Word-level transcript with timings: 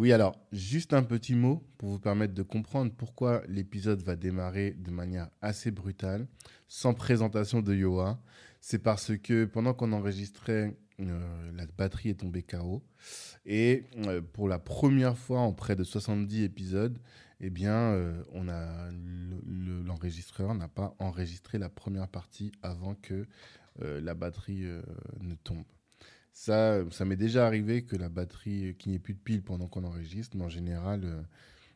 Oui, 0.00 0.14
alors, 0.14 0.34
juste 0.50 0.94
un 0.94 1.02
petit 1.02 1.34
mot 1.34 1.62
pour 1.76 1.90
vous 1.90 1.98
permettre 1.98 2.32
de 2.32 2.42
comprendre 2.42 2.90
pourquoi 2.90 3.42
l'épisode 3.48 4.00
va 4.02 4.16
démarrer 4.16 4.70
de 4.70 4.90
manière 4.90 5.28
assez 5.42 5.70
brutale, 5.70 6.26
sans 6.68 6.94
présentation 6.94 7.60
de 7.60 7.74
Yoa. 7.74 8.18
C'est 8.62 8.78
parce 8.78 9.14
que 9.18 9.44
pendant 9.44 9.74
qu'on 9.74 9.92
enregistrait, 9.92 10.74
euh, 11.00 11.52
la 11.54 11.66
batterie 11.76 12.08
est 12.08 12.20
tombée 12.20 12.42
KO. 12.42 12.82
Et 13.44 13.84
euh, 14.06 14.22
pour 14.22 14.48
la 14.48 14.58
première 14.58 15.18
fois 15.18 15.40
en 15.40 15.52
près 15.52 15.76
de 15.76 15.84
70 15.84 16.44
épisodes, 16.44 16.98
eh 17.40 17.50
bien, 17.50 17.92
euh, 17.92 18.22
on 18.32 18.48
a 18.48 18.88
l'enregistreur 19.84 20.54
n'a 20.54 20.68
pas 20.68 20.96
enregistré 20.98 21.58
la 21.58 21.68
première 21.68 22.08
partie 22.08 22.52
avant 22.62 22.94
que 22.94 23.26
la 23.78 24.14
batterie 24.14 24.64
ne 25.20 25.34
tombe. 25.34 25.64
Ça, 26.32 26.80
ça 26.90 27.04
m'est 27.04 27.16
déjà 27.16 27.46
arrivé 27.46 27.82
que 27.82 27.96
la 27.96 28.08
batterie, 28.08 28.74
qu'il 28.78 28.90
n'y 28.90 28.96
ait 28.96 29.00
plus 29.00 29.14
de 29.14 29.18
pile 29.18 29.42
pendant 29.42 29.68
qu'on 29.68 29.84
enregistre, 29.84 30.36
mais 30.36 30.44
en 30.44 30.48
général, 30.48 31.02
euh, 31.04 31.22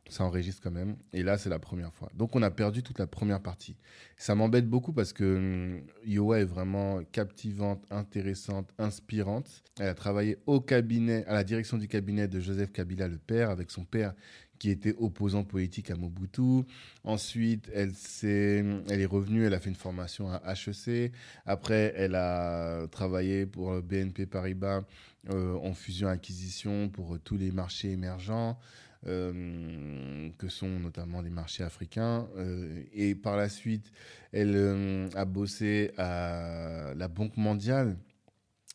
ça 0.09 0.25
enregistre 0.25 0.63
quand 0.63 0.71
même. 0.71 0.97
Et 1.13 1.23
là, 1.23 1.39
c'est 1.39 1.49
la 1.49 1.59
première 1.59 1.93
fois. 1.93 2.11
Donc, 2.15 2.37
on 2.37 2.43
a 2.43 2.51
perdu 2.51 2.83
toute 2.83 2.99
la 2.99 3.07
première 3.07 3.41
partie. 3.41 3.77
Ça 4.17 4.35
m'embête 4.35 4.69
beaucoup 4.69 4.93
parce 4.93 5.13
que 5.13 5.25
hum, 5.25 5.83
Yoa 6.05 6.41
est 6.41 6.45
vraiment 6.45 7.03
captivante, 7.05 7.85
intéressante, 7.91 8.71
inspirante. 8.79 9.63
Elle 9.79 9.89
a 9.89 9.95
travaillé 9.95 10.39
au 10.47 10.61
cabinet, 10.61 11.25
à 11.27 11.33
la 11.33 11.45
direction 11.45 11.79
du 11.79 11.89
cabinet 11.89 12.29
de 12.29 12.41
Joseph 12.41 12.73
Kabila, 12.73 13.09
le 13.09 13.19
père, 13.19 13.51
avec 13.51 13.71
son 13.71 13.85
père 13.85 14.15
qui 14.59 14.71
était 14.71 14.95
opposant 14.99 15.45
politique 15.45 15.91
à 15.91 15.97
Mobutu. 15.97 16.65
Ensuite, 17.03 17.71
elle, 17.75 17.91
est, 18.23 18.65
elle 18.89 19.01
est 19.01 19.07
revenue, 19.07 19.45
elle 19.45 19.55
a 19.55 19.61
fait 19.61 19.71
une 19.71 19.77
formation 19.77 20.31
à 20.31 20.55
HEC. 20.55 21.13
Après, 21.47 21.93
elle 21.97 22.15
a 22.15 22.87
travaillé 22.89 23.47
pour 23.47 23.81
BNP 23.83 24.27
Paribas 24.27 24.83
euh, 25.31 25.55
en 25.57 25.73
fusion-acquisition 25.75 26.89
pour 26.89 27.19
tous 27.21 27.37
les 27.37 27.51
marchés 27.51 27.91
émergents. 27.91 28.59
Euh, 29.07 30.31
que 30.39 30.49
sont 30.49 30.81
notamment 30.81 31.21
les 31.21 31.29
marchés 31.29 31.63
africains. 31.63 32.27
Euh, 32.39 32.83
et 32.95 33.15
par 33.15 33.37
la 33.37 33.51
suite, 33.51 33.93
elle 34.33 35.11
a 35.15 35.27
bossé 35.27 35.93
à 35.99 36.95
la 36.97 37.09
Banque 37.09 37.37
mondiale 37.37 37.99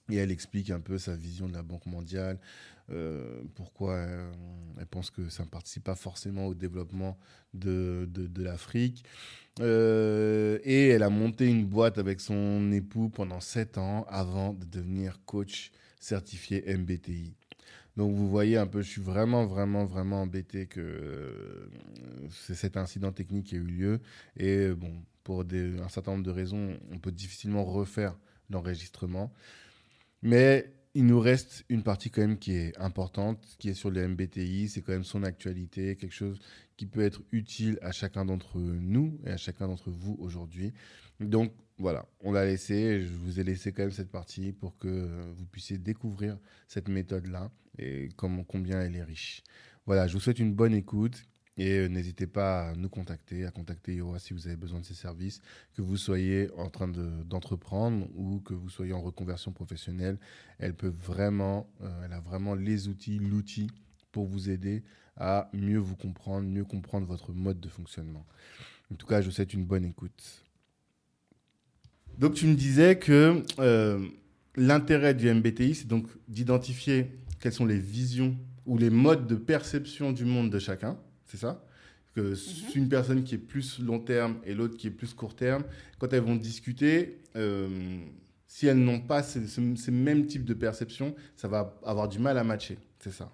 et 0.09 0.17
elle 0.17 0.31
explique 0.31 0.69
un 0.69 0.79
peu 0.79 0.97
sa 0.97 1.15
vision 1.15 1.47
de 1.47 1.53
la 1.53 1.63
Banque 1.63 1.85
mondiale, 1.85 2.39
euh, 2.91 3.43
pourquoi 3.55 3.93
euh, 3.93 4.31
elle 4.79 4.87
pense 4.87 5.11
que 5.11 5.29
ça 5.29 5.43
ne 5.43 5.49
participe 5.49 5.83
pas 5.83 5.95
forcément 5.95 6.47
au 6.47 6.53
développement 6.53 7.17
de, 7.53 8.07
l'Afrique. 8.37 9.03
Euh, 9.59 10.59
et 10.63 10.87
elle 10.89 11.03
a 11.03 11.09
monté 11.09 11.45
une 11.45 11.65
boîte 11.65 11.97
avec 11.97 12.21
son 12.21 12.71
époux 12.71 13.09
pendant 13.09 13.41
sept 13.41 13.77
ans 13.77 14.05
avant 14.09 14.53
de 14.53 14.65
devenir 14.65 15.19
coach 15.25 15.71
certifié 15.99 16.63
MBTI. 16.77 17.35
Donc 17.97 18.15
vous 18.15 18.29
voyez 18.29 18.57
un 18.57 18.67
peu, 18.67 18.81
je 18.81 18.89
suis 18.89 19.01
vraiment, 19.01 19.45
vraiment, 19.45 19.85
vraiment 19.85 20.21
embêté 20.21 20.67
que 20.67 21.69
cet 22.29 22.77
incident 22.77 23.11
technique 23.11 23.47
qui 23.47 23.55
a 23.55 23.57
eu 23.57 23.63
lieu. 23.63 23.99
Et 24.37 24.69
bon, 24.69 24.93
pour 25.23 25.41
un 25.41 25.89
certain 25.89 26.11
nombre 26.11 26.23
de 26.23 26.31
raisons, 26.31 26.77
on 26.91 26.97
peut 26.99 27.11
difficilement 27.11 27.65
refaire 27.65 28.17
l'enregistrement. 28.49 29.33
Mais 30.21 30.71
il 30.95 31.05
nous 31.05 31.19
reste 31.19 31.65
une 31.69 31.83
partie 31.83 32.09
quand 32.09 32.21
même 32.21 32.39
qui 32.39 32.53
est 32.53 32.77
importante, 32.79 33.55
qui 33.59 33.69
est 33.69 33.73
sur 33.73 33.91
le 33.91 34.07
MBTI. 34.07 34.69
C'est 34.69 34.81
quand 34.81 34.93
même 34.93 35.03
son 35.03 35.23
actualité, 35.23 35.95
quelque 35.95 36.13
chose 36.13 36.39
qui 36.77 36.85
peut 36.85 37.01
être 37.01 37.21
utile 37.31 37.77
à 37.81 37.91
chacun 37.91 38.25
d'entre 38.25 38.59
nous 38.59 39.19
et 39.25 39.29
à 39.29 39.37
chacun 39.37 39.67
d'entre 39.67 39.91
vous 39.91 40.17
aujourd'hui. 40.19 40.73
Donc 41.19 41.53
voilà, 41.77 42.07
on 42.21 42.31
l'a 42.31 42.45
laissé. 42.45 43.01
Je 43.01 43.13
vous 43.13 43.39
ai 43.39 43.43
laissé 43.43 43.71
quand 43.71 43.83
même 43.83 43.91
cette 43.91 44.11
partie 44.11 44.51
pour 44.51 44.77
que 44.77 45.31
vous 45.37 45.45
puissiez 45.45 45.77
découvrir 45.77 46.37
cette 46.67 46.87
méthode-là 46.87 47.51
et 47.77 48.09
combien 48.17 48.81
elle 48.81 48.95
est 48.95 49.03
riche. 49.03 49.43
Voilà, 49.85 50.07
je 50.07 50.13
vous 50.13 50.19
souhaite 50.19 50.39
une 50.39 50.53
bonne 50.53 50.73
écoute 50.73 51.23
et 51.59 51.79
euh, 51.79 51.87
n'hésitez 51.89 52.25
pas 52.25 52.69
à 52.69 52.75
nous 52.75 52.87
contacter, 52.87 53.45
à 53.45 53.51
contacter 53.51 53.95
Yoa 53.95 54.17
si 54.17 54.33
vous 54.33 54.47
avez 54.47 54.55
besoin 54.55 54.79
de 54.79 54.85
ses 54.85 54.93
services, 54.93 55.41
que 55.75 55.81
vous 55.81 55.97
soyez 55.97 56.49
en 56.57 56.69
train 56.69 56.87
d'entreprendre 56.87 58.07
ou 58.15 58.39
que 58.39 58.53
vous 58.53 58.69
soyez 58.69 58.93
en 58.93 59.01
reconversion 59.01 59.51
professionnelle. 59.51 60.17
Elle 60.57 60.73
peut 60.73 60.93
vraiment, 61.01 61.69
euh, 61.81 62.05
elle 62.05 62.13
a 62.13 62.21
vraiment 62.21 62.55
les 62.55 62.87
outils, 62.87 63.19
l'outil 63.19 63.69
pour 64.13 64.25
vous 64.25 64.49
aider 64.49 64.83
à 65.17 65.49
mieux 65.51 65.79
vous 65.79 65.97
comprendre, 65.97 66.47
mieux 66.47 66.63
comprendre 66.63 67.05
votre 67.05 67.33
mode 67.33 67.59
de 67.59 67.67
fonctionnement. 67.67 68.25
En 68.91 68.95
tout 68.95 69.05
cas, 69.05 69.19
je 69.19 69.25
vous 69.25 69.33
souhaite 69.33 69.53
une 69.53 69.65
bonne 69.65 69.83
écoute. 69.83 70.45
Donc, 72.17 72.35
tu 72.35 72.47
me 72.47 72.55
disais 72.55 72.97
que 72.97 73.43
euh, 73.59 74.07
l'intérêt 74.55 75.13
du 75.13 75.29
MBTI, 75.31 75.75
c'est 75.75 75.87
donc 75.87 76.07
d'identifier 76.29 77.19
quelles 77.41 77.53
sont 77.53 77.65
les 77.65 77.79
visions 77.79 78.37
ou 78.65 78.77
les 78.77 78.89
modes 78.89 79.27
de 79.27 79.35
perception 79.35 80.13
du 80.13 80.23
monde 80.23 80.49
de 80.49 80.59
chacun 80.59 80.97
c'est 81.29 81.37
ça 81.37 81.63
que 82.15 82.21
mhm. 82.21 82.71
une 82.75 82.89
personne 82.89 83.23
qui 83.23 83.35
est 83.35 83.39
plus 83.39 83.79
long 83.79 83.99
terme 83.99 84.39
et 84.43 84.53
l'autre 84.53 84.77
qui 84.77 84.87
est 84.87 84.91
plus 84.91 85.13
court 85.13 85.35
terme, 85.35 85.63
quand 85.97 86.11
elles 86.13 86.23
vont 86.23 86.35
discuter, 86.35 87.21
euh, 87.35 87.99
si 88.47 88.67
elles 88.67 88.79
n'ont 88.79 89.01
pas 89.01 89.23
ces, 89.23 89.61
mêmes 89.91 90.25
types 90.25 90.45
de 90.45 90.53
perception, 90.53 91.15
ça 91.35 91.47
va 91.47 91.79
avoir 91.83 92.07
du 92.07 92.19
mal 92.19 92.37
à 92.37 92.43
matcher. 92.43 92.77
C'est 92.99 93.11
ça. 93.11 93.31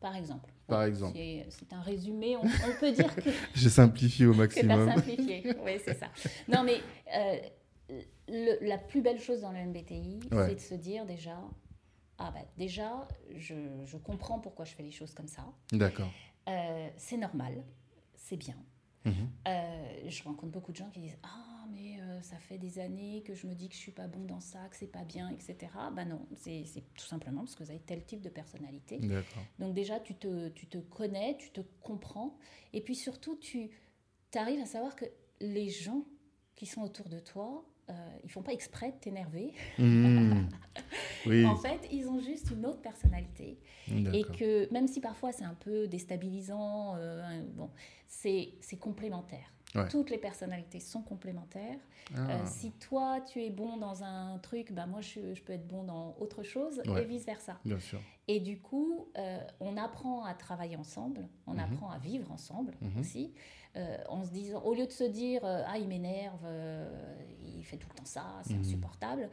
Par 0.00 0.14
exemple. 0.14 0.52
Par 0.66 0.84
exemple. 0.84 1.18
C'est 1.48 1.72
un 1.72 1.80
résumé, 1.80 2.36
on, 2.36 2.42
peut 2.78 2.92
dire 2.92 3.14
que. 3.16 3.30
J'ai 3.54 3.70
simplifié 3.70 4.26
au 4.26 4.34
maximum. 4.34 4.92
simplifié, 4.92 5.54
oui, 5.64 5.72
c'est 5.82 5.98
ça. 5.98 6.08
Non, 6.46 6.62
mais 6.62 6.80
euh, 7.16 8.58
la 8.60 8.76
plus 8.76 9.00
belle 9.00 9.18
chose 9.18 9.40
dans 9.40 9.52
le 9.52 9.58
MBTI, 9.60 10.20
c'est 10.30 10.54
de 10.54 10.60
se 10.60 10.74
dire 10.74 11.06
déjà, 11.06 11.40
ah 12.18 12.30
bah 12.34 12.40
déjà, 12.58 13.08
je, 13.36 13.54
je 13.86 13.96
comprends 13.96 14.38
pourquoi 14.38 14.66
je 14.66 14.74
fais 14.74 14.82
les 14.82 14.90
choses 14.90 15.14
comme 15.14 15.28
ça. 15.28 15.46
D'accord. 15.72 16.12
Euh, 16.48 16.88
c'est 16.96 17.16
normal, 17.16 17.64
c'est 18.14 18.36
bien. 18.36 18.56
Mhm. 19.04 19.30
Euh, 19.46 20.08
je 20.08 20.22
rencontre 20.24 20.52
beaucoup 20.52 20.72
de 20.72 20.76
gens 20.76 20.90
qui 20.90 21.00
disent 21.00 21.18
Ah, 21.22 21.66
mais 21.70 22.00
euh, 22.00 22.20
ça 22.22 22.36
fait 22.38 22.58
des 22.58 22.78
années 22.78 23.22
que 23.24 23.34
je 23.34 23.46
me 23.46 23.54
dis 23.54 23.68
que 23.68 23.74
je 23.74 23.80
suis 23.80 23.92
pas 23.92 24.08
bon 24.08 24.24
dans 24.24 24.40
ça, 24.40 24.68
que 24.68 24.76
c'est 24.76 24.90
pas 24.90 25.04
bien, 25.04 25.28
etc. 25.30 25.56
Bah 25.92 26.04
non, 26.04 26.26
c'est 26.34 26.64
tout 26.94 27.06
simplement 27.06 27.42
parce 27.42 27.54
que 27.54 27.64
vous 27.64 27.70
avez 27.70 27.80
tel 27.80 28.04
type 28.04 28.20
de 28.20 28.28
personnalité. 28.28 29.00
Donc, 29.58 29.74
déjà, 29.74 30.00
tu 30.00 30.14
te, 30.14 30.48
tu 30.48 30.66
te 30.66 30.78
connais, 30.78 31.36
tu 31.38 31.50
te 31.50 31.60
comprends. 31.82 32.36
Et 32.72 32.80
puis 32.80 32.94
surtout, 32.94 33.36
tu 33.36 33.70
arrives 34.34 34.60
à 34.60 34.66
savoir 34.66 34.96
que 34.96 35.04
les 35.40 35.68
gens 35.68 36.04
qui 36.56 36.66
sont 36.66 36.82
autour 36.82 37.08
de 37.08 37.20
toi, 37.20 37.64
euh, 37.90 37.92
ils 38.24 38.30
font 38.30 38.42
pas 38.42 38.52
exprès 38.52 38.92
de 38.92 38.96
t'énerver. 38.96 39.52
Mmh. 39.78 40.46
oui. 41.26 41.46
en 41.46 41.56
fait, 41.56 41.88
ils 41.90 42.08
ont 42.08 42.20
juste 42.20 42.50
une 42.50 42.66
autre 42.66 42.80
personnalité. 42.80 43.58
Et 44.12 44.22
que 44.22 44.70
même 44.72 44.86
si 44.86 45.00
parfois 45.00 45.32
c'est 45.32 45.44
un 45.44 45.54
peu 45.54 45.86
déstabilisant, 45.86 46.96
euh, 46.96 47.42
bon, 47.54 47.70
c'est 48.06 48.52
complémentaire. 48.78 49.52
Toutes 49.90 50.10
les 50.10 50.18
personnalités 50.18 50.80
sont 50.80 51.02
complémentaires. 51.02 51.78
Euh, 52.16 52.26
ah. 52.26 52.46
si 52.46 52.72
toi, 52.72 53.20
tu 53.20 53.42
es 53.42 53.50
bon 53.50 53.76
dans 53.76 54.02
un 54.02 54.38
truc, 54.38 54.72
bah 54.72 54.86
moi, 54.86 55.02
je, 55.02 55.34
je 55.34 55.42
peux 55.42 55.52
être 55.52 55.66
bon 55.66 55.84
dans 55.84 56.16
autre 56.18 56.42
chose 56.42 56.80
et 56.84 57.04
vice-versa. 57.04 57.58
Et 58.28 58.40
du 58.40 58.60
coup, 58.60 59.08
euh, 59.16 59.38
on 59.58 59.76
apprend 59.76 60.24
à 60.24 60.34
travailler 60.34 60.76
ensemble, 60.76 61.26
on 61.46 61.54
mhm. 61.54 61.60
apprend 61.60 61.90
à 61.90 61.98
vivre 61.98 62.30
ensemble 62.30 62.74
mhm. 62.82 63.00
aussi, 63.00 63.32
euh, 63.76 63.96
en 64.08 64.22
se 64.24 64.30
disant, 64.30 64.62
au 64.62 64.74
lieu 64.74 64.86
de 64.86 64.92
se 64.92 65.04
dire, 65.04 65.40
ah, 65.44 65.78
il 65.78 65.88
m'énerve, 65.88 66.46
il 67.42 67.64
fait 67.64 67.78
tout 67.78 67.88
le 67.90 67.96
temps 67.96 68.04
ça, 68.04 68.40
c'est 68.42 68.54
mhm. 68.54 68.60
insupportable, 68.60 69.30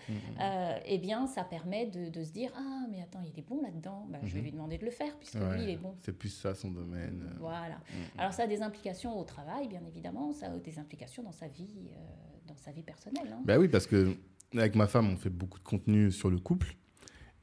eh 0.86 0.98
bien, 0.98 1.28
ça 1.28 1.44
permet 1.44 1.88
de, 1.88 2.10
de, 2.10 2.24
se 2.24 2.32
dire, 2.32 2.52
ah, 2.56 2.86
mais 2.90 3.02
attends, 3.02 3.22
il 3.22 3.38
est 3.38 3.48
bon 3.48 3.62
là-dedans, 3.62 4.08
bah, 4.10 4.20
je 4.24 4.34
vais 4.34 4.42
lui 4.42 4.52
demander 4.52 4.78
de 4.78 4.86
le 4.86 4.92
faire, 4.92 5.16
puisque 5.18 5.36
lui, 5.36 5.64
il 5.64 5.70
est 5.70 5.78
bon. 5.78 5.96
C'est 6.02 6.18
plus 6.18 6.30
ça 6.30 6.56
son 6.56 6.72
domaine. 6.72 7.36
Voilà. 7.40 7.80
Alors, 8.18 8.34
ça 8.34 8.44
a 8.44 8.48
des 8.48 8.62
implications 8.62 9.20
au 9.20 9.24
travail, 9.24 9.68
bien 9.68 9.84
évidemment 9.86 10.06
ça 10.34 10.48
a 10.48 10.58
des 10.58 10.80
implications 10.80 11.24
dans 11.24 11.32
sa 11.32 11.48
vie, 11.48 11.90
euh, 11.92 12.48
dans 12.48 12.58
sa 12.58 12.72
vie 12.72 12.84
personnelle. 12.84 13.28
Hein. 13.32 13.42
Ben 13.46 13.58
oui, 13.60 13.68
parce 13.68 13.88
que 13.88 14.16
avec 14.56 14.76
ma 14.76 14.88
femme, 14.88 15.10
on 15.12 15.18
fait 15.18 15.30
beaucoup 15.30 15.60
de 15.60 15.64
contenu 15.64 16.12
sur 16.12 16.30
le 16.30 16.38
couple. 16.38 16.76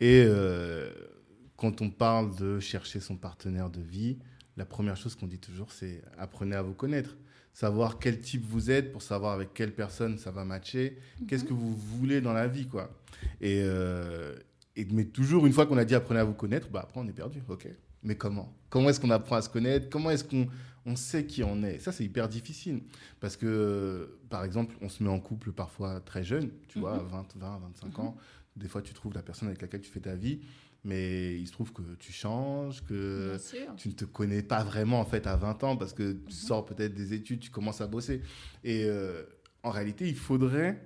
Et 0.01 0.25
euh, 0.27 0.91
quand 1.63 1.81
on 1.81 1.91
parle 1.91 2.35
de 2.35 2.59
chercher 2.59 2.99
son 2.99 3.17
partenaire 3.17 3.71
de 3.71 3.81
vie, 3.81 4.19
la 4.57 4.65
première 4.65 4.97
chose 4.97 5.15
qu'on 5.15 5.29
dit 5.29 5.39
toujours, 5.39 5.71
c'est 5.71 6.03
apprenez 6.19 6.57
à 6.57 6.63
vous 6.63 6.75
connaître. 6.75 7.17
Savoir 7.53 8.01
quel 8.01 8.21
type 8.21 8.45
vous 8.45 8.73
êtes 8.73 8.91
pour 8.91 9.01
savoir 9.01 9.33
avec 9.33 9.55
quelle 9.55 9.73
personne 9.73 10.19
ça 10.19 10.33
va 10.33 10.45
matcher. 10.45 10.99
Mhm. 11.21 11.27
Qu'est-ce 11.29 11.45
que 11.45 11.53
vous 11.53 11.73
voulez 11.73 12.21
dans 12.21 12.33
la 12.33 12.49
vie, 12.49 12.67
quoi. 12.67 12.91
Et, 13.41 13.61
euh, 13.63 14.35
et, 14.75 14.87
mais 14.87 15.05
toujours, 15.05 15.47
une 15.47 15.53
fois 15.53 15.67
qu'on 15.67 15.79
a 15.79 15.85
dit 15.85 15.95
apprenez 15.95 16.19
à 16.19 16.25
vous 16.25 16.35
connaître, 16.35 16.69
bah 16.69 16.81
après 16.83 16.99
on 16.99 17.07
est 17.07 17.13
perdu. 17.13 17.41
Ok, 17.49 17.69
Mais 18.03 18.17
comment? 18.17 18.53
Comment 18.69 18.89
est-ce 18.89 18.99
qu'on 18.99 19.11
apprend 19.11 19.37
à 19.37 19.43
se 19.43 19.49
connaître? 19.49 19.89
Comment 19.89 20.11
est-ce 20.11 20.25
qu'on 20.25 20.49
on 20.85 20.97
sait 20.97 21.27
qui 21.27 21.45
on 21.45 21.63
est? 21.63 21.79
Ça, 21.79 21.93
c'est 21.93 22.05
hyper 22.05 22.29
difficile. 22.29 22.83
Parce 23.21 23.37
que, 23.37 24.19
par 24.31 24.43
exemple, 24.43 24.75
on 24.81 24.89
se 24.89 25.01
met 25.01 25.11
en 25.11 25.21
couple 25.21 25.53
parfois 25.53 26.01
très 26.01 26.25
jeune, 26.25 26.51
tu 26.67 26.81
vois, 26.81 26.99
20, 26.99 27.37
20, 27.37 27.59
25 27.85 27.99
ans. 28.01 28.17
Des 28.57 28.67
fois, 28.67 28.83
tu 28.83 28.93
trouves 28.95 29.15
la 29.15 29.23
personne 29.23 29.47
avec 29.47 29.63
laquelle 29.63 29.81
tu 29.81 29.91
fais 29.93 30.01
ta 30.01 30.17
vie 30.17 30.41
mais 30.85 31.37
il 31.39 31.47
se 31.47 31.53
trouve 31.53 31.73
que 31.73 31.83
tu 31.99 32.13
changes, 32.13 32.85
que 32.85 33.37
tu 33.77 33.89
ne 33.89 33.95
te 33.95 34.05
connais 34.05 34.43
pas 34.43 34.65
vraiment 34.65 35.01
en 35.01 35.05
fait 35.05 35.27
à 35.27 35.37
20 35.37 35.65
ans 35.65 35.77
parce 35.77 35.93
que 35.93 36.13
tu 36.13 36.25
mhm. 36.25 36.31
sors 36.31 36.65
peut-être 36.65 36.95
des 36.95 37.15
études, 37.15 37.41
tu 37.41 37.51
commences 37.51 37.81
à 37.81 37.87
bosser. 37.87 38.23
Et 38.65 38.85
euh, 38.85 39.23
en 39.63 39.71
réalité, 39.71 40.09
il 40.09 40.17
faudrait 40.17 40.83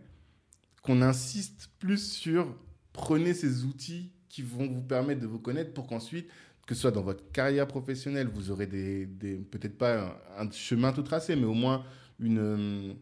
qu'on 0.83 1.03
insiste 1.03 1.71
plus 1.79 2.13
sur 2.13 2.55
prenez 2.93 3.35
ces 3.35 3.65
outils 3.65 4.11
qui 4.29 4.43
vont 4.43 4.67
vous 4.67 4.83
permettre 4.83 5.21
de 5.21 5.27
vous 5.27 5.39
connaître 5.39 5.73
pour 5.73 5.87
qu'ensuite, 5.87 6.29
que 6.67 6.75
ce 6.75 6.83
soit 6.83 6.91
dans 6.91 7.03
votre 7.03 7.31
carrière 7.31 7.67
professionnelle, 7.67 8.29
vous 8.33 8.51
aurez 8.51 8.67
des, 8.67 9.07
peut-être 9.51 9.79
pas 9.79 10.21
un, 10.37 10.51
chemin 10.51 10.93
tout 10.93 11.03
tracé, 11.03 11.37
mais 11.37 11.45
au 11.45 11.55
moins 11.55 11.85
une, 12.19 12.39
euh, 12.39 12.93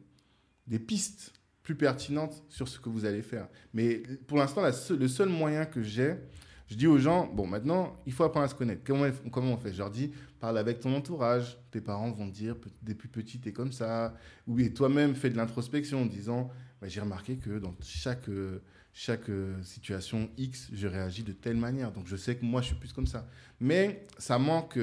des 0.67 0.79
pistes 0.79 1.33
plus 1.63 1.75
pertinentes 1.75 2.43
sur 2.49 2.69
ce 2.69 2.79
que 2.79 2.89
vous 2.89 3.05
allez 3.05 3.23
faire. 3.23 3.49
Mais 3.73 4.03
pour 4.27 4.39
l'instant, 4.39 4.63
le 4.63 5.09
seul 5.09 5.29
moyen 5.31 5.65
que 5.65 5.83
j'ai, 5.83 6.17
je 6.67 6.77
dis 6.77 6.87
aux 6.87 6.99
gens, 6.99 7.27
bon, 7.27 7.47
maintenant, 7.47 7.97
il 8.07 8.13
faut 8.13 8.25
apprendre 8.25 8.47
à 8.47 8.49
se 8.49 8.55
connaître. 8.55 8.83
Comment, 8.85 9.53
on 9.53 9.57
fait? 9.57 9.73
Je 9.73 9.79
leur 9.79 9.91
dis, 9.91 10.13
parle 10.41 10.57
avec 10.57 10.81
ton 10.81 10.95
entourage. 10.97 11.59
Tes 11.71 11.81
parents 11.81 12.11
vont 12.11 12.29
te 12.29 12.35
dire, 12.35 12.57
des 12.83 12.95
plus 12.95 13.09
petits, 13.09 13.39
t'es 13.39 13.53
comme 13.53 13.73
ça. 13.73 14.15
Ou 14.47 14.59
toi-même, 14.69 15.15
fais 15.15 15.31
de 15.31 15.37
l'introspection 15.37 16.03
en 16.03 16.07
disant, 16.07 16.51
bah, 16.81 16.89
j'ai 16.89 17.01
remarqué 17.01 17.37
que 17.37 17.59
dans 17.59 17.75
chaque, 17.83 19.31
situation 19.63 20.31
X, 20.39 20.71
je 20.73 20.87
réagis 20.89 21.23
de 21.23 21.33
telle 21.33 21.57
manière. 21.57 21.93
Donc, 21.93 22.07
je 22.07 22.17
sais 22.17 22.37
que 22.37 22.45
moi, 22.45 22.63
je 22.63 22.69
suis 22.69 22.77
plus 22.77 22.93
comme 22.93 23.07
ça. 23.07 23.29
Mais 23.61 24.07
ça 24.19 24.39
manque 24.39 24.79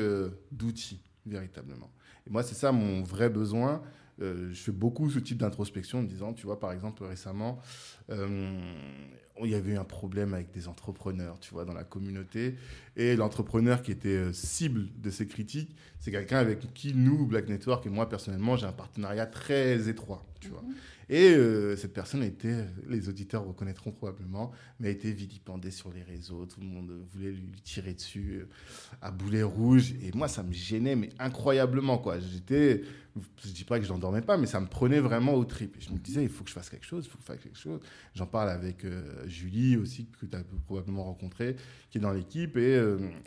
d'outils, 0.51 1.01
véritablement. 1.25 1.91
Et 2.27 2.29
moi, 2.29 2.43
c'est 2.43 2.55
ça 2.55 2.71
mon 2.71 3.01
vrai 3.01 3.29
besoin. 3.29 3.81
Euh, 4.21 4.49
je 4.51 4.61
fais 4.61 4.71
beaucoup 4.71 5.09
ce 5.09 5.19
type 5.19 5.37
d'introspection 5.37 5.99
en 5.99 6.03
disant, 6.03 6.33
tu 6.33 6.45
vois, 6.45 6.59
par 6.59 6.71
exemple, 6.71 7.03
récemment, 7.03 7.59
euh, 8.09 8.59
il 9.45 9.51
y 9.51 9.55
avait 9.55 9.73
eu 9.73 9.77
un 9.77 9.83
problème 9.83 10.33
avec 10.33 10.51
des 10.51 10.67
entrepreneurs, 10.67 11.39
tu 11.39 11.53
vois, 11.53 11.65
dans 11.65 11.73
la 11.73 11.83
communauté. 11.83 12.55
Et 12.95 13.15
l'entrepreneur 13.15 13.81
qui 13.81 13.91
était 13.91 14.09
euh, 14.09 14.33
cible 14.33 14.87
de 15.01 15.09
ces 15.09 15.27
critiques, 15.27 15.75
c'est 15.99 16.11
quelqu'un 16.11 16.37
avec 16.37 16.73
qui 16.73 16.93
nous, 16.93 17.25
Black 17.25 17.47
Network, 17.47 17.85
et 17.85 17.89
moi 17.89 18.09
personnellement, 18.09 18.57
j'ai 18.57 18.65
un 18.65 18.71
partenariat 18.71 19.25
très 19.25 19.89
étroit. 19.89 20.25
Mhm. 20.43 20.73
Et 21.11 21.33
euh, 21.33 21.75
cette 21.75 21.93
personne 21.93 22.23
a 22.23 22.25
été, 22.25 22.55
les 22.87 23.09
auditeurs 23.09 23.45
reconnaîtront 23.45 23.91
probablement, 23.91 24.53
mais 24.79 24.87
a 24.87 24.91
été 24.91 25.11
vilipendée 25.11 25.69
sur 25.69 25.91
les 25.91 26.03
réseaux. 26.03 26.45
Tout 26.45 26.61
le 26.61 26.67
monde 26.67 26.89
voulait 27.11 27.31
lui 27.31 27.59
tirer 27.61 27.93
dessus 27.93 28.39
euh, 28.39 28.49
à 29.01 29.11
boulet 29.11 29.43
rouge. 29.43 29.93
Et 30.01 30.13
moi, 30.13 30.29
ça 30.29 30.41
me 30.41 30.53
gênait, 30.53 30.95
mais 30.95 31.09
incroyablement, 31.19 31.97
quoi. 31.97 32.17
J'étais, 32.21 32.83
je 33.43 33.51
dis 33.51 33.65
pas 33.65 33.77
que 33.77 33.85
je 33.85 33.91
n'endormais 33.91 34.21
pas, 34.21 34.37
mais 34.37 34.47
ça 34.47 34.61
me 34.61 34.67
prenait 34.67 35.01
vraiment 35.01 35.33
au 35.33 35.43
trip. 35.43 35.75
Et 35.75 35.81
je 35.81 35.91
me 35.91 35.97
disais, 35.97 36.23
il 36.23 36.29
faut 36.29 36.45
que 36.45 36.49
je 36.49 36.55
fasse 36.55 36.69
quelque 36.69 36.85
chose, 36.85 37.03
il 37.05 37.09
faut 37.09 37.17
que 37.17 37.23
je 37.23 37.27
fasse 37.27 37.43
quelque 37.43 37.59
chose. 37.59 37.81
J'en 38.15 38.25
parle 38.27 38.49
avec 38.49 38.85
euh, 38.85 39.27
Julie 39.27 39.75
aussi, 39.75 40.07
que 40.17 40.25
tu 40.25 40.37
as 40.37 40.43
probablement 40.65 41.03
rencontré, 41.03 41.57
qui 41.89 41.97
est 41.97 42.01
dans 42.01 42.13
l'équipe. 42.13 42.55
Et 42.55 42.81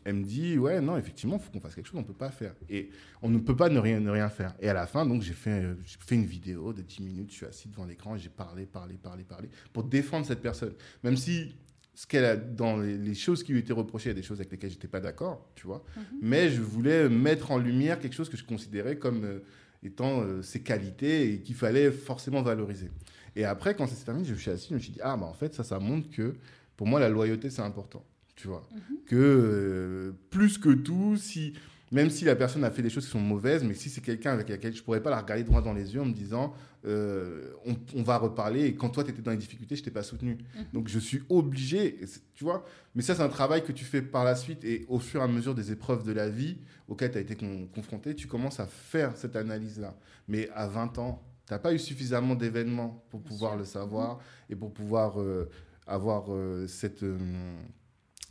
elle 0.04 0.14
me 0.14 0.24
dit, 0.24 0.56
ouais, 0.56 0.80
non, 0.80 0.96
effectivement, 0.96 1.36
il 1.36 1.42
faut 1.42 1.52
qu'on 1.52 1.60
fasse 1.60 1.74
quelque 1.74 1.88
chose, 1.88 1.98
on 1.98 2.02
ne 2.02 2.06
peut 2.06 2.14
pas 2.14 2.30
faire. 2.30 2.54
Et 2.70 2.88
on 3.20 3.28
ne 3.28 3.36
peut 3.36 3.56
pas 3.56 3.68
ne 3.68 3.78
rien, 3.78 4.00
ne 4.00 4.10
rien 4.10 4.30
faire. 4.30 4.54
Et 4.58 4.70
à 4.70 4.72
la 4.72 4.86
fin, 4.86 5.04
donc, 5.04 5.20
j'ai 5.20 5.34
fait, 5.34 5.62
fait 5.84 6.14
une 6.14 6.24
vidéo 6.24 6.72
de 6.72 6.80
10 6.80 7.02
minutes, 7.02 7.30
je 7.30 7.36
suis 7.36 7.46
assis 7.46 7.68
devant 7.74 7.86
l'écran 7.86 8.16
et 8.16 8.18
j'ai 8.18 8.28
parlé, 8.28 8.66
parlé, 8.66 8.94
parlé, 8.94 9.24
parlé 9.24 9.48
pour 9.72 9.84
défendre 9.84 10.26
cette 10.26 10.40
personne. 10.40 10.72
Même 11.02 11.16
si 11.16 11.54
ce 11.94 12.06
qu'elle 12.06 12.24
a 12.24 12.36
dans 12.36 12.78
les, 12.78 13.14
choses 13.14 13.42
qui 13.44 13.52
lui 13.52 13.60
étaient 13.60 13.72
reprochées, 13.72 14.10
il 14.10 14.12
y 14.14 14.18
a 14.18 14.20
des 14.20 14.26
choses 14.26 14.40
avec 14.40 14.50
lesquelles 14.50 14.70
j'étais 14.70 14.88
pas 14.88 15.00
d'accord, 15.00 15.48
tu 15.54 15.66
vois. 15.66 15.84
Mhm. 15.96 16.02
Mais 16.22 16.50
je 16.50 16.60
voulais 16.60 17.08
mettre 17.08 17.52
en 17.52 17.58
lumière 17.58 18.00
quelque 18.00 18.14
chose 18.14 18.28
que 18.28 18.36
je 18.36 18.44
considérais 18.44 18.96
comme 18.96 19.24
euh, 19.24 19.38
étant 19.82 20.22
euh, 20.22 20.42
ses 20.42 20.60
qualités 20.60 21.32
et 21.32 21.40
qu'il 21.40 21.54
fallait 21.54 21.92
forcément 21.92 22.42
valoriser. 22.42 22.90
Et 23.36 23.44
après, 23.44 23.74
quand 23.74 23.86
ça 23.86 23.94
s'est 23.94 24.04
terminé, 24.04 24.26
je 24.26 24.32
me 24.32 24.38
suis 24.38 24.50
assis, 24.50 24.68
je 24.70 24.74
me 24.74 24.80
suis 24.80 24.92
dit, 24.92 25.00
ah, 25.02 25.16
bah 25.16 25.26
en 25.26 25.34
fait, 25.34 25.54
ça, 25.54 25.62
ça 25.62 25.78
montre 25.78 26.10
que 26.10 26.34
pour 26.76 26.86
moi, 26.86 26.98
la 26.98 27.08
loyauté, 27.08 27.50
c'est 27.50 27.62
important, 27.62 28.04
tu 28.34 28.48
vois. 28.48 28.68
Mhm. 28.72 28.96
Que 29.06 29.16
euh, 29.16 30.12
plus 30.30 30.58
que 30.58 30.70
tout, 30.70 31.16
si 31.16 31.54
même 31.94 32.10
si 32.10 32.24
la 32.24 32.34
personne 32.34 32.64
a 32.64 32.72
fait 32.72 32.82
des 32.82 32.90
choses 32.90 33.04
qui 33.04 33.12
sont 33.12 33.20
mauvaises, 33.20 33.62
mais 33.62 33.74
si 33.74 33.88
c'est 33.88 34.00
quelqu'un 34.00 34.32
avec 34.32 34.48
lequel 34.48 34.74
je 34.74 34.82
pourrais 34.82 35.00
pas 35.00 35.10
la 35.10 35.20
regarder 35.20 35.44
droit 35.44 35.62
dans 35.62 35.72
les 35.72 35.94
yeux 35.94 36.00
en 36.00 36.06
me 36.06 36.12
disant 36.12 36.52
euh, 36.86 37.52
on, 37.94 38.02
va 38.02 38.18
reparler 38.18 38.64
et 38.64 38.74
quand 38.74 38.88
toi 38.88 39.04
tu 39.04 39.10
étais 39.10 39.22
dans 39.22 39.30
les 39.30 39.36
difficultés, 39.36 39.76
je 39.76 39.84
t'ai 39.84 39.92
pas 39.92 40.02
soutenu. 40.02 40.32
Mhm. 40.32 40.64
Donc 40.72 40.88
je 40.88 40.98
suis 40.98 41.22
obligé, 41.28 42.00
tu 42.34 42.42
vois. 42.42 42.66
Mais 42.96 43.02
ça, 43.02 43.14
c'est 43.14 43.22
un 43.22 43.28
travail 43.28 43.62
que 43.62 43.70
tu 43.70 43.84
fais 43.84 44.02
par 44.02 44.24
la 44.24 44.34
suite 44.34 44.64
et 44.64 44.84
au 44.88 44.98
fur 44.98 45.20
et 45.20 45.22
à 45.22 45.28
mesure 45.28 45.54
des 45.54 45.70
épreuves 45.70 46.02
de 46.02 46.10
la 46.10 46.28
vie 46.28 46.58
auxquelles 46.88 47.12
tu 47.12 47.18
as 47.18 47.20
été 47.20 47.36
confronté, 47.72 48.16
tu 48.16 48.26
commences 48.26 48.58
à 48.58 48.66
faire 48.66 49.16
cette 49.16 49.36
analyse-là. 49.36 49.96
Mais 50.26 50.50
à 50.52 50.66
20 50.66 50.98
ans, 50.98 51.22
tu 51.46 51.52
n'as 51.52 51.60
pas 51.60 51.72
eu 51.72 51.78
suffisamment 51.78 52.34
d'événements 52.34 53.04
pour 53.08 53.22
pouvoir 53.22 53.56
le 53.56 53.64
savoir 53.64 54.16
mhm. 54.16 54.22
et 54.50 54.56
pour 54.56 54.74
pouvoir 54.74 55.20
euh, 55.20 55.48
avoir 55.86 56.24
euh, 56.34 56.66
cette, 56.66 57.04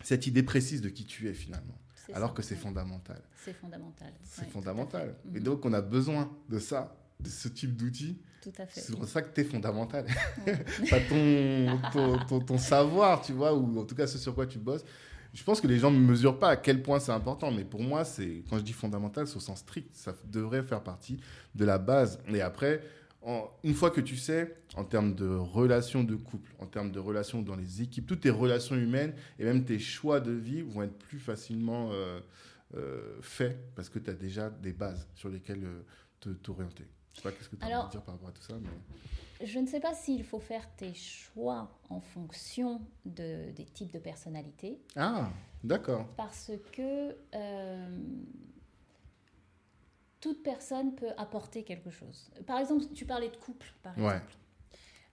cette 0.03 0.27
idée 0.27 0.43
précise 0.43 0.81
de 0.81 0.89
qui 0.89 1.05
tu 1.05 1.29
es 1.29 1.33
finalement 1.33 1.77
alors 2.13 2.33
que 2.33 2.41
c'est 2.41 2.55
fondamental. 2.55 3.21
C'est 3.35 3.53
fondamental. 3.53 4.13
C'est 4.23 4.49
fondamental. 4.49 5.15
Et 5.33 5.37
mhm. 5.37 5.43
donc, 5.43 5.65
on 5.65 5.73
a 5.73 5.81
besoin 5.81 6.31
de 6.49 6.59
ça, 6.59 6.95
de 7.19 7.29
ce 7.29 7.47
type 7.47 7.75
d'outils. 7.75 8.19
Tout 8.41 8.51
à 8.57 8.65
fait. 8.65 8.81
C'est 8.81 8.95
pour 8.95 9.07
ça 9.07 9.21
que 9.21 9.33
tu 9.33 9.41
es 9.41 9.43
fondamental. 9.43 10.05
Pas 10.89 10.99
ton, 11.09 12.39
ton, 12.41 12.57
savoir, 12.57 13.21
tu 13.21 13.31
vois, 13.31 13.53
ou 13.53 13.79
en 13.79 13.85
tout 13.85 13.95
cas 13.95 14.07
ce 14.07 14.17
sur 14.17 14.35
quoi 14.35 14.45
tu 14.45 14.59
bosses. 14.59 14.83
Je 15.33 15.43
pense 15.43 15.61
que 15.61 15.67
les 15.67 15.79
gens 15.79 15.89
ne 15.89 15.97
mesurent 15.97 16.37
pas 16.37 16.49
à 16.49 16.55
quel 16.57 16.83
point 16.83 16.99
c'est 16.99 17.11
important, 17.11 17.49
mais 17.51 17.63
pour 17.63 17.81
moi, 17.81 18.05
c'est 18.05 18.43
quand 18.47 18.59
je 18.59 18.63
dis 18.63 18.73
fondamental, 18.73 19.25
c'est 19.25 19.37
au 19.37 19.39
sens 19.39 19.59
strict. 19.59 19.89
Ça 19.95 20.13
devrait 20.25 20.61
faire 20.61 20.83
partie 20.83 21.19
de 21.55 21.65
la 21.65 21.79
base. 21.79 22.19
Et 22.27 22.41
après, 22.41 22.83
une 23.63 23.73
fois 23.73 23.91
que 23.91 24.01
tu 24.01 24.17
sais, 24.17 24.57
en 24.75 24.83
termes 24.83 25.15
de 25.15 25.27
relations 25.27 26.03
de 26.03 26.15
couple, 26.15 26.53
en 26.59 26.65
termes 26.65 26.91
de 26.91 26.99
relations 26.99 27.41
dans 27.41 27.55
les 27.55 27.81
équipes, 27.81 28.05
toutes 28.05 28.21
tes 28.21 28.29
relations 28.29 28.75
humaines 28.75 29.13
et 29.39 29.45
même 29.45 29.63
tes 29.63 29.79
choix 29.79 30.19
de 30.19 30.31
vie 30.31 30.61
vont 30.61 30.83
être 30.83 30.97
plus 30.97 31.19
facilement 31.19 31.89
euh, 31.91 32.19
euh, 32.75 33.17
faits 33.21 33.57
parce 33.75 33.89
que 33.89 33.99
tu 33.99 34.09
as 34.09 34.13
déjà 34.13 34.49
des 34.49 34.73
bases 34.73 35.07
sur 35.15 35.29
lesquelles 35.29 35.63
euh, 35.63 36.33
t'orienter. 36.41 36.85
Je 37.13 37.17
sais 37.17 37.23
pas 37.23 37.31
qu'est-ce 37.31 37.49
que 37.49 37.55
tu 37.55 37.65
as 37.65 37.87
dire 37.89 38.01
par 38.01 38.15
rapport 38.15 38.29
à 38.29 38.31
tout 38.31 38.41
ça. 38.41 38.55
Mais... 38.61 39.45
Je 39.45 39.59
ne 39.59 39.67
sais 39.67 39.79
pas 39.79 39.93
s'il 39.93 40.23
faut 40.23 40.39
faire 40.39 40.67
tes 40.75 40.93
choix 40.93 41.69
en 41.89 42.01
fonction 42.01 42.81
de, 43.05 43.51
des 43.51 43.65
types 43.65 43.91
de 43.91 43.99
personnalités. 43.99 44.79
Ah, 44.95 45.29
d'accord. 45.63 46.07
Parce 46.17 46.51
que 46.71 47.15
toute 50.23 50.41
personne 50.41 50.95
peut 50.95 51.11
apporter 51.17 51.63
quelque 51.63 51.89
chose. 51.89 52.31
Par 52.47 52.57
exemple, 52.57 52.85
tu 52.95 53.05
parlais 53.05 53.27
de 53.27 53.35
couple, 53.35 53.67
par 53.83 53.91
exemple. 53.93 54.33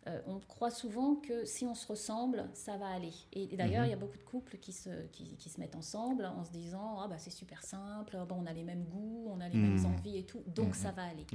Euh, 0.07 0.19
on 0.27 0.41
croit 0.41 0.71
souvent 0.71 1.17
que 1.17 1.45
si 1.45 1.67
on 1.67 1.75
se 1.75 1.87
ressemble, 1.87 2.49
ça 2.55 2.79
va 2.79 2.87
aller. 2.87 3.13
Et, 3.35 3.55
d'ailleurs, 3.55 3.83
mhm. 3.83 3.89
il 3.89 3.91
y 3.91 3.93
a 3.93 3.99
beaucoup 3.99 4.17
de 4.17 4.23
couples 4.23 4.57
qui 4.57 4.73
se, 4.73 4.89
qui, 5.13 5.51
se 5.51 5.61
mettent 5.61 5.77
ensemble 5.77 6.25
en 6.25 6.43
se 6.43 6.51
disant 6.53 7.01
ah, 7.01 7.07
bah, 7.07 7.19
c'est 7.19 7.31
super 7.31 7.63
simple, 7.63 8.17
bon, 8.27 8.37
on 8.43 8.47
a 8.47 8.53
les 8.55 8.63
mêmes 8.63 8.85
goûts, 8.85 9.27
on 9.29 9.41
a 9.43 9.49
les 9.51 9.59
mêmes 9.59 9.79
mhm. 9.79 9.87
envies 9.87 10.17
et 10.17 10.25
tout, 10.25 10.43
donc 10.47 10.69
mhm. 10.69 10.75
ça 10.75 10.91
va 10.93 11.03
aller. 11.03 11.27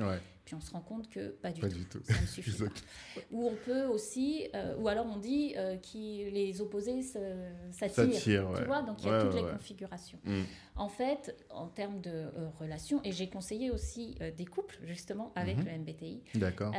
Puis 0.45 0.55
on 0.55 0.61
se 0.61 0.71
rend 0.71 0.81
compte 0.81 1.09
que 1.09 1.29
pas 1.29 1.51
du, 1.51 1.61
tout, 1.61 2.01
ça 2.03 2.19
ne 2.19 2.25
suffit 2.25 2.51
pas. 2.63 3.21
Ou 3.31 3.47
on 3.47 3.55
peut 3.65 3.85
aussi, 3.85 4.47
euh, 4.55 4.75
ou 4.77 4.87
alors 4.87 5.05
on 5.05 5.17
dit 5.17 5.53
euh, 5.57 5.77
que 5.77 5.97
les 6.31 6.59
opposés 6.59 7.03
s'attirent. 7.71 8.51
Tu 8.55 8.65
vois, 8.65 8.81
donc 8.81 9.03
il 9.03 9.07
y 9.07 9.11
a 9.11 9.21
toutes 9.21 9.35
les 9.35 9.43
configurations. 9.43 10.19
Mm. 10.23 10.41
En 10.75 10.89
fait, 10.89 11.35
en 11.51 11.67
termes 11.67 12.01
de 12.01 12.29
relations, 12.59 12.99
et 13.03 13.11
j'ai 13.11 13.29
conseillé 13.29 13.69
aussi 13.69 14.15
des 14.37 14.45
couples 14.45 14.77
justement 14.85 15.31
avec 15.35 15.57
le 15.57 15.71
MBTI. 15.77 16.23
D'accord 16.33 16.73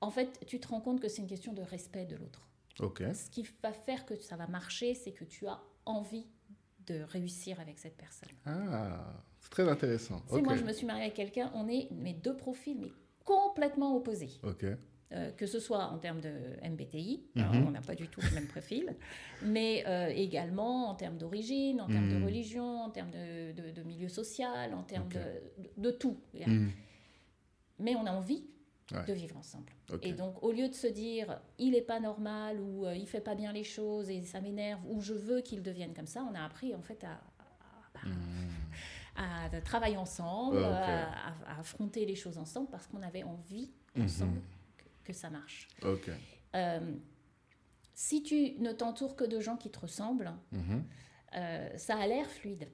en 0.00 0.10
fait, 0.10 0.44
tu 0.46 0.60
te 0.60 0.68
rends 0.68 0.80
compte 0.80 1.00
que 1.00 1.08
c'est 1.08 1.22
une 1.22 1.28
question 1.28 1.52
de 1.52 1.62
respect 1.62 2.04
de 2.04 2.16
l'autre. 2.16 2.48
Ce 2.78 3.30
qui 3.30 3.46
va 3.62 3.72
faire 3.72 4.04
que 4.04 4.16
ça 4.16 4.36
va 4.36 4.46
marcher, 4.46 4.94
c'est 4.94 5.12
que 5.12 5.24
tu 5.24 5.46
as 5.46 5.60
envie 5.86 6.26
de 6.86 7.00
réussir 7.02 7.58
avec 7.58 7.78
cette 7.78 7.96
personne. 7.96 8.28
Ah, 8.44 9.14
c'est 9.40 9.50
très 9.50 9.68
intéressant. 9.68 10.22
Moi, 10.30 10.56
je 10.56 10.64
me 10.64 10.72
suis 10.72 10.86
mariée 10.86 11.04
avec 11.04 11.14
quelqu'un, 11.14 11.50
on 11.54 11.68
est 11.68 11.90
mes 11.90 12.12
deux 12.12 12.36
profils, 12.36 12.78
mais 12.78 12.92
complètement 13.24 13.96
opposés. 13.96 14.30
Ok. 14.42 14.66
Euh, 15.12 15.30
que 15.30 15.46
ce 15.46 15.60
soit 15.60 15.84
en 15.84 15.98
termes 15.98 16.20
de 16.20 16.32
MBTI, 16.68 17.22
mhm. 17.36 17.68
on 17.68 17.70
n'a 17.70 17.80
pas 17.80 17.94
du 17.94 18.08
tout 18.08 18.20
le 18.20 18.34
même 18.34 18.48
profil, 18.48 18.96
mais 19.42 19.84
euh, 19.86 20.08
également 20.08 20.90
en 20.90 20.96
termes 20.96 21.16
d'origine, 21.16 21.80
en 21.80 21.86
termes 21.86 22.08
de 22.08 22.16
mhm. 22.16 22.24
religion, 22.24 22.82
en 22.82 22.90
termes 22.90 23.12
de, 23.12 23.82
milieu 23.84 24.08
social, 24.08 24.74
en 24.74 24.82
termes 24.82 25.08
de, 25.76 25.90
tout. 25.92 26.18
Mhm. 26.34 26.72
Mais 27.78 27.94
on 27.94 28.04
a 28.04 28.10
envie 28.10 28.48
de 28.92 29.12
vivre 29.12 29.36
ensemble. 29.36 29.72
Et 30.02 30.12
donc, 30.12 30.42
au 30.42 30.52
lieu 30.52 30.68
de 30.68 30.74
se 30.74 30.86
dire, 30.86 31.40
il 31.58 31.74
est 31.74 31.82
pas 31.82 32.00
normal, 32.00 32.60
ou 32.60 32.86
euh, 32.86 32.94
il 32.94 33.06
fait 33.06 33.20
pas 33.20 33.34
bien 33.34 33.52
les 33.52 33.64
choses, 33.64 34.10
et 34.10 34.22
ça 34.22 34.40
m'énerve, 34.40 34.80
ou 34.88 35.00
je 35.00 35.14
veux 35.14 35.40
qu'il 35.40 35.62
devienne 35.62 35.92
comme 35.94 36.06
ça, 36.06 36.22
on 36.30 36.34
a 36.34 36.42
appris 36.42 36.74
en 36.74 36.82
fait 36.82 37.02
à, 37.04 37.20
à, 39.16 39.48
hmm. 39.48 39.62
travailler 39.64 39.96
ensemble, 39.96 40.62
à, 40.62 41.58
affronter 41.58 42.06
les 42.06 42.14
choses 42.14 42.38
ensemble, 42.38 42.68
parce 42.70 42.86
qu'on 42.86 43.02
avait 43.02 43.24
envie 43.24 43.72
mhm. 43.96 44.04
ensemble 44.04 44.40
que, 45.04 45.12
ça 45.12 45.30
marche. 45.30 45.68
Euh, 46.54 46.94
si 47.94 48.22
tu 48.22 48.58
ne 48.58 48.72
t'entoures 48.72 49.16
que 49.16 49.24
de 49.24 49.40
gens 49.40 49.56
qui 49.56 49.70
te 49.70 49.80
ressemblent, 49.80 50.32
mhm. 50.52 50.84
euh, 51.34 51.76
ça 51.76 51.96
a 51.96 52.06
l'air 52.06 52.28
fluide. 52.30 52.68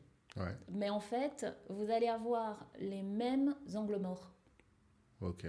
Mais 0.70 0.88
en 0.88 1.00
fait, 1.00 1.46
vous 1.68 1.90
allez 1.90 2.08
avoir 2.08 2.66
les 2.78 3.02
mêmes 3.02 3.54
angles 3.74 3.98
morts. 3.98 4.32
Ok. 5.20 5.46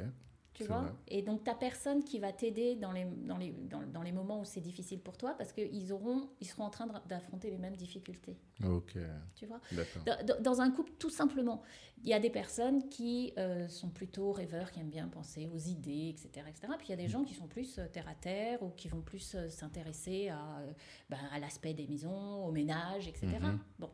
Tu 0.54 0.66
vois 0.66 0.86
Et 1.08 1.22
donc, 1.22 1.44
ta 1.44 1.56
personne 1.56 2.04
qui 2.04 2.20
va 2.20 2.32
t'aider 2.32 2.76
dans 2.76 2.92
les, 2.92 3.06
dans, 3.06 3.38
les, 3.38 3.52
dans, 3.52 4.02
les 4.02 4.12
moments 4.12 4.42
où 4.42 4.46
c'est 4.46 4.62
difficile 4.62 5.00
pour 5.00 5.18
toi 5.18 5.34
parce 5.38 5.52
qu'ils 5.52 5.74
ils 5.74 5.88
seront 5.88 6.64
en 6.64 6.70
train 6.70 6.88
d'affronter 7.08 7.50
les 7.50 7.58
mêmes 7.58 7.76
difficultés. 7.76 8.38
Ok. 8.64 8.98
Tu 9.36 9.46
vois 9.48 9.60
dans, 10.06 10.42
dans, 10.42 10.62
un 10.62 10.70
couple, 10.70 10.92
tout 11.00 11.10
simplement, 11.10 11.64
il 12.04 12.10
y 12.10 12.14
a 12.14 12.20
des 12.20 12.30
personnes 12.30 12.88
qui 12.90 13.34
euh, 13.38 13.68
sont 13.68 13.90
plutôt 13.90 14.32
rêveurs, 14.32 14.72
qui 14.72 14.80
aiment 14.80 14.90
bien 14.90 15.08
penser 15.08 15.50
aux 15.54 15.58
idées, 15.58 16.10
etc. 16.10 16.46
etc. 16.48 16.74
Puis 16.78 16.88
il 16.88 16.92
y 16.92 16.94
a 16.94 16.98
des 16.98 17.08
gens 17.08 17.24
qui 17.24 17.34
sont 17.34 17.48
plus 17.48 17.80
euh, 17.80 17.88
terre 17.88 18.08
à 18.08 18.16
terre 18.16 18.62
ou 18.62 18.70
qui 18.70 18.90
vont 18.90 19.02
plus 19.02 19.36
euh, 19.36 19.50
s'intéresser 19.50 20.30
à, 20.30 20.62
ben, 21.10 21.18
à 21.32 21.40
l'aspect 21.40 21.74
des 21.74 21.88
maisons, 21.88 22.46
au 22.46 22.52
ménage, 22.52 23.08
etc. 23.08 23.28
Mm-hmm. 23.28 23.58
Bon. 23.80 23.90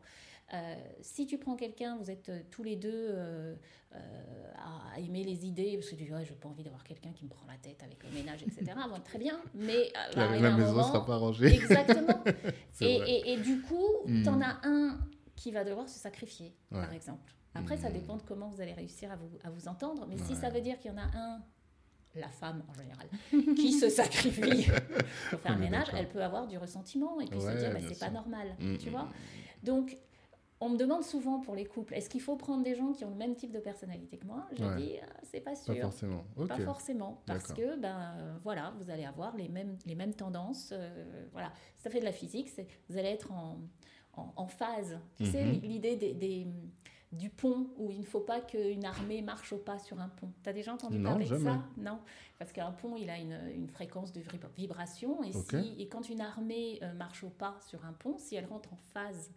Euh, 0.52 0.74
si 1.00 1.26
tu 1.26 1.38
prends 1.38 1.54
quelqu'un, 1.54 1.96
vous 1.96 2.10
êtes 2.10 2.28
euh, 2.28 2.40
tous 2.50 2.64
les 2.64 2.74
deux 2.74 2.90
euh, 2.92 3.54
à 3.92 4.98
aimer 4.98 5.22
les 5.22 5.46
idées, 5.46 5.76
parce 5.76 5.90
que 5.90 5.94
tu 5.94 6.04
dis, 6.04 6.12
ouais, 6.12 6.24
je 6.24 6.32
n'ai 6.32 6.38
pas 6.38 6.48
envie 6.48 6.64
d'avoir 6.64 6.82
quelqu'un 6.82 7.12
qui 7.12 7.24
me 7.24 7.30
prend 7.30 7.46
la 7.46 7.56
tête 7.56 7.82
avec 7.84 8.02
le 8.02 8.10
ménage, 8.10 8.42
etc. 8.42 8.64
bon, 8.88 9.00
très 9.04 9.18
bien, 9.18 9.40
mais 9.54 9.92
la, 10.16 10.38
la 10.38 10.50
maison 10.56 10.76
ne 10.76 10.82
sera 10.82 11.06
pas 11.06 11.16
rangée. 11.16 11.54
Exactement. 11.54 12.24
et, 12.80 13.32
et, 13.32 13.36
du 13.38 13.60
coup, 13.62 13.86
hmm. 14.06 14.22
tu 14.22 14.28
en 14.28 14.40
as 14.40 14.58
un 14.64 14.98
qui 15.36 15.52
va 15.52 15.64
devoir 15.64 15.88
se 15.88 15.98
sacrifier, 15.98 16.52
par 16.70 16.92
exemple. 16.92 17.32
Après, 17.54 17.76
ça 17.76 17.90
hmm. 17.90 17.94
dépend 17.94 18.16
de 18.16 18.22
comment 18.22 18.48
vous 18.48 18.60
allez 18.60 18.74
réussir 18.74 19.10
à 19.12 19.16
vous, 19.16 19.30
à 19.44 19.50
vous 19.50 19.68
entendre, 19.68 20.06
mais 20.08 20.18
si 20.18 20.34
ça 20.34 20.50
veut 20.50 20.60
dire 20.60 20.78
qu'il 20.78 20.90
y 20.90 20.94
en 20.94 20.98
a 20.98 21.16
un 21.16 21.40
la 22.16 22.28
femme 22.28 22.64
en 22.68 22.74
général, 22.74 23.06
qui 23.54 23.72
se 23.72 23.88
sacrifie 23.88 24.68
pour 25.30 25.38
faire 25.38 25.54
le 25.54 25.60
ménage, 25.60 25.86
elle 25.94 26.08
peut 26.08 26.24
avoir 26.24 26.48
du 26.48 26.58
ressentiment 26.58 27.20
et 27.20 27.26
puis 27.26 27.40
se 27.40 27.56
dire 27.56 27.70
mais 27.72 27.82
c'est 27.88 28.00
pas 28.00 28.10
normal, 28.10 28.56
hmm, 28.58 28.78
tu 28.78 28.90
vois. 28.90 29.08
Donc 29.62 29.96
on 30.60 30.68
me 30.68 30.76
demande 30.76 31.02
souvent 31.02 31.40
pour 31.40 31.54
les 31.54 31.64
couples, 31.64 31.94
est-ce 31.94 32.10
qu'il 32.10 32.20
faut 32.20 32.36
prendre 32.36 32.62
des 32.62 32.74
gens 32.74 32.92
qui 32.92 33.04
ont 33.04 33.10
le 33.10 33.16
même 33.16 33.34
type 33.34 33.50
de 33.50 33.58
personnalité 33.58 34.18
que 34.18 34.26
moi? 34.26 34.46
Je 34.52 34.76
dis, 34.76 34.96
ah, 35.02 35.06
c'est 35.22 35.40
pas 35.40 35.56
sûr. 35.56 35.74
Pas 35.74 35.80
forcément. 35.80 36.24
Pas 36.46 36.58
forcément, 36.58 37.22
parce 37.26 37.52
que 37.52 37.76
ben 37.76 38.38
voilà, 38.44 38.74
vous 38.78 38.90
allez 38.90 39.04
avoir 39.04 39.36
les 39.36 39.48
mêmes 39.48 39.78
les 39.86 39.94
mêmes 39.94 40.14
tendances. 40.14 40.70
Euh, 40.72 41.28
voilà, 41.32 41.52
ça 41.78 41.88
fait 41.88 42.00
de 42.00 42.04
la 42.04 42.12
physique, 42.12 42.50
vous 42.88 42.98
allez 42.98 43.08
être 43.08 43.32
en, 43.32 43.58
en, 44.14 44.46
phase. 44.46 44.98
Tu 45.16 45.26
sais 45.26 45.44
mhm. 45.44 45.60
l'idée 45.62 45.96
des, 45.96 46.46
du 47.12 47.30
pont 47.30 47.70
où 47.78 47.90
il 47.90 48.00
ne 48.00 48.04
faut 48.04 48.20
pas 48.20 48.40
qu'une 48.40 48.84
armée 48.84 49.22
marche 49.22 49.52
au 49.54 49.58
pas 49.58 49.78
sur 49.78 49.98
un 49.98 50.08
pont. 50.08 50.30
Tu 50.42 50.48
as 50.50 50.52
déjà 50.52 50.74
entendu 50.74 51.02
parler 51.02 51.26
de 51.26 51.38
ça? 51.38 51.64
Non, 51.78 52.00
parce 52.38 52.52
qu'un 52.52 52.70
pont, 52.70 52.96
il 52.96 53.08
a 53.08 53.18
une, 53.18 53.40
une, 53.54 53.68
fréquence 53.68 54.12
de 54.12 54.22
vibration 54.56 55.22
et, 55.24 55.32
si, 55.32 55.74
et 55.78 55.88
quand 55.88 56.08
une 56.10 56.20
armée 56.20 56.78
euh, 56.82 56.92
marche 56.92 57.24
au 57.24 57.30
pas 57.30 57.56
sur 57.66 57.84
un 57.84 57.92
pont, 57.94 58.16
si 58.18 58.36
elle 58.36 58.46
rentre 58.46 58.72
en 58.74 58.78
phase 58.92 59.32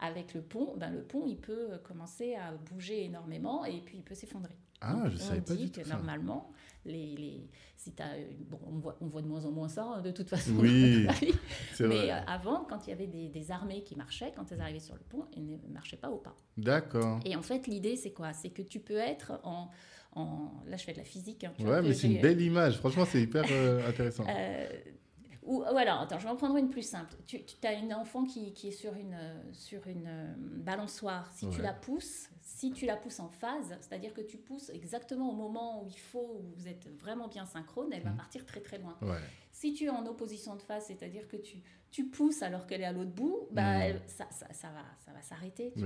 avec 0.00 0.34
le 0.34 0.42
pont, 0.42 0.74
ben 0.76 0.90
le 0.90 1.02
pont, 1.02 1.24
il 1.26 1.36
peut 1.36 1.72
euh, 1.72 1.78
commencer 1.78 2.34
à 2.34 2.52
bouger 2.52 3.04
énormément 3.04 3.64
et 3.64 3.80
puis 3.80 3.98
il 3.98 4.02
peut 4.02 4.14
s'effondrer. 4.14 4.56
Ah, 4.80 5.04
je 5.06 5.14
ne 5.14 5.18
savais 5.18 5.40
pas 5.40 5.54
du 5.54 5.70
tout 5.70 5.80
que 5.80 5.88
normalement, 5.88 6.52
les, 6.84 7.16
les, 7.16 7.48
si 7.76 7.92
as, 7.98 8.16
bon, 8.50 8.58
on, 8.66 8.78
voit, 8.78 8.96
on 9.00 9.06
voit 9.06 9.22
de 9.22 9.26
moins 9.26 9.44
en 9.46 9.50
moins 9.50 9.68
ça, 9.68 9.84
hein, 9.84 10.02
de 10.02 10.10
toute 10.10 10.28
façon. 10.28 10.52
Oui, 10.56 11.06
Mais 11.80 11.86
vrai. 11.86 12.10
Euh, 12.10 12.20
avant, 12.26 12.64
quand 12.68 12.86
il 12.86 12.90
y 12.90 12.92
avait 12.92 13.06
des, 13.06 13.28
des, 13.28 13.50
armées 13.50 13.82
qui 13.82 13.96
marchaient, 13.96 14.32
quand 14.36 14.50
elles 14.52 14.60
arrivaient 14.60 14.80
sur 14.80 14.94
le 14.94 15.00
pont, 15.00 15.26
elles 15.36 15.46
ne 15.46 15.72
marchaient 15.72 15.96
pas 15.96 16.10
au 16.10 16.18
pas. 16.18 16.36
D'accord. 16.58 17.20
Et 17.24 17.34
en 17.36 17.42
fait, 17.42 17.66
l'idée, 17.66 17.96
c'est 17.96 18.12
quoi? 18.12 18.32
C'est 18.32 18.50
que 18.50 18.62
tu 18.62 18.80
peux 18.80 18.98
être 18.98 19.40
en, 19.42 19.70
en... 20.12 20.50
Là, 20.66 20.76
je 20.76 20.84
fais 20.84 20.92
de 20.92 20.98
la 20.98 21.04
physique. 21.04 21.44
Hein, 21.44 21.54
ouais, 21.60 21.80
mais 21.80 21.94
c'est 21.94 22.08
une 22.08 22.20
belle 22.20 22.40
image. 22.40 22.76
Franchement, 22.76 23.06
c'est 23.06 23.22
hyper 23.22 23.44
euh, 23.50 23.88
intéressant. 23.88 24.24
Ou, 25.44 25.62
alors, 25.62 26.00
attends, 26.00 26.18
je 26.18 26.24
vais 26.24 26.30
en 26.30 26.36
prendre 26.36 26.56
une 26.56 26.70
plus 26.70 26.88
simple. 26.88 27.14
Tu, 27.26 27.44
tu 27.44 27.66
as 27.66 27.74
une 27.74 27.92
enfant 27.92 28.24
qui, 28.24 28.54
qui, 28.54 28.68
est 28.68 28.72
sur 28.72 28.94
une, 28.94 29.18
sur 29.52 29.86
une 29.86 30.06
euh, 30.06 30.34
balançoire. 30.38 31.30
Si 31.32 31.48
tu 31.50 31.60
la 31.60 31.74
pousses, 31.74 32.30
si 32.40 32.72
tu 32.72 32.86
la 32.86 32.96
pousses 32.96 33.20
en 33.20 33.28
phase, 33.28 33.76
c'est-à-dire 33.80 34.14
que 34.14 34.22
tu 34.22 34.38
pousses 34.38 34.70
exactement 34.70 35.30
au 35.30 35.34
moment 35.34 35.82
où 35.82 35.86
il 35.86 35.98
faut, 35.98 36.40
où 36.40 36.54
vous 36.56 36.66
êtes 36.66 36.88
vraiment 36.98 37.28
bien 37.28 37.44
synchrone, 37.44 37.92
elle 37.92 38.02
va 38.02 38.10
mmh. 38.10 38.16
partir 38.16 38.46
très 38.46 38.60
très 38.60 38.78
loin. 38.78 38.96
Si 39.52 39.74
tu 39.74 39.84
es 39.84 39.90
en 39.90 40.06
opposition 40.06 40.56
de 40.56 40.62
phase, 40.62 40.86
c'est-à-dire 40.86 41.28
que 41.28 41.36
tu, 41.36 41.62
tu 41.94 42.06
pousses 42.06 42.42
alors 42.42 42.66
qu'elle 42.66 42.80
est 42.80 42.86
à 42.86 42.92
l'autre 42.92 43.12
bout, 43.12 43.46
bah, 43.52 43.88
mmh. 43.88 44.00
ça, 44.08 44.26
ça, 44.32 44.52
ça, 44.52 44.66
va, 44.70 44.82
ça 45.06 45.12
va 45.12 45.22
s'arrêter. 45.22 45.72
Ou 45.76 45.84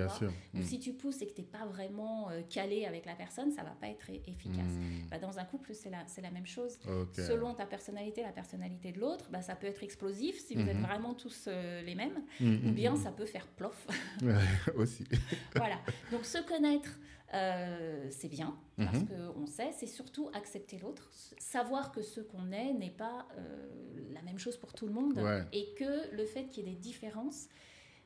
mmh. 0.56 0.62
si 0.62 0.78
tu 0.78 0.94
pousses 0.94 1.20
et 1.20 1.26
que 1.26 1.34
tu 1.34 1.42
n'es 1.42 1.46
pas 1.46 1.66
vraiment 1.66 2.30
euh, 2.30 2.40
calé 2.48 2.86
avec 2.86 3.04
la 3.04 3.14
personne, 3.14 3.52
ça 3.52 3.62
va 3.62 3.72
pas 3.78 3.88
être 3.88 4.08
efficace. 4.08 4.72
Bah, 5.10 5.18
dans 5.18 5.38
un 5.38 5.44
couple, 5.44 5.74
c'est 5.74 5.90
la, 5.90 6.06
la 6.22 6.30
même 6.30 6.46
chose. 6.46 6.78
Selon 7.12 7.52
ta 7.52 7.66
personnalité, 7.66 8.22
la 8.22 8.32
personnalité 8.32 8.90
de 8.90 9.00
l'autre, 9.00 9.28
bah, 9.30 9.42
ça 9.42 9.54
peut 9.54 9.66
être 9.66 9.82
explosif 9.82 10.38
si 10.38 10.54
vous 10.54 10.66
êtes 10.66 10.78
vraiment 10.78 11.12
tous 11.12 11.44
euh, 11.46 11.82
les 11.82 11.94
mêmes, 11.94 12.22
ou 12.40 12.72
bien 12.72 12.96
ça 12.96 13.12
peut 13.12 13.26
faire 13.26 13.46
plof. 13.46 13.86
aussi. 14.76 15.04
voilà. 15.56 15.76
Donc 16.10 16.24
se 16.24 16.38
connaître, 16.48 16.98
euh, 17.34 18.06
c'est 18.10 18.28
bien, 18.28 18.56
parce 18.76 19.00
mhm. 19.00 19.06
qu'on 19.34 19.46
sait, 19.46 19.70
c'est 19.72 19.86
surtout 19.86 20.30
accepter 20.32 20.78
l'autre, 20.78 21.10
savoir 21.38 21.92
que 21.92 22.02
ce 22.02 22.20
qu'on 22.20 22.52
est 22.52 22.72
n'est 22.72 22.90
pas 22.90 23.28
euh, 23.36 23.66
la 24.12 24.22
même 24.22 24.38
chose 24.38 24.56
pour 24.56 24.72
tout 24.72 24.86
le 24.86 24.94
monde, 24.94 25.20
et 25.52 25.74
que 25.76 26.14
le 26.14 26.24
fait 26.24 26.48
qu'il 26.48 26.64
y 26.64 26.70
ait 26.70 26.74
des 26.74 26.80
différences, 26.80 27.48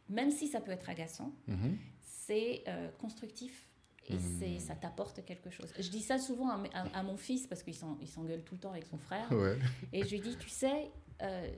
même 0.08 0.30
si 0.30 0.48
ça 0.48 0.60
peut 0.60 0.72
être 0.72 0.90
agaçant, 0.90 1.32
mhm. 1.46 1.78
c'est 2.00 2.64
euh, 2.68 2.90
constructif. 2.98 3.68
Et 4.08 4.14
mhm. 4.14 4.58
ça 4.58 4.74
t'apporte 4.74 5.24
quelque 5.24 5.48
chose. 5.48 5.72
Je 5.78 5.88
dis 5.88 6.02
ça 6.02 6.18
souvent 6.18 6.48
à, 6.50 7.02
mon 7.04 7.16
fils 7.16 7.46
parce 7.46 7.62
qu'il 7.62 7.76
s'engueule 7.76 8.42
tout 8.42 8.54
le 8.54 8.60
temps 8.60 8.72
avec 8.72 8.84
son 8.84 8.98
frère. 8.98 9.30
Et 9.92 10.02
je 10.02 10.10
lui 10.10 10.20
dis, 10.20 10.36
tu 10.36 10.48
sais, 10.48 10.90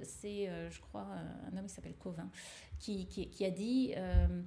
c'est, 0.03 0.51
je 0.71 0.81
crois, 0.83 1.09
un 1.51 1.57
homme 1.57 1.67
qui 1.67 1.73
s'appelle 1.73 1.97
Covin, 1.97 2.29
qui, 2.79 3.07
qui, 3.07 3.31
qui 3.31 3.45
a 3.47 3.51
dit 3.51 3.95
euh, 3.97 4.43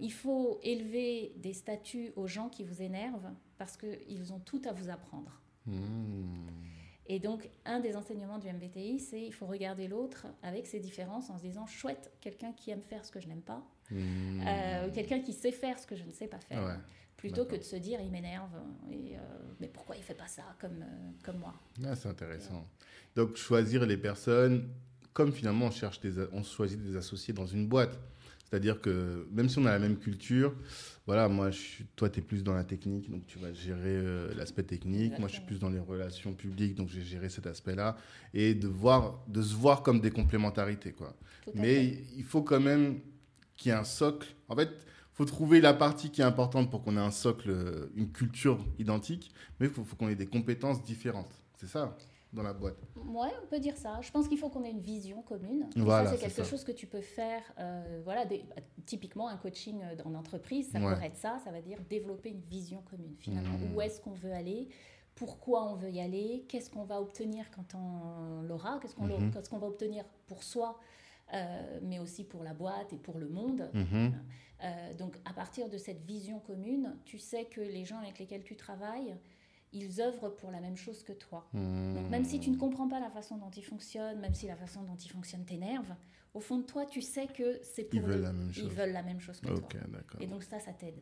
il 0.00 0.12
faut 0.12 0.58
élever 0.62 1.32
des 1.36 1.52
statuts 1.52 2.12
aux 2.16 2.26
gens 2.26 2.48
qui 2.48 2.64
vous 2.64 2.82
énervent 2.82 3.30
parce 3.58 3.76
qu'ils 3.76 4.32
ont 4.32 4.40
tout 4.40 4.62
à 4.66 4.72
vous 4.72 4.90
apprendre. 4.90 5.40
Hmm. 5.66 6.48
Et 7.06 7.18
donc, 7.18 7.48
un 7.66 7.80
des 7.80 7.96
enseignements 7.96 8.38
du 8.38 8.48
MBTI, 8.48 8.98
c'est 8.98 9.22
il 9.22 9.32
faut 9.32 9.46
regarder 9.46 9.88
l'autre 9.88 10.26
avec 10.42 10.66
ses 10.66 10.80
différences 10.80 11.28
en 11.28 11.36
se 11.36 11.42
disant 11.42 11.66
chouette, 11.66 12.10
quelqu'un 12.20 12.52
qui 12.52 12.70
aime 12.70 12.80
faire 12.80 13.04
ce 13.04 13.12
que 13.12 13.20
je 13.20 13.28
n'aime 13.28 13.42
pas, 13.42 13.62
hmm. 13.90 14.40
euh, 14.46 14.90
quelqu'un 14.90 15.20
qui 15.20 15.32
sait 15.32 15.52
faire 15.52 15.78
ce 15.78 15.86
que 15.86 15.96
je 15.96 16.04
ne 16.04 16.12
sais 16.12 16.26
pas 16.26 16.40
faire. 16.40 16.80
Plutôt 17.16 17.46
que 17.46 17.56
de 17.56 17.62
se 17.62 17.76
dire 17.76 18.00
il 18.02 18.10
m'énerve, 18.10 18.52
et, 18.90 19.16
euh, 19.16 19.20
mais 19.58 19.68
pourquoi 19.68 19.96
il 19.96 20.02
fait 20.02 20.14
pas 20.14 20.26
ça 20.26 20.42
comme, 20.60 20.84
comme 21.22 21.38
moi? 21.38 21.54
Ah, 21.82 21.94
C'est 21.94 22.08
intéressant. 22.08 22.66
Donc, 23.16 23.36
choisir 23.36 23.86
les 23.86 23.96
personnes, 23.96 24.68
comme 25.14 25.32
finalement 25.32 25.66
on, 25.66 25.70
cherche 25.70 26.00
des, 26.00 26.26
on 26.32 26.42
choisit 26.42 26.82
des 26.82 26.96
associés 26.96 27.32
dans 27.32 27.46
une 27.46 27.66
boîte. 27.66 27.98
C'est-à-dire 28.54 28.80
que 28.80 29.26
même 29.32 29.48
si 29.48 29.58
on 29.58 29.66
a 29.66 29.72
la 29.72 29.80
même 29.80 29.96
culture, 29.96 30.54
voilà, 31.08 31.28
moi, 31.28 31.50
je 31.50 31.58
suis, 31.58 31.86
toi, 31.96 32.08
tu 32.08 32.20
es 32.20 32.22
plus 32.22 32.44
dans 32.44 32.54
la 32.54 32.62
technique, 32.62 33.10
donc 33.10 33.26
tu 33.26 33.36
vas 33.40 33.52
gérer 33.52 33.96
euh, 33.96 34.32
l'aspect 34.36 34.62
technique. 34.62 35.18
Moi, 35.18 35.26
je 35.26 35.34
suis 35.34 35.42
plus 35.42 35.58
dans 35.58 35.70
les 35.70 35.80
relations 35.80 36.34
publiques, 36.34 36.76
donc 36.76 36.88
j'ai 36.88 37.02
géré 37.02 37.28
cet 37.28 37.48
aspect-là. 37.48 37.96
Et 38.32 38.54
de, 38.54 38.68
voir, 38.68 39.24
de 39.26 39.42
se 39.42 39.56
voir 39.56 39.82
comme 39.82 40.00
des 40.00 40.12
complémentarités, 40.12 40.92
quoi. 40.92 41.16
Mais 41.52 41.98
il 42.16 42.22
faut 42.22 42.42
quand 42.42 42.60
même 42.60 43.00
qu'il 43.56 43.72
y 43.72 43.74
ait 43.74 43.76
un 43.76 43.82
socle. 43.82 44.28
En 44.48 44.54
fait, 44.54 44.70
il 44.70 45.16
faut 45.16 45.24
trouver 45.24 45.60
la 45.60 45.74
partie 45.74 46.12
qui 46.12 46.20
est 46.20 46.24
importante 46.24 46.70
pour 46.70 46.84
qu'on 46.84 46.96
ait 46.96 47.00
un 47.00 47.10
socle, 47.10 47.50
euh, 47.50 47.90
une 47.96 48.12
culture 48.12 48.64
identique, 48.78 49.32
mais 49.58 49.66
il 49.66 49.72
faut, 49.72 49.82
faut 49.82 49.96
qu'on 49.96 50.08
ait 50.08 50.14
des 50.14 50.28
compétences 50.28 50.80
différentes. 50.84 51.42
C'est 51.56 51.66
ça 51.66 51.98
dans 52.34 52.42
la 52.42 52.52
boîte. 52.52 52.76
Ouais, 52.96 53.30
on 53.42 53.46
peut 53.46 53.60
dire 53.60 53.76
ça. 53.76 54.00
Je 54.02 54.10
pense 54.10 54.28
qu'il 54.28 54.38
faut 54.38 54.48
qu'on 54.48 54.64
ait 54.64 54.70
une 54.70 54.80
vision 54.80 55.22
commune. 55.22 55.68
Voilà, 55.76 56.10
c'est 56.10 56.18
quelque 56.18 56.44
chose 56.44 56.64
que 56.64 56.72
tu 56.72 56.86
peux 56.86 57.00
faire. 57.00 57.42
Euh, 57.58 58.00
voilà, 58.04 58.24
bah, 58.24 58.36
typiquement 58.84 59.28
un 59.28 59.36
coaching 59.36 59.80
euh, 59.82 59.96
en 60.04 60.14
entreprise, 60.14 60.70
ça 60.70 60.80
pourrait 60.80 61.06
être 61.06 61.16
ça. 61.16 61.38
Ça 61.44 61.50
va 61.50 61.60
dire 61.60 61.78
développer 61.88 62.30
une 62.30 62.40
vision 62.40 62.82
commune. 62.82 63.14
Finalement, 63.18 63.56
mmh. 63.56 63.74
où 63.74 63.80
est-ce 63.80 64.00
qu'on 64.00 64.12
veut 64.12 64.32
aller? 64.32 64.68
Pourquoi 65.14 65.70
on 65.70 65.76
veut 65.76 65.90
y 65.90 66.00
aller? 66.00 66.44
Qu'est-ce 66.48 66.70
qu'on 66.70 66.84
va 66.84 67.00
obtenir 67.00 67.50
quand 67.52 67.76
on 67.78 68.42
l'aura? 68.42 68.80
Qu'est-ce 68.80 68.96
qu'on 68.96 69.06
mmh. 69.06 69.60
va 69.60 69.66
obtenir 69.66 70.04
pour 70.26 70.42
soi 70.42 70.78
euh, 71.32 71.78
mais 71.82 72.00
aussi 72.00 72.24
pour 72.24 72.42
la 72.42 72.52
boîte 72.52 72.92
et 72.92 72.98
pour 72.98 73.18
le 73.18 73.28
monde? 73.28 73.70
Mmh. 73.72 74.08
donc 74.98 75.16
à 75.24 75.32
partir 75.32 75.68
de 75.68 75.78
cette 75.78 76.04
vision 76.04 76.40
commune, 76.40 76.96
tu 77.04 77.18
sais 77.18 77.44
que 77.44 77.60
les 77.60 77.84
gens 77.84 77.98
avec 77.98 78.18
lesquels 78.18 78.42
tu 78.42 78.56
travailles, 78.56 79.14
ils 79.74 80.00
œuvrent 80.00 80.34
pour 80.36 80.50
la 80.50 80.60
même 80.60 80.76
chose 80.76 81.02
que 81.02 81.12
toi. 81.12 81.48
Donc 81.52 82.08
même 82.10 82.24
si 82.24 82.40
tu 82.40 82.50
ne 82.50 82.56
comprends 82.56 82.88
pas 82.88 83.00
la 83.00 83.10
façon 83.10 83.36
dont 83.36 83.50
ils 83.50 83.64
fonctionnent, 83.64 84.20
même 84.20 84.34
si 84.34 84.46
la 84.46 84.56
façon 84.56 84.82
dont 84.82 84.96
ils 84.96 85.10
fonctionnent 85.10 85.44
t'énerve, 85.44 85.94
au 86.34 86.40
fond 86.40 86.58
de 86.58 86.64
toi, 86.64 86.84
tu 86.84 87.00
sais 87.00 87.28
que 87.28 87.60
c'est 87.62 87.84
pour 87.84 88.00
ils 88.00 88.02
veulent, 88.02 88.20
la 88.20 88.32
même 88.32 88.52
chose. 88.52 88.64
ils 88.64 88.70
veulent 88.70 88.92
la 88.92 89.02
même 89.02 89.20
chose 89.20 89.40
que 89.40 89.46
toi. 89.46 89.68
Et 90.20 90.26
donc 90.26 90.42
ça, 90.42 90.58
ça 90.58 90.72
t'aide. 90.72 91.00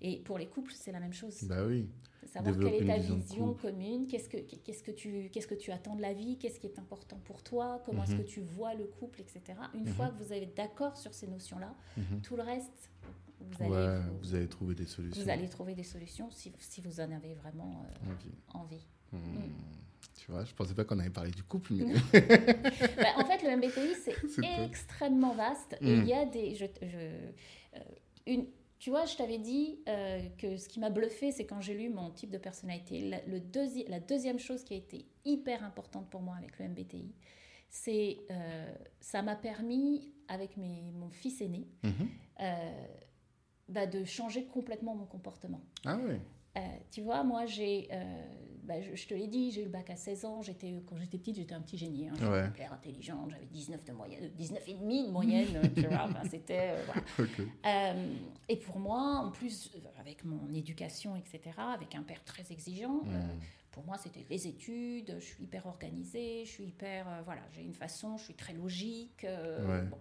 Et 0.00 0.18
pour 0.20 0.38
les 0.38 0.46
couples, 0.46 0.72
c'est 0.74 0.92
la 0.92 1.00
même 1.00 1.12
chose. 1.12 1.44
Bah 1.44 1.64
oui. 1.66 1.88
Savoir 2.26 2.58
quelle 2.58 2.82
est 2.82 2.86
ta 2.86 2.98
vision, 2.98 3.54
commune, 3.54 4.06
qu'est-ce 4.08 4.28
que, 4.28 4.36
qu'est-ce, 4.36 4.82
que 4.82 4.90
tu, 4.90 5.30
qu'est-ce 5.30 5.46
que 5.46 5.54
tu 5.54 5.70
attends 5.70 5.94
de 5.94 6.02
la 6.02 6.12
vie, 6.12 6.36
qu'est-ce 6.38 6.58
qui 6.58 6.66
est 6.66 6.78
important 6.78 7.18
pour 7.24 7.42
toi, 7.42 7.80
comment 7.86 8.02
est-ce 8.02 8.12
mhm. 8.12 8.24
que 8.24 8.28
tu 8.28 8.40
vois 8.40 8.74
le 8.74 8.84
couple, 8.84 9.20
etc. 9.20 9.58
Une 9.74 9.84
mhm. 9.84 9.86
fois 9.88 10.08
que 10.08 10.22
vous 10.22 10.32
êtes 10.32 10.56
d'accord 10.56 10.96
sur 10.96 11.14
ces 11.14 11.28
notions-là, 11.28 11.74
mhm. 11.96 12.20
tout 12.22 12.36
le 12.36 12.42
reste, 12.42 12.90
vous 13.40 13.64
allez, 13.64 14.00
vous, 14.22 14.34
allez 14.34 14.48
trouver 14.48 14.74
des 14.74 14.86
solutions. 14.86 15.22
Vous 15.22 15.30
allez 15.30 15.48
trouver 15.48 15.74
des 15.74 15.82
solutions 15.82 16.30
si, 16.30 16.52
si 16.58 16.80
vous 16.80 17.00
en 17.00 17.10
avez 17.12 17.34
vraiment 17.34 17.84
euh, 17.84 18.12
envie. 18.54 18.86
Hmm. 19.12 19.18
Hmm. 19.18 19.52
Tu 20.16 20.30
vois, 20.30 20.44
je 20.44 20.54
pensais 20.54 20.74
pas 20.74 20.84
qu'on 20.84 20.98
avait 20.98 21.10
parlé 21.10 21.30
du 21.30 21.42
couple. 21.42 21.74
Mais... 21.74 21.84
Bah, 22.96 23.12
en 23.16 23.24
fait, 23.24 23.42
le 23.42 23.56
MBTI, 23.56 23.94
c'est 24.02 24.64
extrêmement 24.64 25.34
vaste. 25.34 25.76
Et 25.80 25.92
il 25.92 26.06
y 26.06 26.14
a 26.14 26.24
des. 26.24 26.54
Je, 26.54 26.64
je, 26.82 26.96
euh, 26.96 27.80
une, 28.26 28.46
tu 28.78 28.90
vois, 28.90 29.04
je 29.06 29.16
t'avais 29.16 29.38
dit 29.38 29.80
euh, 29.88 30.20
que 30.38 30.56
ce 30.56 30.68
qui 30.68 30.80
m'a 30.80 30.90
bluffé, 30.90 31.32
c'est 31.32 31.46
quand 31.46 31.60
j'ai 31.60 31.74
lu 31.74 31.88
mon 31.88 32.10
type 32.10 32.30
de 32.30 32.38
personnalité. 32.38 33.00
La, 33.00 33.24
le 33.26 33.40
la 33.88 34.00
deuxième 34.00 34.38
chose 34.38 34.64
qui 34.64 34.74
a 34.74 34.76
été 34.76 35.06
hyper 35.24 35.64
importante 35.64 36.10
pour 36.10 36.20
moi 36.20 36.36
avec 36.36 36.58
le 36.58 36.68
MBTI, 36.68 37.14
c'est 37.68 38.18
euh, 38.30 38.74
ça 39.00 39.22
m'a 39.22 39.34
permis, 39.34 40.12
avec 40.28 40.56
mes, 40.56 40.92
mon 40.92 41.08
fils 41.08 41.40
aîné, 41.40 41.66
mhm. 41.82 42.08
euh, 42.40 42.86
bah, 43.68 43.86
de 43.86 44.04
changer 44.04 44.46
complètement 44.46 44.94
mon 44.94 45.06
comportement. 45.06 45.60
Ah 45.84 45.98
oui. 45.98 46.16
tu 46.90 47.02
vois, 47.02 47.24
moi, 47.24 47.46
j'ai 47.46 47.88
bah, 48.66 48.74
je, 48.80 49.06
te 49.06 49.14
l'ai 49.14 49.28
dit, 49.28 49.52
j'ai 49.52 49.60
eu 49.60 49.64
le 49.64 49.70
bac 49.70 49.88
à 49.90 49.96
16 49.96 50.24
ans. 50.24 50.42
J'étais, 50.42 50.82
quand 50.86 50.96
j'étais 50.96 51.18
petite, 51.18 51.36
j'étais 51.36 51.54
un 51.54 51.60
petit 51.60 51.78
génie. 51.78 52.08
Hein. 52.08 52.14
J'étais 52.18 52.48
hyper 52.48 52.72
intelligente. 52.72 53.30
J'avais 53.30 53.46
19 53.46 53.84
de 53.84 53.92
moyenne, 53.92 54.30
19 54.34 54.68
et 54.68 54.74
demi 54.74 55.06
de 55.06 55.12
moyenne. 55.12 55.72
tu 55.74 55.86
vois, 55.86 56.08
c'était 56.28 56.72
euh, 56.72 56.82
voilà. 56.84 57.02
euh, 57.94 58.14
et 58.48 58.56
pour 58.56 58.80
moi, 58.80 59.22
en 59.24 59.30
plus, 59.30 59.70
avec 60.00 60.24
mon 60.24 60.52
éducation, 60.52 61.14
etc., 61.14 61.40
avec 61.58 61.94
un 61.94 62.02
père 62.02 62.24
très 62.24 62.50
exigeant. 62.50 63.02
Euh, 63.06 63.22
hmm. 63.22 63.40
pour 63.70 63.84
moi, 63.84 63.98
c'était 63.98 64.26
les 64.28 64.48
études, 64.48 65.14
je 65.20 65.24
suis 65.24 65.44
hyper 65.44 65.66
organisée, 65.66 66.44
je 66.44 66.50
suis 66.50 66.64
hyper. 66.64 67.08
Euh, 67.08 67.22
voilà, 67.24 67.42
j'ai 67.52 67.62
une 67.62 67.74
façon, 67.74 68.16
je 68.16 68.24
suis 68.24 68.34
très 68.34 68.52
logique. 68.52 69.24
Bon. 69.90 69.98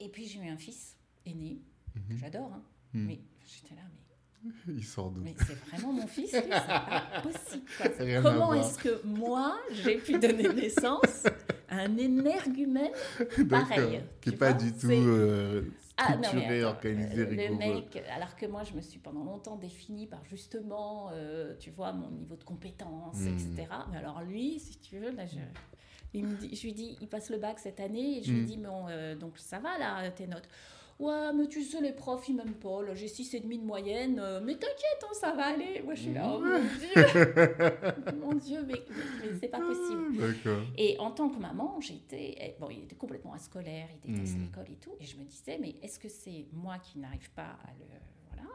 et 0.00 0.08
puis, 0.08 0.26
j'ai 0.26 0.40
eu 0.40 0.48
un 0.48 0.56
fils 0.56 0.96
aîné, 1.26 1.58
que 2.00 2.12
mhm. 2.12 2.18
j'adore, 2.18 2.52
hein, 2.52 2.62
hmm. 2.92 3.06
mais 3.06 3.20
j'étais 3.46 3.74
là, 3.74 3.82
mais 3.92 4.04
Il 4.68 4.84
sort 4.84 5.10
d'où 5.10 5.20
Mais 5.22 5.34
c'est 5.46 5.54
vraiment 5.54 5.92
mon 5.92 6.06
fils, 6.06 6.30
c'est 6.30 6.48
pas 6.48 7.02
possible. 7.22 7.64
Comment 8.22 8.54
est-ce 8.54 8.78
que 8.78 9.04
moi, 9.04 9.58
j'ai 9.70 9.96
pu 9.96 10.18
donner 10.18 10.48
naissance 10.48 11.24
à 11.68 11.78
un 11.78 11.96
énergumène 11.96 12.92
pareil 13.48 14.02
Qui 14.20 14.30
n'est 14.30 14.36
pas 14.36 14.52
du 14.52 14.72
tout 14.72 14.90
euh, 14.90 15.62
structuré, 15.80 16.62
ah, 16.62 16.68
organisé, 16.68 17.24
Le 17.24 17.56
mec, 17.56 18.02
alors 18.14 18.36
que 18.36 18.46
moi, 18.46 18.64
je 18.64 18.74
me 18.74 18.80
suis 18.80 18.98
pendant 18.98 19.24
longtemps 19.24 19.56
définie 19.56 20.06
par 20.06 20.24
justement, 20.24 21.10
euh, 21.12 21.54
tu 21.58 21.70
vois, 21.70 21.92
mon 21.92 22.10
niveau 22.10 22.36
de 22.36 22.44
compétence, 22.44 23.16
hmm. 23.16 23.28
etc. 23.28 23.68
Mais 23.90 23.98
alors 23.98 24.22
lui, 24.22 24.58
si 24.58 24.78
tu 24.78 24.98
veux, 24.98 25.10
là, 25.10 25.26
je... 25.26 25.36
Il 26.16 26.26
me 26.26 26.36
dit, 26.36 26.54
je 26.54 26.62
lui 26.62 26.72
dis, 26.72 26.96
il 27.00 27.08
passe 27.08 27.28
le 27.28 27.38
bac 27.38 27.58
cette 27.58 27.80
année, 27.80 28.18
et 28.18 28.22
je 28.22 28.30
lui 28.30 28.42
hmm. 28.42 28.46
dis, 28.46 28.56
bon, 28.58 28.86
euh, 28.88 29.16
donc 29.16 29.36
ça 29.36 29.58
va 29.58 29.78
là, 29.78 30.08
tes 30.10 30.28
notes 30.28 30.48
Ouais, 31.00 31.32
mais 31.34 31.48
tu 31.48 31.62
sais, 31.62 31.80
les 31.80 31.92
profs, 31.92 32.28
ils 32.28 32.36
m'aiment 32.36 32.54
pas. 32.54 32.82
Là, 32.82 32.94
j'ai 32.94 33.06
6,5 33.06 33.58
de 33.58 33.64
moyenne. 33.64 34.20
Euh, 34.20 34.40
mais 34.42 34.54
t'inquiète, 34.54 35.02
hein, 35.02 35.12
ça 35.12 35.32
va 35.32 35.46
aller. 35.46 35.82
Moi, 35.84 35.94
je 35.94 36.02
suis 36.02 36.14
là, 36.14 36.32
oh 36.32 36.38
mon 36.40 36.58
Dieu 36.58 38.14
Mon 38.20 38.34
Dieu, 38.34 38.64
mais, 38.66 38.74
mais, 39.20 39.38
c'est 39.40 39.48
pas 39.48 39.58
possible. 39.58 40.34
Et 40.78 40.96
en 40.98 41.10
tant 41.10 41.28
que 41.28 41.40
maman, 41.40 41.80
j'étais. 41.80 42.36
Eh, 42.40 42.54
bon, 42.60 42.68
il 42.70 42.84
était 42.84 42.96
complètement 42.96 43.36
scolaire, 43.38 43.88
il 44.04 44.12
déteste 44.12 44.36
mmh. 44.36 44.42
l'école 44.42 44.66
et 44.70 44.76
tout. 44.76 44.92
Et 45.00 45.04
je 45.04 45.16
me 45.16 45.24
disais, 45.24 45.58
mais 45.60 45.74
est-ce 45.82 45.98
que 45.98 46.08
c'est 46.08 46.46
moi 46.52 46.78
qui 46.78 46.98
n'arrive 46.98 47.30
pas 47.32 47.42
à 47.42 47.72
le 47.78 47.86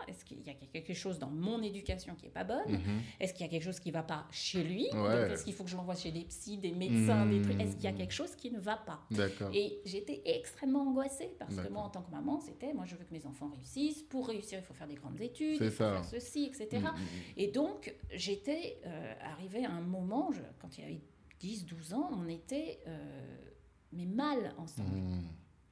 est-ce 0.09 0.25
qu'il 0.25 0.41
y 0.45 0.49
a 0.49 0.53
quelque 0.53 0.93
chose 0.93 1.19
dans 1.19 1.29
mon 1.29 1.61
éducation 1.61 2.15
qui 2.15 2.25
est 2.25 2.31
pas 2.31 2.43
bonne 2.43 2.71
mhm. 2.71 3.01
Est-ce 3.19 3.33
qu'il 3.33 3.45
y 3.45 3.49
a 3.49 3.51
quelque 3.51 3.63
chose 3.63 3.79
qui 3.79 3.91
va 3.91 4.03
pas 4.03 4.27
chez 4.31 4.63
lui 4.63 4.85
Est-ce 4.85 5.43
qu'il 5.43 5.53
faut 5.53 5.63
que 5.63 5.69
je 5.69 5.75
l'envoie 5.75 5.95
chez 5.95 6.11
des 6.11 6.23
psys, 6.25 6.57
des 6.57 6.71
médecins, 6.71 7.25
des 7.25 7.41
trucs? 7.41 7.59
Est-ce 7.59 7.75
qu'il 7.75 7.85
y 7.85 7.87
a 7.87 7.91
mhm. 7.91 7.97
quelque 7.97 8.13
chose 8.13 8.35
qui 8.35 8.51
ne 8.51 8.59
va 8.59 8.77
pas? 8.77 9.01
Et 9.53 9.79
j'étais 9.85 10.21
extrêmement 10.25 10.87
angoissée 10.89 11.31
parce 11.37 11.55
que 11.55 11.69
moi, 11.69 11.83
en 11.83 11.89
tant 11.89 12.01
que 12.01 12.11
maman, 12.11 12.39
c'était 12.39 12.73
moi, 12.73 12.85
je 12.85 12.95
veux 12.95 13.05
que 13.05 13.13
mes 13.13 13.25
enfants 13.25 13.49
réussissent. 13.49 14.03
Pour 14.03 14.27
réussir, 14.27 14.59
il 14.59 14.65
faut 14.65 14.73
faire 14.73 14.87
des 14.87 14.95
grandes 14.95 15.19
études, 15.21 15.57
il 15.61 15.69
faut 15.69 15.75
faire 15.75 16.03
ceci, 16.03 16.45
etc. 16.45 16.83
Mhm, 16.83 16.93
et 17.37 17.47
donc, 17.47 17.93
j'étais 18.13 18.79
euh, 18.85 19.13
arrivée 19.23 19.65
à 19.65 19.71
un 19.71 19.81
moment, 19.81 20.31
quand 20.59 20.77
il 20.77 20.83
avait 20.83 21.01
10, 21.39 21.65
12 21.65 21.93
ans, 21.93 22.09
on 22.13 22.27
était 22.27 22.79
euh, 22.87 22.97
mais 23.91 24.05
mal 24.05 24.53
ensemble. 24.57 25.01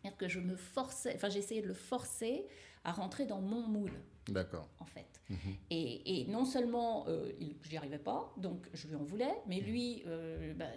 C'est-à-dire 0.02 0.18
que 0.18 0.28
je 0.28 0.40
me 0.40 0.56
forçais, 0.56 1.14
enfin 1.16 1.30
j'essayais 1.30 1.62
de 1.62 1.68
le 1.68 1.74
forcer 1.74 2.46
à 2.84 2.92
rentrer 2.92 3.26
dans 3.26 3.42
mon 3.42 3.68
moule. 3.68 4.00
D'accord. 4.30 4.70
En 4.80 4.86
fait. 4.86 5.22
Mhm. 5.30 5.38
Et, 5.70 6.22
et, 6.22 6.28
non 6.28 6.46
seulement 6.46 7.06
euh, 7.08 7.32
j'y 7.62 7.78
arrivais 7.78 8.00
pas, 8.00 8.34
donc 8.38 8.70
je 8.74 8.88
lui 8.88 8.96
en 8.96 9.04
voulais, 9.04 9.34
mais 9.48 9.60
lui, 9.60 10.04
euh, 10.08 10.54
bah, 10.54 10.68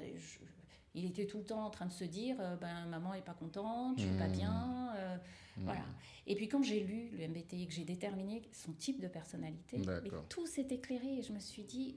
il 0.95 1.05
était 1.05 1.27
tout 1.27 1.39
le 1.39 1.45
temps 1.45 1.65
en 1.65 1.71
train 1.71 1.87
de 1.87 1.93
se 1.93 2.05
dire 2.05 2.37
euh, 2.41 2.57
ben, 2.57 2.87
maman 2.87 3.15
est 3.15 3.23
pas 3.23 3.35
contente, 3.35 3.99
je 3.99 4.07
suis 4.07 4.19
pas 4.19 4.29
mhm. 4.29 4.33
bien. 4.33 4.95
Euh, 4.97 5.17
mhm. 5.57 5.65
Voilà. 5.65 5.85
Et 6.27 6.35
puis 6.35 6.49
quand 6.49 6.63
j'ai 6.63 6.81
lu 6.81 7.11
le 7.17 7.29
MBTI, 7.29 7.67
que 7.67 7.73
j'ai 7.73 7.85
déterminé 7.85 8.43
son 8.53 8.73
type 8.73 9.01
de 9.01 9.09
personnalité, 9.09 9.81
tout 10.29 10.47
s'est 10.47 10.69
éclairé 10.71 11.19
et 11.19 11.23
je 11.23 11.33
me 11.33 11.41
suis 11.41 11.65
dit 11.65 11.95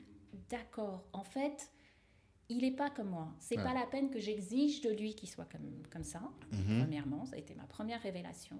d'accord, 0.49 1.05
en 1.13 1.23
fait. 1.23 1.69
Il 2.49 2.57
n'est 2.57 2.75
pas 2.75 2.89
comme 2.89 3.09
moi. 3.09 3.33
C'est 3.39 3.55
n'est 3.55 3.63
pas 3.63 3.73
la 3.73 3.85
peine 3.85 4.11
que 4.11 4.19
j'exige 4.19 4.81
de 4.81 4.89
lui 4.89 5.15
qu'il 5.15 5.29
soit 5.29 5.45
comme, 5.45 5.81
comme 5.89 6.03
ça. 6.03 6.21
Premièrement, 6.51 7.25
ça 7.25 7.37
a 7.37 7.39
été 7.39 7.55
ma 7.55 7.63
première 7.63 8.01
révélation. 8.01 8.57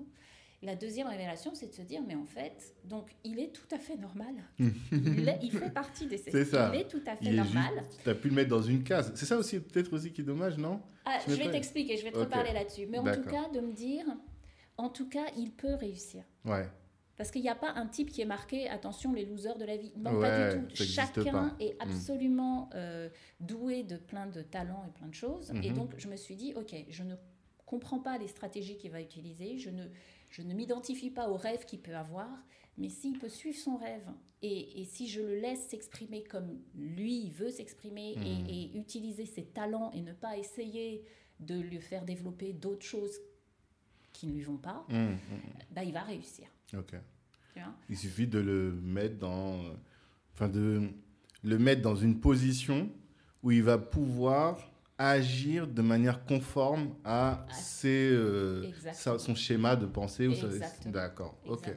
La 0.64 0.76
deuxième 0.76 1.08
révélation, 1.08 1.54
c'est 1.54 1.68
de 1.68 1.74
se 1.74 1.82
dire, 1.82 2.02
mais 2.08 2.16
en 2.16 2.26
fait, 2.26 2.74
donc 2.86 3.10
il 3.24 3.40
est 3.40 3.52
tout 3.52 3.68
à 3.76 3.78
fait 3.78 3.98
normal. 3.98 4.34
il, 4.60 5.52
fait 5.52 5.74
partie 5.74 6.08
des 6.08 6.18
C'est 6.18 6.46
ça. 6.46 6.72
Il 6.74 6.80
est 6.80 6.88
tout 6.88 7.02
à 7.06 7.16
fait 7.16 7.32
normal. 7.32 7.84
Tu 8.02 8.10
as 8.10 8.16
pu 8.16 8.30
le 8.30 8.36
mettre 8.36 8.50
dans 8.50 8.62
une 8.62 8.84
case. 8.84 9.12
C'est 9.16 9.26
ça 9.26 9.38
aussi, 9.38 9.60
peut-être 9.60 9.92
aussi 9.94 10.12
qui 10.12 10.22
est 10.22 10.26
dommage, 10.26 10.58
non? 10.58 10.82
Ah, 11.06 11.20
Je 11.28 11.34
vais 11.34 11.52
t'expliquer, 11.52 11.98
je 11.98 12.04
vais 12.04 12.12
te 12.12 12.18
reparler 12.20 12.54
là-dessus. 12.54 12.88
Mais 12.88 13.00
en 13.00 13.14
tout 13.14 13.24
cas, 13.24 13.50
de 13.50 13.60
me 13.60 13.74
dire, 13.74 14.06
en 14.78 14.90
tout 14.90 15.10
cas, 15.10 15.26
il 15.38 15.52
peut 15.52 15.76
réussir. 15.76 16.24
Ouais. 16.46 16.68
Parce 17.16 17.30
qu'il 17.30 17.42
n'y 17.42 17.50
a 17.50 17.56
pas 17.56 17.72
un 17.76 17.86
type 17.86 18.10
qui 18.10 18.22
est 18.22 18.26
marqué, 18.26 18.68
attention, 18.70 19.14
les 19.14 19.26
losers 19.26 19.58
de 19.58 19.66
la 19.66 19.78
vie. 19.78 19.94
Non, 19.98 20.20
pas 20.20 20.56
du 20.56 20.66
tout. 20.66 20.84
Chacun 20.84 21.56
est 21.60 21.74
mm. 21.74 21.82
absolument 21.82 22.70
euh, 22.74 23.10
doué 23.40 23.84
de 23.84 23.98
plein 23.98 24.26
de 24.26 24.42
talents 24.42 24.84
et 24.88 24.92
plein 24.92 25.08
de 25.08 25.14
choses. 25.14 25.52
Et 25.62 25.70
mhm. 25.70 25.76
donc, 25.76 25.94
je 25.98 26.08
me 26.08 26.16
suis 26.16 26.36
dit, 26.36 26.54
OK, 26.56 26.74
je 26.90 27.04
ne 27.04 27.16
comprends 27.66 28.00
pas 28.00 28.18
les 28.18 28.28
stratégies 28.28 28.78
qu'il 28.78 28.92
va 28.92 29.02
utiliser. 29.02 29.58
Je 29.58 29.70
ne 29.70 29.86
je 30.34 30.42
ne 30.42 30.54
m'identifie 30.56 31.12
pas 31.12 31.30
au 31.30 31.36
rêve 31.36 31.64
qu'il 31.66 31.80
peut 31.80 31.96
avoir, 31.96 32.28
mais 32.80 32.90
s'il 32.90 33.20
peut 33.20 33.30
suivre 33.30 33.58
son 33.58 33.78
rêve 33.78 34.10
et, 34.42 34.84
si 34.86 35.08
je 35.08 35.22
le 35.22 35.36
laisse 35.36 35.68
s'exprimer 35.70 36.24
comme 36.24 36.60
lui 36.76 37.30
veut 37.30 37.52
s'exprimer 37.52 38.16
hmm. 38.18 38.50
et, 38.50 38.72
utiliser 38.76 39.28
ses 39.28 39.46
talents 39.46 39.92
et 39.92 40.02
ne 40.02 40.12
pas 40.12 40.36
essayer 40.38 41.06
de 41.40 41.60
lui 41.60 41.80
faire 41.80 42.04
développer 42.04 42.52
d'autres 42.52 42.86
choses 42.86 43.16
qui 44.12 44.26
ne 44.26 44.34
lui 44.34 44.42
vont 44.42 44.58
pas, 44.58 44.86
hmm, 44.90 45.12
hmm, 45.12 45.18
bah, 45.72 45.84
il 45.84 45.94
va 45.94 46.02
réussir. 46.02 46.48
Ok. 46.76 46.96
il 47.90 47.98
suffit 47.98 48.26
de 48.26 48.40
le 48.40 48.72
mettre 48.72 49.20
dans, 49.20 49.60
enfin 50.34 50.50
de 50.50 50.90
le 51.44 51.60
mettre 51.60 51.84
dans 51.84 51.96
une 51.96 52.20
position 52.20 52.90
où 53.44 53.52
il 53.52 53.62
va 53.62 53.78
pouvoir 53.78 54.73
agir 54.98 55.68
de 55.68 55.82
manière 55.82 56.26
conforme 56.26 56.96
à 57.04 57.46
ah, 57.50 57.54
ses, 57.54 58.12
euh, 58.12 58.72
son 58.94 59.36
schéma 59.36 59.76
de 59.76 59.86
pensée. 59.86 60.30
D'accord, 60.86 61.38
ok. 61.46 61.76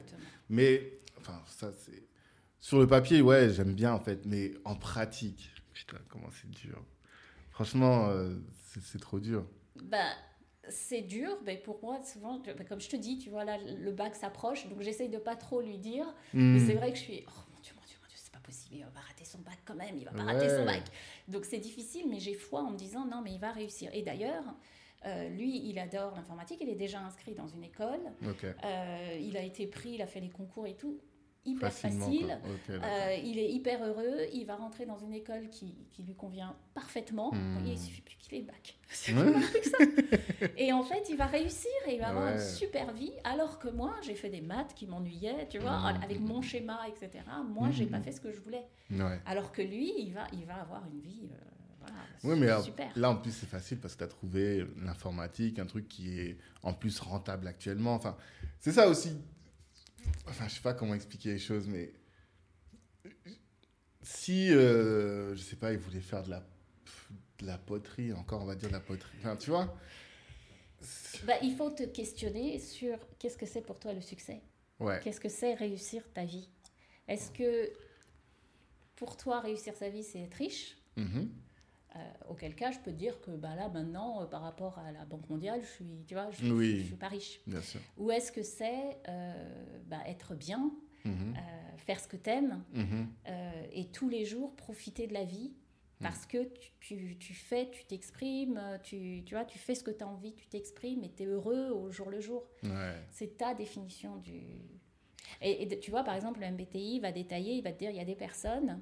Mais, 0.49 0.99
enfin, 1.19 1.41
ça, 1.45 1.71
c'est. 1.73 2.03
Sur 2.59 2.79
le 2.79 2.87
papier, 2.87 3.21
ouais, 3.21 3.49
j'aime 3.51 3.73
bien, 3.73 3.93
en 3.93 3.99
fait, 3.99 4.25
mais 4.25 4.53
en 4.65 4.75
pratique, 4.75 5.51
putain, 5.73 5.97
comment 6.09 6.29
c'est 6.31 6.49
dur. 6.49 6.83
Franchement, 7.51 8.09
euh, 8.09 8.35
c'est 8.81 8.99
trop 8.99 9.19
dur. 9.19 9.45
Bah, 9.83 10.11
c'est 10.69 11.01
dur, 11.01 11.37
mais 11.45 11.57
pour 11.57 11.81
moi, 11.81 11.99
souvent, 12.03 12.39
bah, 12.39 12.63
comme 12.67 12.81
je 12.81 12.89
te 12.89 12.95
dis, 12.95 13.17
tu 13.17 13.29
vois, 13.29 13.45
là, 13.45 13.57
le 13.57 13.91
bac 13.91 14.15
s'approche, 14.15 14.67
donc 14.67 14.81
j'essaye 14.81 15.09
de 15.09 15.17
pas 15.17 15.35
trop 15.35 15.61
lui 15.61 15.77
dire. 15.77 16.05
Mais 16.33 16.59
hmm. 16.59 16.67
c'est 16.67 16.73
vrai 16.73 16.91
que 16.91 16.97
je 16.97 17.03
suis. 17.03 17.23
Oh, 17.27 17.31
mon 17.53 17.59
Dieu, 17.61 17.73
mon 17.75 17.85
Dieu, 17.85 17.97
mon 18.01 18.07
Dieu, 18.07 18.17
c'est 18.17 18.33
pas 18.33 18.39
possible, 18.39 18.75
il 18.75 18.81
va 18.81 19.01
rater 19.07 19.25
son 19.25 19.39
bac 19.39 19.59
quand 19.65 19.75
même, 19.75 19.95
il 19.97 20.05
va 20.05 20.11
pas 20.11 20.23
rater 20.23 20.49
son 20.49 20.65
bac. 20.65 20.83
Donc 21.27 21.45
c'est 21.45 21.59
difficile, 21.59 22.07
mais 22.09 22.19
j'ai 22.19 22.33
foi 22.33 22.61
en 22.61 22.71
me 22.71 22.77
disant 22.77 23.05
non, 23.05 23.21
mais 23.21 23.33
il 23.33 23.39
va 23.39 23.51
réussir. 23.51 23.89
Et 23.93 24.01
d'ailleurs, 24.01 24.43
euh, 25.05 25.29
lui, 25.29 25.67
il 25.67 25.77
adore 25.79 26.13
l'informatique, 26.15 26.59
il 26.61 26.69
est 26.69 26.75
déjà 26.75 26.99
inscrit 26.99 27.33
dans 27.33 27.47
une 27.47 27.63
école. 27.63 27.99
Euh, 28.63 29.17
il 29.19 29.37
a 29.37 29.41
été 29.41 29.67
pris, 29.67 29.91
il 29.91 30.01
a 30.01 30.07
fait 30.07 30.19
les 30.19 30.29
concours 30.29 30.67
et 30.67 30.75
tout 30.75 30.99
hyper 31.47 31.71
facile. 31.71 32.37
Euh, 32.69 33.15
il 33.23 33.39
est 33.39 33.51
hyper 33.51 33.83
heureux. 33.83 34.27
Il 34.33 34.45
va 34.45 34.55
rentrer 34.55 34.85
dans 34.85 34.97
une 34.97 35.13
école 35.13 35.49
qui, 35.49 35.73
qui 35.91 36.03
lui 36.03 36.15
convient 36.15 36.55
parfaitement. 36.73 37.31
Hmm. 37.33 37.65
il 37.65 37.77
suffit 37.77 38.01
plus 38.01 38.15
qu'il 38.15 38.37
ait 38.37 38.41
le 38.41 38.47
bac. 38.47 38.77
et 40.57 40.71
en 40.73 40.83
fait, 40.83 41.07
il 41.09 41.17
va 41.17 41.25
réussir 41.25 41.71
et 41.87 41.95
il 41.95 41.99
va 41.99 42.09
avoir 42.09 42.33
une 42.33 42.39
super 42.39 42.91
vie. 42.93 43.13
Alors 43.23 43.59
que 43.59 43.69
moi, 43.69 43.95
j'ai 44.01 44.15
fait 44.15 44.29
des 44.29 44.41
maths 44.41 44.73
qui 44.75 44.85
m'ennuyaient, 44.85 45.47
tu 45.49 45.59
vois, 45.59 45.79
hmm. 45.79 46.03
avec 46.03 46.19
mon 46.19 46.41
schéma, 46.41 46.79
etc. 46.87 47.23
Moi, 47.47 47.69
j'ai 47.71 47.85
pas 47.85 47.99
hmm. 47.99 48.03
fait 48.03 48.11
ce 48.11 48.21
que 48.21 48.31
je 48.31 48.39
voulais. 48.39 48.65
Alors 49.25 49.51
que 49.51 49.61
lui, 49.61 49.93
il 49.97 50.13
va, 50.13 50.27
il 50.33 50.45
va 50.45 50.55
avoir 50.55 50.83
une 50.91 50.99
vie. 50.99 51.29
Euh, 51.31 51.91
oui, 52.23 52.37
mais 52.37 52.61
super. 52.61 52.91
là, 52.95 53.11
en 53.11 53.15
plus, 53.15 53.31
c'est 53.31 53.47
facile 53.47 53.77
parce 53.77 53.93
que 53.93 53.99
tu 53.99 54.03
as 54.03 54.07
trouvé 54.07 54.67
l'informatique, 54.83 55.59
un 55.59 55.65
truc 55.65 55.87
qui 55.87 56.19
est 56.19 56.37
en 56.63 56.73
plus 56.73 56.99
rentable 56.99 57.47
actuellement. 57.47 57.93
Enfin, 57.93 58.17
c'est 58.59 58.73
ça 58.73 58.89
aussi 58.89 59.15
Enfin, 60.27 60.47
je 60.47 60.55
sais 60.55 60.61
pas 60.61 60.73
comment 60.73 60.93
expliquer 60.93 61.29
les 61.33 61.39
choses, 61.39 61.67
mais 61.67 61.93
si, 64.01 64.51
euh, 64.51 65.35
je 65.35 65.41
sais 65.41 65.55
pas, 65.55 65.73
il 65.73 65.79
voulait 65.79 66.01
faire 66.01 66.23
de 66.23 66.29
la, 66.29 66.45
de 67.39 67.45
la 67.45 67.57
poterie, 67.57 68.13
encore 68.13 68.41
on 68.41 68.45
va 68.45 68.55
dire 68.55 68.69
de 68.69 68.73
la 68.73 68.79
poterie, 68.79 69.17
enfin, 69.19 69.35
tu 69.35 69.49
vois? 69.49 69.77
Bah, 71.25 71.33
Il 71.41 71.55
faut 71.55 71.69
te 71.71 71.83
questionner 71.83 72.59
sur 72.59 72.97
qu'est-ce 73.19 73.37
que 73.37 73.45
c'est 73.45 73.61
pour 73.61 73.79
toi 73.79 73.93
le 73.93 74.01
succès? 74.01 74.41
Ouais. 74.79 74.99
Qu'est-ce 75.03 75.19
que 75.19 75.29
c'est 75.29 75.55
réussir 75.55 76.03
ta 76.13 76.23
vie? 76.23 76.49
Est-ce 77.07 77.31
que 77.31 77.71
pour 78.95 79.17
toi, 79.17 79.39
réussir 79.39 79.75
sa 79.75 79.89
vie, 79.89 80.03
c'est 80.03 80.19
être 80.19 80.35
riche? 80.35 80.77
Mm-hmm. 81.95 82.29
auquel 82.29 82.55
cas, 82.55 82.71
je 82.71 82.79
peux 82.79 82.91
te 82.91 82.97
dire 82.97 83.19
que 83.21 83.31
bah, 83.31 83.55
là, 83.55 83.69
maintenant, 83.69 84.25
par 84.27 84.41
rapport 84.41 84.77
à 84.79 84.91
la 84.91 85.05
Banque 85.05 85.29
mondiale, 85.29 85.61
je 85.61 85.67
suis, 85.67 86.03
tu 86.07 86.13
vois, 86.13 86.29
je, 86.31 86.51
oui, 86.51 86.85
suis 86.85 86.95
pas 86.95 87.07
riche. 87.07 87.39
Bien 87.47 87.61
sûr. 87.61 87.79
Ou 87.97 88.11
est-ce 88.11 88.31
que 88.31 88.43
c'est 88.43 88.97
bah, 89.87 89.99
être 90.05 90.35
bien, 90.35 90.71
Mhm. 91.05 91.35
faire 91.77 91.99
ce 91.99 92.07
que 92.07 92.17
tu 92.17 92.29
aimes 92.29 92.63
Mhm. 92.73 93.07
et 93.71 93.85
tous 93.91 94.09
les 94.09 94.25
jours 94.25 94.55
profiter 94.55 95.07
de 95.07 95.13
la 95.13 95.23
vie 95.23 95.53
parce 95.99 96.25
que 96.27 96.43
tu, 96.43 96.71
tu, 96.79 97.17
tu 97.17 97.33
fais, 97.33 97.69
tu 97.71 97.83
t'exprimes, 97.85 98.61
tu, 98.83 99.23
tu, 99.25 99.33
vois, 99.33 99.45
tu 99.45 99.57
fais 99.57 99.73
ce 99.73 99.83
que 99.83 99.89
tu 99.91 100.03
as 100.03 100.07
envie, 100.07 100.33
tu 100.33 100.45
t'exprimes 100.47 101.03
et 101.03 101.09
tu 101.11 101.23
es 101.23 101.25
heureux 101.25 101.69
au 101.71 101.89
jour 101.91 102.09
le 102.09 102.19
jour. 102.19 102.43
Ouais. 102.63 102.95
C'est 103.09 103.37
ta 103.37 103.53
définition 103.55 104.17
du... 104.17 104.43
Et, 105.41 105.63
et 105.63 105.79
tu 105.79 105.89
vois, 105.89 106.03
par 106.03 106.13
exemple, 106.15 106.39
le 106.41 106.51
MBTI 106.51 106.99
va 106.99 107.11
détailler, 107.11 107.53
il 107.55 107.63
va 107.63 107.71
te 107.71 107.79
dire, 107.79 107.89
il 107.89 107.97
y 107.97 108.01
a 108.01 108.05
des 108.05 108.15
personnes... 108.15 108.79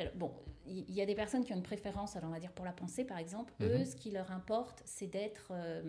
alors, 0.00 0.14
bon, 0.14 0.32
il 0.66 0.90
y 0.92 1.00
a 1.00 1.06
des 1.06 1.14
personnes 1.14 1.44
qui 1.44 1.52
ont 1.52 1.56
une 1.56 1.62
préférence, 1.62 2.16
alors 2.16 2.30
on 2.30 2.32
va 2.32 2.40
dire 2.40 2.52
pour 2.52 2.64
la 2.64 2.72
pensée 2.72 3.04
par 3.04 3.18
exemple, 3.18 3.52
eux, 3.60 3.78
Mhm. 3.78 3.84
ce 3.84 3.96
qui 3.96 4.10
leur 4.10 4.30
importe, 4.32 4.82
c'est 4.84 5.06
d'être 5.08 5.48
euh, 5.52 5.82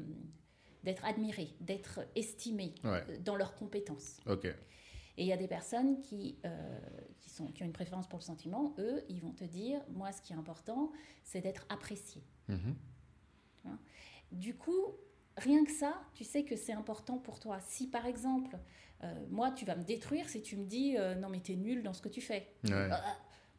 d'être 0.83 1.05
admirés, 1.05 1.49
d'être 1.59 1.99
estimés 2.15 2.73
Ouais. 2.83 3.03
euh, 3.09 3.17
dans 3.19 3.35
leurs 3.35 3.53
compétences. 3.55 4.17
Ok. 4.25 4.45
Et 4.45 5.23
il 5.23 5.27
y 5.27 5.33
a 5.33 5.37
des 5.37 5.47
personnes 5.47 6.01
qui, 6.01 6.39
euh, 6.45 6.79
qui, 7.19 7.29
sont, 7.29 7.47
qui 7.51 7.61
ont 7.61 7.65
une 7.67 7.71
préférence 7.73 8.07
pour 8.07 8.17
le 8.17 8.23
sentiment, 8.23 8.73
eux, 8.79 9.03
ils 9.07 9.21
vont 9.21 9.31
te 9.33 9.43
dire, 9.43 9.79
moi, 9.89 10.11
ce 10.11 10.21
qui 10.23 10.33
est 10.33 10.35
important, 10.35 10.91
c'est 11.23 11.41
d'être 11.41 11.65
apprécié. 11.69 12.23
Mhm. 12.47 12.75
Du 14.31 14.55
coup, 14.55 14.95
rien 15.37 15.63
que 15.65 15.71
ça, 15.71 16.01
tu 16.15 16.23
sais 16.23 16.43
que 16.43 16.55
c'est 16.55 16.73
important 16.73 17.17
pour 17.19 17.39
toi. 17.39 17.59
Si 17.59 17.87
par 17.87 18.05
exemple, 18.07 18.57
euh, 19.03 19.13
moi, 19.29 19.51
tu 19.51 19.65
vas 19.65 19.75
me 19.75 19.83
détruire 19.83 20.29
si 20.29 20.41
tu 20.41 20.55
me 20.57 20.65
dis, 20.65 20.97
euh, 20.97 21.13
non, 21.15 21.29
mais 21.29 21.41
t'es 21.41 21.55
nul 21.55 21.83
dans 21.83 21.93
ce 21.93 22.01
que 22.01 22.09
tu 22.09 22.21
fais. 22.21 22.47
Ouais. 22.63 22.89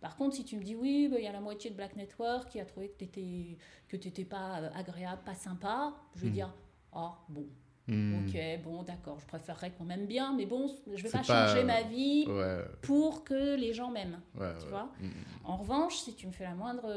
Par 0.03 0.17
contre, 0.17 0.35
si 0.37 0.45
tu 0.45 0.57
me 0.57 0.62
dis 0.62 0.75
oui, 0.77 1.09
bah, 1.09 1.17
il 1.19 1.25
y 1.25 1.29
a 1.29 1.33
la 1.33 1.41
moitié 1.41 1.71
de 1.71 1.77
Black 1.77 1.97
Network 1.97 2.51
qui 2.51 2.61
a 2.61 2.67
trouvé 2.67 2.88
que 2.91 3.05
tu 3.05 3.57
que 3.88 3.97
t'étais 3.97 4.25
pas 4.27 4.61
euh, 4.61 4.71
agréable, 4.75 5.23
pas 5.25 5.35
sympa, 5.35 5.95
je 6.17 6.23
vais 6.23 6.29
Hmm. 6.29 6.33
dire 6.33 6.55
ah 6.93 7.17
bon, 7.31 7.47
Hmm. 7.88 8.27
ok, 8.29 8.62
bon 8.65 8.83
d'accord, 8.85 9.19
je 9.21 9.27
préférerais 9.27 9.71
qu'on 9.73 9.85
m'aime 9.85 10.07
bien, 10.07 10.33
mais 10.37 10.47
bon, 10.47 10.69
je 10.87 11.03
vais 11.03 11.09
C'est 11.09 11.19
pas, 11.19 11.25
pas- 11.25 11.47
changer 11.49 11.65
ma 11.65 11.83
vie 11.83 12.27
Ouais. 12.29 12.65
pour 12.83 13.25
que 13.25 13.57
les 13.57 13.73
gens 13.73 13.91
m'aiment. 13.91 14.21
Ouais. 14.37 14.53
Tu 14.59 14.65
ouais. 14.65 14.71
vois 14.71 14.88
Mhm. 15.01 15.11
En 15.45 15.57
revanche, 15.57 15.97
si 15.97 16.15
tu 16.15 16.27
me 16.27 16.33
fais 16.33 16.45
la 16.45 16.55
moindre, 16.55 16.88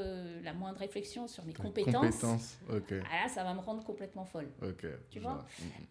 la 0.44 0.54
moindre 0.54 0.80
réflexion 0.80 1.28
sur 1.28 1.44
mes 1.46 1.54
compétences, 1.54 2.24
ah 2.70 2.74
là, 3.24 3.28
ça 3.30 3.44
va 3.44 3.54
me 3.54 3.60
rendre 3.62 3.84
complètement 3.84 4.26
folle. 4.26 4.50
Ok. 4.62 4.86
Tu 5.10 5.20
vois. 5.20 5.46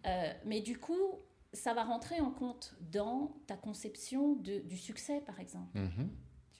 Euh, 0.05 0.33
mais 0.45 0.61
du 0.61 0.77
coup, 0.77 1.19
ça 1.53 1.73
va 1.73 1.83
rentrer 1.83 2.19
en 2.21 2.31
compte 2.31 2.75
dans 2.91 3.31
ta 3.47 3.55
conception 3.57 4.35
de, 4.35 4.59
du 4.59 4.77
succès, 4.77 5.21
par 5.25 5.39
exemple. 5.39 5.77
Mhm. 5.77 6.09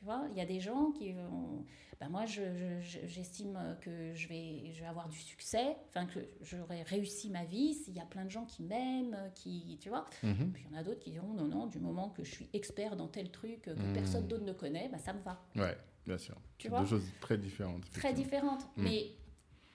Tu 0.06 0.12
vois, 0.12 0.28
il 0.30 0.38
y 0.38 0.42
a 0.42 0.46
des 0.46 0.60
gens 0.60 0.92
qui 0.92 1.14
vont... 1.14 1.66
Ben 2.00 2.10
moi, 2.10 2.28
je- 2.28 2.42
je- 2.56 2.80
je- 2.80 3.08
j'estime 3.08 3.58
que 3.82 4.14
je 4.14 4.28
vais, 4.28 4.72
je 4.72 4.82
vais 4.82 4.86
avoir 4.86 5.10
du 5.10 5.18
succès, 5.18 5.76
enfin 5.90 6.06
que 6.06 6.20
j'aurai 6.42 6.84
réussi 6.84 7.32
ma 7.32 7.44
vie 7.44 7.74
s'il 7.74 7.96
y 7.96 8.00
a 8.00 8.06
plein 8.06 8.24
de 8.24 8.30
gens 8.30 8.46
qui 8.46 8.62
m'aiment, 8.62 9.18
qui, 9.34 9.80
tu 9.82 9.90
vois. 9.90 10.06
Mhm. 10.22 10.52
Puis 10.54 10.64
il 10.64 10.72
y 10.72 10.76
en 10.76 10.78
a 10.80 10.84
d'autres 10.84 11.00
qui 11.00 11.10
diront 11.10 11.34
non, 11.34 11.48
non, 11.48 11.66
du 11.66 11.80
moment 11.80 12.10
que 12.10 12.24
je 12.24 12.30
suis 12.32 12.48
expert 12.54 12.96
dans 12.96 13.08
tel 13.08 13.32
truc 13.32 13.64
que 13.64 13.72
Mhm. 13.72 13.94
personne 13.94 14.28
d'autre 14.28 14.44
ne 14.44 14.54
connaît, 14.54 14.90
ben 14.90 15.00
ça 15.00 15.12
me 15.12 15.22
va. 15.24 15.42
Ouais, 15.56 15.76
bien 16.06 16.20
sûr. 16.20 16.36
Tu 16.60 16.64
C'est 16.64 16.70
vois 16.70 16.82
deux 16.82 16.86
choses 16.86 17.12
très 17.20 17.40
différentes. 17.40 17.90
Très 17.90 18.14
différentes. 18.14 18.62
Mhm. 18.78 18.84
Mais 18.84 19.08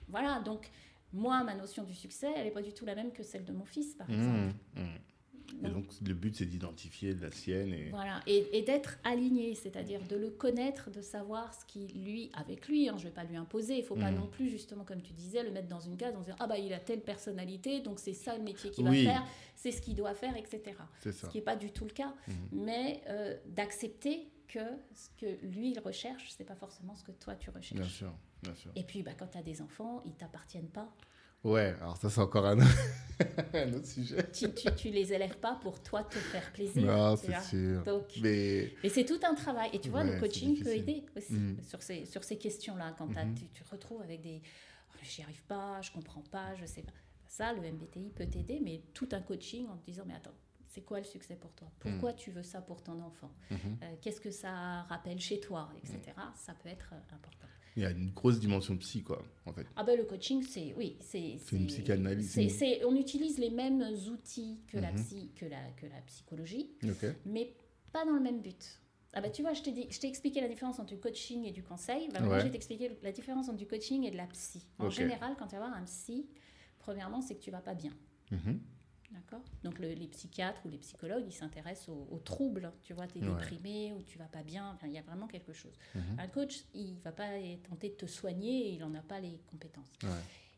voilà, 0.07 0.39
donc 0.39 0.69
moi, 1.11 1.43
ma 1.43 1.55
notion 1.55 1.83
du 1.83 1.93
succès, 1.93 2.31
elle 2.37 2.45
n'est 2.45 2.51
pas 2.51 2.61
du 2.61 2.71
tout 2.71 2.85
la 2.85 2.95
même 2.95 3.11
que 3.11 3.23
celle 3.23 3.43
de 3.43 3.51
mon 3.51 3.65
fils, 3.65 3.95
par 3.95 4.09
exemple. 4.09 4.55
Et 5.63 5.69
donc, 5.69 5.85
le 6.05 6.13
but, 6.13 6.35
c'est 6.35 6.45
d'identifier 6.45 7.13
la 7.15 7.31
sienne 7.31 7.73
et. 7.73 7.89
Voilà, 7.89 8.21
et, 8.27 8.57
et 8.57 8.61
d'être 8.61 8.97
aligné, 9.03 9.53
c'est-à-dire 9.55 10.01
de 10.07 10.15
le 10.15 10.29
connaître, 10.29 10.89
de 10.91 11.01
savoir 11.01 11.53
ce 11.53 11.65
qui, 11.65 11.87
lui, 11.87 12.31
avec 12.33 12.67
lui, 12.67 12.89
hein, 12.89 12.95
je 12.97 13.03
ne 13.03 13.09
vais 13.09 13.13
pas 13.13 13.23
lui 13.23 13.35
imposer, 13.35 13.75
il 13.75 13.81
ne 13.81 13.85
faut 13.85 13.95
pas 13.95 14.11
Mhm. 14.11 14.17
non 14.17 14.27
plus, 14.27 14.49
justement, 14.49 14.83
comme 14.83 15.01
tu 15.01 15.13
disais, 15.13 15.43
le 15.43 15.51
mettre 15.51 15.67
dans 15.67 15.79
une 15.79 15.97
case 15.97 16.15
en 16.15 16.21
disant 16.21 16.35
Ah, 16.39 16.47
bah, 16.47 16.57
il 16.57 16.73
a 16.73 16.79
telle 16.79 17.01
personnalité, 17.01 17.79
donc 17.81 17.99
c'est 17.99 18.13
ça 18.13 18.37
le 18.37 18.43
métier 18.43 18.71
qu'il 18.71 18.87
Oui. 18.87 19.05
va 19.05 19.11
faire, 19.13 19.23
c'est 19.55 19.71
ce 19.71 19.81
qu'il 19.81 19.95
doit 19.95 20.13
faire, 20.15 20.35
etc. 20.35 20.61
Ce 21.03 21.27
qui 21.27 21.37
n'est 21.37 21.43
pas 21.43 21.55
du 21.55 21.71
tout 21.71 21.85
le 21.85 21.91
cas, 21.91 22.13
Mhm. 22.27 22.33
mais 22.63 23.01
euh, 23.09 23.37
d'accepter 23.45 24.29
que 24.47 24.59
ce 24.93 25.09
que 25.17 25.45
lui, 25.45 25.71
il 25.71 25.79
recherche, 25.79 26.31
ce 26.31 26.39
n'est 26.39 26.45
pas 26.45 26.55
forcément 26.55 26.95
ce 26.95 27.03
que 27.03 27.11
toi, 27.11 27.35
tu 27.35 27.49
recherches. 27.51 27.79
Bien 27.79 27.89
sûr, 27.89 28.13
bien 28.43 28.53
sûr. 28.55 28.71
Et 28.75 28.83
puis, 28.83 29.01
bah, 29.03 29.13
quand 29.17 29.27
tu 29.27 29.37
as 29.37 29.43
des 29.43 29.61
enfants, 29.61 30.01
ils 30.05 30.11
ne 30.11 30.15
t'appartiennent 30.17 30.69
pas. 30.69 30.93
Ouais, 31.43 31.73
alors 31.81 31.97
ça, 31.97 32.09
c'est 32.09 32.21
encore 32.21 32.45
un, 32.45 32.57
un 33.53 33.73
autre 33.73 33.87
sujet. 33.87 34.29
Tu, 34.31 34.53
tu, 34.53 34.73
tu 34.75 34.89
les 34.91 35.11
élèves 35.13 35.37
pas 35.37 35.55
pour 35.61 35.81
toi 35.81 36.03
te 36.03 36.19
faire 36.19 36.51
plaisir. 36.53 36.83
Non, 36.83 37.15
c'est 37.15 37.39
sûr. 37.41 37.83
Donc, 37.83 38.03
Mais. 38.21 38.71
C'est 38.89 39.05
tout 39.05 39.19
un 39.23 39.33
travail. 39.33 39.69
Et 39.73 39.79
tu 39.81 39.89
vois, 39.89 40.03
Ouais, 40.03 40.13
le 40.13 40.19
coaching 40.19 40.61
peut 40.63 40.75
aider 40.75 41.03
aussi 41.15 41.33
Mhm. 41.33 41.63
sur 41.63 41.81
ces, 41.81 42.05
sur 42.05 42.23
ces 42.23 42.37
questions-là. 42.37 42.93
Quand 42.97 43.07
Mhm. 43.07 43.35
tu, 43.35 43.47
tu 43.47 43.63
te 43.63 43.69
retrouves 43.71 44.01
avec 44.01 44.21
des 44.21 44.41
Oh, 44.93 44.99
j'y 45.03 45.23
arrive 45.23 45.43
pas, 45.45 45.81
je 45.81 45.89
comprends 45.91 46.21
pas, 46.21 46.53
je 46.55 46.65
sais 46.65 46.83
pas. 46.83 46.91
Ça, 47.25 47.53
le 47.53 47.63
MBTI 47.63 48.09
peut 48.09 48.25
t'aider, 48.27 48.59
mais 48.61 48.83
tout 48.93 49.07
un 49.13 49.21
coaching 49.21 49.67
en 49.69 49.77
te 49.77 49.85
disant 49.85 50.03
Mais 50.05 50.13
attends, 50.13 50.35
c'est 50.67 50.81
quoi 50.81 50.99
le 50.99 51.05
succès 51.05 51.35
pour 51.35 51.53
toi? 51.53 51.71
Pourquoi 51.79 52.13
tu 52.13 52.29
veux 52.29 52.43
ça 52.43 52.61
pour 52.61 52.83
ton 52.83 53.01
enfant? 53.01 53.31
Mhm. 53.49 53.57
Euh, 53.83 53.95
Qu'est-ce 54.01 54.21
que 54.21 54.31
ça 54.31 54.83
rappelle 54.83 55.19
chez 55.19 55.39
toi? 55.39 55.69
Etc. 55.77 55.99
Ça 56.35 56.53
peut 56.53 56.69
être 56.69 56.89
euh, 56.93 57.15
important. 57.15 57.47
Il 57.77 57.83
y 57.83 57.85
a 57.85 57.91
une 57.91 58.09
grosse 58.11 58.39
dimension 58.39 58.75
psy, 58.77 59.01
quoi, 59.01 59.23
en 59.45 59.53
fait. 59.53 59.65
Ah 59.77 59.83
ben 59.83 59.97
le 59.97 60.03
coaching, 60.03 60.43
c'est 60.43 60.73
oui, 60.75 60.97
c'est 60.99 61.37
C'est 61.43 61.55
une 61.55 61.67
psychanalyse, 61.67 62.29
c'est- 62.31 62.49
c'est 62.49 62.77
c'est- 62.79 62.85
on 62.85 62.95
utilise 62.95 63.37
les 63.37 63.49
mêmes 63.49 63.81
outils 64.11 64.59
que 64.67 64.77
la 64.77 64.91
Mhm. 64.91 65.03
psy, 65.03 65.31
que 65.35 65.45
la 65.45 65.71
que 65.77 65.85
la 65.85 66.01
psychologie, 66.01 66.71
mais 67.25 67.53
pas 67.93 68.03
dans 68.05 68.13
le 68.13 68.19
même 68.21 68.41
but. 68.41 68.79
Ah 69.13 69.19
bah 69.21 69.29
tu 69.29 69.41
vois, 69.41 69.53
je 69.53 69.61
t'ai 69.61 69.71
dit, 69.71 69.87
je 69.89 69.99
t'ai 69.99 70.07
expliqué 70.07 70.39
la 70.41 70.47
différence 70.47 70.79
entre 70.79 70.93
du 70.93 70.97
coaching 70.99 71.43
et 71.45 71.51
du 71.51 71.63
conseil. 71.63 72.07
Bah, 72.13 72.21
Ouais. 72.27 72.39
je 72.39 72.45
vais 72.45 72.51
t'expliquer 72.51 72.91
la 73.03 73.11
différence 73.11 73.47
entre 73.49 73.57
du 73.57 73.67
coaching 73.67 74.03
et 74.05 74.11
de 74.11 74.15
la 74.17 74.25
psy. 74.27 74.65
En 74.79 74.89
général, 74.89 75.35
quand 75.37 75.47
tu 75.47 75.55
vas 75.55 75.67
voir 75.67 75.73
un 75.73 75.83
psy, 75.83 76.27
premièrement, 76.79 77.21
c'est 77.21 77.35
que 77.35 77.41
tu 77.41 77.51
vas 77.51 77.59
pas 77.61 77.73
bien. 77.75 77.91
Mhm. 78.31 78.59
D'accord 79.11 79.41
Donc 79.63 79.77
le- 79.79 79.93
les 79.93 80.07
psychiatres 80.07 80.61
ou 80.65 80.69
les 80.69 80.77
psychologues, 80.77 81.23
ils 81.27 81.33
s'intéressent 81.33 81.89
aux, 81.89 82.07
aux 82.11 82.19
troubles. 82.19 82.71
Tu 82.83 82.93
vois, 82.93 83.07
tu 83.07 83.19
es 83.19 83.21
Ouais. 83.21 83.27
déprimé 83.35 83.93
ou 83.93 84.01
tu 84.03 84.17
vas 84.17 84.25
pas 84.25 84.41
bien. 84.43 84.77
Il 84.85 84.91
y 84.91 84.97
a 84.97 85.01
vraiment 85.01 85.27
quelque 85.27 85.53
chose. 85.53 85.73
Mhm. 85.95 86.01
Un 86.19 86.27
coach, 86.27 86.63
il 86.73 86.97
va 87.03 87.11
pas 87.11 87.29
tenter 87.69 87.89
de 87.89 87.95
te 87.95 88.05
soigner, 88.05 88.69
il 88.73 88.83
en 88.83 88.93
a 88.95 89.01
pas 89.01 89.19
les 89.19 89.39
compétences. 89.49 89.91
Ouais. 90.03 90.09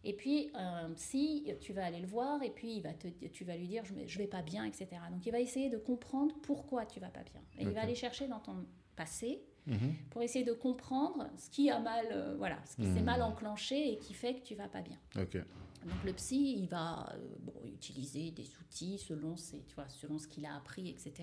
Et 0.05 0.13
puis, 0.13 0.49
un 0.53 0.91
psy, 0.95 1.47
tu 1.61 1.71
vas 1.73 1.85
aller 1.85 1.99
le 2.01 2.07
voir 2.07 2.43
et 2.43 2.49
puis 2.51 2.75
il 2.75 2.81
va 2.81 2.93
te, 2.93 3.07
tu 3.07 3.43
vas 3.45 3.55
lui 3.55 3.67
dire 3.67 3.85
je, 3.85 3.93
je 4.05 4.17
vais 4.17 4.27
pas 4.27 4.41
bien, 4.41 4.65
etc. 4.65 4.87
Donc 5.11 5.25
il 5.25 5.31
va 5.31 5.39
essayer 5.39 5.69
de 5.69 5.77
comprendre 5.77 6.35
pourquoi 6.43 6.85
tu 6.85 6.99
vas 6.99 7.09
pas 7.09 7.23
bien. 7.23 7.41
Et 7.57 7.63
il 7.63 7.69
va 7.69 7.81
aller 7.81 7.95
chercher 7.95 8.27
dans 8.27 8.39
ton 8.39 8.65
passé 8.95 9.41
Mhm. 9.65 9.93
pour 10.09 10.21
essayer 10.21 10.43
de 10.43 10.51
comprendre 10.51 11.29
ce 11.37 11.49
qui 11.49 11.69
a 11.69 11.79
mal, 11.79 12.05
euh, 12.11 12.35
voilà, 12.37 12.59
ce 12.65 12.75
qui 12.75 12.83
s'est 12.83 12.99
Mhm. 12.99 13.05
mal 13.05 13.21
enclenché 13.21 13.93
et 13.93 13.97
qui 13.97 14.13
fait 14.13 14.35
que 14.35 14.41
tu 14.43 14.55
vas 14.55 14.67
pas 14.67 14.81
bien. 14.81 14.99
Ok. 15.15 15.37
Donc 15.85 16.03
le 16.05 16.13
psy, 16.13 16.55
il 16.57 16.67
va 16.67 17.09
euh, 17.13 17.35
bon, 17.39 17.53
utiliser 17.65 18.31
des 18.31 18.47
outils 18.59 18.97
selon, 18.97 19.37
ses, 19.37 19.63
tu 19.63 19.75
vois, 19.75 19.87
selon 19.89 20.17
ce 20.17 20.27
qu'il 20.27 20.45
a 20.45 20.55
appris, 20.55 20.89
etc. 20.89 21.13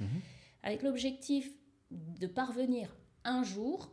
Mhm. 0.00 0.08
Avec 0.62 0.82
l'objectif 0.82 1.50
de 1.90 2.26
parvenir 2.26 2.94
un 3.24 3.42
jour, 3.42 3.90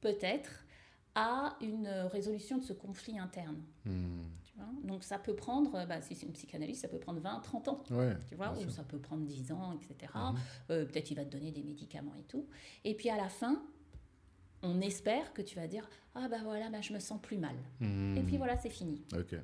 peut-être, 0.00 0.64
à 1.14 1.56
une 1.60 1.88
résolution 2.10 2.58
de 2.58 2.62
ce 2.64 2.72
conflit 2.72 3.18
interne. 3.18 3.62
Tu 3.84 4.56
vois? 4.56 4.68
Donc 4.84 5.04
ça 5.04 5.18
peut 5.18 5.34
prendre, 5.34 5.86
bah, 5.86 6.00
si 6.00 6.14
c'est 6.14 6.26
une 6.26 6.32
psychanalyse, 6.32 6.80
ça 6.80 6.88
peut 6.88 6.98
prendre 6.98 7.20
20, 7.20 7.40
30 7.40 7.68
ans. 7.68 7.84
Ouais. 7.90 8.16
Tu 8.28 8.34
vois, 8.34 8.52
ou 8.52 8.70
ça 8.70 8.82
peut 8.82 8.98
prendre 8.98 9.24
10 9.26 9.52
ans, 9.52 9.72
etc. 9.74 10.12
Mhm. 10.14 10.36
Euh, 10.70 10.84
Peut-être 10.86 11.10
il 11.10 11.14
va 11.16 11.24
te 11.24 11.30
donner 11.30 11.52
des 11.52 11.62
médicaments 11.62 12.14
et 12.18 12.24
tout. 12.24 12.46
Et 12.84 12.94
puis 12.94 13.10
à 13.10 13.16
la 13.16 13.28
fin, 13.28 13.62
on 14.62 14.80
espère 14.80 15.32
que 15.32 15.42
tu 15.42 15.56
vas 15.56 15.66
dire 15.66 15.88
Ah 16.14 16.28
bah 16.28 16.38
voilà, 16.42 16.68
bah, 16.70 16.80
je 16.80 16.92
me 16.92 16.98
sens 17.00 17.20
plus 17.20 17.38
mal. 17.38 17.56
Mhm. 17.80 18.16
Et 18.18 18.22
puis 18.22 18.36
voilà, 18.36 18.56
c'est 18.58 18.70
fini. 18.70 19.02
Ok. 19.14 19.34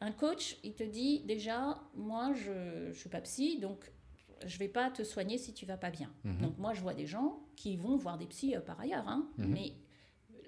Un 0.00 0.12
coach, 0.12 0.56
il 0.64 0.74
te 0.74 0.82
dit 0.82 1.20
déjà, 1.20 1.80
moi 1.94 2.32
je 2.34 2.88
ne 2.88 2.92
suis 2.92 3.08
pas 3.08 3.20
psy, 3.20 3.58
donc 3.60 3.90
je 4.44 4.58
vais 4.58 4.68
pas 4.68 4.90
te 4.90 5.04
soigner 5.04 5.38
si 5.38 5.54
tu 5.54 5.64
vas 5.66 5.76
pas 5.76 5.90
bien. 5.90 6.12
Mhm. 6.24 6.40
Donc 6.40 6.58
moi 6.58 6.74
je 6.74 6.80
vois 6.80 6.94
des 6.94 7.06
gens 7.06 7.40
qui 7.56 7.76
vont 7.76 7.96
voir 7.96 8.18
des 8.18 8.26
psys 8.26 8.56
euh, 8.56 8.60
par 8.60 8.80
ailleurs, 8.80 9.06
hein, 9.08 9.28
Mhm. 9.38 9.46
mais 9.52 9.72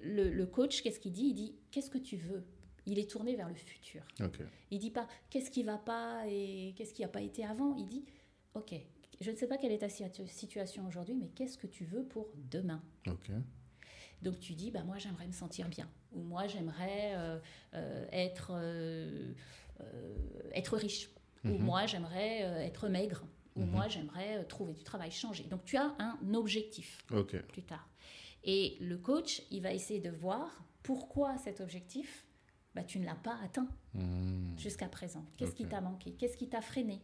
le, 0.03 0.29
le 0.29 0.45
coach, 0.45 0.81
qu'est-ce 0.83 0.99
qu'il 0.99 1.13
dit? 1.13 1.27
Il 1.27 1.33
dit 1.33 1.55
qu'est-ce 1.71 1.89
que 1.89 1.97
tu 1.97 2.17
veux? 2.17 2.43
Il 2.85 2.99
est 2.99 3.09
tourné 3.09 3.35
vers 3.35 3.47
le 3.49 3.55
futur. 3.55 4.03
Ok. 4.21 4.39
Il 4.71 4.79
dit 4.79 4.91
pas 4.91 5.07
qu'est-ce 5.29 5.49
qui 5.49 5.63
va 5.63 5.77
pas 5.77 6.23
et 6.27 6.73
qu'est-ce 6.77 6.93
qui 6.93 7.01
n'a 7.01 7.07
pas 7.07 7.21
été 7.21 7.43
avant? 7.45 7.75
Il 7.77 7.85
dit 7.87 8.05
ok, 8.53 8.73
je 9.21 9.31
ne 9.31 9.35
sais 9.35 9.47
pas 9.47 9.57
quelle 9.57 9.71
est 9.71 9.79
ta 9.79 9.89
situ- 9.89 10.27
situation 10.27 10.85
aujourd'hui, 10.85 11.15
mais 11.15 11.29
qu'est-ce 11.29 11.57
que 11.57 11.65
tu 11.67 11.83
veux 11.85 12.03
pour 12.03 12.27
demain? 12.51 12.83
Ok. 13.07 13.31
Donc 14.21 14.39
tu 14.39 14.53
dis, 14.53 14.71
bah, 14.71 14.83
moi 14.83 14.97
j'aimerais 14.97 15.27
me 15.27 15.31
sentir 15.33 15.67
bien, 15.69 15.89
ou 16.11 16.21
moi 16.21 16.47
j'aimerais 16.47 17.13
euh, 17.15 17.39
euh, 17.73 18.05
être, 18.11 18.51
euh, 18.53 19.33
être 20.53 20.77
riche, 20.77 21.09
ou 21.43 21.49
Mhm. 21.57 21.59
moi 21.59 21.85
j'aimerais 21.85 22.39
être 22.65 22.87
maigre, 22.89 23.25
ou 23.55 23.61
Mhm. 23.61 23.69
moi 23.69 23.87
j'aimerais 23.87 24.43
trouver 24.45 24.73
du 24.73 24.83
travail, 24.83 25.11
changer. 25.11 25.43
Donc 25.45 25.63
tu 25.65 25.77
as 25.77 25.93
un 25.99 26.17
objectif 26.33 27.05
plus 27.43 27.63
tard. 27.63 27.87
Et 28.43 28.77
le 28.79 28.97
coach, 28.97 29.41
il 29.51 29.61
va 29.61 29.73
essayer 29.73 29.99
de 29.99 30.09
voir 30.09 30.63
pourquoi 30.83 31.37
cet 31.37 31.61
objectif, 31.61 32.25
bah, 32.75 32.83
tu 32.83 32.99
ne 32.99 33.05
l'as 33.05 33.15
pas 33.15 33.37
atteint 33.43 33.67
Mhm. 33.93 34.57
jusqu'à 34.57 34.87
présent. 34.87 35.25
Qu'est-ce 35.37 35.55
qui 35.55 35.65
t'a 35.65 35.81
manqué? 35.81 36.11
Qu'est-ce 36.13 36.37
qui 36.37 36.47
t'a 36.49 36.61
freiné? 36.61 37.01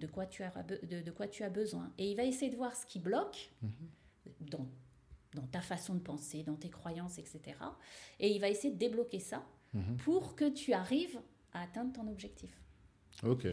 De 0.00 0.06
quoi, 0.06 0.26
tu 0.26 0.42
as, 0.42 0.50
de, 0.62 1.00
de 1.02 1.10
quoi 1.10 1.26
tu 1.28 1.42
as 1.44 1.50
besoin? 1.50 1.92
Et 1.98 2.10
il 2.10 2.16
va 2.16 2.24
essayer 2.24 2.50
de 2.50 2.56
voir 2.56 2.74
ce 2.76 2.86
qui 2.86 2.98
bloque 3.00 3.50
dans 4.40 4.66
dans 5.34 5.46
ta 5.46 5.60
façon 5.60 5.94
de 5.94 6.00
penser, 6.00 6.42
dans 6.42 6.56
tes 6.56 6.70
croyances, 6.70 7.18
etc. 7.18 7.40
Et 8.20 8.30
il 8.34 8.40
va 8.40 8.48
essayer 8.48 8.72
de 8.72 8.78
débloquer 8.78 9.20
ça 9.20 9.44
Mhm. 9.74 9.96
pour 9.98 10.34
que 10.34 10.48
tu 10.48 10.72
arrives 10.72 11.20
à 11.52 11.62
atteindre 11.62 11.92
ton 11.92 12.08
objectif. 12.08 12.58
Ok. 13.22 13.46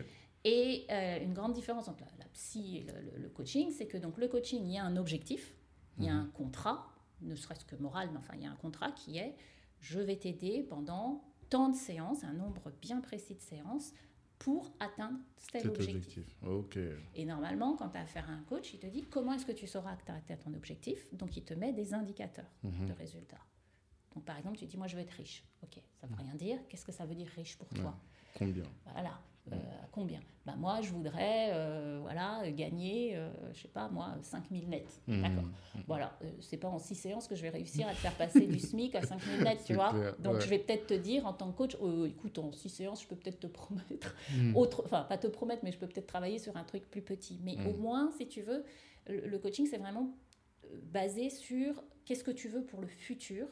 Et 0.46 0.86
euh, 0.90 1.20
une 1.24 1.34
grande 1.34 1.54
différence 1.54 1.88
entre 1.90 2.02
la, 2.06 2.12
la 2.20 2.26
psy 2.30 2.78
et 2.78 2.84
le, 2.84 2.94
le- 3.02 3.18
le 3.24 3.30
coaching, 3.30 3.72
c'est 3.72 3.88
que 3.88 3.98
donc 3.98 4.18
le 4.18 4.28
coaching, 4.28 4.64
il 4.64 4.72
y 4.74 4.78
a 4.78 4.84
un 4.86 4.96
objectif, 4.96 5.54
il 5.98 6.06
y 6.06 6.10
a 6.10 6.14
un 6.14 6.28
contrat, 6.28 6.94
ne 7.22 7.36
serait-ce 7.36 7.66
que 7.66 7.76
moral, 7.76 8.10
mais 8.12 8.18
enfin 8.20 8.34
il 8.36 8.44
y 8.44 8.46
a 8.46 8.52
un 8.52 8.56
contrat 8.56 8.92
qui 8.92 9.18
est 9.18 9.36
je 9.82 10.00
vais 10.00 10.16
t'aider 10.18 10.64
pendant 10.64 11.24
tant 11.50 11.70
de 11.70 11.76
séances, 11.76 12.24
un 12.24 12.34
nombre 12.34 12.72
bien 12.82 13.02
précis 13.02 13.36
de 13.36 13.42
séances 13.42 13.92
pour 14.40 14.72
atteindre 14.80 15.18
tel 15.52 15.62
Cet 15.62 15.72
objectif. 15.72 16.26
objectif. 16.44 17.00
Et 17.16 17.26
normalement, 17.26 17.76
quand 17.76 17.90
tu 17.90 17.98
as 17.98 18.02
affaire 18.02 18.30
à 18.30 18.34
un 18.34 18.44
coach, 18.44 18.74
il 18.74 18.80
te 18.80 18.88
dit 18.88 19.04
comment 19.04 19.34
est-ce 19.34 19.46
que 19.46 19.52
tu 19.52 19.66
sauras 19.68 19.96
que 19.96 20.06
tu 20.06 20.12
as 20.12 20.16
atteint 20.16 20.36
ton 20.38 20.54
objectif? 20.54 21.14
Donc 21.14 21.36
il 21.38 21.44
te 21.44 21.54
met 21.54 21.74
des 21.74 21.94
indicateurs 21.94 22.50
Mhm. 22.64 22.88
de 22.88 22.94
résultats. 22.94 23.40
Donc 24.14 24.26
par 24.26 24.38
exemple, 24.38 24.58
tu 24.58 24.66
dis 24.66 24.78
moi 24.78 24.88
je 24.88 24.96
veux 24.96 25.02
être 25.02 25.12
riche. 25.12 25.44
Ok, 25.64 25.82
ça 26.00 26.08
veut 26.08 26.16
rien 26.16 26.36
dire. 26.36 26.60
Qu'est-ce 26.70 26.86
que 26.86 26.92
ça 26.92 27.06
veut 27.06 27.16
dire 27.16 27.28
riche 27.36 27.58
pour 27.58 27.68
toi? 27.70 27.98
Combien? 28.38 28.64
Voilà. 28.94 29.20
Euh, 29.52 29.56
à 29.56 29.88
combien? 29.92 30.20
Bah, 30.46 30.56
Moi, 30.58 30.82
je 30.82 30.90
voudrais 30.90 31.52
euh, 31.54 32.00
voilà, 32.02 32.50
gagner, 32.52 33.16
euh, 33.16 33.30
je 33.54 33.62
sais 33.62 33.68
pas, 33.68 33.90
moi, 33.90 34.16
5000 34.24 34.68
nets. 34.70 35.02
Mhm. 35.08 35.22
D'accord. 35.22 35.44
Voilà, 35.88 36.18
euh, 36.24 36.32
c'est 36.40 36.58
pas 36.58 36.68
en 36.68 36.80
six 36.80 36.96
séances 36.96 37.28
que 37.28 37.36
je 37.36 37.42
vais 37.44 37.50
réussir 37.50 37.88
à 37.88 37.92
te 37.92 37.98
faire 37.98 38.16
passer 38.18 38.48
du 38.48 38.60
SMIC 38.60 38.96
à 38.96 39.02
5000 39.04 39.44
nets, 39.44 39.64
tu 39.66 39.74
vois. 39.76 39.92
clair, 39.92 40.16
Donc, 40.20 40.36
ouais. 40.36 40.42
je 40.42 40.50
vais 40.50 40.58
peut-être 40.60 40.88
te 40.88 40.94
dire 40.96 41.26
en 41.28 41.34
tant 41.34 41.52
que 41.52 41.58
coach, 41.58 41.78
euh, 41.82 42.08
écoute, 42.08 42.40
en 42.40 42.52
six 42.52 42.70
séances, 42.70 43.04
je 43.04 43.08
peux 43.08 43.16
peut-être 43.16 43.40
te 43.40 43.48
promettre 43.48 44.16
Mhm. 44.36 44.56
autre, 44.56 44.82
enfin, 44.86 45.04
pas 45.04 45.18
te 45.20 45.28
promettre, 45.28 45.64
mais 45.64 45.72
je 45.72 45.78
peux 45.78 45.88
peut-être 45.88 46.08
travailler 46.08 46.40
sur 46.40 46.58
un 46.58 46.64
truc 46.64 46.90
plus 46.90 47.02
petit. 47.04 47.40
Mais 47.44 47.58
au 47.68 47.74
moins, 47.78 48.12
si 48.18 48.28
tu 48.28 48.42
veux, 48.42 48.64
le, 49.08 49.28
le 49.28 49.40
coaching, 49.40 49.68
c'est 49.68 49.78
vraiment 49.78 50.16
euh, 50.66 50.80
basé 50.92 51.30
sur 51.30 51.84
qu'est-ce 52.06 52.24
que 52.24 52.32
tu 52.32 52.48
veux 52.50 52.64
pour 52.66 52.82
le 52.82 52.88
futur 52.88 53.48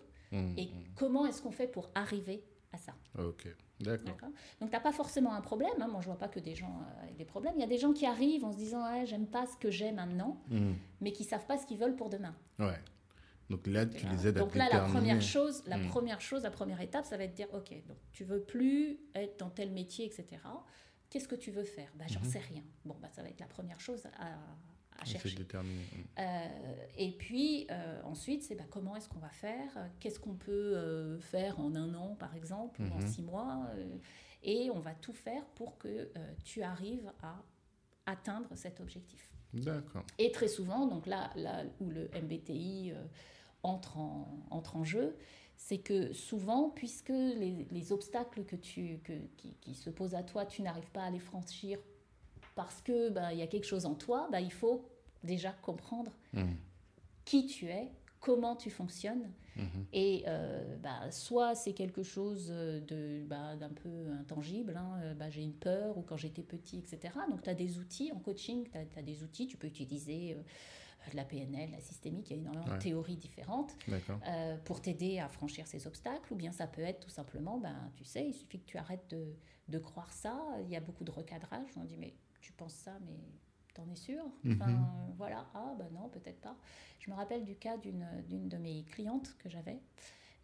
et 0.58 0.70
comment 0.96 1.28
est-ce 1.28 1.44
qu'on 1.44 1.52
fait 1.52 1.68
pour 1.68 1.92
arriver 1.94 2.44
à 2.72 2.80
ça. 2.80 2.94
Ok. 3.20 3.48
D'accord. 3.84 4.30
Donc, 4.60 4.70
tu 4.70 4.76
n'as 4.76 4.80
pas 4.82 4.92
forcément 4.92 5.34
un 5.34 5.42
problème. 5.42 5.70
hein. 5.82 5.88
Moi, 5.88 6.02
je 6.02 6.08
vois 6.08 6.18
pas 6.18 6.28
que 6.28 6.40
des 6.40 6.56
gens 6.56 6.82
euh, 6.82 7.04
avec 7.04 7.16
des 7.18 7.26
problèmes. 7.26 7.54
Il 7.58 7.62
y 7.62 7.64
a 7.64 7.68
des 7.68 7.78
gens 7.78 7.94
qui 7.94 8.06
arrivent 8.06 8.46
en 8.46 8.52
se 8.52 8.58
disant 8.58 8.84
ouais, 8.92 9.06
J'aime 9.06 9.28
pas 9.28 9.46
ce 9.46 9.58
que 9.58 9.70
j'ai 9.72 9.92
maintenant, 9.92 10.42
Mhm. 10.50 10.76
mais 11.02 11.12
qui 11.12 11.24
savent 11.24 11.46
pas 11.46 11.58
ce 11.58 11.66
qu'ils 11.66 11.78
veulent 11.78 11.96
pour 11.96 12.10
demain. 12.10 12.36
Ouais. 12.60 12.80
Donc 13.50 13.68
là, 13.68 13.86
tu 13.86 14.08
les 14.08 14.28
aides 14.28 14.38
donc 14.38 14.56
à 14.56 14.60
là, 14.60 14.70
la 14.72 14.80
première 14.82 15.22
chose, 15.22 15.64
la 15.68 15.78
Mm. 15.78 15.90
première 15.90 16.22
chose, 16.22 16.44
la 16.44 16.50
première 16.52 16.80
étape, 16.82 17.06
ça 17.06 17.18
va 17.18 17.26
être 17.26 17.32
de 17.32 17.36
dire 17.36 17.54
ok, 17.54 17.72
donc 17.88 17.98
tu 18.14 18.24
veux 18.24 18.42
plus 18.42 19.00
être 19.16 19.38
dans 19.40 19.50
tel 19.50 19.70
métier, 19.72 20.06
etc. 20.06 20.26
Qu'est-ce 21.10 21.28
que 21.28 21.36
tu 21.36 21.52
veux 21.52 21.66
faire? 21.66 21.92
Bah, 21.96 22.06
J'en 22.08 22.22
Mhm. 22.22 22.26
sais 22.26 22.40
rien. 22.40 22.64
Bon, 22.86 22.96
bah, 23.02 23.10
ça 23.12 23.22
va 23.22 23.30
être 23.30 23.40
la 23.42 23.46
première 23.48 23.80
chose 23.80 24.08
à, 24.18 24.30
à 25.00 25.06
chercher. 25.06 25.30
Euh, 26.20 26.48
et 26.98 27.12
puis 27.12 27.68
euh, 27.72 28.02
ensuite, 28.04 28.44
c'est 28.44 28.56
bah, 28.56 28.64
comment 28.70 28.96
est-ce 28.96 29.10
qu'on 29.10 29.20
va 29.20 29.30
faire? 29.30 29.90
Qu'est-ce 30.00 30.20
qu'on 30.20 30.36
peut 30.36 30.52
euh, 30.76 31.20
faire 31.20 31.60
en 31.60 31.76
un 31.76 31.94
an, 31.96 32.16
par 32.16 32.36
exemple, 32.36 32.82
ou 32.82 32.86
en 32.94 33.00
Mhm. 33.00 33.08
six 33.08 33.22
mois 33.22 33.68
Et 34.44 34.70
on 34.72 34.80
va 34.80 34.94
tout 34.94 35.14
faire 35.14 35.46
pour 35.56 35.78
que 35.78 36.12
tu 36.44 36.62
arrives 36.64 37.12
à 37.22 37.42
atteindre 38.06 38.50
cet 38.56 38.80
objectif. 38.82 39.30
D'accord. 39.54 40.04
Et 40.18 40.32
très 40.32 40.48
souvent, 40.48 40.88
donc 40.88 41.06
là, 41.06 41.32
là 41.36 41.64
où 41.80 41.90
le 41.90 42.10
MBTI 42.14 42.94
entre, 43.64 43.98
en, 43.98 44.28
entre 44.50 44.76
en 44.76 44.84
jeu, 44.84 45.16
c'est 45.56 45.78
que 45.78 46.12
souvent, 46.12 46.70
puisque 46.70 47.10
les, 47.10 47.68
les 47.72 47.92
obstacles 47.94 48.44
que 48.44 48.56
tu, 48.58 49.00
que, 49.04 49.14
qui, 49.38 49.54
qui 49.62 49.76
se 49.76 49.90
posent 49.90 50.16
à 50.16 50.24
toi, 50.24 50.46
tu 50.46 50.62
n'arrives 50.64 50.92
pas 50.92 51.04
à 51.04 51.10
les 51.12 51.20
franchir 51.20 51.80
parce 52.56 52.82
que 52.82 53.10
bah, 53.10 53.34
il 53.34 53.40
y 53.40 53.42
a 53.42 53.48
quelque 53.48 53.66
chose 53.68 53.86
en 53.86 53.96
toi, 53.96 54.28
bah, 54.32 54.42
il 54.42 54.52
faut 54.52 54.88
déjà 55.24 55.52
comprendre 55.52 56.12
Mhm. 56.34 56.56
qui 57.26 57.46
tu 57.46 57.68
es, 57.68 57.92
comment 58.20 58.56
tu 58.56 58.70
fonctionnes. 58.70 59.32
Mhm. 59.56 59.86
Et 59.94 60.24
euh, 60.28 60.78
bah, 60.78 61.12
soit 61.12 61.54
c'est 61.56 61.74
quelque 61.74 62.02
chose 62.04 62.48
de, 62.48 63.24
bah, 63.28 63.56
d'un 63.56 63.70
peu 63.70 64.12
intangible, 64.20 64.76
hein, 64.76 64.98
euh, 65.02 65.14
bah, 65.14 65.30
j'ai 65.30 65.44
une 65.44 65.54
peur 65.54 65.98
ou 65.98 66.02
quand 66.02 66.18
j'étais 66.18 66.42
petit, 66.42 66.80
etc. 66.80 67.14
Donc 67.30 67.44
tu 67.44 67.50
as 67.50 67.54
des 67.54 67.78
outils 67.78 68.12
en 68.12 68.20
coaching, 68.20 68.68
tu 68.72 69.00
as, 69.00 69.02
des 69.04 69.24
outils, 69.24 69.46
tu 69.46 69.56
peux 69.58 69.68
utiliser 69.68 70.34
euh, 70.34 71.12
de 71.12 71.16
la 71.18 71.24
PNL, 71.26 71.70
la 71.72 71.82
systémique, 71.82 72.30
il 72.32 72.38
y 72.38 72.40
a 72.40 72.42
énormément 72.42 72.66
Ouais. 72.66 72.78
de 72.78 72.82
théories 72.84 73.18
différentes 73.18 73.76
euh, 74.28 74.58
pour 74.66 74.82
t'aider 74.82 75.20
à 75.20 75.28
franchir 75.30 75.68
ces 75.68 75.86
obstacles, 75.86 76.34
ou 76.34 76.36
bien 76.36 76.52
ça 76.52 76.66
peut 76.66 76.82
être 76.82 77.02
tout 77.02 77.10
simplement, 77.12 77.58
ben, 77.60 77.92
tu 77.96 78.06
sais, 78.06 78.26
il 78.28 78.34
suffit 78.34 78.60
que 78.60 78.66
tu 78.66 78.78
arrêtes 78.78 79.08
de, 79.12 79.36
de 79.68 79.78
croire 79.78 80.12
ça, 80.12 80.42
il 80.64 80.70
y 80.70 80.76
a 80.76 80.80
beaucoup 80.80 81.04
de 81.04 81.12
recadrage, 81.12 81.68
on 81.78 81.84
dit 81.84 81.98
mais 81.98 82.16
tu 82.44 82.52
penses 82.54 82.74
ça, 82.76 82.98
mais 83.06 83.18
t'en 83.74 83.90
es 83.90 83.96
sûr 83.96 84.24
Enfin, 84.52 84.68
Mhm. 84.68 84.76
euh, 84.76 85.14
voilà, 85.18 85.48
ah 85.56 85.74
ben 85.80 85.90
non, 85.92 86.10
peut-être 86.10 86.42
pas. 86.42 86.56
Je 87.00 87.10
me 87.10 87.16
rappelle 87.16 87.44
du 87.44 87.56
cas 87.56 87.78
d'une 87.78 88.48
de 88.48 88.58
mes 88.58 88.84
clientes 88.84 89.36
que 89.40 89.50
j'avais. 89.50 89.80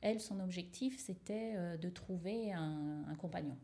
Elle, 0.02 0.20
son 0.22 0.40
objectif, 0.40 0.98
c'était 1.00 1.54
euh, 1.56 1.78
de 1.78 1.90
trouver 1.90 2.54
un, 2.54 3.04
un 3.08 3.16
compagnon. 3.16 3.58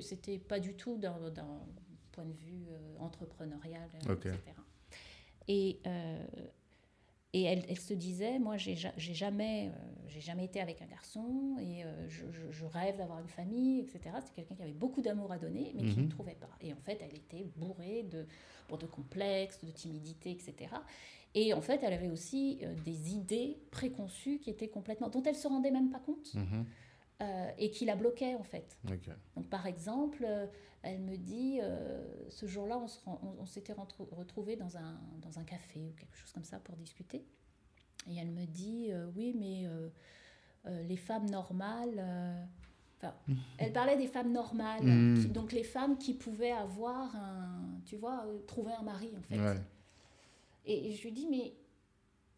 C'était 0.00 0.38
pas 0.38 0.58
du 0.58 0.74
tout 0.74 0.96
d'un 0.96 1.14
point 2.12 2.24
de 2.24 2.32
vue 2.32 2.66
euh, 2.70 2.96
entrepreneurial, 2.98 3.88
etc. 4.30 4.40
Et, 5.48 5.80
euh, 5.86 6.26
et 7.36 7.42
elle, 7.42 7.64
elle 7.68 7.78
se 7.78 7.92
disait, 7.92 8.38
moi, 8.38 8.56
j'ai 8.56 8.74
ja- 8.76 8.94
j'ai 8.96 9.12
jamais, 9.12 9.68
euh, 9.68 9.72
j'ai 10.08 10.22
jamais 10.22 10.46
été 10.46 10.58
avec 10.58 10.80
un 10.80 10.86
garçon 10.86 11.56
et 11.60 11.84
euh, 11.84 12.08
je, 12.08 12.64
rêve 12.64 12.96
d'avoir 12.96 13.18
une 13.20 13.28
famille, 13.28 13.80
etc. 13.80 14.00
C'est 14.24 14.32
quelqu'un 14.34 14.54
qui 14.54 14.62
avait 14.62 14.72
beaucoup 14.72 15.02
d'amour 15.02 15.30
à 15.30 15.38
donner, 15.38 15.72
mais 15.74 15.82
qui 15.82 15.98
Mhm. 15.98 16.06
ne 16.06 16.10
trouvait 16.10 16.34
pas. 16.40 16.48
Et 16.62 16.72
en 16.72 16.80
fait, 16.80 16.98
elle 17.02 17.14
était 17.14 17.44
bourrée 17.56 18.04
de, 18.04 18.26
bon, 18.70 18.78
de 18.78 18.86
complexes, 18.86 19.62
de 19.62 19.70
timidité, 19.70 20.30
etc. 20.30 20.54
Et 21.34 21.52
en 21.52 21.60
fait, 21.60 21.82
elle 21.82 21.92
avait 21.92 22.08
aussi 22.08 22.58
euh, 22.62 22.74
des 22.86 23.12
idées 23.14 23.58
préconçues 23.70 24.38
qui 24.38 24.48
étaient 24.48 24.68
complètement, 24.68 25.10
dont 25.10 25.22
elle 25.22 25.36
se 25.36 25.46
rendait 25.46 25.70
même 25.70 25.90
pas 25.90 26.00
compte 26.00 26.34
Mhm. 26.34 26.64
Euh, 27.22 27.50
et 27.58 27.70
qui 27.70 27.84
la 27.86 27.96
bloquaient 27.96 28.34
en 28.34 28.42
fait. 28.42 28.76
Donc, 29.36 29.48
par 29.48 29.66
exemple, 29.66 30.24
euh, 30.28 30.46
elle 30.82 31.00
me 31.00 31.16
dit, 31.16 31.58
euh, 31.62 32.04
ce 32.30 32.46
jour-là, 32.46 32.78
on, 33.06 33.46
s'était 33.46 33.72
retrouvés 33.72 34.56
dans 34.56 34.76
un, 34.76 35.00
dans 35.22 35.38
un 35.38 35.44
café 35.44 35.80
ou 35.86 35.92
quelque 35.98 36.16
chose 36.16 36.32
comme 36.32 36.44
ça 36.44 36.58
pour 36.60 36.76
discuter. 36.76 37.24
Et 38.08 38.16
elle 38.16 38.30
me 38.30 38.44
dit, 38.46 38.90
oui, 39.16 39.34
mais 39.38 39.66
les 40.84 40.96
femmes 40.96 41.28
normales... 41.30 42.46
Enfin, 42.98 43.14
elle 43.58 43.72
parlait 43.72 43.96
des 43.96 44.06
femmes 44.06 44.32
normales, 44.32 44.84
Mm. 44.84 45.20
qui- 45.22 45.28
donc 45.28 45.52
les 45.52 45.64
femmes 45.64 45.98
qui 45.98 46.14
pouvaient 46.14 46.52
avoir 46.52 47.14
un, 47.16 47.80
tu 47.84 47.96
vois, 47.96 48.24
trouver 48.46 48.72
un 48.72 48.82
mari 48.82 49.10
en 49.18 49.22
fait. 49.22 49.38
Ouais. 49.40 49.60
Et 50.66 50.92
je 50.92 51.02
lui 51.02 51.12
dis, 51.12 51.26
mais 51.30 51.52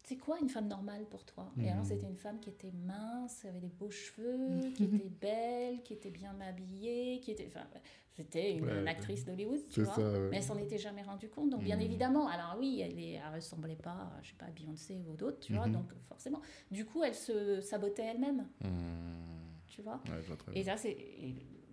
c'est 0.09 0.17
quoi 0.17 0.39
une 0.41 0.49
femme 0.49 0.67
normale 0.67 1.05
pour 1.05 1.23
toi? 1.23 1.51
Et 1.61 1.69
alors, 1.69 1.83
Mhm. 1.83 1.89
c'était 1.89 2.07
une 2.07 2.17
femme 2.17 2.39
qui 2.39 2.49
était 2.49 2.71
mince, 2.71 3.41
qui 3.41 3.47
avait 3.47 3.59
des 3.59 3.69
beaux 3.69 3.91
cheveux, 3.91 4.59
qui 4.75 4.83
était 4.85 5.09
belle, 5.21 5.83
qui 5.83 5.93
était 5.93 6.09
bien 6.09 6.35
habillée, 6.41 7.19
qui 7.19 7.29
était. 7.29 7.45
Enfin, 7.47 7.67
c'était 8.13 8.53
une, 8.57 8.65
Ouais, 8.65 8.87
actrice 8.87 9.23
d'Hollywood, 9.23 9.67
tu 9.69 9.83
vois. 9.83 9.93
ça. 9.93 10.01
ouais. 10.01 10.29
Mais 10.31 10.37
elle 10.37 10.43
s'en 10.43 10.57
était 10.57 10.79
jamais 10.79 11.03
rendu 11.03 11.29
compte. 11.29 11.51
Donc, 11.51 11.63
bien 11.63 11.75
Mhm. 11.75 11.83
évidemment, 11.83 12.27
alors 12.27 12.55
oui, 12.57 12.81
elle, 12.81 12.97
elle 12.99 13.21
ressemblait 13.35 13.75
pas, 13.75 14.11
je 14.23 14.29
sais 14.29 14.35
pas, 14.35 14.47
à 14.47 14.51
Beyoncé 14.51 14.99
ou 15.07 15.15
d'autres, 15.15 15.39
tu 15.41 15.53
vois. 15.53 15.67
Mhm. 15.67 15.73
Donc, 15.73 15.93
forcément. 16.07 16.41
Du 16.71 16.85
coup, 16.85 17.03
elle 17.03 17.13
se 17.15 17.61
sabotait 17.61 18.01
elle-même, 18.03 18.47
Mhm. 18.63 19.59
tu 19.67 19.83
vois. 19.83 20.01
Ouais, 20.09 20.21
vois 20.21 20.37
Et 20.55 20.63
ça, 20.63 20.75
c'est. 20.75 20.95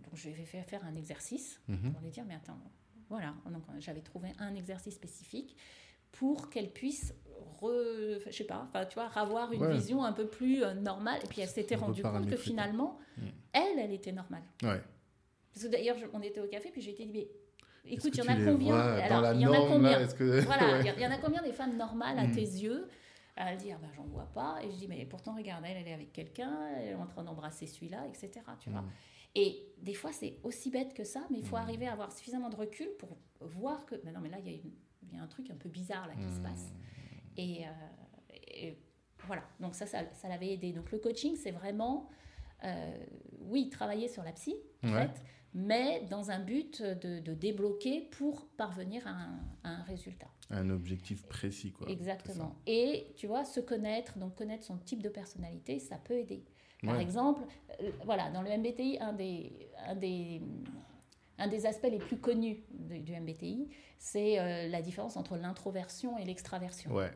Donc, 0.05 0.15
je 0.15 0.29
fait 0.31 0.63
faire 0.63 0.85
un 0.85 0.95
exercice 0.95 1.59
pour 1.91 2.01
lui 2.03 2.11
dire, 2.11 2.25
mais 2.29 2.35
attends, 2.35 2.59
voilà. 3.09 3.35
Donc, 3.51 3.63
j'avais 3.79 4.03
trouvé 4.03 4.29
un 4.39 4.55
exercice 4.55 4.95
spécifique 4.95 5.57
pour 6.19 6.49
qu'elle 6.51 6.71
puisse, 6.71 7.15
re, 7.61 8.21
je 8.27 8.33
sais 8.33 8.45
pas, 8.45 8.67
enfin, 8.69 8.85
tu 8.87 8.95
vois, 8.95 9.09
avoir 9.15 9.53
une 9.53 9.63
Ouais. 9.63 9.73
vision 9.75 10.05
un 10.05 10.13
peu 10.13 10.27
plus 10.27 10.63
euh, 10.63 10.75
normale. 10.75 11.21
Et 11.25 11.27
puis, 11.29 11.41
elle 11.43 11.49
s'était 11.49 11.75
rendue 11.77 12.03
compte 12.03 12.27
que 12.29 12.37
finalement, 12.37 12.99
Mm. 13.19 13.23
elle, 13.53 13.79
elle 13.79 13.93
était 13.93 14.13
normale. 14.13 14.43
Ouais. 14.63 14.81
Parce 15.53 15.67
que 15.67 15.71
d'ailleurs, 15.73 15.97
on 16.13 16.21
était 16.21 16.41
au 16.41 16.47
café, 16.49 16.71
puis 16.71 16.83
j'ai 16.83 16.91
été 16.91 17.05
dit, 17.07 17.13
mais 17.13 17.29
écoute, 17.93 18.13
il 18.15 18.19
y 18.19 18.23
en 18.23 18.33
a 18.33 18.37
combien 18.45 18.77
Alors, 18.77 19.33
il 19.35 19.41
y 19.41 19.47
en 19.47 19.53
a 19.53 19.67
combien 19.69 20.07
que... 20.07 20.41
Voilà, 20.41 20.81
il 20.81 21.01
y, 21.01 21.07
en 21.07 21.11
a 21.11 21.17
combien 21.19 21.43
des 21.43 21.53
femmes 21.53 21.77
normales 21.77 22.19
à 22.19 22.27
Mm. 22.27 22.33
tes 22.33 22.41
yeux 22.41 22.89
Elle 23.37 23.57
dit, 23.59 23.71
ah 23.73 23.79
ben, 23.81 23.89
j'en 23.95 24.05
vois 24.05 24.29
pas. 24.35 24.59
Et 24.63 24.71
je 24.71 24.77
dis, 24.77 24.89
mais 24.89 25.05
pourtant, 25.07 25.35
regarde, 25.37 25.63
elle, 25.67 25.77
elle 25.79 25.89
est 25.89 25.93
avec 25.95 26.13
quelqu'un, 26.13 26.69
elle 26.77 26.89
est 26.91 26.95
en 26.95 27.07
train 27.07 27.23
d'embrasser 27.25 27.67
celui-là, 27.67 28.07
etc. 28.09 28.31
Tu 28.61 28.71
vois 28.71 28.81
Mhm. 28.83 28.91
et 29.35 29.67
des 29.79 29.93
fois, 29.95 30.11
c'est 30.13 30.39
aussi 30.43 30.71
bête 30.71 30.95
que 30.95 31.05
ça, 31.05 31.21
mais 31.31 31.39
il 31.39 31.45
faut 31.47 31.57
arriver 31.57 31.87
à 31.87 31.93
avoir 31.93 32.11
suffisamment 32.13 32.49
de 32.49 32.57
recul 32.57 32.89
pour 32.99 33.17
voir 33.41 33.85
que. 33.85 33.95
Mais 34.05 34.13
non, 34.13 34.21
mais 34.21 34.31
là, 34.31 34.39
il 34.45 34.51
y, 34.51 34.55
a 34.55 34.57
une- 34.59 34.73
il 35.11 35.17
y 35.17 35.21
a 35.21 35.23
un 35.23 35.27
truc 35.27 35.51
un 35.51 35.57
peu 35.57 35.69
bizarre 35.69 36.07
là 36.07 36.15
qui 36.15 36.31
se 36.35 36.41
passe. 36.41 36.73
Et, 37.37 37.67
euh, 37.67 37.71
et 38.55 38.79
voilà, 39.27 39.43
donc 39.61 39.75
ça, 39.75 39.87
ça, 39.87 40.01
ça 40.13 40.29
l'avait 40.29 40.53
aidé. 40.53 40.73
Donc 40.73 40.91
le 40.93 40.99
coaching, 40.99 41.37
c'est 41.37 41.51
vraiment, 41.51 42.09
euh, 42.65 42.97
oui, 43.41 43.69
travailler 43.69 44.09
sur 44.09 44.23
la 44.23 44.33
psy, 44.33 44.55
en 44.85 44.93
Ouais. 44.93 45.09
fait, 45.09 45.23
mais 45.55 46.03
dans 46.11 46.31
un 46.31 46.39
but 46.41 46.83
de, 46.83 47.21
de 47.21 47.35
débloquer 47.35 48.03
pour 48.03 48.47
parvenir 48.57 49.07
à 49.07 49.11
un, 49.11 49.39
à 49.65 49.69
un 49.71 49.83
résultat. 49.85 50.29
Un 50.51 50.71
objectif 50.71 51.27
précis, 51.27 51.73
quoi. 51.73 51.89
Exactement. 51.91 52.55
Et 52.67 53.13
tu 53.17 53.27
vois, 53.27 53.45
se 53.45 53.61
connaître, 53.61 54.19
donc 54.19 54.35
connaître 54.37 54.65
son 54.65 54.77
type 54.79 55.03
de 55.03 55.09
personnalité, 55.09 55.79
ça 55.79 55.97
peut 55.97 56.15
aider. 56.19 56.45
Par 56.85 56.95
Ouais. 56.97 57.03
exemple, 57.03 57.43
euh, 57.81 57.91
voilà, 58.05 58.31
dans 58.31 58.43
le 58.43 58.51
MBTI, 58.51 58.99
un 59.01 59.13
des, 59.15 59.71
un 59.87 59.95
des, 59.97 60.41
un 61.39 61.49
des 61.49 61.67
aspects 61.67 61.89
les 61.91 61.99
plus 61.99 62.19
connus 62.19 62.59
de- 62.71 62.99
du 62.99 63.13
MBTI, 63.13 63.69
c'est 63.99 64.39
euh, 64.39 64.69
la 64.69 64.83
différence 64.83 65.17
entre 65.17 65.37
l'introversion 65.37 66.19
et 66.19 66.25
l'extraversion. 66.25 66.93
Ouais. 66.93 67.11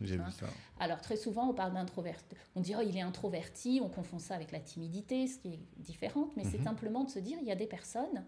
j'ai 0.00 0.16
vu 0.16 0.30
ça. 0.30 0.46
Alors 0.78 1.00
très 1.00 1.16
souvent, 1.16 1.50
on 1.50 1.54
parle 1.54 1.74
d'introverti. 1.74 2.34
On 2.56 2.60
dit, 2.60 2.74
oh, 2.76 2.82
il 2.82 2.96
est 2.96 3.02
introverti, 3.02 3.80
on 3.82 3.88
confond 3.88 4.18
ça 4.18 4.34
avec 4.34 4.50
la 4.50 4.60
timidité, 4.60 5.26
ce 5.26 5.38
qui 5.38 5.48
est 5.48 5.60
différent, 5.76 6.30
mais 6.36 6.44
c'est 6.44 6.58
mhm. 6.58 6.64
simplement 6.64 7.04
de 7.04 7.10
se 7.10 7.18
dire, 7.18 7.38
il 7.40 7.46
y 7.46 7.52
a 7.52 7.56
des 7.56 7.66
personnes 7.66 8.24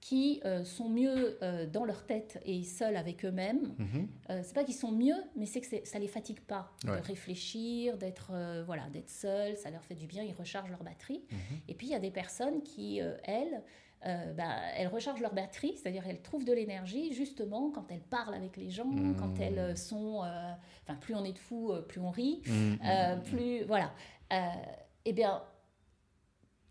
qui 0.00 0.40
euh, 0.44 0.64
sont 0.64 0.88
mieux 0.88 1.38
euh, 1.42 1.66
dans 1.66 1.84
leur 1.84 2.06
tête 2.06 2.40
et 2.44 2.62
seuls 2.62 2.96
avec 2.96 3.24
eux-mêmes. 3.24 3.74
Mhm. 3.78 4.08
Euh, 4.30 4.40
c'est 4.44 4.54
pas 4.54 4.64
qu'ils 4.64 4.74
sont 4.74 4.92
mieux, 4.92 5.16
mais 5.34 5.46
c'est 5.46 5.60
que 5.60 5.66
ça 5.84 5.98
les 5.98 6.06
fatigue 6.06 6.40
pas 6.40 6.72
de 6.84 6.90
réfléchir, 6.90 7.98
d'être 7.98 8.32
voilà, 8.64 8.88
d'être 8.90 9.10
seuls, 9.10 9.56
ça 9.56 9.70
leur 9.70 9.84
fait 9.84 9.94
du 9.94 10.06
bien, 10.06 10.22
ils 10.22 10.34
rechargent 10.34 10.70
leur 10.70 10.84
batterie. 10.84 11.24
Mhm. 11.30 11.58
Et 11.68 11.74
puis 11.74 11.88
il 11.88 11.90
y 11.90 11.96
a 11.96 12.00
des 12.00 12.10
personnes 12.10 12.62
qui, 12.62 13.00
elles, 13.24 13.62
bah, 14.04 14.56
elles 14.76 14.88
rechargent 14.88 15.20
leur 15.20 15.34
batterie, 15.34 15.76
c'est-à-dire 15.76 16.04
elles 16.06 16.22
trouvent 16.22 16.44
de 16.44 16.52
l'énergie 16.52 17.12
justement 17.12 17.70
quand 17.70 17.90
elles 17.90 18.02
parlent 18.02 18.34
avec 18.34 18.56
les 18.56 18.70
gens, 18.70 18.90
quand 19.18 19.40
elles 19.40 19.76
sont, 19.76 20.24
enfin 20.82 20.94
plus 21.00 21.14
on 21.14 21.24
est 21.24 21.32
de 21.32 21.38
fous, 21.38 21.72
plus 21.88 22.00
on 22.00 22.10
rit, 22.10 22.42
plus 23.24 23.64
voilà. 23.64 23.92
eh 25.04 25.12
bien 25.12 25.42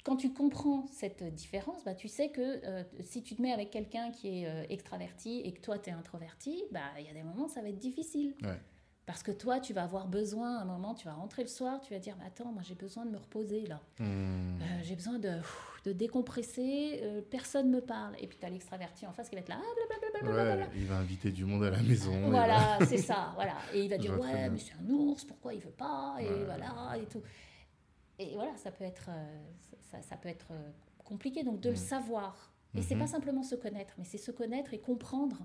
quand 0.08 0.16
tu 0.16 0.32
comprends 0.32 0.88
cette 0.88 1.22
différence, 1.36 1.84
bah, 1.84 1.94
tu 1.94 2.08
sais 2.08 2.30
que 2.30 2.66
euh, 2.66 2.84
si 3.02 3.24
tu 3.24 3.36
te 3.36 3.42
mets 3.42 3.52
avec 3.52 3.72
quelqu'un 3.72 4.10
qui 4.10 4.42
est 4.42 4.48
euh, 4.48 4.64
extraverti 4.70 5.42
et 5.44 5.52
que 5.52 5.60
toi, 5.60 5.78
tu 5.80 5.90
es 5.90 5.94
introverti, 5.94 6.64
bah, 6.72 6.80
il 6.98 7.06
y 7.06 7.10
a 7.10 7.14
des 7.14 7.24
moments, 7.24 7.50
ça 7.50 7.62
va 7.62 7.68
être 7.68 7.78
difficile. 7.78 8.34
Parce 9.08 9.24
que 9.24 9.32
toi, 9.32 9.60
tu 9.60 9.74
vas 9.74 9.84
avoir 9.84 10.08
besoin, 10.08 10.58
à 10.58 10.62
un 10.62 10.66
moment, 10.66 10.94
tu 10.94 11.06
vas 11.08 11.14
rentrer 11.14 11.42
le 11.42 11.48
soir, 11.48 11.82
tu 11.82 11.94
vas 11.94 12.00
dire, 12.00 12.16
attends, 12.26 12.52
moi 12.52 12.62
j'ai 12.62 12.76
besoin 12.76 13.06
de 13.06 13.12
me 13.12 13.18
reposer 13.18 13.66
là. 13.66 13.82
Hmm. 14.00 14.62
Euh, 14.62 14.66
j'ai 14.84 14.96
besoin 14.96 15.18
de, 15.18 15.32
de 15.86 15.94
décompresser, 15.94 17.02
personne 17.32 17.72
ne 17.72 17.78
me 17.78 17.82
parle. 17.82 18.16
Et 18.20 18.28
puis 18.28 18.38
tu 18.38 18.46
as 18.46 18.50
l'extraverti 18.50 19.08
en 19.08 19.14
face 19.14 19.30
qui 19.30 19.36
va 19.36 19.42
être 19.42 19.50
là, 19.50 19.60
ah, 19.60 20.68
il 20.76 20.86
va 20.86 20.98
inviter 20.98 21.32
du 21.32 21.46
monde 21.46 21.64
à 21.64 21.70
la 21.70 21.82
maison. 21.82 22.30
Voilà, 22.30 22.80
c'est 22.88 22.98
ça, 22.98 23.32
voilà. 23.36 23.56
Et 23.74 23.82
il 23.82 23.90
va 23.90 23.98
dire, 23.98 24.20
ouais, 24.20 24.50
mais 24.50 24.60
c'est 24.60 24.74
un 24.74 24.90
ours, 24.90 25.24
pourquoi 25.24 25.54
il 25.54 25.62
veut 25.62 25.72
pas 25.72 26.18
Et 26.20 26.44
voilà, 26.44 26.98
et 26.98 27.06
tout. 27.06 27.22
Et 28.20 28.36
voilà, 28.36 28.56
ça 28.58 28.72
peut 28.72 28.84
être, 28.84 29.10
ça, 30.02 30.18
peut 30.18 30.30
être 30.30 30.48
euh, 30.52 30.72
compliqué. 31.04 31.44
Donc 31.44 31.60
de 31.60 31.70
le 31.70 31.76
mm. 31.76 31.80
savoir. 31.80 32.54
Et 32.76 32.82
c'est 32.82 32.96
mm-hmm. 32.96 33.00
pas 33.00 33.08
simplement 33.08 33.44
se 33.44 33.56
connaître, 33.56 33.94
mais 33.98 34.04
c'est 34.04 34.18
se 34.18 34.32
connaître 34.32 34.74
et 34.74 34.80
comprendre 34.80 35.38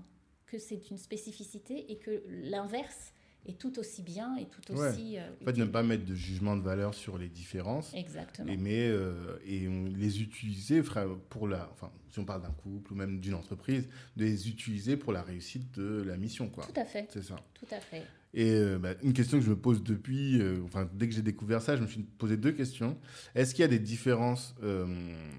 que 0.45 0.57
c'est 0.57 0.91
une 0.91 0.97
spécificité 0.97 1.91
et 1.91 1.97
que 1.97 2.23
l'inverse 2.27 3.12
est 3.45 3.57
tout 3.57 3.77
aussi 3.79 4.01
bien 4.01 4.35
et 4.37 4.47
tout 4.47 4.73
aussi. 4.73 5.17
Euh, 5.17 5.29
en 5.41 5.45
fait, 5.45 5.57
ne 5.57 5.65
pas 5.65 5.83
mettre 5.83 6.05
de 6.05 6.15
jugement 6.15 6.55
de 6.55 6.61
valeur 6.61 6.93
sur 6.93 7.17
les 7.17 7.27
différences. 7.27 7.93
Exactement. 7.93 8.51
Et, 8.51 8.57
mais, 8.57 8.87
euh, 8.87 9.37
et 9.45 9.67
les 9.67 10.21
utiliser 10.21 10.81
pour 11.29 11.47
la. 11.47 11.69
Enfin, 11.73 11.91
si 12.09 12.19
on 12.19 12.25
parle 12.25 12.41
d'un 12.43 12.51
couple 12.51 12.93
ou 12.93 12.95
même 12.95 13.19
d'une 13.19 13.33
entreprise, 13.33 13.87
de 14.15 14.25
les 14.25 14.49
utiliser 14.49 14.97
pour 14.97 15.13
la 15.13 15.23
réussite 15.23 15.71
de 15.77 16.03
la 16.03 16.17
mission. 16.17 16.49
Quoi. 16.49 16.65
Tout 16.65 16.79
à 16.79 16.85
fait. 16.85 17.07
C'est 17.11 17.23
ça. 17.23 17.35
Tout 17.53 17.67
à 17.71 17.79
fait. 17.79 18.03
Et 18.35 18.51
euh, 18.51 18.79
bah, 18.79 18.95
une 19.03 19.13
question 19.13 19.37
que 19.37 19.45
je 19.45 19.49
me 19.49 19.57
pose 19.57 19.83
depuis, 19.83 20.41
enfin, 20.63 20.89
dès 20.93 21.07
que 21.07 21.13
j'ai 21.13 21.21
découvert 21.21 21.61
ça, 21.61 21.75
je 21.75 21.81
me 21.81 21.87
suis 21.87 22.01
posé 22.01 22.37
deux 22.37 22.51
questions. 22.51 22.97
Est-ce 23.35 23.53
qu'il 23.53 23.61
y 23.61 23.65
a 23.65 23.69
des 23.69 23.79
différences 23.79 24.55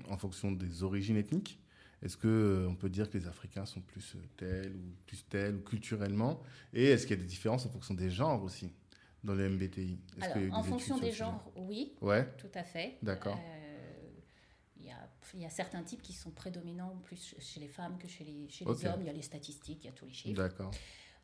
en 0.09 0.17
fonction 0.17 0.53
des 0.53 0.83
origines 0.83 1.17
ethniques? 1.17 1.59
Est-ce 2.05 2.19
qu'on 2.19 2.71
on 2.71 2.75
peut 2.75 2.91
dire 2.91 3.11
que 3.11 3.17
les 3.17 3.27
Africains 3.27 3.65
sont 3.65 3.81
plus 3.81 4.17
tels 4.37 4.75
ou 4.75 4.95
plus 5.07 5.25
tels 5.27 5.57
ou 5.57 5.61
culturellement? 5.61 6.43
Et 6.75 6.85
est-ce 6.85 7.07
qu'il 7.07 7.17
y 7.17 7.19
a 7.19 7.23
des 7.23 7.29
différences 7.29 7.65
en 7.65 7.71
fonction 7.71 7.95
des 7.95 8.11
genres 8.11 8.43
aussi 8.43 8.71
dans 9.25 9.35
le 9.35 9.49
MBTI 9.49 9.99
Alors, 10.21 10.59
en 10.59 10.63
fonction 10.63 10.99
des 10.99 11.13
genres, 11.13 11.51
oui. 11.57 11.95
Ouais. 12.03 12.29
Tout 12.37 12.51
à 12.55 12.63
fait. 12.63 12.99
D'accord. 13.03 13.41
Il 15.33 15.41
y, 15.41 15.47
a 15.47 15.51
certains 15.51 15.83
types 15.83 16.03
qui 16.03 16.13
sont 16.13 16.31
prédominants 16.31 16.97
plus 17.03 17.35
chez 17.41 17.59
les 17.59 17.67
femmes 17.67 17.99
que 17.99 18.07
chez 18.07 18.23
les, 18.23 18.49
chez 18.49 18.65
les 18.65 18.87
hommes. 18.87 19.01
Il 19.01 19.07
y 19.07 19.11
a 19.11 19.13
les 19.13 19.23
statistiques, 19.23 19.83
il 19.83 19.87
y 19.87 19.91
a 19.91 19.93
tous 19.93 20.05
les 20.05 20.13
chiffres. 20.13 20.37
D'accord. 20.37 20.71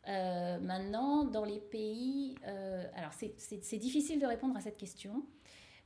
Euh, 0.08 0.58
maintenant, 0.58 1.24
dans 1.24 1.44
les 1.44 1.60
pays, 1.60 2.34
euh, 2.46 2.84
alors 2.94 3.12
c'est 3.12 3.78
difficile 3.78 4.18
de 4.18 4.26
répondre 4.26 4.56
à 4.56 4.60
cette 4.60 4.78
question 4.78 5.24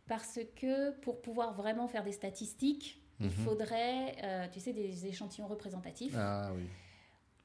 parce 0.07 0.38
que 0.57 0.92
pour 1.00 1.20
pouvoir 1.20 1.54
vraiment 1.54 1.88
faire 1.88 2.04
des 2.04 2.12
statistiques, 2.12 3.04
il 3.20 3.27
mhm. 3.27 3.33
faudrait, 3.33 4.16
euh, 4.22 4.46
tu 4.53 4.61
sais, 4.61 4.72
des 4.72 5.07
échantillons 5.07 5.46
représentatifs. 5.46 6.14
Ah 6.16 6.50
oui. 6.55 6.64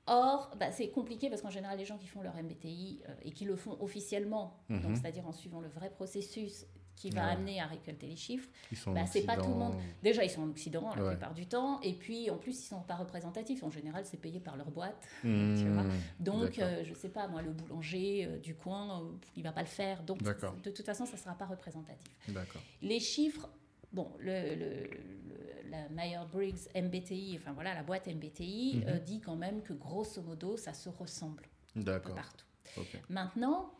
Or, 0.07 0.51
bah, 0.59 0.71
c'est 0.71 0.89
compliqué 0.89 1.29
parce 1.29 1.41
qu'en 1.41 1.51
général, 1.51 1.77
les 1.77 1.85
gens 1.85 1.97
qui 1.97 2.07
font 2.07 2.21
leur 2.21 2.35
MBTI 2.35 3.01
et 3.23 3.31
qui 3.31 3.45
le 3.45 3.55
font 3.55 3.77
officiellement, 3.79 4.59
mhm. 4.69 4.95
c'est-à-dire 4.95 5.27
en 5.27 5.31
suivant 5.31 5.61
le 5.61 5.67
vrai 5.67 5.91
processus, 5.91 6.65
qui 6.99 7.09
va 7.11 7.27
amener 7.27 7.61
à 7.61 7.65
récolter 7.65 8.07
les 8.07 8.17
chiffres, 8.17 8.49
bah, 8.87 9.05
c'est 9.05 9.21
pas 9.21 9.37
tout 9.37 9.49
le 9.49 9.55
monde. 9.55 9.75
Déjà, 10.03 10.23
ils 10.23 10.29
sont 10.29 10.41
en 10.41 10.49
Occident 10.49 10.89
la 10.95 11.11
plupart 11.11 11.33
du 11.33 11.45
temps, 11.45 11.79
et 11.81 11.93
puis 11.93 12.29
en 12.29 12.37
plus, 12.37 12.59
ils 12.59 12.67
sont 12.67 12.81
pas 12.81 12.95
représentatifs. 12.95 13.63
En 13.63 13.71
général, 13.71 14.03
c'est 14.05 14.19
payé 14.19 14.41
par 14.41 14.57
leur 14.57 14.69
boîte. 14.69 15.07
Mmh, 15.23 15.55
tu 15.57 15.69
vois 15.69 15.85
Donc, 16.19 16.59
euh, 16.59 16.83
je 16.83 16.93
sais 16.93 17.07
pas, 17.07 17.27
moi, 17.29 17.41
le 17.41 17.51
boulanger 17.51 18.25
euh, 18.25 18.37
du 18.39 18.53
coin, 18.53 19.01
euh, 19.01 19.05
il 19.37 19.43
va 19.43 19.53
pas 19.53 19.61
le 19.61 19.67
faire. 19.67 20.03
Donc, 20.03 20.21
de 20.21 20.69
toute 20.71 20.85
façon, 20.85 21.05
ça 21.05 21.15
sera 21.15 21.35
pas 21.35 21.45
représentatif. 21.45 22.13
Les 22.81 22.99
chiffres, 22.99 23.49
bon, 23.91 24.11
le, 24.19 24.55
le, 24.55 24.89
la 25.69 25.89
Meyer-Briggs 25.89 26.69
MBTI, 26.75 27.37
enfin 27.39 27.53
voilà, 27.53 27.73
la 27.73 27.83
boîte 27.83 28.07
MBTI 28.07 28.83
mmh. 28.85 28.99
dit 28.99 29.21
quand 29.21 29.35
même 29.35 29.61
que 29.61 29.73
grosso 29.73 30.21
modo, 30.21 30.57
ça 30.57 30.73
se 30.73 30.89
ressemble 30.89 31.43
partout. 32.15 32.45
Maintenant, 33.09 33.73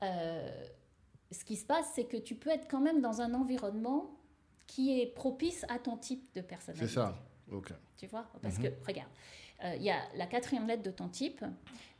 ce 0.00 1.44
qui 1.44 1.56
se 1.56 1.64
passe, 1.64 1.90
c'est 1.94 2.04
que 2.04 2.16
tu 2.16 2.34
peux 2.34 2.50
être 2.50 2.68
quand 2.68 2.80
même 2.80 3.00
dans 3.00 3.20
un 3.20 3.34
environnement 3.34 4.18
qui 4.66 5.00
est 5.00 5.06
propice 5.06 5.64
à 5.68 5.78
ton 5.78 5.96
type 5.96 6.32
de 6.34 6.40
personnalité. 6.40 6.86
C'est 6.86 6.94
ça, 6.94 7.14
ok. 7.50 7.72
Tu 7.96 8.06
vois? 8.06 8.26
Parce 8.40 8.58
mhm. 8.58 8.64
que, 8.64 8.86
regarde, 8.86 9.10
euh, 9.10 9.41
il 9.76 9.82
y 9.82 9.90
a 9.90 10.00
la 10.16 10.26
quatrième 10.26 10.66
lettre 10.66 10.82
de 10.82 10.90
ton 10.90 11.08
type 11.08 11.44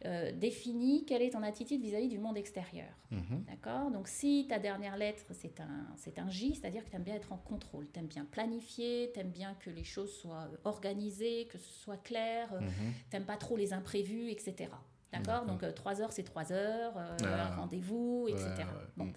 euh, 0.05 0.33
définit 0.33 1.05
quelle 1.05 1.22
est 1.22 1.31
ton 1.31 1.44
attitude 1.44 1.81
vis-à-vis 1.81 2.09
du 2.09 2.18
monde 2.18 2.37
extérieur. 2.37 2.88
Mhm. 3.12 3.44
D'accord? 3.46 3.90
Donc, 3.92 4.09
si 4.09 4.46
ta 4.48 4.59
dernière 4.59 4.96
lettre, 4.96 5.22
c'est 5.31 5.61
un, 5.61 5.87
c'est 5.96 6.18
un 6.18 6.29
J, 6.29 6.57
c'est-à-dire 6.57 6.85
que 6.85 6.90
tu 6.90 6.96
aimes 6.96 7.05
bien 7.05 7.14
être 7.14 7.33
en 7.33 7.37
contrôle, 7.37 7.87
tu 7.92 8.01
aimes 8.01 8.09
bien 8.09 8.25
planifier, 8.25 9.12
tu 9.14 9.20
aimes 9.20 9.31
bien 9.31 9.55
que 9.61 9.70
les 9.70 9.85
choses 9.85 10.12
soient 10.12 10.48
organisées, 10.64 11.46
que 11.46 11.59
ce 11.59 11.72
soit 11.72 11.98
clair, 11.98 12.53
mhm. 12.53 12.68
tu 13.11 13.16
n'aimes 13.16 13.27
pas 13.27 13.37
trop 13.37 13.57
les 13.57 13.72
imprévus, 13.72 14.31
etc. 14.31 14.70
D'accord? 15.12 15.46
Donc, 15.46 15.62
3 15.72 16.01
euh, 16.01 16.03
heures, 16.03 16.12
c'est 16.12 16.25
3 16.25 16.53
heures, 16.53 16.96
euh, 16.96 17.16
ah. 17.25 17.55
rendez-vous, 17.55 18.27
etc. 18.29 18.64
bon. 18.96 19.12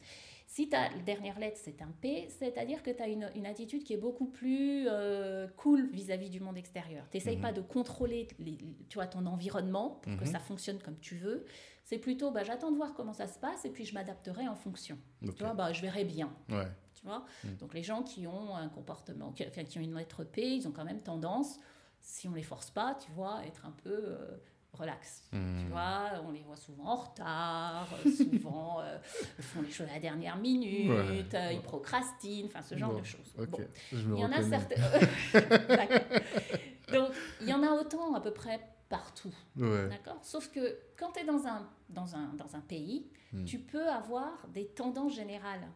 Si 0.56 0.70
ta 0.70 0.88
dernière 1.06 1.38
lettre, 1.38 1.60
c'est 1.62 1.82
un 1.82 1.91
P, 2.00 2.30
c'est-à-dire 2.30 2.82
que 2.82 2.89
tu 2.89 3.04
as 3.04 3.10
une, 3.10 3.30
une, 3.36 3.46
attitude 3.46 3.84
qui 3.84 3.91
est 3.91 3.98
beaucoup 3.98 4.28
plus 4.28 4.86
euh, 4.88 5.50
cool 5.58 5.89
vis-à-vis 5.91 6.30
du 6.30 6.39
monde 6.39 6.56
extérieur. 6.58 7.06
Tu 7.12 7.18
n'essayes 7.18 7.36
pas 7.36 7.50
mhm. 7.50 7.58
de 7.58 7.62
contrôler 7.62 8.30
les, 8.39 8.58
tu 8.88 8.94
vois, 8.94 9.06
ton 9.06 9.26
environnement 9.26 10.00
pour 10.02 10.15
que 10.15 10.24
mhm. 10.24 10.32
ça 10.32 10.39
fonctionne 10.39 10.80
comme 10.80 10.98
tu 11.00 11.18
veux. 11.18 11.44
C'est 11.84 11.98
plutôt, 11.98 12.32
bah, 12.32 12.46
j'attends 12.46 12.72
de 12.72 12.78
voir 12.78 12.94
comment 12.94 13.12
ça 13.12 13.28
se 13.28 13.38
passe 13.38 13.65
et 13.65 13.70
puis 13.70 13.84
je 13.84 13.94
m'adapterai 13.94 14.48
en 14.48 14.56
fonction. 14.56 14.98
Tu 15.20 15.44
vois, 15.44 15.54
bah, 15.54 15.74
je 15.74 15.82
verrai 15.82 16.06
bien. 16.06 16.34
Ouais. 16.48 16.72
Tu 16.94 17.04
vois 17.04 17.26
mhm. 17.44 17.58
Donc 17.58 17.74
les 17.74 17.84
gens 17.84 18.02
qui 18.02 18.26
ont 18.26 18.56
un 18.56 18.70
comportement, 18.70 19.34
qui, 19.34 19.46
enfin, 19.46 19.65
qui 19.65 19.78
ont 19.80 19.82
une 19.82 19.98
lettre 19.98 20.24
P, 20.24 20.56
ils 20.56 20.70
ont 20.70 20.72
quand 20.72 20.86
même 20.86 21.02
tendance, 21.02 21.60
si 22.00 22.30
on 22.30 22.34
les 22.34 22.44
force 22.44 22.70
pas, 22.70 22.96
tu 22.96 23.12
vois, 23.12 23.39
à 23.39 23.46
être 23.46 23.65
un 23.65 23.76
peu 23.84 24.15
relax. 24.76 25.24
Tu 25.32 25.38
hmm. 25.38 25.70
vois, 25.70 26.12
on 26.26 26.32
les 26.32 26.42
voit 26.42 26.56
souvent 26.56 26.86
en 26.86 26.96
retard, 26.96 27.88
euh, 28.06 28.12
souvent 28.12 28.82
euh, 28.82 28.98
ils 29.38 29.44
font 29.44 29.62
les 29.62 29.72
choses 29.72 29.88
à 29.90 29.94
la 29.94 30.00
dernière 30.00 30.38
minute, 30.38 31.34
euh, 31.34 31.52
ils 31.54 31.62
procrastinent, 31.62 32.48
enfin 32.48 32.62
ce 32.62 32.76
genre 32.76 32.96
de 32.96 33.04
choses. 33.04 33.36
il 33.92 34.20
y 34.20 34.26
en 34.26 34.32
a 34.32 34.42
certains. 34.42 34.76
Donc 36.94 37.10
il 37.42 37.50
y 37.50 37.54
en 37.54 37.64
a 37.64 37.72
autant 37.72 38.14
à 38.14 38.22
peu 38.22 38.32
près 38.32 38.60
partout. 38.90 39.34
D'accord? 39.56 40.20
Sauf 40.22 40.52
que 40.52 40.78
quand 40.98 41.12
tu 41.14 41.22
es 41.22 41.26
dans 41.26 41.48
un, 41.48 41.68
dans 41.90 42.16
un, 42.16 42.34
dans 42.38 42.56
un 42.56 42.62
pays, 42.62 43.08
hmm. 43.34 43.46
tu 43.46 43.60
peux 43.60 43.88
avoir 43.90 44.48
des 44.54 44.68
tendances 44.68 45.16
générales. 45.16 45.68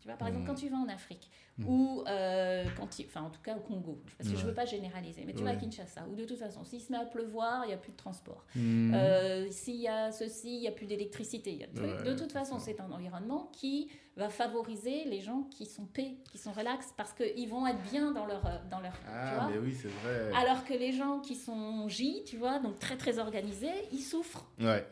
Tu 0.00 0.08
vois, 0.08 0.16
par 0.16 0.28
exemple, 0.28 0.46
quand 0.46 0.52
hmm. 0.52 0.56
tu 0.56 0.68
vas 0.68 0.76
en 0.76 0.88
Afrique, 0.88 1.30
Mm. 1.58 1.68
ou 1.68 2.04
euh, 2.06 2.64
quand 2.76 2.98
il, 2.98 3.06
enfin 3.06 3.22
en 3.22 3.30
tout 3.30 3.40
cas 3.42 3.56
au 3.56 3.60
Congo, 3.60 4.00
parce 4.16 4.30
que 4.30 4.36
je 4.36 4.46
veux 4.46 4.54
pas 4.54 4.64
généraliser, 4.64 5.24
mais 5.26 5.34
tu 5.34 5.42
vas 5.42 5.50
à 5.50 5.56
Kinshasa, 5.56 6.06
où 6.10 6.14
de 6.14 6.24
toute 6.24 6.38
façon, 6.38 6.64
s'il 6.64 6.80
se 6.80 6.92
met 6.92 6.98
à 6.98 7.04
pleuvoir, 7.04 7.64
il 7.64 7.68
n'y 7.68 7.74
a 7.74 7.78
plus 7.78 7.92
de 7.92 7.96
transport. 7.96 8.44
Mm. 8.54 8.94
Euh, 8.94 9.46
s'il 9.50 9.76
y 9.76 9.88
a 9.88 10.12
ceci, 10.12 10.54
il 10.56 10.60
n'y 10.60 10.68
a 10.68 10.72
plus 10.72 10.86
d'électricité. 10.86 11.68
de 11.74 12.14
toute 12.14 12.32
façon, 12.32 12.58
c'est 12.58 12.80
un 12.80 12.90
environnement 12.90 13.50
qui 13.52 13.90
va 14.16 14.28
favoriser 14.28 15.04
les 15.04 15.20
gens 15.20 15.42
qui 15.44 15.64
sont 15.64 15.86
paix, 15.86 16.16
qui 16.30 16.38
sont 16.38 16.52
relax, 16.52 16.92
parce 16.96 17.12
qu'ils 17.12 17.48
vont 17.48 17.66
être 17.66 17.82
bien 17.90 18.12
dans 18.12 18.26
leur... 18.26 18.44
Euh, 18.46 18.58
dans 18.70 18.80
leur 18.80 18.94
ah, 19.08 19.48
mais 19.50 19.58
oui, 19.58 19.74
c'est 19.74 19.88
vrai. 19.88 20.32
Alors 20.36 20.64
que 20.64 20.74
les 20.74 20.92
gens 20.92 21.20
qui 21.20 21.36
sont 21.36 21.88
J, 21.88 22.22
tu 22.26 22.36
vois, 22.36 22.58
donc 22.58 22.78
très 22.78 22.96
très 22.96 23.18
organisés, 23.18 23.70
ils 23.92 24.00
souffrent. 24.02 24.44
Ouais. 24.60 24.84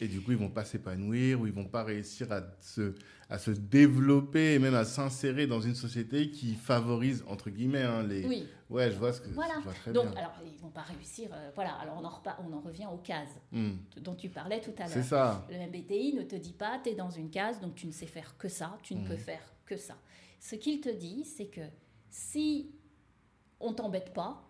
Et 0.00 0.08
du 0.08 0.20
coup, 0.20 0.32
ils 0.32 0.38
vont 0.38 0.50
pas 0.50 0.64
s'épanouir 0.64 1.40
ou 1.40 1.46
ils 1.46 1.52
vont 1.52 1.66
pas 1.66 1.84
réussir 1.84 2.32
à 2.32 2.42
se, 2.60 2.94
à 3.28 3.38
se 3.38 3.50
développer 3.50 4.54
et 4.54 4.58
même 4.58 4.74
à 4.74 4.84
s'insérer 4.84 5.46
dans 5.46 5.60
une 5.60 5.74
société 5.74 6.30
qui 6.30 6.54
favorise, 6.54 7.22
entre 7.28 7.50
guillemets, 7.50 7.82
hein, 7.82 8.02
les... 8.02 8.24
Oui. 8.26 8.46
Ouais, 8.70 8.90
je 8.90 8.96
vois 8.96 9.12
ce 9.12 9.20
que 9.20 9.28
voilà. 9.30 9.54
je 9.58 9.64
vois 9.64 9.72
très 9.74 9.92
Donc, 9.92 10.16
alors, 10.16 10.32
ils 10.46 10.58
vont 10.58 10.70
pas 10.70 10.82
réussir... 10.82 11.28
Euh, 11.32 11.50
voilà, 11.54 11.74
alors 11.74 11.98
on 12.00 12.04
en, 12.04 12.22
on 12.48 12.56
en 12.56 12.60
revient 12.60 12.86
aux 12.90 12.98
cases 12.98 13.38
hmm. 13.52 13.72
dont 13.98 14.14
tu 14.14 14.30
parlais 14.30 14.60
tout 14.60 14.72
à 14.78 14.84
l'heure. 14.84 14.92
C'est 14.92 15.02
ça. 15.02 15.46
Le 15.50 15.66
MBTI 15.66 16.14
ne 16.14 16.22
te 16.22 16.36
dit 16.36 16.54
pas, 16.54 16.80
tu 16.82 16.90
es 16.90 16.94
dans 16.94 17.10
une 17.10 17.30
case, 17.30 17.60
donc 17.60 17.74
tu 17.74 17.86
ne 17.86 17.92
sais 17.92 18.06
faire 18.06 18.36
que 18.38 18.48
ça, 18.48 18.78
tu 18.82 18.94
ne 18.94 19.06
peux 19.06 19.14
hmm. 19.14 19.18
faire 19.18 19.42
que 19.66 19.76
ça. 19.76 19.96
Ce 20.38 20.56
qu'il 20.56 20.80
te 20.80 20.88
dit, 20.88 21.24
c'est 21.24 21.48
que 21.48 21.60
si 22.08 22.70
on 23.60 23.74
t'embête 23.74 24.14
pas, 24.14 24.42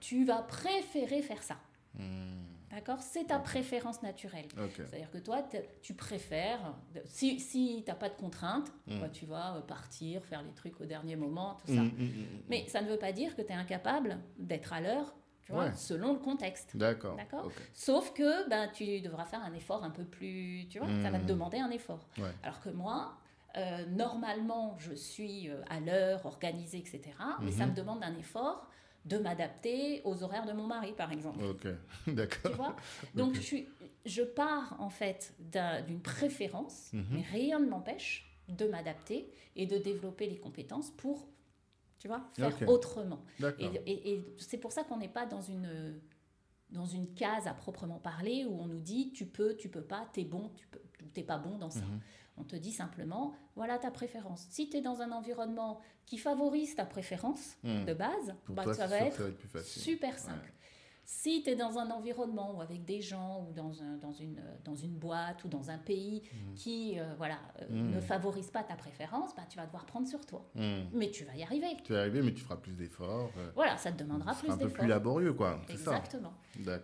tu 0.00 0.24
vas 0.24 0.42
préférer 0.42 1.22
faire 1.22 1.42
ça. 1.42 1.56
Hmm. 1.94 2.41
D'accord? 2.72 3.00
C'est 3.00 3.24
ta 3.24 3.38
préférence 3.38 4.02
naturelle. 4.02 4.48
C'est-à-dire 4.74 5.10
que 5.10 5.18
toi, 5.18 5.44
tu 5.82 5.94
préfères, 5.94 6.74
si, 7.04 7.38
si 7.38 7.82
tu 7.84 7.90
n'as 7.90 7.96
pas 7.96 8.08
de 8.08 8.14
contraintes, 8.14 8.72
mm. 8.86 9.00
bah, 9.00 9.08
tu 9.10 9.26
vas 9.26 9.56
euh, 9.56 9.60
partir, 9.60 10.24
faire 10.24 10.42
les 10.42 10.52
trucs 10.52 10.80
au 10.80 10.86
dernier 10.86 11.14
moment, 11.16 11.58
tout 11.60 11.74
ça. 11.74 11.82
Mm, 11.82 11.86
mm, 11.86 12.26
Mais 12.48 12.66
ça 12.68 12.80
ne 12.80 12.88
veut 12.88 12.98
pas 12.98 13.12
dire 13.12 13.36
que 13.36 13.42
tu 13.42 13.48
es 13.48 13.54
incapable 13.54 14.18
d'être 14.38 14.72
à 14.72 14.80
l'heure 14.80 15.14
tu 15.42 15.50
vois, 15.50 15.72
selon 15.72 16.12
le 16.12 16.20
contexte. 16.20 16.76
D'accord. 16.76 17.50
Sauf 17.74 18.12
que 18.14 18.48
ben, 18.48 18.68
tu 18.72 19.00
devras 19.00 19.24
faire 19.24 19.42
un 19.42 19.52
effort 19.54 19.82
un 19.82 19.90
peu 19.90 20.04
plus. 20.04 20.66
Tu 20.70 20.78
vois, 20.78 20.88
ça 21.02 21.10
va 21.10 21.18
te 21.18 21.26
demander 21.26 21.58
un 21.58 21.70
effort. 21.70 22.08
Alors 22.42 22.60
que 22.60 22.70
moi, 22.70 23.18
euh, 23.56 23.84
normalement, 23.86 24.76
je 24.78 24.94
suis 24.94 25.50
euh, 25.50 25.60
à 25.68 25.80
l'heure, 25.80 26.24
organisée, 26.24 26.78
etc. 26.78 27.02
Mais 27.42 27.52
ça 27.52 27.66
me 27.66 27.74
demande 27.74 28.02
un 28.02 28.16
effort 28.16 28.68
de 29.04 29.18
m'adapter 29.18 30.00
aux 30.04 30.22
horaires 30.22 30.46
de 30.46 30.52
mon 30.52 30.66
mari, 30.66 30.92
par 30.92 31.12
exemple. 31.12 31.44
Ok, 31.44 31.66
d'accord. 32.14 32.76
Donc, 33.14 33.34
je, 33.34 33.40
suis, 33.40 33.68
je 34.06 34.22
pars 34.22 34.76
en 34.78 34.90
fait 34.90 35.34
d'une 35.86 36.00
préférence, 36.00 36.92
mhm. 36.92 37.06
mais 37.10 37.22
rien 37.22 37.58
ne 37.58 37.68
m'empêche 37.68 38.28
de 38.48 38.66
m'adapter 38.66 39.30
et 39.56 39.66
de 39.66 39.78
développer 39.78 40.26
les 40.26 40.38
compétences 40.38 40.90
pour, 40.90 41.28
tu 41.98 42.08
vois, 42.08 42.28
faire 42.34 42.68
autrement. 42.68 43.24
Et, 43.58 44.12
et, 44.12 44.34
c'est 44.38 44.58
pour 44.58 44.72
ça 44.72 44.84
qu'on 44.84 44.98
n'est 44.98 45.08
pas 45.08 45.26
dans 45.26 45.42
une 45.42 46.00
dans 46.70 46.86
une 46.86 47.12
case 47.12 47.46
à 47.46 47.52
proprement 47.52 47.98
parler 47.98 48.46
où 48.46 48.58
on 48.58 48.66
nous 48.66 48.80
dit 48.80 49.12
tu 49.12 49.26
peux, 49.26 49.54
tu 49.56 49.68
peux 49.68 49.82
pas, 49.82 50.08
t'es 50.14 50.24
bon, 50.24 50.50
tu 50.56 50.66
peux, 50.68 50.80
t'es 51.12 51.22
pas 51.22 51.36
bon 51.36 51.58
dans 51.58 51.68
ça. 51.68 51.84
Mhm. 51.84 52.00
On 52.36 52.44
te 52.44 52.56
dit 52.56 52.72
simplement, 52.72 53.34
voilà 53.56 53.78
ta 53.78 53.90
préférence. 53.90 54.46
Si 54.50 54.68
tu 54.70 54.78
es 54.78 54.80
dans 54.80 55.02
un 55.02 55.12
environnement 55.12 55.80
qui 56.06 56.18
favorise 56.18 56.74
ta 56.74 56.86
préférence 56.86 57.56
hmm. 57.62 57.84
de 57.84 57.94
base, 57.94 58.34
bah, 58.48 58.72
ça 58.72 58.86
va 58.86 58.98
être, 59.00 59.32
super 59.62 60.18
simple. 60.18 60.52
Si 61.04 61.42
tu 61.42 61.50
es 61.50 61.56
dans 61.56 61.78
un 61.78 61.90
environnement 61.90 62.56
ou 62.56 62.62
avec 62.62 62.84
des 62.84 63.02
gens 63.02 63.44
ou 63.46 63.52
dans, 63.52 63.82
un, 63.82 63.96
dans, 63.96 64.12
une, 64.12 64.40
dans 64.64 64.74
une 64.74 64.94
boîte 64.94 65.44
ou 65.44 65.48
dans 65.48 65.68
un 65.68 65.76
pays 65.76 66.22
hmm. 66.22 66.54
qui 66.54 66.98
euh, 66.98 67.14
voilà, 67.18 67.38
euh, 67.60 67.66
hmm. 67.68 67.90
ne 67.90 68.00
favorise 68.00 68.50
pas 68.50 68.62
ta 68.62 68.76
préférence, 68.76 69.34
bah, 69.36 69.42
tu 69.48 69.58
vas 69.58 69.66
devoir 69.66 69.84
prendre 69.84 70.08
sur 70.08 70.24
toi. 70.24 70.48
Mais 70.54 71.10
tu 71.10 71.24
vas 71.24 71.34
y 71.34 71.42
arriver. 71.42 71.76
Tu 71.84 71.92
vas 71.92 71.98
y 71.98 72.02
arriver, 72.02 72.22
mais 72.22 72.32
tu 72.32 72.42
feras 72.42 72.56
plus 72.56 72.72
d'efforts. 72.72 73.30
Euh. 73.36 73.50
voilà, 73.54 73.76
ça 73.76 73.92
te 73.92 74.02
demandera 74.02 74.32
plus 74.32 74.48
d'efforts. 74.48 74.62
un 74.62 74.68
peu 74.68 74.72
plus 74.72 74.86
laborieux, 74.86 75.34
quoi. 75.34 75.60
Exactement. 75.68 76.32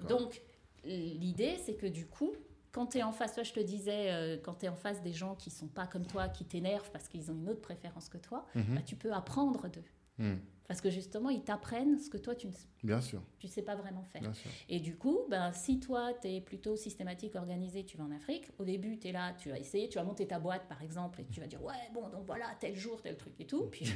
Donc, 0.08 0.42
l'idée, 0.84 1.56
c'est 1.64 1.74
que 1.74 1.86
du 1.86 2.06
coup, 2.06 2.32
quand 2.72 2.86
tu 2.86 2.98
es 2.98 3.02
en 3.02 3.12
face, 3.12 3.34
toi 3.34 3.42
je 3.42 3.52
te 3.52 3.60
disais, 3.60 4.12
euh, 4.12 4.36
quand 4.42 4.54
tu 4.54 4.66
es 4.66 4.68
en 4.68 4.76
face 4.76 5.02
des 5.02 5.12
gens 5.12 5.34
qui 5.34 5.50
sont 5.50 5.68
pas 5.68 5.86
comme 5.86 6.06
toi, 6.06 6.28
qui 6.28 6.44
t'énervent 6.44 6.90
parce 6.90 7.08
qu'ils 7.08 7.30
ont 7.30 7.34
une 7.34 7.48
autre 7.48 7.60
préférence 7.60 8.08
que 8.08 8.18
toi, 8.18 8.46
mhm. 8.54 8.74
bah, 8.76 8.82
tu 8.84 8.96
peux 8.96 9.12
apprendre 9.12 9.68
d'eux. 9.68 9.84
Mhm. 10.18 10.38
Parce 10.68 10.82
que 10.82 10.90
justement, 10.90 11.30
ils 11.30 11.42
t'apprennent 11.42 11.98
ce 11.98 12.10
que 12.10 12.18
toi, 12.18 12.34
tu 12.34 12.46
ne 12.46 12.52
Bien 12.84 13.00
sûr. 13.00 13.22
tu 13.38 13.48
sais 13.48 13.62
pas 13.62 13.74
vraiment 13.74 14.02
faire. 14.02 14.30
Et 14.68 14.80
du 14.80 14.96
coup, 14.96 15.20
ben, 15.30 15.50
si 15.50 15.80
toi, 15.80 16.12
tu 16.20 16.28
es 16.28 16.40
plutôt 16.42 16.76
systématique, 16.76 17.36
organisé, 17.36 17.86
tu 17.86 17.96
vas 17.96 18.04
en 18.04 18.10
Afrique, 18.10 18.50
au 18.58 18.64
début, 18.64 18.98
tu 18.98 19.08
es 19.08 19.12
là, 19.12 19.32
tu 19.32 19.48
vas 19.48 19.58
essayer, 19.58 19.88
tu 19.88 19.96
vas 19.96 20.04
monter 20.04 20.26
ta 20.26 20.38
boîte, 20.38 20.68
par 20.68 20.82
exemple, 20.82 21.22
et 21.22 21.24
tu 21.24 21.40
vas 21.40 21.46
dire, 21.46 21.62
ouais, 21.64 21.88
bon, 21.94 22.10
donc 22.10 22.26
voilà, 22.26 22.54
tel 22.60 22.76
jour, 22.76 23.00
tel 23.00 23.16
truc 23.16 23.40
et 23.40 23.46
tout, 23.46 23.64
puis 23.70 23.86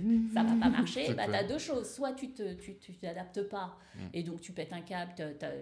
mhm. 0.00 0.30
ça 0.34 0.44
pas 0.70 0.78
marcher. 0.78 1.14
bah, 1.14 1.26
tu 1.26 1.34
as 1.34 1.44
deux 1.44 1.58
choses. 1.58 1.90
Soit 1.90 2.12
tu 2.12 2.28
ne 2.38 2.54
tu, 2.54 2.76
tu 2.76 2.94
t'adaptes 2.94 3.42
pas, 3.42 3.78
mm. 3.94 4.00
et 4.14 4.22
donc 4.22 4.40
tu 4.40 4.52
pètes 4.52 4.72
un 4.72 4.82
câble, 4.82 5.12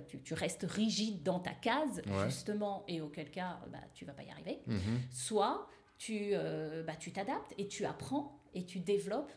tu, 0.09 0.21
tu, 0.21 0.35
restes 0.35 0.67
rigide 0.69 1.23
dans 1.23 1.41
ta 1.41 1.53
case, 1.53 2.03
justement, 2.25 2.85
et 2.89 3.01
auquel 3.01 3.31
cas, 3.31 3.61
bah, 3.73 3.79
tu 3.95 4.05
vas 4.05 4.13
pas 4.13 4.23
y 4.23 4.31
arriver. 4.31 4.61
Mm-hmm. 4.69 5.11
Soit 5.11 5.69
tu 5.99 6.31
euh, 6.33 6.83
bah, 6.83 6.97
tu 6.99 7.13
t'adaptes 7.13 7.55
et 7.57 7.69
tu 7.69 7.85
apprends 7.85 8.41
et 8.53 8.65
tu 8.65 8.81
développes 8.81 9.33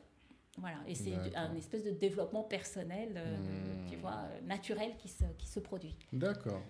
voilà, 0.60 0.78
et 0.88 0.96
c'est 0.96 1.14
un 1.36 1.54
espèce 1.56 1.84
de 1.84 1.92
développement 1.92 2.44
personnel, 2.44 3.14
euh, 3.16 3.38
tu 3.88 3.96
hmm. 3.96 4.00
vois, 4.00 4.24
euh, 4.24 4.42
naturel 4.42 4.94
qui 4.98 5.08
se, 5.08 5.24
qui 5.38 5.48
se 5.48 5.60
produit. 5.60 5.96
D'accord. 6.12 6.64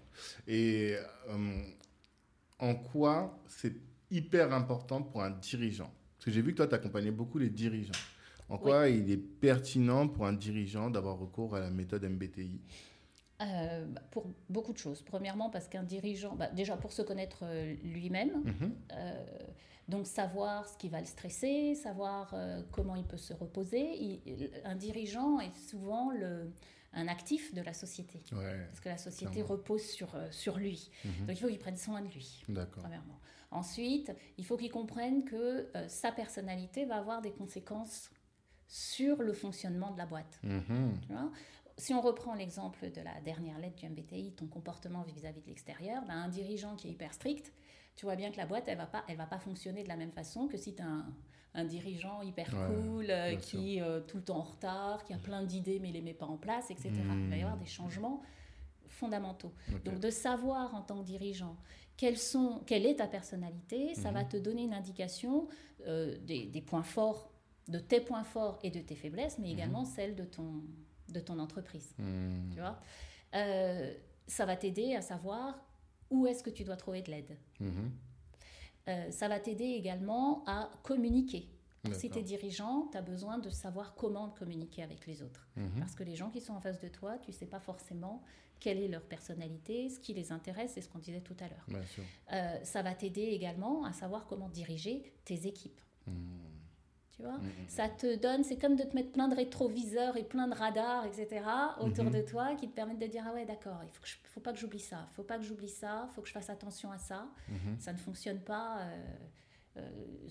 Et 0.46 0.98
euh, 1.30 1.62
en 2.60 2.76
quoi 2.76 3.40
c'est 3.48 3.76
hyper 4.12 4.52
important 4.52 5.02
pour 5.02 5.24
un 5.24 5.30
dirigeant? 5.30 5.90
Parce 6.18 6.26
que 6.26 6.32
j'ai 6.32 6.42
vu 6.42 6.52
que 6.52 6.58
toi, 6.58 6.68
tu 6.68 6.76
accompagnais 6.76 7.12
beaucoup 7.12 7.38
les 7.38 7.50
dirigeants. 7.50 7.94
En 8.50 8.58
quoi 8.58 8.90
il 8.90 9.12
est 9.12 9.18
pertinent 9.18 10.08
pour 10.08 10.26
un 10.26 10.34
dirigeant 10.34 10.90
d'avoir 10.90 11.18
recours 11.18 11.56
à 11.56 11.60
la 11.60 11.70
méthode 11.70 12.04
MBTI 12.04 12.62
bah, 13.40 14.02
pour 14.10 14.26
beaucoup 14.50 14.74
de 14.74 14.78
choses. 14.78 15.04
Premièrement, 15.04 15.50
parce 15.50 15.68
qu'un 15.68 15.84
dirigeant, 15.84 16.36
bah, 16.36 16.50
déjà 16.50 16.76
pour 16.76 16.92
se 16.92 17.02
connaître 17.02 17.46
lui-même, 17.84 18.44
mhm. 18.44 18.72
Donc 19.88 20.06
savoir 20.06 20.68
ce 20.68 20.78
qui 20.78 20.90
va 20.90 21.00
le 21.00 21.06
stresser, 21.06 21.74
savoir 21.74 22.32
euh, 22.34 22.62
comment 22.72 22.96
il 22.96 23.06
peut 23.06 23.18
se 23.18 23.34
reposer. 23.34 24.22
un 24.66 24.76
dirigeant 24.76 25.40
est 25.40 25.56
souvent 25.70 26.12
le, 26.12 26.52
un 26.94 27.08
actif 27.08 27.54
de 27.54 27.62
la 27.62 27.74
société. 27.74 28.22
parce 28.30 28.80
que 28.82 28.90
la 28.90 28.98
société 28.98 29.42
repose 29.42 29.84
sur, 29.84 30.14
euh, 30.16 30.28
sur 30.32 30.58
lui. 30.58 30.92
Mhm. 31.06 31.28
Donc 31.28 31.38
il 31.38 31.40
faut 31.40 31.48
qu'il 31.48 31.60
prenne 31.60 31.78
soin 31.78 32.02
de 32.02 32.10
lui, 32.10 32.44
premièrement. 32.72 33.20
Ensuite, 33.50 34.12
il 34.38 34.46
faut 34.46 34.58
qu'il 34.58 34.72
comprenne 34.72 35.24
que 35.24 35.70
euh, 35.74 35.88
sa 35.88 36.12
personnalité 36.12 36.84
va 36.84 36.98
avoir 36.98 37.22
des 37.22 37.32
conséquences 37.32 38.10
sur 38.68 39.22
le 39.22 39.34
fonctionnement 39.34 39.92
de 39.92 39.98
la 39.98 40.06
boîte. 40.06 40.40
Mhm. 40.44 41.00
si 41.78 41.94
on 41.94 42.02
reprend 42.02 42.34
l'exemple 42.34 42.90
de 42.92 43.02
la 43.02 43.22
dernière 43.22 43.60
lettre 43.60 43.76
du 43.76 43.86
MBTI, 43.86 44.34
ton 44.34 44.48
comportement 44.48 45.04
vis-à-vis 45.04 45.42
de 45.42 45.48
l'extérieur, 45.48 46.04
ben, 46.08 46.16
un 46.16 46.28
dirigeant 46.28 46.76
qui 46.76 46.88
est 46.88 46.92
hyper 46.92 47.14
strict, 47.14 47.54
tu 47.96 48.06
vois 48.06 48.16
bien 48.16 48.32
que 48.32 48.38
la 48.38 48.46
boîte, 48.46 48.64
elle 48.68 48.78
va 48.78 48.88
pas, 48.88 49.04
elle 49.08 49.18
va 49.18 49.28
pas 49.28 49.40
fonctionner 49.40 49.84
de 49.84 49.88
la 49.88 49.96
même 49.96 50.12
façon 50.12 50.48
que 50.48 50.58
si 50.58 50.74
tu 50.74 50.82
as 50.82 51.06
un, 51.54 51.66
dirigeant 51.66 52.22
hyper 52.22 52.50
cool, 52.50 53.08
euh, 53.10 53.36
qui 53.36 53.78
est 53.78 53.82
euh, 53.82 54.00
tout 54.02 54.18
le 54.18 54.24
temps 54.24 54.40
en 54.40 54.44
retard, 54.44 55.04
qui 55.04 55.14
a 55.14 55.18
plein 55.18 55.44
d'idées 55.44 55.80
mais 55.80 55.92
les 55.92 56.02
met 56.02 56.14
pas 56.14 56.28
en 56.28 56.38
place, 56.38 56.70
etc. 56.70 56.92
Il 56.94 57.30
va 57.30 57.36
y 57.36 57.42
avoir 57.42 57.56
hmm. 57.56 57.60
des 57.60 57.66
changements 57.66 58.22
fondamentaux. 58.88 59.54
Donc 59.86 60.00
de 60.00 60.10
savoir 60.10 60.74
en 60.76 60.82
tant 60.82 61.00
que 61.00 61.06
dirigeant 61.06 61.58
sont, 62.16 62.62
quelle 62.66 62.86
est 62.86 62.98
ta 62.98 63.08
personnalité, 63.08 63.96
ça 63.96 64.12
va 64.12 64.24
hmm. 64.24 64.30
te 64.30 64.38
donner 64.38 64.64
une 64.64 64.74
indication 64.74 65.48
euh, 65.88 66.16
des, 66.26 66.64
points 66.66 66.84
forts, 66.84 67.32
de 67.68 67.80
tes 67.80 68.00
points 68.02 68.24
forts 68.24 68.60
et 68.64 68.72
de 68.72 68.80
tes 68.80 68.96
faiblesses, 68.96 69.38
mais 69.40 69.52
également 69.52 69.84
hmm. 69.84 69.94
celles 69.96 70.16
de 70.16 70.24
ton, 70.24 70.64
de 71.10 71.20
ton 71.20 71.40
entreprise. 71.40 71.96
Tu 72.52 72.60
vois? 72.60 72.80
Ça 74.28 74.46
va 74.46 74.56
t'aider 74.58 74.94
à 74.96 75.02
savoir 75.02 75.58
où 76.10 76.28
est-ce 76.28 76.44
que 76.44 76.50
tu 76.50 76.64
dois 76.64 76.78
trouver 76.78 77.02
de 77.02 77.12
l'aide. 77.12 77.38
Mhm. 77.60 77.92
Euh, 78.90 79.12
ça 79.12 79.28
va 79.28 79.40
t'aider 79.40 79.66
également 79.66 80.44
à 80.46 80.70
communiquer. 80.84 81.50
Si 81.94 82.10
tu 82.10 82.20
es 82.20 82.24
dirigeant, 82.24 82.90
tu 82.92 82.98
as 82.98 83.02
besoin 83.02 83.38
de 83.38 83.50
savoir 83.50 83.96
comment 83.96 84.30
communiquer 84.32 84.84
avec 84.84 85.08
les 85.08 85.24
autres. 85.24 85.48
Mhm. 85.56 85.80
Parce 85.80 85.96
que 85.96 86.04
les 86.04 86.16
gens 86.16 86.30
qui 86.30 86.42
sont 86.42 86.52
en 86.52 86.60
face 86.60 86.82
de 86.82 86.90
toi, 86.90 87.18
tu 87.20 87.32
ne 87.32 87.36
sais 87.36 87.46
pas 87.46 87.62
forcément 87.62 88.24
quelle 88.60 88.80
est 88.80 88.90
leur 88.90 89.04
personnalité, 89.04 89.90
ce 89.90 89.98
qui 89.98 90.14
les 90.14 90.34
intéresse, 90.34 90.72
c'est 90.74 90.82
ce 90.82 90.90
qu'on 90.90 91.00
disait 91.00 91.22
tout 91.22 91.38
à 91.40 91.48
l'heure. 91.48 91.82
Euh, 92.34 92.60
ça 92.64 92.82
va 92.82 92.94
t'aider 92.94 93.22
également 93.22 93.86
à 93.86 93.94
savoir 93.94 94.26
comment 94.26 94.50
diriger 94.50 95.14
tes 95.24 95.48
équipes. 95.48 95.80
Tu 97.18 97.24
vois, 97.24 97.34
mm, 97.40 97.42
mm, 97.42 97.48
mm. 97.48 97.68
ça 97.68 97.90
te 97.90 98.16
donne, 98.16 98.44
c'est 98.44 98.58
comme 98.58 98.76
de 98.76 98.84
te 98.84 98.96
mettre 98.96 99.12
plein 99.12 99.28
de 99.28 99.36
rétroviseurs 99.36 100.18
et 100.18 100.24
plein 100.24 100.48
de 100.48 100.54
radars, 100.54 101.04
etc. 101.06 101.42
autour 101.80 102.06
mm-hmm. 102.06 102.12
de 102.12 102.22
toi 102.22 102.56
qui 102.56 102.70
te 102.70 102.76
permettent 102.76 103.00
de 103.00 103.08
dire 103.08 103.24
ah 103.28 103.34
ouais 103.34 103.46
d'accord, 103.46 103.80
il 103.84 103.90
faut, 103.90 104.04
faut 104.26 104.40
pas 104.40 104.54
que 104.54 104.60
j'oublie 104.60 104.80
ça, 104.80 105.08
il 105.12 105.16
faut 105.16 105.24
pas 105.24 105.40
que 105.40 105.44
j'oublie 105.44 105.68
ça, 105.70 106.08
il 106.12 106.14
faut 106.14 106.22
que 106.22 106.28
je 106.28 106.34
fasse 106.34 106.52
attention 106.52 106.92
à 106.92 107.00
ça. 107.00 107.28
Mm-hmm. 107.50 107.80
Ça 107.80 107.94
ne 107.94 107.98
fonctionne 107.98 108.40
pas. 108.40 108.82
Euh, 108.82 109.16
euh, 109.78 110.30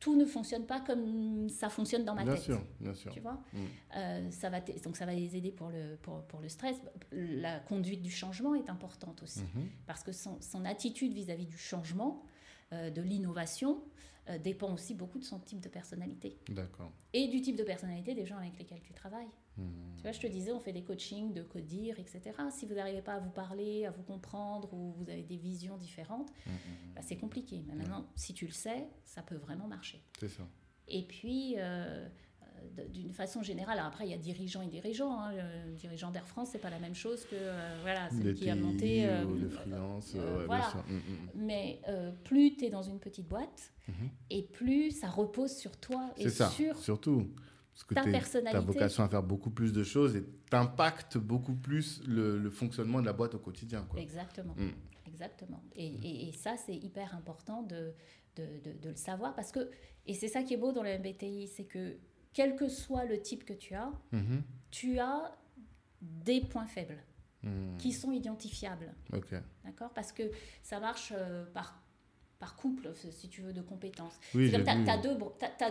tout 0.00 0.16
ne 0.16 0.24
fonctionne 0.24 0.64
pas 0.64 0.80
comme 0.80 1.50
ça 1.50 1.68
fonctionne 1.68 2.04
dans 2.04 2.14
ma 2.14 2.24
bien 2.24 2.34
tête. 2.34 2.44
Sûr, 2.44 2.62
bien 2.80 2.94
sûr. 2.94 3.12
Tu 3.12 3.20
vois 3.20 3.42
euh, 3.96 4.30
ça 4.30 4.48
va 4.48 4.60
Donc 4.60 4.96
ça 4.96 5.04
va 5.04 5.12
les 5.12 5.36
aider 5.36 5.50
pour 5.50 5.68
le, 5.68 5.96
pour, 6.00 6.22
pour, 6.22 6.40
le 6.40 6.48
stress. 6.48 6.76
La 7.12 7.60
conduite 7.60 8.02
du 8.02 8.10
changement 8.10 8.54
est 8.54 8.70
importante 8.70 9.22
aussi. 9.22 9.40
Mm-hmm. 9.40 9.68
Parce 9.86 10.02
que 10.02 10.12
son, 10.12 10.40
son 10.40 10.64
attitude 10.64 11.12
vis-à-vis 11.12 11.44
-vis 11.44 11.48
du 11.48 11.58
changement, 11.58 12.24
de 12.72 13.00
l'innovation, 13.00 13.80
euh, 14.28 14.38
dépend 14.38 14.72
aussi 14.74 14.94
beaucoup 14.94 15.18
de 15.18 15.24
son 15.24 15.38
type 15.38 15.60
de 15.60 15.68
personnalité. 15.68 16.38
D'accord. 16.48 16.92
Et 17.12 17.28
du 17.28 17.40
type 17.40 17.56
de 17.56 17.62
personnalité 17.62 18.14
des 18.14 18.26
gens 18.26 18.36
avec 18.36 18.58
lesquels 18.58 18.82
tu 18.82 18.92
travailles. 18.92 19.28
Hmm. 19.56 19.94
Tu 19.96 20.02
vois, 20.02 20.12
je 20.12 20.20
te 20.20 20.26
disais, 20.26 20.52
on 20.52 20.60
fait 20.60 20.72
des 20.72 20.82
coachings 20.82 21.32
de 21.32 21.42
codir, 21.42 21.98
etc. 21.98 22.32
Si 22.50 22.66
vous 22.66 22.74
n'arrivez 22.74 23.02
pas 23.02 23.14
à 23.14 23.20
vous 23.20 23.30
parler, 23.30 23.86
à 23.86 23.90
vous 23.90 24.02
comprendre, 24.02 24.72
ou 24.74 24.92
vous 24.92 25.08
avez 25.10 25.22
des 25.22 25.36
visions 25.36 25.76
différentes, 25.76 26.30
hmm, 26.46 26.50
hmm, 26.50 26.94
bah, 26.94 27.02
c'est 27.02 27.16
compliqué. 27.16 27.62
Mais 27.66 27.74
maintenant, 27.74 28.06
si 28.14 28.34
tu 28.34 28.46
le 28.46 28.52
sais, 28.52 28.88
ça 29.04 29.22
peut 29.22 29.36
vraiment 29.36 29.68
marcher. 29.68 30.02
C'est 30.18 30.28
ça. 30.28 30.46
Et 30.88 31.02
puis, 31.02 31.54
euh, 31.58 32.08
d'une 32.92 33.12
façon 33.12 33.42
générale, 33.42 33.78
après 33.78 34.06
il 34.06 34.10
y 34.10 34.14
a 34.14 34.18
dirigeants 34.18 34.62
et 34.62 34.66
dirigeants. 34.66 35.18
Hein. 35.18 35.32
Le 35.66 35.74
dirigeant 35.74 36.10
d'Air 36.10 36.26
France, 36.26 36.50
c'est 36.52 36.58
pas 36.58 36.70
la 36.70 36.78
même 36.78 36.94
chose 36.94 37.24
que 37.24 37.36
euh, 37.36 37.78
voilà, 37.82 38.10
celui 38.10 38.34
qui 38.34 38.50
a 38.50 38.54
monté. 38.54 39.06
Euh, 39.08 39.24
le 39.24 39.48
freelance, 39.48 40.12
euh, 40.14 40.44
voilà. 40.46 40.72
Mm, 40.88 40.92
mm, 40.92 40.96
mm. 40.96 41.44
Mais 41.46 41.80
plus 42.24 42.56
tu 42.56 42.66
es 42.66 42.70
dans 42.70 42.82
une 42.82 42.98
petite 42.98 43.28
boîte, 43.28 43.72
mhm. 43.88 44.08
et 44.30 44.42
plus 44.42 44.90
ça 44.90 45.08
repose 45.08 45.56
sur 45.56 45.76
toi 45.76 46.10
et 46.16 46.28
ça, 46.28 46.48
sur 46.50 46.76
surtout. 46.78 47.28
Parce 47.72 47.84
que 47.84 47.94
ta 47.94 48.04
personnalité. 48.04 48.52
Tu 48.52 48.56
as 48.56 48.72
vocation 48.72 49.04
à 49.04 49.08
faire 49.08 49.22
beaucoup 49.22 49.50
plus 49.50 49.72
de 49.72 49.84
choses 49.84 50.16
et 50.16 50.24
t'impactes 50.48 51.18
beaucoup 51.18 51.54
plus 51.54 52.02
le, 52.06 52.48
fonctionnement 52.48 53.00
de 53.02 53.06
la 53.06 53.12
boîte 53.12 53.34
au 53.34 53.38
quotidien. 53.38 53.86
Quoi. 53.90 54.00
Exactement. 54.00 54.54
Exactement. 55.06 55.62
Et, 55.74 56.28
et, 56.28 56.32
ça, 56.32 56.56
c'est 56.56 56.74
hyper 56.74 57.14
important 57.14 57.62
de, 57.62 57.92
de, 58.36 58.44
de, 58.82 58.88
le 58.90 58.96
savoir 58.96 59.34
parce 59.34 59.52
que, 59.52 59.70
et 60.06 60.14
c'est 60.14 60.28
ça 60.28 60.42
qui 60.42 60.54
est 60.54 60.56
beau 60.56 60.72
dans 60.72 60.82
le 60.82 60.98
MBTI, 60.98 61.48
c'est 61.48 61.64
que 61.64 61.96
quel 62.36 62.54
que 62.54 62.68
soit 62.68 63.06
le 63.06 63.18
type 63.18 63.46
que 63.46 63.54
tu 63.54 63.74
as, 63.74 63.90
mhm. 64.12 64.42
tu 64.70 64.98
as 64.98 65.34
des 66.02 66.42
points 66.42 66.66
faibles. 66.66 67.02
Hmm. 67.42 67.76
qui 67.76 67.92
sont 67.92 68.10
identifiables. 68.12 68.92
D'accord? 69.64 69.90
Parce 69.94 70.10
que 70.10 70.24
ça 70.62 70.80
marche 70.80 71.12
euh, 71.14 71.44
par, 71.52 71.80
par 72.38 72.54
couple, 72.56 72.90
si 73.10 73.28
tu 73.28 73.40
veux, 73.40 73.52
de 73.52 73.62
compétences. 73.62 74.18
Oui, 74.34 74.50
tu 74.50 74.56
as, 74.56 74.96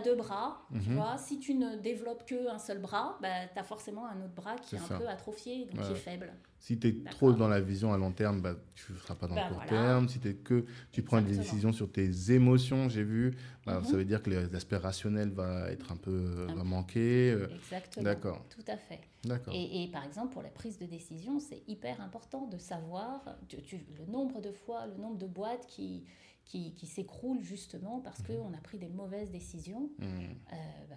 deux, 0.02 0.16
bras, 0.16 0.66
tu 0.72 0.90
Mhm. 0.90 0.96
vois. 0.96 1.18
Si 1.18 1.38
tu 1.40 1.54
ne 1.54 1.76
développes 1.78 2.26
qu'un 2.26 2.58
seul 2.58 2.80
bras, 2.80 3.18
bah, 3.22 3.48
tu 3.54 3.60
as 3.60 3.64
forcément 3.64 4.08
un 4.08 4.20
autre 4.24 4.34
bras 4.34 4.56
qui 4.56 4.76
est, 4.76 4.80
un 4.80 4.82
ça. 4.86 4.98
peu 4.98 5.08
atrophié, 5.08 5.66
donc 5.66 5.80
Ouais. 5.80 5.86
qui 5.86 5.92
est 5.92 5.96
faible. 5.96 6.34
Si 6.58 6.80
tu 6.80 6.88
es 6.88 6.96
trop 7.12 7.32
dans 7.32 7.48
la 7.48 7.62
vision 7.62 7.94
à 7.94 7.98
long 8.00 8.12
terme, 8.12 8.42
bah, 8.42 8.56
tu 8.74 8.94
ne 8.94 8.98
seras 8.98 9.14
pas 9.14 9.28
dans 9.28 9.36
Bah, 9.36 9.44
le 9.50 9.54
court 9.56 9.64
voilà. 9.68 9.84
terme. 9.84 10.10
Si 10.10 10.20
es 10.26 10.34
que 10.34 10.66
tu 10.92 11.04
prends 11.04 11.22
des 11.22 11.38
décisions 11.38 11.72
sur 11.72 11.92
tes 11.92 12.32
émotions, 12.32 12.90
j'ai 12.90 13.04
vu, 13.04 13.36
bah, 13.68 13.80
Mhm. 13.82 13.86
ça 13.86 13.98
veut 13.98 14.06
dire 14.06 14.24
que 14.24 14.32
l'aspect 14.32 14.78
rationnel 14.78 15.30
va 15.30 15.70
être 15.70 15.92
un 15.92 15.98
peu 15.98 16.48
va 16.56 16.64
manquer. 16.64 17.32
euh, 17.32 17.48
Exactement. 17.54 18.04
D'accord. 18.04 18.44
Tout 18.50 18.64
à 18.68 18.78
fait. 18.78 19.02
D'accord. 19.24 19.54
Et, 19.54 19.84
et 19.84 19.88
par 19.92 20.04
exemple, 20.04 20.34
pour 20.34 20.42
la 20.42 20.50
prise 20.50 20.80
de 20.80 20.88
décision, 20.88 21.40
c'est 21.40 21.62
hyper 21.68 22.02
important 22.02 22.48
de 22.48 22.58
savoir 22.58 23.24
tu- 23.48 23.62
tu- 23.62 23.86
le 24.00 24.12
nombre 24.12 24.42
de 24.42 24.52
fois, 24.52 24.88
le 24.88 24.96
nombre 25.00 25.18
de 25.20 25.28
boîtes 25.28 25.68
qui, 25.68 26.04
qui, 26.46 26.74
qui 26.76 26.86
s'écroulent 26.86 27.42
justement 27.42 28.00
parce 28.02 28.20
Mhm. 28.20 28.38
qu'on 28.38 28.54
a 28.54 28.58
pris 28.62 28.78
des 28.78 28.88
mauvaises 28.88 29.32
décisions. 29.32 29.90
Hmm. 29.98 30.06
Euh, 30.54 30.56
bah, 30.90 30.96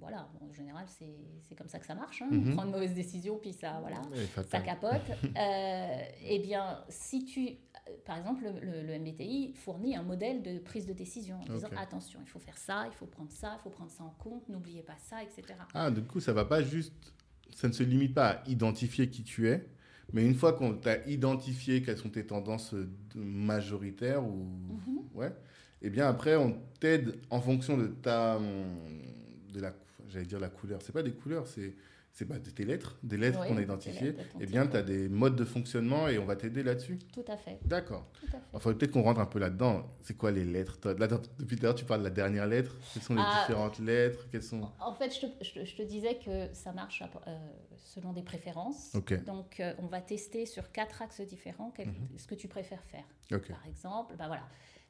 voilà, 0.00 0.28
Bon, 0.40 0.48
en 0.48 0.52
général, 0.54 0.86
c'est 0.88 1.54
comme 1.54 1.68
ça 1.68 1.78
que 1.78 1.86
ça 1.86 1.94
marche. 1.94 2.22
hein. 2.22 2.28
Mhm. 2.30 2.52
On 2.52 2.56
prend 2.56 2.64
une 2.64 2.70
mauvaise 2.72 2.94
décision, 2.94 3.38
puis 3.38 3.52
ça, 3.52 3.78
voilà, 3.80 4.00
ça 4.48 4.60
capote. 4.60 5.02
Euh, 5.36 6.02
eh 6.24 6.38
bien, 6.38 6.82
si 6.88 7.24
tu. 7.26 7.46
euh, 7.48 7.92
Par 8.06 8.16
exemple, 8.18 8.42
le, 8.62 8.82
le- 8.82 8.98
MBTI 8.98 9.52
fournit 9.54 9.94
un 9.96 10.02
modèle 10.02 10.42
de 10.42 10.58
prise 10.58 10.86
de 10.86 10.92
décision 10.94 11.36
en 11.40 11.54
disant 11.54 11.68
attention, 11.76 12.18
il 12.22 12.28
faut 12.28 12.38
faire 12.40 12.56
ça, 12.58 12.84
il 12.86 12.94
faut 12.94 13.06
prendre 13.06 13.30
ça, 13.30 13.56
il 13.58 13.62
faut 13.62 13.70
prendre 13.70 13.90
ça 13.90 14.02
en 14.04 14.10
compte, 14.18 14.48
n'oubliez 14.48 14.82
pas 14.82 14.96
ça, 14.98 15.22
etc. 15.22 15.42
Ah, 15.74 15.90
du 15.90 16.02
coup, 16.02 16.20
ça 16.20 16.32
va 16.32 16.44
pas 16.46 16.62
juste. 16.62 17.12
Ça 17.54 17.68
ne 17.68 17.72
se 17.72 17.82
limite 17.82 18.14
pas 18.14 18.28
à 18.30 18.48
identifier 18.48 19.08
qui 19.10 19.22
tu 19.22 19.48
es, 19.48 19.68
mais 20.12 20.24
une 20.24 20.34
fois 20.34 20.52
qu'on 20.52 20.74
t'a 20.74 21.04
identifié 21.06 21.82
quelles 21.82 21.98
sont 21.98 22.10
tes 22.10 22.26
tendances 22.26 22.74
euh, 22.74 22.88
majoritaires 23.14 24.24
ou. 24.24 24.46
Mhm. 24.86 24.98
Ouais. 25.14 25.32
Et 25.82 25.90
bien 25.90 26.08
après, 26.08 26.36
on 26.36 26.58
t'aide 26.80 27.16
en 27.30 27.40
fonction 27.40 27.76
de 27.76 27.86
ta. 27.88 28.36
hum, 28.36 28.44
de 29.52 29.60
la. 29.60 29.74
J'allais 30.08 30.26
dire 30.26 30.40
la 30.40 30.48
couleur. 30.48 30.80
C'est 30.82 30.92
pas 30.92 31.02
des 31.02 31.12
couleurs, 31.12 31.46
c'est. 31.46 31.74
C'est 32.18 32.26
de 32.26 32.50
tes 32.50 32.64
lettres, 32.64 32.96
des 33.02 33.18
lettres 33.18 33.40
Oui, 33.42 33.48
qu'on 33.48 33.58
a 33.58 33.60
identifiées. 33.60 34.14
Eh 34.40 34.46
bien, 34.46 34.66
tu 34.66 34.74
as 34.78 34.82
des 34.82 35.06
modes 35.10 35.36
de 35.36 35.44
fonctionnement 35.44 36.08
et 36.08 36.16
on 36.18 36.24
va 36.24 36.34
t'aider 36.34 36.62
là-dessus. 36.62 36.98
Tout 37.12 37.24
à 37.28 37.36
fait, 37.36 37.58
D'accord. 37.62 38.06
Il 38.22 38.58
faudrait 38.58 38.78
peut-être 38.78 38.92
qu'on 38.92 39.02
rentre 39.02 39.20
un 39.20 39.26
peu 39.26 39.38
là-dedans. 39.38 39.86
C'est 40.02 40.16
quoi 40.16 40.30
les 40.30 40.46
lettres 40.46 40.80
Toi, 40.80 40.94
là, 40.94 41.08
Depuis 41.38 41.56
tout 41.56 41.64
à 41.64 41.66
l'heure, 41.66 41.74
tu 41.74 41.84
parles 41.84 42.00
de 42.00 42.04
la 42.06 42.10
dernière 42.10 42.46
lettre. 42.46 42.74
Quelles 42.94 43.02
sont 43.02 43.14
les 43.14 43.22
Ah. 43.22 43.40
différentes 43.46 43.78
lettres? 43.80 44.26
Quelles 44.32 44.42
sont... 44.42 44.62
En 44.80 44.94
fait, 44.94 45.14
je 45.14 45.26
te, 45.26 45.44
je 45.44 45.52
te- 45.60 45.64
je 45.66 45.76
te 45.76 45.82
disais 45.82 46.18
que 46.18 46.48
ça 46.54 46.72
marche 46.72 47.02
euh, 47.26 47.36
selon 47.76 48.14
des 48.14 48.22
préférences. 48.22 48.96
Donc, 49.26 49.60
euh, 49.60 49.74
on 49.78 49.86
va 49.86 50.00
tester 50.00 50.46
sur 50.46 50.72
quatre 50.72 51.02
axes 51.02 51.20
différents 51.20 51.70
quel- 51.76 51.88
Mhm. 51.88 51.94
ce 52.16 52.26
que 52.26 52.34
tu 52.34 52.48
préfères 52.48 52.82
faire. 52.84 53.04
Par 53.28 53.66
exemple, 53.66 54.14
bah 54.16 54.26
voilà, 54.26 54.44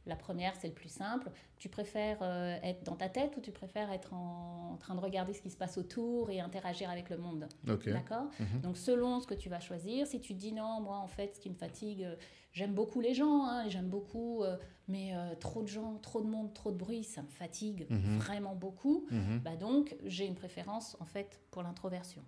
la 0.07 0.16
première, 0.16 0.54
c'est 0.57 0.68
le 0.68 0.74
plus 0.74 0.88
simple. 0.88 1.30
Tu 1.59 1.68
préfères 1.68 2.18
euh, 2.22 2.57
être 2.62 2.84
dans 2.84 2.96
ta 2.96 3.09
tête 3.09 3.36
ou 3.36 3.40
tu 3.40 3.50
préfères 3.50 3.90
être 3.90 4.14
en, 4.14 4.72
en 4.74 4.76
train 4.76 4.94
de 4.94 5.00
regarder 5.00 5.32
ce 5.32 5.42
qui 5.42 5.50
se 5.50 5.57
passe 5.57 5.78
autour 5.78 6.30
et 6.30 6.40
interagir 6.40 6.88
avec 6.90 7.11
le 7.11 7.16
monde? 7.18 7.48
D'accord? 7.92 8.26
Mhm. 8.40 8.61
Donc, 8.62 8.76
selon 8.76 9.20
ce 9.20 9.26
que 9.26 9.34
tu 9.34 9.48
vas 9.48 9.61
choisir, 9.61 10.07
si 10.07 10.20
tu 10.20 10.34
dis 10.34 10.52
non, 10.52 10.80
moi, 10.80 10.98
en 10.98 11.09
fait, 11.09 11.34
ce 11.36 11.40
qui 11.40 11.50
me 11.50 11.54
fatigue, 11.57 12.04
euh, 12.04 12.14
j'aime 12.52 12.72
beaucoup 12.74 13.00
les 13.00 13.14
gens, 13.14 13.44
hein, 13.44 13.68
j'aime 13.68 13.88
beaucoup, 13.88 14.42
euh, 14.42 14.57
mais 14.88 15.12
trop 15.40 15.62
de 15.62 15.66
gens, 15.68 15.96
trop 15.98 16.20
de 16.22 16.28
monde, 16.28 16.54
trop 16.54 16.70
de 16.70 16.76
bruit, 16.76 17.02
ça 17.02 17.20
me 17.22 17.28
fatigue 17.28 17.86
Mhm. 17.90 18.18
vraiment 18.18 18.54
beaucoup. 18.54 19.07
Mhm. 19.11 19.40
Bah 19.40 19.57
donc, 19.57 19.96
j'ai 20.04 20.26
une 20.26 20.36
préférence 20.36 20.96
en 21.00 21.04
fait 21.07 21.40
pour 21.50 21.62
l'introversion. 21.64 22.22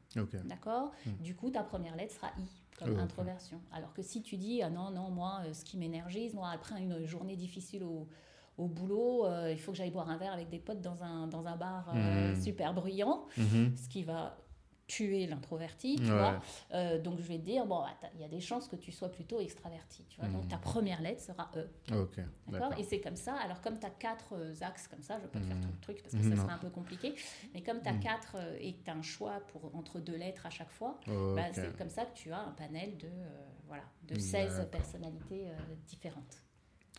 D'accord? 0.44 0.90
Du 1.20 1.36
coup, 1.36 1.50
ta 1.50 1.62
première 1.62 1.94
lettre 1.94 2.14
sera 2.14 2.28
I, 2.38 2.42
comme 2.78 2.92
ok. 2.92 2.98
introversion. 2.98 3.60
Alors 3.72 3.92
que 3.92 4.02
si 4.02 4.22
tu 4.22 4.36
dis, 4.36 4.62
ah 4.62 4.70
non, 4.70 4.90
non, 4.90 5.10
moi, 5.10 5.40
euh, 5.44 5.52
ce 5.52 5.64
qui 5.64 5.76
m'énergise, 5.76 6.34
moi, 6.34 6.50
après 6.50 6.80
une 6.80 7.04
journée 7.04 7.36
difficile 7.36 7.82
au, 7.84 8.08
au 8.56 8.66
boulot, 8.66 9.26
euh, 9.26 9.50
il 9.52 9.58
faut 9.58 9.72
que 9.72 9.78
j'aille 9.78 9.90
boire 9.90 10.08
un 10.10 10.16
verre 10.16 10.32
avec 10.32 10.48
des 10.48 10.58
potes 10.58 10.80
dans 10.80 11.02
un, 11.02 11.26
dans 11.26 11.46
un 11.46 11.56
bar 11.56 11.90
euh, 11.94 12.32
Mm. 12.32 12.40
super 12.40 12.74
bruyant, 12.74 13.26
Mhm. 13.36 13.76
ce 13.76 13.88
qui 13.88 14.02
va 14.02 14.36
tuer 14.88 15.26
l'introverti, 15.26 15.96
tu 15.96 16.02
Ouais. 16.10 16.10
vois. 16.18 16.40
Euh, 16.72 16.98
donc, 16.98 17.20
je 17.20 17.26
vais 17.28 17.38
te 17.38 17.44
dire, 17.44 17.64
bon, 17.66 17.80
bah, 17.82 18.08
il 18.14 18.20
y 18.20 18.24
a 18.24 18.28
des 18.28 18.40
chances 18.40 18.66
que 18.66 18.74
tu 18.74 18.90
sois 18.90 19.10
plutôt 19.12 19.38
extraverti, 19.38 20.04
tu 20.08 20.18
vois. 20.20 20.28
Donc, 20.30 20.48
ta 20.48 20.56
première 20.58 21.00
lettre 21.00 21.20
sera 21.22 21.50
E. 21.54 21.68
Ok. 21.94 22.18
D'accord? 22.48 22.72
Et 22.78 22.82
c'est 22.82 22.98
comme 23.00 23.14
ça. 23.14 23.34
Alors, 23.36 23.60
comme 23.60 23.78
tu 23.78 23.86
as 23.86 23.90
quatre 23.90 24.32
euh, 24.32 24.54
axes 24.62 24.88
comme 24.88 25.02
ça, 25.02 25.14
je 25.18 25.20
ne 25.20 25.26
vais 25.26 25.32
pas 25.32 25.38
te 25.40 25.44
faire 25.44 25.56
Mhm. 25.56 25.62
tout 25.62 25.70
le 25.72 25.80
truc 25.80 26.02
parce 26.02 26.14
que 26.14 26.22
ça 26.22 26.36
serait 26.36 26.52
un 26.52 26.58
peu 26.58 26.70
compliqué. 26.70 27.14
Mais 27.54 27.62
comme 27.62 27.80
tu 27.82 27.88
as 27.88 27.92
Mhm. 27.92 28.00
quatre 28.00 28.36
euh, 28.36 28.56
et 28.58 28.74
que 28.74 28.82
tu 28.84 28.90
as 28.90 28.94
un 28.94 29.02
choix 29.02 29.40
pour, 29.52 29.72
entre 29.76 30.00
deux 30.00 30.16
lettres 30.16 30.46
à 30.46 30.50
chaque 30.50 30.70
fois, 30.70 30.98
bah, 31.06 31.52
c'est 31.52 31.76
comme 31.76 31.90
ça 31.90 32.06
que 32.06 32.14
tu 32.16 32.32
as 32.32 32.40
un 32.40 32.52
panel 32.52 32.96
de, 32.96 33.08
voilà, 33.66 33.84
de 34.02 34.14
D'accord. 34.14 34.22
16 34.22 34.68
personnalités 34.72 35.46
différentes. 35.86 36.42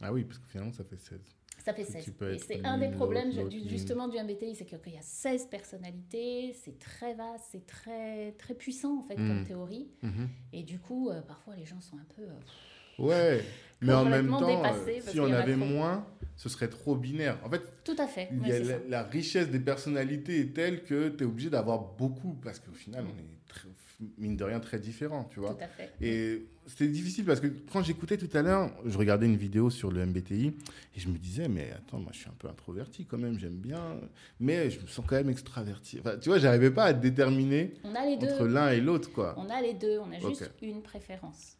Ah 0.01 0.13
oui, 0.13 0.23
parce 0.23 0.37
que 0.37 0.47
finalement, 0.47 0.71
ça 0.71 0.83
fait 0.83 0.97
16. 0.97 1.19
Ça 1.63 1.73
fait 1.73 1.83
Que 1.83 1.91
16. 1.91 2.03
tu 2.05 2.11
peux 2.11 2.33
Et 2.33 2.37
c'est 2.39 2.65
un 2.65 2.77
des 2.77 2.89
problèmes 2.89 3.31
du- 3.49 3.67
justement 3.69 4.07
du 4.07 4.17
MBTI, 4.17 4.55
c'est 4.55 4.65
qu'il 4.65 4.77
y 4.93 4.97
a 4.97 5.01
16 5.01 5.47
personnalités, 5.47 6.53
c'est 6.53 6.77
très 6.79 7.13
vaste, 7.13 7.45
c'est 7.51 7.65
très, 7.65 8.31
très 8.33 8.53
puissant 8.53 8.99
en 8.99 9.03
fait 9.03 9.15
comme 9.15 9.39
Mhm. 9.41 9.45
théorie. 9.45 9.87
Mhm. 10.01 10.29
Et 10.53 10.63
du 10.63 10.79
coup, 10.79 11.09
euh, 11.09 11.21
parfois 11.21 11.55
les 11.55 11.65
gens 11.65 11.79
sont 11.81 11.97
un 11.97 12.05
peu... 12.15 12.23
euh, 12.23 13.03
Ouais, 13.03 13.41
mais 13.81 13.93
en 13.93 14.03
même 14.03 14.27
temps, 14.27 14.61
euh, 14.65 14.99
si 15.07 15.19
on 15.21 15.31
avait 15.31 15.55
trop. 15.55 15.63
moins, 15.65 16.05
ce 16.35 16.49
serait 16.49 16.67
trop 16.67 16.95
binaire. 16.97 17.37
En 17.45 17.49
fait, 17.49 17.61
Tout 17.85 17.95
à 17.97 18.07
fait. 18.07 18.27
il 18.31 18.41
ouais, 18.41 18.49
y 18.49 18.51
a 18.51 18.55
c'est 18.57 18.63
la, 18.63 18.79
la 18.89 19.03
richesse 19.03 19.49
des 19.49 19.59
personnalités 19.59 20.41
est 20.41 20.53
telle 20.53 20.83
que 20.83 21.07
tu 21.09 21.23
es 21.23 21.27
obligé 21.27 21.49
d'avoir 21.49 21.79
beaucoup, 21.95 22.33
parce 22.43 22.59
qu'au 22.59 22.73
final, 22.73 23.05
on 23.05 23.17
est 23.17 23.25
très- 23.47 23.69
mine 24.17 24.37
de 24.37 24.43
rien 24.43 24.59
très 24.59 24.79
différents, 24.79 25.25
tu 25.25 25.39
vois. 25.39 25.55
Tout 25.55 25.63
à 25.63 25.67
fait. 25.67 25.91
Et 26.01 26.45
c'était 26.67 26.87
difficile 26.87 27.25
parce 27.25 27.39
que 27.39 27.47
quand 27.71 27.83
j'écoutais 27.83 28.17
tout 28.17 28.29
à 28.37 28.41
l'heure, 28.41 28.71
je 28.85 28.97
regardais 28.97 29.25
une 29.25 29.35
vidéo 29.35 29.69
sur 29.69 29.91
le 29.91 30.05
MBTI 30.05 30.47
et 30.47 30.99
je 30.99 31.09
me 31.09 31.17
disais, 31.17 31.47
mais 31.47 31.71
attends, 31.71 31.99
moi 31.99 32.11
je 32.13 32.19
suis 32.19 32.29
un 32.29 32.35
peu 32.37 32.47
introverti 32.47 33.05
quand 33.05 33.17
même, 33.17 33.37
j'aime 33.39 33.57
bien, 33.57 33.99
mais 34.39 34.69
je 34.69 34.79
me 34.79 34.87
sens 34.87 35.05
quand 35.07 35.15
même 35.15 35.29
extraverti. 35.29 35.99
Enfin, 35.99 36.17
tu 36.17 36.29
vois, 36.29 36.39
j'arrivais 36.39 36.71
pas 36.71 36.85
à 36.85 36.93
déterminer 36.93 37.73
On 37.83 37.93
a 37.95 38.05
les 38.05 38.17
deux. 38.17 38.27
entre 38.27 38.45
l'un 38.45 38.69
et 38.71 38.79
l'autre, 38.81 39.11
quoi. 39.11 39.35
On 39.37 39.49
a 39.49 39.61
les 39.61 39.73
deux, 39.73 39.99
on 39.99 40.11
a 40.11 40.19
juste 40.19 40.49
une 40.61 40.81
préférence. 40.81 41.57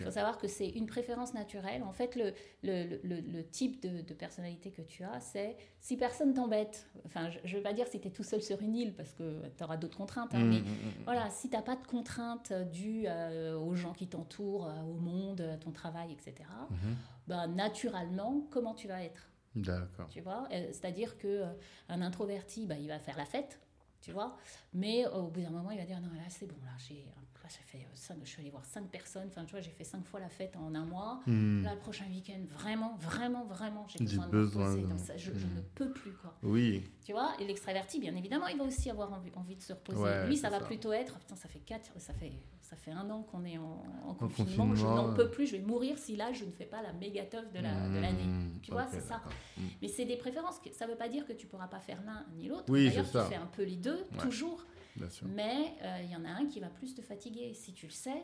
Il 0.00 0.04
faut 0.04 0.10
savoir 0.10 0.38
que 0.38 0.48
c'est 0.48 0.68
une 0.68 0.86
préférence 0.86 1.34
naturelle. 1.34 1.82
En 1.82 1.92
fait, 1.92 2.16
le, 2.16 2.32
le, 2.62 2.98
le, 3.02 3.20
le 3.20 3.44
type 3.46 3.82
de, 3.82 4.02
de 4.02 4.14
personnalité 4.14 4.70
que 4.70 4.82
tu 4.82 5.02
as, 5.04 5.20
c'est 5.20 5.56
si 5.80 5.96
personne 5.96 6.34
t'embête. 6.34 6.86
Enfin, 7.06 7.30
je 7.44 7.52
ne 7.52 7.56
veux 7.58 7.62
pas 7.62 7.72
dire 7.72 7.86
si 7.88 8.00
tu 8.00 8.08
es 8.08 8.10
tout 8.10 8.22
seul 8.22 8.42
sur 8.42 8.60
une 8.62 8.74
île 8.76 8.94
parce 8.94 9.12
que 9.12 9.42
tu 9.56 9.64
auras 9.64 9.76
d'autres 9.76 9.96
contraintes. 9.96 10.34
hein, 10.34 10.44
Mm, 10.44 10.48
mais 10.50 10.60
mm, 10.60 10.64
mm. 10.64 11.04
voilà, 11.04 11.30
si 11.30 11.48
tu 11.48 11.56
n'as 11.56 11.62
pas 11.62 11.76
de 11.76 11.86
contraintes 11.86 12.50
euh, 12.52 12.64
dues 12.64 13.04
euh, 13.06 13.58
aux 13.58 13.74
gens 13.74 13.92
qui 13.92 14.06
t'entourent, 14.08 14.66
euh, 14.66 14.82
au 14.82 14.94
monde, 14.94 15.40
à 15.40 15.56
ton 15.56 15.70
travail, 15.72 16.12
etc., 16.12 16.34
Mhm. 16.70 16.96
ben, 17.28 17.46
naturellement, 17.48 18.42
comment 18.50 18.74
tu 18.74 18.88
vas 18.88 19.02
être? 19.02 19.28
D'accord. 19.56 20.08
tu 20.10 20.20
vois? 20.20 20.46
C'est-à-dire 20.50 21.18
que 21.18 21.42
un 21.88 22.02
introverti, 22.02 22.66
bah, 22.66 22.76
il 22.78 22.86
va 22.88 22.98
faire 23.00 23.16
la 23.16 23.24
fête, 23.24 23.60
tu 24.00 24.12
vois, 24.12 24.36
mais 24.72 25.06
au 25.08 25.24
bout 25.28 25.40
d'un 25.40 25.50
moment, 25.50 25.72
il 25.72 25.78
va 25.78 25.84
dire 25.84 26.00
non, 26.00 26.08
là 26.14 26.22
c'est 26.28 26.46
bon, 26.46 26.54
là 26.64 26.70
j'ai, 26.78 27.04
là, 27.04 27.12
ça 27.50 27.60
fait 27.66 27.78
euh, 27.78 27.90
cinq, 27.94 28.18
je 28.22 28.28
suis 28.28 28.40
allé 28.40 28.50
voir 28.50 28.64
cinq 28.64 28.88
personnes, 28.90 29.28
enfin 29.28 29.44
tu 29.44 29.52
vois, 29.52 29.60
j'ai 29.60 29.70
fait 29.70 29.84
cinq 29.84 30.04
fois 30.06 30.20
la 30.20 30.28
fête 30.28 30.56
en 30.56 30.74
un 30.74 30.84
mois. 30.84 31.20
Hmm. 31.26 31.62
Là, 31.64 31.74
le 31.74 31.80
prochain 31.80 32.06
week-end, 32.10 32.40
vraiment, 32.50 32.96
vraiment, 33.00 33.44
vraiment, 33.44 33.86
j'ai 33.88 33.98
besoin 34.04 34.26
de 34.28 34.36
me 34.36 34.44
reposer. 34.46 34.82
de-. 34.82 35.18
Je, 35.18 35.24
je 35.34 35.46
Mm. 35.46 35.54
ne 35.56 35.60
peux 35.74 35.90
plus, 35.92 36.12
quoi. 36.12 36.34
Oui, 36.42 36.84
Tu 37.04 37.12
vois 37.12 37.32
Et 37.40 37.44
l'extraverti, 37.46 37.98
bien 37.98 38.14
évidemment, 38.14 38.46
il 38.46 38.56
va 38.58 38.64
aussi 38.64 38.88
avoir 38.90 39.12
envie, 39.12 39.32
envie 39.34 39.56
de 39.56 39.62
se 39.62 39.72
reposer. 39.72 39.98
Ouais, 40.00 40.26
Lui, 40.26 40.36
ça 40.36 40.48
va 40.50 40.60
ça. 40.60 40.64
plutôt 40.66 40.92
être, 40.92 41.18
putain, 41.18 41.34
ça 41.36 41.48
fait 41.48 41.58
quatre, 41.60 41.90
ça 41.98 42.12
fait, 42.14 42.32
ça 42.60 42.76
fait 42.76 42.92
un 42.92 43.08
an 43.10 43.22
qu'on 43.22 43.44
est 43.44 43.58
en, 43.58 43.82
en 44.06 44.14
confinement, 44.14 44.68
confinement, 44.68 44.74
je 44.76 44.86
n'en 44.86 45.14
peux 45.14 45.28
plus, 45.30 45.46
je 45.48 45.56
vais 45.56 45.62
mourir 45.62 45.98
si 45.98 46.16
là, 46.16 46.32
je 46.32 46.44
ne 46.44 46.52
fais 46.52 46.66
pas 46.66 46.82
la 46.82 46.92
méga 46.92 47.24
teuf 47.24 47.50
de 47.52 47.58
la- 47.58 47.88
l'année. 47.88 48.22
Hmm. 48.24 48.60
Tu 48.62 48.70
vois, 48.70 48.86
c'est 48.90 49.00
ça. 49.00 49.20
Hmm. 49.56 49.62
Mais 49.82 49.88
c'est 49.88 50.04
des 50.04 50.16
préférences. 50.16 50.60
Ça 50.72 50.86
ne 50.86 50.92
veut 50.92 50.96
pas 50.98 51.08
dire 51.08 51.26
que 51.26 51.32
tu 51.32 51.46
pourras 51.48 51.66
pas 51.68 51.80
faire 51.80 52.00
l'un 52.04 52.24
ni 52.36 52.46
l'autre. 52.48 52.66
Oui, 52.68 52.86
D'ailleurs, 52.88 53.06
tu 53.06 53.12
ça. 53.12 53.24
fais 53.24 53.34
un 53.36 53.46
peu 53.46 53.64
les 53.64 53.76
deux, 53.76 53.96
Ouais. 54.12 54.18
toujours. 54.22 54.64
Mais 55.26 55.74
euh, 55.82 56.00
il 56.04 56.10
y 56.10 56.16
en 56.16 56.24
a 56.24 56.30
un 56.30 56.46
qui 56.46 56.60
va 56.60 56.68
plus 56.68 56.94
te 56.94 57.02
fatiguer. 57.02 57.54
Si 57.54 57.72
tu 57.72 57.86
le 57.86 57.92
sais, 57.92 58.22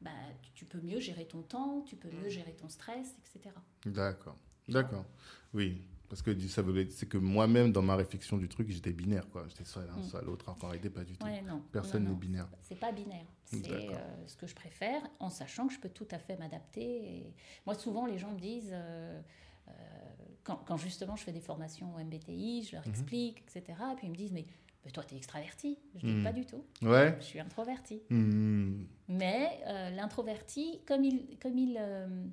bah, 0.00 0.10
tu, 0.54 0.64
peux 0.64 0.80
mieux 0.80 1.00
gérer 1.00 1.26
ton 1.26 1.42
temps, 1.42 1.82
tu 1.82 1.96
peux 1.96 2.08
Mm. 2.10 2.22
mieux 2.22 2.28
gérer 2.28 2.52
ton 2.54 2.68
stress, 2.68 3.14
etc. 3.18 3.54
D'accord. 3.86 4.36
D'accord. 4.68 5.04
Oui. 5.54 5.82
Parce 6.08 6.22
que 6.22 6.38
ça 6.48 6.62
veut 6.62 6.88
c'est 6.90 7.06
que 7.06 7.18
moi-même, 7.18 7.70
dans 7.70 7.82
ma 7.82 7.94
réflexion 7.94 8.38
du 8.38 8.48
truc, 8.48 8.70
j'étais 8.70 8.92
binaire, 8.92 9.28
quoi. 9.28 9.46
J'étais 9.48 9.64
soit 9.64 9.84
l'un, 9.84 9.96
Mm. 9.96 10.02
soit 10.04 10.22
l'autre. 10.22 10.48
En 10.48 10.54
réalité, 10.68 10.88
pas 10.88 11.04
du 11.04 11.16
tout. 11.16 11.26
Ouais, 11.26 11.42
non. 11.42 11.62
Personne 11.70 12.04
n'est 12.08 12.14
binaire. 12.14 12.48
C'est 12.62 12.78
pas 12.80 12.92
binaire. 12.92 13.26
C'est 13.44 13.70
euh, 13.70 14.26
ce 14.26 14.36
que 14.36 14.46
je 14.46 14.54
préfère, 14.54 15.02
en 15.20 15.28
sachant 15.30 15.66
que 15.68 15.74
je 15.74 15.78
peux 15.80 15.90
tout 15.90 16.08
à 16.10 16.18
fait 16.18 16.36
m'adapter. 16.38 17.16
Et 17.18 17.34
Moi, 17.66 17.74
souvent, 17.74 18.06
les 18.06 18.16
gens 18.18 18.32
me 18.32 18.38
disent, 18.40 18.70
euh, 18.72 19.20
euh, 19.68 19.72
quand, 20.44 20.56
quand 20.66 20.78
justement 20.78 21.14
je 21.16 21.24
fais 21.24 21.32
des 21.32 21.40
formations 21.42 21.94
au 21.94 21.98
MBTI, 21.98 22.62
je 22.64 22.76
leur 22.76 22.86
Mhm. 22.86 22.90
explique, 22.94 23.42
etc. 23.42 23.62
Et 23.92 23.96
puis 23.96 24.06
ils 24.06 24.10
me 24.10 24.16
disent, 24.16 24.32
mais, 24.32 24.46
mais 24.88 24.92
toi, 24.92 25.04
tu 25.04 25.14
es 25.14 25.18
extraverti. 25.18 25.76
Je 25.96 26.00
dis, 26.06 26.12
Mhm. 26.14 26.24
pas 26.24 26.32
du 26.32 26.46
tout. 26.46 26.64
Ouais. 26.80 27.14
Je 27.20 27.24
suis 27.26 27.38
introverti. 27.38 28.00
Hmm. 28.08 28.84
Mais 29.08 29.60
euh, 29.66 29.90
l'introverti, 29.90 30.80
comme 30.86 31.04
il, 31.04 31.36
comme 31.42 31.58
il, 31.58 31.76
euh, 31.78 32.24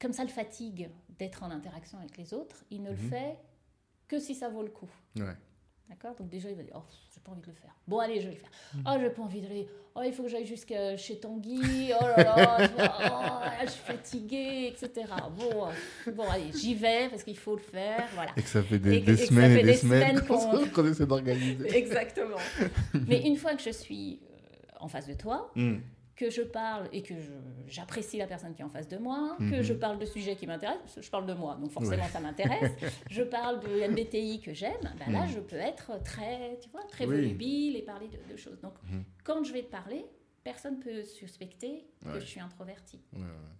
comme 0.00 0.12
ça 0.12 0.24
le 0.24 0.28
fatigue 0.28 0.90
d'être 1.20 1.44
en 1.44 1.52
interaction 1.52 1.98
avec 2.00 2.16
les 2.16 2.34
autres, 2.34 2.64
il 2.72 2.82
ne 2.82 2.90
le 2.90 2.96
Mhm. 2.96 3.08
fait 3.10 3.36
que 4.08 4.18
si 4.18 4.34
ça 4.34 4.48
vaut 4.48 4.62
le 4.64 4.70
coup. 4.70 4.90
Ouais. 5.16 5.36
D'accord 5.88 6.14
Donc 6.16 6.28
déjà, 6.28 6.50
il 6.50 6.56
va 6.56 6.62
dire, 6.62 6.74
oh, 6.76 6.82
j'ai 7.14 7.20
pas 7.20 7.30
envie 7.30 7.42
de 7.42 7.46
le 7.46 7.52
faire. 7.52 7.70
Bon, 7.86 8.00
allez, 8.00 8.20
je 8.20 8.28
vais 8.28 8.34
le 8.34 8.40
faire. 8.40 8.50
Oh, 8.86 8.96
j'ai 9.00 9.10
pas 9.10 9.22
envie 9.22 9.40
d'aller. 9.40 9.68
Oh, 9.94 10.00
il 10.04 10.12
faut 10.12 10.24
que 10.24 10.28
j'aille 10.28 10.46
jusqu'à 10.46 10.96
chez 10.96 11.18
Tanguy. 11.20 11.92
Oh 11.98 12.04
là 12.04 12.24
là, 12.24 12.58
oh, 13.52 13.64
je 13.64 13.70
suis 13.70 13.80
fatiguée, 13.80 14.72
etc. 14.74 15.06
Bon, 15.38 15.68
bon 16.12 16.28
allez, 16.28 16.50
j'y 16.52 16.74
vais 16.74 17.08
parce 17.08 17.22
qu'il 17.22 17.38
faut 17.38 17.54
le 17.54 17.62
faire. 17.62 18.06
Voilà. 18.14 18.32
Et 18.36 18.42
que 18.42 18.48
ça 18.48 18.62
fait 18.62 18.78
des, 18.78 19.00
des 19.00 19.16
semaines 19.16 19.58
et 19.58 19.62
des, 19.62 19.76
semaines 19.76 20.20
qu'on 20.74 20.86
essaie 20.86 21.06
d'organiser. 21.06 21.76
Exactement. 21.76 22.36
Mais 23.06 23.22
une 23.22 23.36
fois 23.36 23.54
que 23.54 23.62
je 23.62 23.70
suis 23.70 24.18
en 24.80 24.88
face 24.88 25.06
de 25.06 25.14
toi, 25.14 25.50
hmm 25.54 25.76
que 26.16 26.30
je 26.30 26.40
parle 26.40 26.88
et 26.92 27.02
que 27.02 27.14
j'apprécie 27.66 28.16
la 28.16 28.26
personne 28.26 28.54
qui 28.54 28.62
est 28.62 28.64
en 28.64 28.70
face 28.70 28.88
de 28.88 28.96
moi, 28.96 29.36
que 29.38 29.62
je 29.62 29.74
mhm. 29.74 29.78
parle 29.78 29.98
de 29.98 30.06
sujets 30.06 30.34
qui 30.34 30.46
m'intéressent, 30.46 30.98
je 31.00 31.10
parle 31.10 31.26
de 31.26 31.34
moi, 31.34 31.56
donc 31.60 31.70
forcément 31.70 32.06
ça 32.06 32.20
m'intéresse, 32.20 32.72
je 33.10 33.22
parle 33.22 33.60
de 33.60 33.86
MBTI 33.90 34.40
que 34.40 34.54
j'aime, 34.54 34.94
ben 34.98 35.12
là 35.12 35.26
mhm. 35.26 35.32
je 35.32 35.40
peux 35.40 35.56
être 35.56 36.02
très, 36.02 36.58
tu 36.62 36.70
vois, 36.70 36.82
très 36.84 37.04
volubile 37.04 37.76
et 37.76 37.82
parler 37.82 38.08
de, 38.08 38.36
choses. 38.36 38.60
Donc 38.62 38.74
mhm. 38.84 39.04
quand 39.24 39.44
je 39.44 39.52
vais 39.52 39.62
te 39.62 39.70
parler, 39.70 40.06
personne 40.46 40.78
ne 40.78 40.82
peut 40.82 41.02
suspecter 41.02 41.84
que 42.04 42.20
je 42.20 42.24
suis 42.24 42.38
introvertie. 42.38 43.00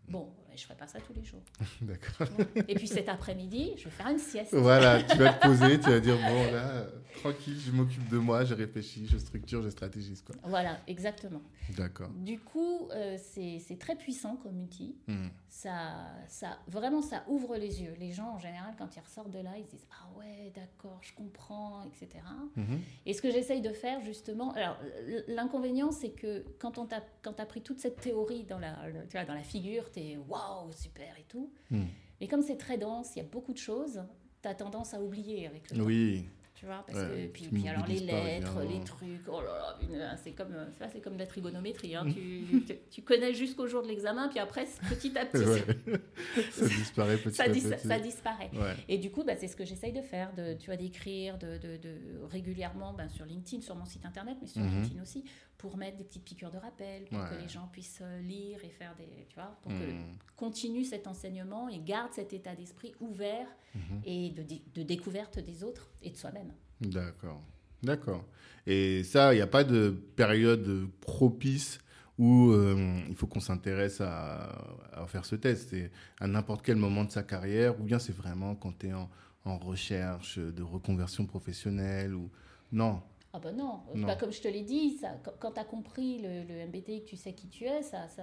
Bon, 0.09 0.33
je 0.51 0.53
ne 0.53 0.59
ferai 0.59 0.77
pas 0.77 0.87
ça 0.87 1.01
tous 1.01 1.13
les 1.13 1.25
jours. 1.25 1.43
D'accord. 1.81 2.29
Et 2.69 2.77
puis 2.77 2.87
cet 2.87 3.09
après-midi, 3.09 3.73
je 3.77 3.85
vais 3.85 3.91
faire 3.91 4.07
une 4.07 4.21
sieste. 4.21 4.55
Voilà, 4.55 5.03
tu 5.03 5.17
vas 5.19 5.33
te 5.33 5.47
poser, 5.49 5.81
tu 5.81 5.91
vas 5.91 5.99
dire, 5.99 6.17
bon, 6.17 6.53
là, 6.53 6.87
tranquille, 7.21 7.59
je 7.59 7.73
m'occupe 7.73 8.09
de 8.09 8.19
moi, 8.19 8.45
je 8.45 8.55
réfléchis, 8.55 9.09
je 9.09 9.19
structure, 9.19 9.63
je 9.63 9.71
stratégise. 9.71 10.23
Quoi. 10.23 10.37
Voilà, 10.45 10.79
exactement. 10.87 11.43
D'accord. 11.77 12.11
Du 12.11 12.39
coup, 12.39 12.89
euh, 12.93 13.17
c'est 13.19 13.79
très 13.81 13.97
puissant 13.97 14.37
comme 14.37 14.63
outil. 14.63 14.95
Hmm. 15.09 15.27
Ça, 15.49 15.97
ça, 16.29 16.59
vraiment, 16.69 17.03
ça 17.03 17.25
ouvre 17.29 17.57
les 17.57 17.83
yeux. 17.83 17.95
Les 17.99 18.13
gens, 18.13 18.35
en 18.35 18.39
général, 18.39 18.75
quand 18.79 18.95
ils 18.95 19.01
ressortent 19.01 19.31
de 19.31 19.41
là, 19.41 19.53
ils 19.57 19.65
se 19.65 19.71
disent, 19.71 19.87
ah 19.91 20.19
ouais, 20.19 20.53
d'accord, 20.55 21.01
je 21.01 21.15
comprends, 21.15 21.83
etc. 21.85 22.23
Mhm. 22.57 22.81
Et 23.07 23.15
ce 23.15 23.23
que 23.23 23.31
j'essaye 23.31 23.63
de 23.63 23.73
faire, 23.73 24.01
justement, 24.03 24.53
alors, 24.53 24.77
l'inconvénient, 25.29 25.93
c'est 25.93 26.11
que 26.11 26.45
quand 26.59 26.76
quand 27.23 27.33
tu 27.33 27.43
as 27.43 27.47
pris 27.47 27.63
toute 27.63 27.79
cette 27.79 28.01
théorie 28.01 28.45
dans 28.45 28.59
la, 28.59 28.77
tu 29.09 29.17
vois, 29.17 29.25
dans 29.25 29.35
la 29.35 29.43
figure, 29.43 29.91
tu 29.91 30.01
es 30.01 30.17
waouh, 30.17 30.73
super 30.73 31.17
et 31.19 31.25
tout. 31.29 31.53
Hmm. 31.71 31.85
Mais 32.21 32.29
comme 32.29 32.43
c'est 32.43 32.57
très 32.57 32.79
dense, 32.79 33.15
il 33.15 33.19
y 33.19 33.23
a 33.23 33.29
beaucoup 33.29 33.53
de 33.53 33.59
choses, 33.59 34.03
tu 34.43 34.49
as 34.49 34.55
tendance 34.55 34.95
à 34.95 35.03
oublier 35.03 35.47
avec 35.47 35.71
le 35.71 35.79
temps. 35.79 35.85
Oui. 35.85 36.29
Tu 36.57 36.65
vois, 36.65 36.83
parce 36.87 36.99
que, 36.99 37.27
puis, 37.27 37.49
puis 37.49 37.69
alors 37.69 37.87
les 37.87 38.01
lettres, 38.01 38.63
les 38.63 38.81
trucs, 38.81 39.29
oh 39.29 39.43
là 39.43 39.77
là, 39.91 40.17
c'est 40.17 40.33
comme, 40.33 40.55
c'est 40.91 41.03
comme 41.03 41.19
la 41.19 41.27
trigonométrie. 41.27 41.95
Hein. 41.95 42.07
tu, 42.11 42.65
tu, 42.91 43.03
connais 43.03 43.35
jusqu'au 43.35 43.67
jour 43.67 43.83
de 43.83 43.89
l'examen, 43.89 44.29
puis 44.29 44.39
après, 44.39 44.67
petit 44.89 45.17
à 45.19 45.27
petit, 45.27 45.45
ça 46.51 46.67
disparaît 46.67 47.19
petit 47.19 47.35
ça, 47.35 47.45
à 47.45 47.49
petit. 47.51 47.61
Ça 47.61 47.99
disparaît. 47.99 48.51
Et 48.89 48.97
du 48.97 49.11
coup, 49.11 49.23
bah, 49.23 49.35
c'est 49.37 49.49
ce 49.49 49.57
que 49.57 49.67
j'essaye 49.67 49.93
de 49.93 50.01
faire, 50.01 50.35
de, 50.35 50.55
tu 50.55 50.67
vois, 50.67 50.77
d'écrire 50.77 51.37
de, 51.39 51.59
de, 51.59 51.77
de, 51.77 52.25
régulièrement 52.31 52.95
ben, 52.95 53.09
sur 53.09 53.27
LinkedIn, 53.27 53.63
sur 53.63 53.77
mon 53.77 53.85
site 53.85 54.07
internet, 54.07 54.39
mais 54.41 54.49
sur 54.49 54.63
mhm. 54.63 54.83
LinkedIn 54.83 55.03
aussi, 55.03 55.25
pour 55.59 55.77
mettre 55.77 55.99
des 55.99 56.05
petites 56.05 56.25
piqûres 56.25 56.51
de 56.51 56.59
rappel, 56.59 57.05
pour 57.05 57.29
que 57.29 57.35
les 57.35 57.49
gens 57.49 57.69
puissent 57.73 58.01
euh, 58.03 58.21
lire 58.21 58.65
et 58.65 58.71
faire 58.71 58.95
des, 58.97 59.27
tu 59.29 59.35
vois, 59.35 59.57
pour 59.63 59.73
que 59.73 59.93
mhm. 59.93 60.17
continue 60.37 60.85
cet 60.85 61.07
enseignement 61.07 61.69
et 61.69 61.81
garde 61.81 62.13
cet 62.13 62.33
état 62.33 62.55
d'esprit 62.55 62.95
ouvert 63.01 63.49
mhm. 63.75 64.01
et 64.05 64.31
de, 64.31 64.45
de 64.75 64.83
découverte 64.83 65.39
des 65.39 65.65
autres 65.65 65.91
et 66.03 66.11
de 66.11 66.17
soi-même. 66.17 66.46
D'accord. 66.81 67.43
D'accord. 67.83 68.25
Et 68.67 69.05
ça, 69.05 69.33
il 69.33 69.37
n'y 69.37 69.43
a 69.43 69.47
pas 69.47 69.65
de 69.65 69.91
période 70.17 70.89
propice 71.01 71.79
où 72.19 72.51
euh, 72.51 73.01
il 73.09 73.15
faut 73.15 73.27
qu'on 73.27 73.41
s'intéresse 73.41 74.01
à, 74.01 75.07
faire 75.07 75.25
ce 75.25 75.37
test. 75.37 75.69
C'est 75.71 75.91
à 76.19 76.27
n'importe 76.27 76.65
quel 76.65 76.77
moment 76.77 77.05
de 77.05 77.11
sa 77.11 77.23
carrière, 77.23 77.79
ou 77.81 77.85
bien 77.85 77.99
c'est 77.99 78.15
vraiment 78.17 78.55
quand 78.55 78.79
tu 78.79 78.89
es 78.89 78.93
en, 78.93 79.09
recherche 79.45 80.39
de 80.41 80.63
reconversion 80.65 81.25
professionnelle 81.25 82.17
ou 82.17 82.29
non 82.73 83.01
ah 83.37 83.39
ben 83.39 83.55
non, 83.55 83.83
Bah, 84.07 84.17
comme 84.17 84.33
je 84.33 84.41
te 84.41 84.49
l'ai 84.49 84.63
dit, 84.63 84.97
ça, 84.97 85.21
quand 85.41 85.53
tu 85.53 85.61
as 85.61 85.65
compris 85.65 86.19
le, 86.23 86.43
le, 86.45 86.67
MBTI, 86.67 87.03
que 87.03 87.11
tu 87.11 87.17
sais 87.17 87.35
qui 87.35 87.49
tu 87.49 87.65
es, 87.65 87.83
ça, 87.83 88.09
ça 88.09 88.23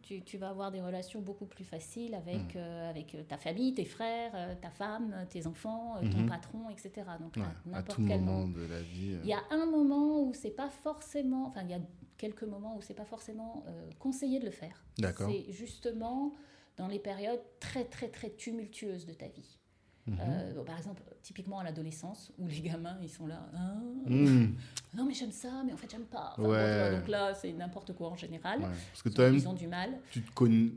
tu, 0.00 0.22
tu, 0.22 0.38
vas 0.38 0.48
avoir 0.48 0.70
des 0.70 0.80
relations 0.80 1.20
beaucoup 1.20 1.44
plus 1.44 1.64
faciles 1.64 2.14
avec, 2.14 2.54
hmm. 2.54 2.58
euh, 2.58 2.88
avec 2.90 3.16
ta 3.28 3.36
famille, 3.36 3.74
tes 3.74 3.84
frères, 3.84 4.32
euh, 4.34 4.54
ta 4.54 4.70
femme, 4.70 5.26
tes 5.28 5.46
enfants, 5.46 5.96
ton 6.00 6.18
mhm. 6.18 6.28
patron, 6.28 6.70
etc. 6.70 7.06
Donc 7.20 7.36
à 7.74 7.82
tout 7.82 8.00
moment, 8.00 8.48
de 8.48 8.62
la 8.62 8.80
vie. 8.80 9.18
Il 9.22 9.28
y 9.28 9.34
a 9.34 9.42
un 9.50 9.66
moment 9.66 10.22
où 10.22 10.32
c'est 10.32 10.50
pas 10.56 10.70
forcément, 10.70 11.48
enfin 11.48 11.62
il 11.64 11.70
y 11.70 11.74
a 11.74 11.80
quelques 12.16 12.44
moments 12.44 12.76
où 12.76 12.82
c'est 12.82 12.94
pas 12.94 13.04
forcément 13.04 13.64
conseillé 13.98 14.38
de 14.38 14.46
le 14.46 14.50
faire. 14.50 14.84
D'accord. 14.98 15.30
C'est 15.30 15.52
justement 15.52 16.34
dans 16.76 16.88
les 16.88 16.98
périodes 16.98 17.42
très 17.60 17.84
très 17.84 18.08
très 18.08 18.30
tumultueuses 18.30 19.04
de 19.04 19.12
ta 19.12 19.28
vie. 19.28 19.58
Mhm. 20.06 20.18
Euh, 20.20 20.64
par 20.64 20.76
exemple, 20.76 21.02
typiquement 21.22 21.60
à 21.60 21.64
l'adolescence, 21.64 22.30
où 22.38 22.46
les 22.46 22.60
gamins, 22.60 22.98
ils 23.02 23.08
sont 23.08 23.26
là, 23.26 23.48
ah, 23.54 23.74
hmm. 24.06 24.54
non 24.94 25.06
mais 25.06 25.14
j'aime 25.14 25.32
ça, 25.32 25.62
mais 25.64 25.72
en 25.72 25.76
fait 25.78 25.90
j'aime 25.90 26.04
pas. 26.04 26.34
donc 26.36 27.08
là, 27.08 27.34
c'est 27.34 27.52
n'importe 27.52 27.94
quoi 27.94 28.10
en 28.10 28.16
général. 28.16 28.60
Parce 28.60 29.02
que 29.02 29.08
toi-même, 29.08 29.34
ils 29.36 29.48
ont 29.48 29.54
du 29.54 29.66
mal. 29.66 29.98
Tu 30.10 30.20
te 30.20 30.30
connais, 30.32 30.72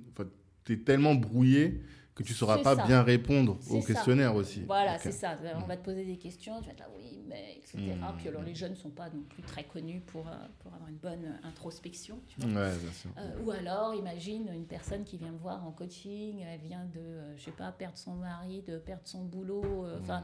es 0.69 0.78
tellement 0.78 1.15
brouillé 1.15 1.82
que 2.18 2.24
tu 2.24 2.32
ne 2.32 2.38
sauras 2.38 2.57
pas 2.63 2.76
bien 2.76 3.03
répondre 3.03 3.59
au 3.70 3.82
questionnaire 3.82 4.34
aussi. 4.36 4.63
Voilà, 4.65 4.97
c'est 4.97 5.11
ça. 5.11 5.38
On 5.55 5.68
va 5.68 5.78
te 5.78 5.86
poser 5.86 6.03
des 6.03 6.18
questions, 6.18 6.59
tu 6.61 6.65
vas 6.65 6.72
être 6.72 6.80
là, 6.80 6.89
oui, 6.97 7.22
mais, 7.28 7.57
etc. 7.57 7.78
Mmh. 7.78 8.18
Puis 8.18 8.28
alors, 8.28 8.41
les 8.41 8.55
jeunes 8.55 8.72
ne 8.72 8.78
sont 8.78 8.89
pas 8.89 9.09
non 9.09 9.22
plus 9.30 9.43
très 9.43 9.63
connus 9.63 10.01
pour, 10.01 10.28
euh, 10.28 10.32
pour 10.59 10.74
avoir 10.74 10.89
une 10.89 10.97
bonne 10.97 11.39
introspection. 11.43 12.20
Tu 12.28 12.41
vois. 12.41 12.61
Ouais, 12.61 12.78
bien 12.78 12.91
sûr. 12.91 13.11
Euh, 13.20 13.43
ou 13.43 13.51
alors, 13.51 13.93
imagine 13.93 14.49
une 14.51 14.65
personne 14.65 15.03
qui 15.03 15.18
vient 15.18 15.32
me 15.32 15.38
voir 15.38 15.63
en 15.65 15.72
coaching, 15.72 16.39
elle 16.41 16.59
vient 16.59 16.86
de, 16.86 16.99
euh, 16.99 17.38
je 17.38 17.43
sais 17.43 17.51
pas, 17.51 17.72
perdre 17.72 17.97
son 17.97 18.15
mari, 18.15 18.63
de 18.68 18.80
perdre 18.80 19.03
son 19.05 19.24
boulot, 19.24 19.86
enfin, 20.01 20.24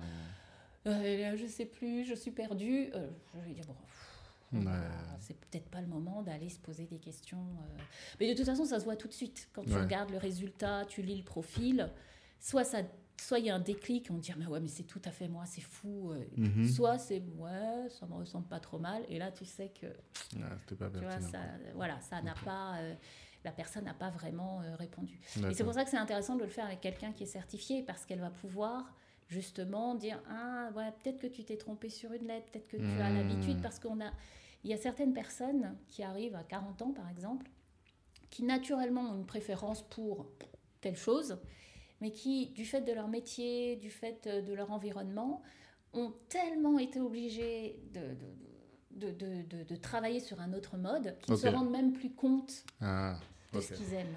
mmh. 0.86 0.92
je 1.36 1.46
sais 1.48 1.66
plus, 1.66 2.06
je 2.06 2.16
suis 2.16 2.32
perdue. 2.32 2.90
je 3.36 3.48
vais 3.48 3.54
dire, 3.54 3.66
bon 3.68 3.76
c'est 5.20 5.38
peut-être 5.38 5.70
pas 5.70 5.82
le 5.82 5.88
moment 5.88 6.22
d'aller 6.22 6.50
se 6.50 6.60
poser 6.60 6.86
des 6.86 7.00
questions. 7.00 7.38
Euh. 7.38 7.82
Mais 8.20 8.30
de 8.32 8.38
toute 8.38 8.46
façon, 8.46 8.66
ça 8.66 8.80
se 8.80 8.86
voit 8.86 8.96
tout 8.96 9.08
de 9.08 9.14
suite. 9.14 9.50
Quand 9.54 9.64
tu 9.64 9.74
regardes 9.74 10.12
le 10.12 10.18
résultat, 10.18 10.86
tu 10.86 11.02
lis 11.02 11.18
le 11.18 11.24
profil, 11.24 11.90
soit 12.40 12.64
ça 12.64 12.80
soit 13.22 13.38
il 13.38 13.46
y 13.46 13.50
a 13.52 13.56
un 13.56 13.60
déclic, 13.60 14.08
on 14.10 14.18
dit 14.18 14.32
ah, 14.34 14.36
mais 14.38 14.48
ouais 14.48 14.60
mais 14.60 14.68
c'est 14.68 14.84
tout 14.84 15.02
à 15.06 15.12
fait 15.12 15.28
moi, 15.28 15.46
c'est 15.46 15.62
fou. 15.62 16.12
Euh. 16.12 16.26
Mhm. 16.36 16.68
Soit 16.68 16.98
c'est 16.98 17.22
ouais, 17.38 17.88
ça 17.90 18.06
me 18.08 18.16
ressemble 18.16 18.48
pas 18.48 18.60
trop 18.60 18.80
mal. 18.80 19.04
Et 19.08 19.20
là 19.20 19.32
tu 19.32 19.46
sais 19.46 19.70
que 19.70 19.88
pas 20.76 20.90
tu 20.90 21.00
vois, 21.00 21.22
ça, 21.22 21.40
voilà, 21.76 22.02
ça 22.02 22.22
n'a 22.22 22.34
pas, 22.44 22.78
euh, 22.80 22.96
la 23.46 23.52
personne 23.52 23.86
n'a 23.86 23.94
pas 23.94 24.10
vraiment 24.10 24.62
répondu. 24.78 25.20
Et 25.48 25.54
c'est 25.54 25.64
pour 25.64 25.74
ça 25.74 25.84
que 25.84 25.90
c'est 25.90 25.98
intéressant 25.98 26.36
de 26.36 26.44
le 26.44 26.50
faire 26.50 26.66
avec 26.66 26.82
quelqu'un 26.82 27.14
qui 27.14 27.24
est 27.24 27.28
certifié 27.28 27.84
parce 27.84 28.06
qu'elle 28.06 28.20
va 28.20 28.32
pouvoir 28.32 28.94
justement 29.34 29.96
dire 29.96 30.22
ah 30.30 30.70
ouais 30.76 30.92
peut-être 31.04 31.20
que 31.20 31.28
tu 31.28 31.44
t'es 31.44 31.58
trompé 31.58 31.90
sur 31.90 32.14
une 32.14 32.28
lettre, 32.28 32.48
peut-être 32.52 32.68
que 32.68 32.78
tu 32.78 33.02
as 33.02 33.10
hmm. 33.10 33.16
l'habitude 33.16 33.62
parce 33.62 33.80
qu'on 33.80 34.00
a 34.02 34.12
il 34.64 34.70
y 34.70 34.74
a 34.74 34.78
certaines 34.78 35.14
personnes 35.14 35.76
qui 35.90 36.04
arrivent 36.04 36.36
à 36.36 36.44
40 36.44 36.82
ans, 36.82 36.92
par 36.92 37.10
exemple, 37.10 37.50
qui 38.30 38.44
naturellement 38.44 39.02
ont 39.02 39.16
une 39.16 39.26
préférence 39.26 39.82
pour 39.90 40.28
telle 40.82 40.98
chose, 40.98 41.38
mais 42.02 42.12
qui, 42.12 42.48
du 42.48 42.66
fait 42.66 42.82
de 42.82 42.92
leur 42.92 43.08
métier, 43.08 43.76
du 43.76 43.90
fait 43.90 44.28
de 44.28 44.54
leur 44.54 44.72
environnement, 44.72 45.42
ont 45.94 46.14
tellement 46.30 46.80
été 46.80 47.00
obligés 47.00 47.80
de, 47.94 49.12
de, 49.12 49.64
de, 49.64 49.76
travailler 49.76 50.20
sur 50.20 50.40
un 50.40 50.54
autre 50.54 50.78
mode 50.78 51.18
qu'ils 51.20 51.34
ne 51.34 51.40
se 51.40 51.48
rendent 51.48 51.72
même 51.72 51.94
plus 51.94 52.12
compte 52.12 52.66
ah 52.82 53.20
de 53.54 53.62
ce 53.62 53.74
qu'ils 53.74 53.94
aiment. 53.94 54.16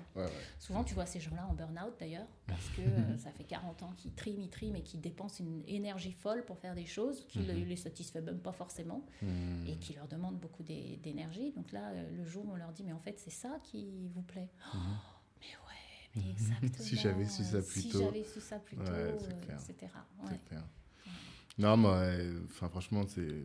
Souvent, 0.59 0.85
tu 0.85 0.95
vois 0.95 1.07
ces 1.07 1.21
gens-là 1.21 1.47
en 1.47 1.55
burn-out 1.55 1.95
d'ailleurs, 1.99 2.27
parce 2.47 2.69
que 2.71 2.81
euh, 2.81 3.19
ça 3.19 3.31
fait 3.33 3.45
40 3.45 3.83
ans 3.83 3.93
qu'ils 3.97 4.13
triment, 4.15 4.41
ils 4.41 4.51
triment 4.51 4.77
et 4.77 4.83
qu'ils 4.83 5.01
dépensent 5.01 5.43
une 5.43 5.63
énergie 5.67 6.13
folle 6.13 6.45
pour 6.45 6.59
faire 6.59 6.75
des 6.75 6.87
choses 6.87 7.27
qui 7.29 7.41
ne 7.41 7.53
mhm. 7.53 7.65
les 7.65 7.77
satisfait 7.77 8.21
même 8.21 8.39
pas 8.39 8.53
forcément 8.53 9.05
mhm. 9.23 9.67
et 9.67 9.77
qui 9.77 9.95
leur 9.95 10.09
demandent 10.09 10.39
beaucoup 10.39 10.63
d'énergie. 10.63 11.53
Donc 11.53 11.73
là, 11.73 11.91
euh, 11.91 12.17
le 12.17 12.25
jour 12.25 12.45
où 12.47 12.53
on 12.53 12.57
leur 12.57 12.73
dit, 12.73 12.85
mais 12.85 12.93
en 12.93 13.01
fait, 13.01 13.19
c'est 13.19 13.31
ça 13.31 13.59
qui 13.63 14.09
vous 14.15 14.23
plaît. 14.23 14.51
Mhm. 14.75 14.81
Oh, 14.81 15.39
mais 15.41 15.47
ouais, 15.47 16.25
mais 16.25 16.31
exactement. 16.31 16.85
si 16.85 16.97
j'avais 16.97 17.27
su 17.27 17.45
ça 17.45 17.63
plus 17.63 17.83
tôt. 17.83 17.99
Si 17.99 18.05
j'avais 18.05 18.25
su 18.25 18.41
ça 18.41 18.59
plus 18.59 18.77
tôt, 18.77 18.93
euh, 18.93 19.19
etc. 19.71 19.93
Non, 21.59 21.77
mais 21.77 22.33
enfin, 22.49 22.69
franchement, 22.69 23.05
c'est 23.07 23.45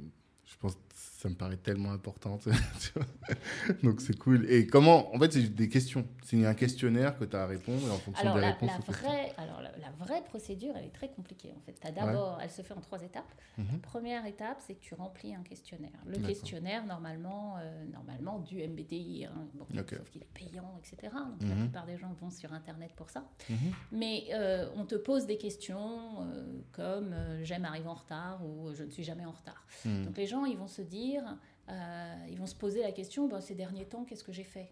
je 0.52 0.58
pense 0.58 0.78
ça 0.94 1.30
me 1.30 1.36
paraît 1.36 1.58
tellement 1.58 1.92
important. 1.92 2.40
Donc 3.84 4.02
c'est 4.02 4.18
cool. 4.18 4.50
Et 4.50 4.66
comment 4.66 5.14
En 5.14 5.20
fait, 5.20 5.34
c'est 5.34 5.54
des 5.54 5.70
questions. 5.70 6.08
C'est 6.24 6.44
un 6.44 6.56
questionnaire 6.56 7.16
que 7.18 7.26
tu 7.26 7.36
as 7.36 7.44
à 7.44 7.46
répondre 7.46 7.88
et 7.88 7.92
en 7.92 7.98
fonction 7.98 8.24
alors, 8.24 8.36
des 8.36 8.42
la, 8.42 8.48
réponses. 8.48 8.72
La 8.88 8.94
vraie, 8.94 9.34
alors 9.38 9.62
la, 9.62 9.92
vraie 10.00 10.24
procédure, 10.24 10.74
elle 10.76 10.86
est 10.86 10.94
très 10.94 11.10
compliquée. 11.10 11.54
En 11.56 11.62
fait, 11.62 11.78
as 11.84 11.92
d'abord, 11.92 12.40
elle 12.42 12.50
se 12.50 12.64
fait 12.64 12.74
en 12.74 12.82
trois 12.82 13.04
étapes. 13.04 13.32
La 13.58 13.64
mhm. 13.66 13.80
première 13.82 14.26
étape, 14.26 14.62
c'est 14.66 14.74
que 14.74 14.80
tu 14.80 14.96
remplis 14.96 15.36
un 15.36 15.44
questionnaire. 15.44 15.92
Le 16.08 16.18
questionnaire, 16.18 16.88
normalement, 16.88 17.58
euh, 17.60 17.86
normalement 17.94 18.40
du 18.40 18.58
MBTI, 18.68 19.26
hein, 19.26 19.48
sauf 19.54 20.10
qu'il 20.10 20.24
est 20.24 20.34
payant, 20.34 20.80
etc. 20.80 21.14
Donc 21.14 21.48
la 21.48 21.56
mhm. 21.56 21.62
plupart 21.62 21.86
des 21.86 21.98
gens 21.98 22.14
vont 22.20 22.32
sur 22.32 22.52
Internet 22.52 22.94
pour 22.96 23.12
ça. 23.12 23.30
Mhm. 23.48 23.58
Mais 23.92 24.24
euh, 24.34 24.68
on 24.76 24.86
te 24.86 24.96
pose 24.96 25.28
des 25.28 25.38
questions 25.38 26.24
euh, 26.24 26.62
comme 26.72 27.14
j'aime 27.44 27.66
arriver 27.66 27.88
en 27.88 27.94
retard 27.94 28.44
ou 28.44 28.74
je 28.74 28.84
ne 28.84 28.90
suis 28.90 29.04
jamais 29.04 29.26
en 29.26 29.32
retard. 29.32 29.66
Donc 29.86 30.18
les 30.18 30.26
gens 30.26 30.46
ils 30.46 30.58
vont 30.58 30.68
se 30.68 30.81
dire, 30.84 31.38
euh, 31.70 32.16
ils 32.30 32.38
vont 32.38 32.48
se 32.48 32.56
poser 32.56 32.82
la 32.82 32.92
question, 32.92 33.28
bah, 33.28 33.42
ces 33.42 33.56
derniers 33.56 33.86
temps, 33.86 34.04
qu'est-ce 34.04 34.24
que 34.24 34.32
j'ai 34.32 34.44
fait 34.44 34.72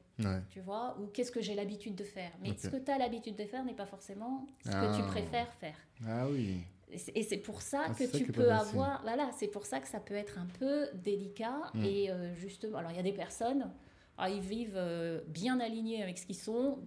Tu 0.49 0.59
vois 0.59 0.97
Ou 0.99 1.07
qu'est-ce 1.07 1.31
que 1.31 1.41
j'ai 1.41 1.55
l'habitude 1.55 1.95
de 1.95 2.03
faire 2.03 2.31
Mais 2.41 2.55
ce 2.57 2.67
que 2.67 2.77
tu 2.77 2.91
as 2.91 2.97
l'habitude 2.97 3.35
de 3.35 3.45
faire 3.45 3.63
n'est 3.63 3.73
pas 3.73 3.85
forcément 3.85 4.47
ce 4.63 4.69
que 4.69 4.95
tu 4.95 5.01
ah. 5.03 5.07
préfères 5.07 5.53
faire. 5.53 5.77
Ah 6.07 6.27
oui. 6.27 6.63
Et 6.91 7.23
c'est 7.23 7.37
pour 7.37 7.61
ça 7.61 7.83
ah, 7.85 7.93
que 7.93 8.03
tu 8.03 8.31
peux 8.31 8.51
avoir, 8.51 9.01
voilà, 9.03 9.29
c'est 9.37 9.47
pour 9.47 9.65
ça 9.65 9.79
que 9.79 9.87
ça 9.87 9.99
peut 9.99 10.15
être 10.15 10.39
un 10.39 10.47
peu 10.59 10.87
délicat. 10.95 11.61
Mm. 11.75 11.83
Et 11.83 12.09
euh, 12.09 12.33
justement, 12.33 12.79
alors 12.79 12.91
il 12.91 12.97
y 12.97 12.99
a 12.99 13.03
des 13.03 13.13
personnes, 13.13 13.69
ah, 14.17 14.29
ils 14.29 14.41
vivent 14.41 14.73
euh, 14.75 15.21
bien 15.27 15.59
alignés 15.59 16.01
avec 16.01 16.17
ce 16.17 16.25
qu'ils 16.25 16.35
sont, 16.35 16.79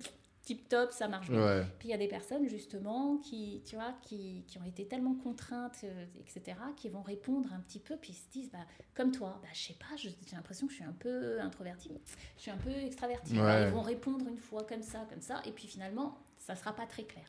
tip 0.42 0.68
top, 0.68 0.92
ça 0.92 1.08
marche 1.08 1.30
bien. 1.30 1.66
Puis 1.78 1.88
il 1.88 1.90
y 1.90 1.94
a 1.94 1.98
des 1.98 2.08
personnes 2.08 2.48
justement 2.48 3.18
qui, 3.18 3.62
tu 3.64 3.76
vois, 3.76 3.94
qui, 4.02 4.44
qui 4.46 4.58
ont 4.58 4.64
été 4.64 4.86
tellement 4.86 5.14
contraintes, 5.14 5.80
euh, 5.84 6.04
etc., 6.20 6.56
qui 6.76 6.88
vont 6.88 7.02
répondre 7.02 7.52
un 7.52 7.60
petit 7.60 7.78
peu, 7.78 7.96
puis 7.96 8.12
ils 8.12 8.16
se 8.16 8.30
disent, 8.30 8.50
bah, 8.50 8.66
comme 8.94 9.12
toi, 9.12 9.38
bah, 9.42 9.48
je 9.52 9.60
sais 9.60 9.76
pas, 9.78 9.96
j'ai 9.96 10.14
l'impression 10.32 10.66
que 10.66 10.72
je 10.72 10.78
suis 10.78 10.84
un 10.84 10.96
peu 10.98 11.40
introvertie, 11.40 11.90
je 12.36 12.42
suis 12.42 12.50
un 12.50 12.56
peu 12.56 12.70
extravertie. 12.70 13.34
ils 13.34 13.72
vont 13.72 13.82
répondre 13.82 14.26
une 14.28 14.36
fois 14.36 14.64
comme 14.64 14.82
ça, 14.82 15.06
comme 15.08 15.22
ça, 15.22 15.40
et 15.46 15.52
puis 15.52 15.68
finalement, 15.68 16.18
ça 16.38 16.56
sera 16.56 16.74
pas 16.74 16.86
très 16.86 17.04
clair. 17.04 17.24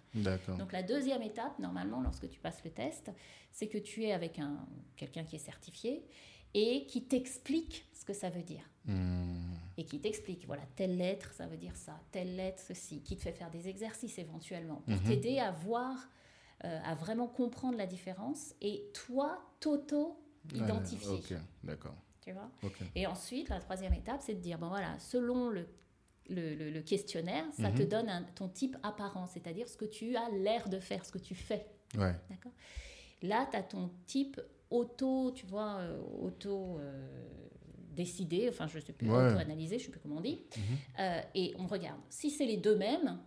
Donc 0.57 0.71
la 0.71 0.81
deuxième 0.81 1.21
étape, 1.21 1.59
normalement, 1.59 2.01
lorsque 2.01 2.27
tu 2.29 2.39
passes 2.39 2.63
le 2.63 2.71
test, 2.71 3.11
c'est 3.51 3.67
que 3.67 3.77
tu 3.77 4.03
es 4.03 4.11
avec 4.11 4.39
un 4.39 4.65
quelqu'un 4.95 5.23
qui 5.23 5.35
est 5.35 5.39
certifié 5.39 6.03
et 6.53 6.85
qui 6.85 7.03
t'explique 7.03 7.85
ce 7.93 8.05
que 8.05 8.13
ça 8.13 8.29
veut 8.29 8.43
dire. 8.43 8.69
Hmm. 8.85 9.53
Et 9.77 9.85
qui 9.85 9.99
t'explique, 9.99 10.45
voilà, 10.45 10.63
telle 10.75 10.97
lettre, 10.97 11.31
ça 11.33 11.47
veut 11.47 11.57
dire 11.57 11.75
ça, 11.75 11.99
telle 12.11 12.35
lettre, 12.35 12.61
ceci, 12.61 13.01
qui 13.01 13.15
te 13.15 13.21
fait 13.21 13.31
faire 13.31 13.49
des 13.49 13.67
exercices 13.67 14.19
éventuellement, 14.19 14.83
pour 14.85 14.95
mhm. 14.95 15.03
t'aider 15.03 15.39
à 15.39 15.51
voir, 15.51 15.97
euh, 16.63 16.79
à 16.85 16.93
vraiment 16.93 17.27
comprendre 17.27 17.77
la 17.77 17.87
différence 17.87 18.53
et 18.61 18.83
toi, 18.93 19.41
t'auto-identifier. 19.59 21.09
ok, 21.09 21.33
d'accord. 21.63 21.95
Tu 22.21 22.31
vois? 22.31 22.49
Et 22.95 23.07
ensuite, 23.07 23.49
la 23.49 23.59
troisième 23.59 23.93
étape, 23.93 24.21
c'est 24.21 24.35
de 24.35 24.39
dire, 24.39 24.59
bon 24.59 24.69
voilà, 24.69 24.97
selon 24.99 25.49
le, 25.49 25.67
le, 26.29 26.81
questionnaire, 26.81 27.45
ça 27.53 27.71
te 27.71 27.81
mhm. 27.81 27.89
donne 27.89 28.25
ton 28.35 28.47
type 28.47 28.77
apparent, 28.83 29.27
c'est-à-dire 29.27 29.67
ce 29.67 29.75
que 29.75 29.85
tu 29.85 30.15
as 30.15 30.29
l'air 30.29 30.69
de 30.69 30.79
faire, 30.79 31.03
ce 31.03 31.11
que 31.11 31.17
tu 31.17 31.35
fais. 31.35 31.65
Ouais. 31.97 32.15
D'accord? 32.29 32.51
Là, 33.23 33.47
tu 33.49 33.57
as 33.57 33.63
ton 33.63 33.89
type 34.05 34.39
auto, 34.73 35.31
tu 35.31 35.45
vois, 35.45 35.77
euh, 35.77 36.01
auto 36.19 36.79
euh, 36.79 37.07
décidé, 37.91 38.49
enfin 38.49 38.67
je 38.67 38.77
ne 38.77 38.81
sais 38.81 38.91
plus, 38.91 39.07
auto-analysé, 39.07 39.77
je 39.77 39.83
ne 39.83 39.85
sais 39.85 39.91
plus 39.91 39.99
comment 39.99 40.17
on 40.17 40.21
dit. 40.21 40.43
Mhm. 40.57 40.77
Euh, 40.99 41.21
et 41.35 41.55
on 41.59 41.67
regarde. 41.67 41.99
Si 42.09 42.31
c'est 42.31 42.45
les 42.45 42.57
deux 42.57 42.75
mêmes, 42.75 43.19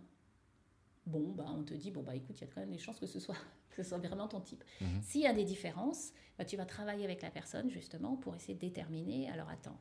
bon, 1.05 1.31
bah, 1.31 1.45
on 1.47 1.63
te 1.63 1.73
dit, 1.73 1.89
bon, 1.89 2.03
bah 2.03 2.15
écoute, 2.15 2.37
il 2.37 2.41
y 2.41 2.43
a 2.43 2.47
quand 2.53 2.59
même 2.59 2.71
des 2.71 2.77
chances 2.77 2.99
que 2.99 3.07
ce 3.07 3.19
soit, 3.19 3.37
que 3.69 3.81
ce 3.81 3.89
soit 3.89 3.97
vraiment 3.97 4.27
ton 4.27 4.41
type. 4.41 4.63
Mhm. 4.81 5.01
S'il 5.01 5.21
y 5.21 5.27
a 5.27 5.33
des 5.33 5.45
différences, 5.45 6.11
bah, 6.37 6.43
tu 6.43 6.57
vas 6.57 6.65
travailler 6.65 7.05
avec 7.05 7.21
la 7.21 7.31
personne 7.31 7.69
justement 7.69 8.17
pour 8.17 8.35
essayer 8.35 8.53
de 8.53 8.59
déterminer, 8.59 9.29
alors 9.31 9.49
attends, 9.49 9.79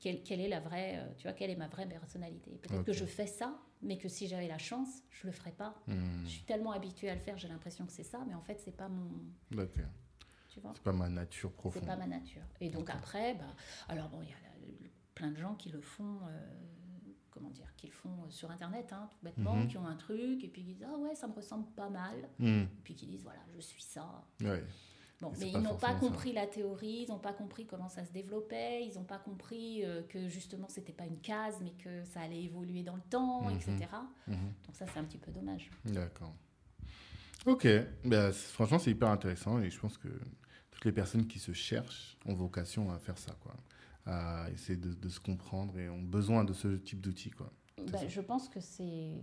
quelle, 0.00 0.40
est 0.40 0.48
la 0.48 0.60
vraie, 0.60 1.02
tu 1.16 1.22
vois, 1.22 1.32
quelle 1.32 1.48
est 1.48 1.56
ma 1.56 1.68
vraie 1.68 1.88
personnalité. 1.88 2.58
Peut-être 2.60 2.84
que 2.84 2.92
je 2.92 3.06
fais 3.06 3.26
ça, 3.26 3.58
mais 3.80 3.96
que 3.96 4.06
si 4.06 4.26
j'avais 4.26 4.48
la 4.48 4.58
chance, 4.58 5.02
je 5.08 5.26
le 5.26 5.32
ferais 5.32 5.52
pas. 5.52 5.82
Hmm. 5.86 6.24
Je 6.24 6.28
suis 6.28 6.44
tellement 6.44 6.72
habituée 6.72 7.08
à 7.08 7.14
le 7.14 7.22
faire, 7.22 7.38
j'ai 7.38 7.48
l'impression 7.48 7.86
que 7.86 7.92
c'est 7.92 8.04
ça, 8.04 8.22
mais 8.28 8.34
en 8.34 8.42
fait, 8.42 8.60
c'est 8.62 8.76
pas 8.76 8.88
mon. 8.88 9.08
D'accord. 9.50 9.88
C'est 10.74 10.82
pas 10.82 10.92
ma 10.92 11.08
nature 11.08 11.52
profonde. 11.52 11.82
C'est 11.82 11.88
pas 11.88 11.96
ma 11.96 12.06
nature. 12.06 12.42
Et 12.60 12.70
donc 12.70 12.90
après, 12.90 13.34
bah, 13.34 13.44
alors 13.88 14.08
bon, 14.08 14.22
il 14.22 14.28
y 14.28 14.32
a 14.32 14.36
plein 15.14 15.30
de 15.30 15.36
gens 15.36 15.54
qui 15.54 15.70
le 15.70 15.80
font, 15.80 16.18
euh, 16.28 16.40
comment 17.30 17.50
dire, 17.50 17.72
qui 17.76 17.86
le 17.86 17.92
font 17.92 18.10
euh, 18.10 18.30
sur 18.30 18.50
Internet, 18.50 18.92
hein, 18.92 19.08
tout 19.10 19.18
bêtement, 19.22 19.56
mhm. 19.56 19.68
qui 19.68 19.78
ont 19.78 19.86
un 19.86 19.96
truc, 19.96 20.44
et 20.44 20.48
puis 20.48 20.64
qui 20.64 20.74
disent 20.74 20.86
Ah 20.88 20.98
ouais, 20.98 21.14
ça 21.14 21.28
me 21.28 21.34
ressemble 21.34 21.66
pas 21.74 21.88
mal. 21.88 22.28
Mhm. 22.38 22.62
Et 22.62 22.82
puis 22.82 22.94
qui 22.94 23.06
disent 23.06 23.22
Voilà, 23.22 23.40
je 23.54 23.60
suis 23.60 23.82
ça. 23.82 24.24
Bon, 25.20 25.32
mais, 25.38 25.52
ils 25.52 25.58
n'ont 25.58 25.76
pas 25.76 25.94
compris 25.94 26.32
la 26.32 26.46
théorie, 26.46 27.04
ils 27.06 27.08
n'ont 27.08 27.20
pas 27.20 27.32
compris 27.32 27.66
comment 27.66 27.88
ça 27.88 28.04
se 28.04 28.12
développait, 28.12 28.84
ils 28.84 28.94
n'ont 28.96 29.04
pas 29.04 29.18
compris 29.18 29.84
euh, 29.84 30.02
que 30.02 30.28
justement 30.28 30.68
c'était 30.68 30.92
pas 30.92 31.06
une 31.06 31.20
case, 31.20 31.60
mais 31.62 31.70
que 31.70 32.04
ça 32.04 32.20
allait 32.20 32.42
évoluer 32.42 32.82
dans 32.82 32.96
le 32.96 33.02
temps, 33.08 33.48
etc. 33.48 33.76
Mhm. 34.26 34.36
Donc 34.66 34.74
ça, 34.74 34.86
c'est 34.92 34.98
un 34.98 35.04
petit 35.04 35.18
peu 35.18 35.30
dommage. 35.30 35.70
D'accord. 35.84 36.34
Ok, 37.46 37.66
ben, 38.04 38.32
franchement, 38.32 38.78
c'est 38.78 38.90
hyper 38.90 39.10
intéressant 39.10 39.60
et 39.60 39.70
je 39.70 39.78
pense 39.78 39.98
que 39.98 40.08
toutes 40.74 40.84
les 40.84 40.92
personnes 40.92 41.26
qui 41.26 41.38
se 41.38 41.52
cherchent 41.52 42.18
ont 42.26 42.34
vocation 42.34 42.92
à 42.92 42.98
faire 42.98 43.16
ça, 43.18 43.32
quoi. 43.40 43.54
À 44.06 44.50
essayer 44.52 44.78
de, 44.78 45.08
se 45.08 45.18
comprendre 45.18 45.78
et 45.78 45.88
ont 45.88 46.02
besoin 46.02 46.44
de 46.44 46.52
ce 46.52 46.68
type 46.76 47.00
d'outils, 47.00 47.30
quoi. 47.30 47.50
Bah, 47.90 48.06
je 48.06 48.20
pense 48.20 48.48
que 48.48 48.60
c'est 48.60 49.14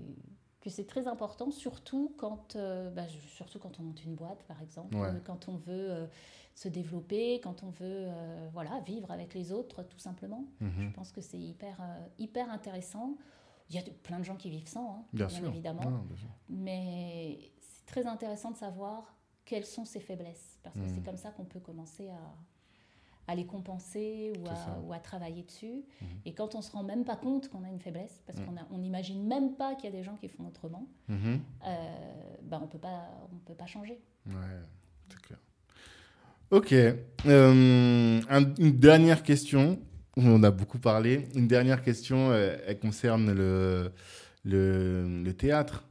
que 0.62 0.70
c'est 0.70 0.86
très 0.86 1.08
important, 1.08 1.49
surtout 1.49 2.14
quand, 2.18 2.56
euh, 2.56 2.91
bah, 2.91 3.08
surtout 3.36 3.58
quand 3.58 3.80
on 3.80 3.84
monte 3.84 4.04
une 4.06 4.16
boîte, 4.16 4.43
par 4.43 4.62
exemple, 4.62 4.95
quand 5.26 5.49
on 5.49 5.58
veut 5.58 5.91
euh, 5.91 6.08
se 6.54 6.68
développer, 6.68 7.41
quand 7.41 7.64
on 7.64 7.72
veut 7.72 8.06
euh, 8.08 8.47
voilà, 8.54 8.80
vivre 8.82 9.10
avec 9.10 9.34
les 9.34 9.52
autres, 9.52 9.82
tout 9.84 9.97
simplement. 9.97 10.45
Mhm. 10.60 10.89
Je 10.89 10.93
pense 10.93 11.12
que 11.12 11.20
c'est 11.20 11.39
hyper, 11.39 11.82
hyper 12.20 12.49
intéressant. 12.52 13.18
Il 13.70 13.76
y 13.76 13.80
a 13.80 13.82
plein 14.04 14.20
de 14.20 14.24
gens 14.24 14.36
qui 14.36 14.52
vivent 14.52 14.68
sans, 14.68 14.97
hein, 14.97 15.06
bien, 15.14 15.28
évidemment. 15.47 16.04
Mais 16.47 17.39
c'est 17.60 17.86
très 17.88 18.06
intéressant 18.06 18.52
de 18.52 18.58
savoir 18.58 19.16
quelles 19.46 19.66
sont 19.66 19.86
ses 19.86 20.00
faiblesses, 20.00 20.60
parce 20.64 20.76
que 20.76 20.88
c'est 20.88 20.98
mhm. 20.98 21.04
comme 21.04 21.18
ça 21.18 21.32
qu'on 21.32 21.46
peut 21.46 21.60
commencer 21.60 22.10
à, 22.10 23.32
à 23.32 23.36
les 23.36 23.46
compenser 23.46 24.34
ou 24.39 24.48
à, 24.48 24.80
ou 24.86 24.94
à, 24.94 25.00
travailler 25.00 25.44
dessus. 25.44 25.84
Mhm. 26.02 26.08
Et 26.26 26.34
quand 26.34 26.56
on 26.56 26.62
se 26.62 26.72
rend 26.72 26.84
même 26.84 27.04
pas 27.04 27.16
compte 27.16 27.50
qu'on 27.50 27.64
a 27.64 27.70
une 27.70 27.80
faiblesse, 27.80 28.22
parce 28.26 28.39
mhm. 28.39 28.56
qu'on 28.70 28.78
n'imagine 28.78 29.26
même 29.28 29.56
pas 29.56 29.76
qu'il 29.76 29.86
y 29.86 29.94
a 29.94 29.96
des 29.98 30.04
gens 30.04 30.16
qui 30.16 30.28
font 30.28 30.48
autrement, 30.48 30.88
euh, 31.10 31.16
bah 32.44 32.60
on 32.64 32.68
peut 32.68 32.80
pas, 32.80 33.10
on 33.32 33.38
peut 33.38 33.56
pas 33.56 33.68
changer. 33.68 34.00
Ouais, 34.28 34.34
c'est 35.10 35.22
clair. 35.22 35.39
Ok. 36.52 36.74
Euh, 36.74 38.22
une 38.60 38.78
dernière 38.78 39.24
question. 39.24 39.80
On 40.18 40.44
a 40.44 40.52
beaucoup 40.52 40.80
parlé. 40.80 41.30
Une 41.36 41.48
dernière 41.48 41.82
question, 41.82 42.32
euh, 42.32 42.58
elle 42.68 42.80
concerne 42.80 43.32
le, 43.32 43.94
le, 44.44 45.24
le 45.24 45.34
théâtre. 45.34 45.86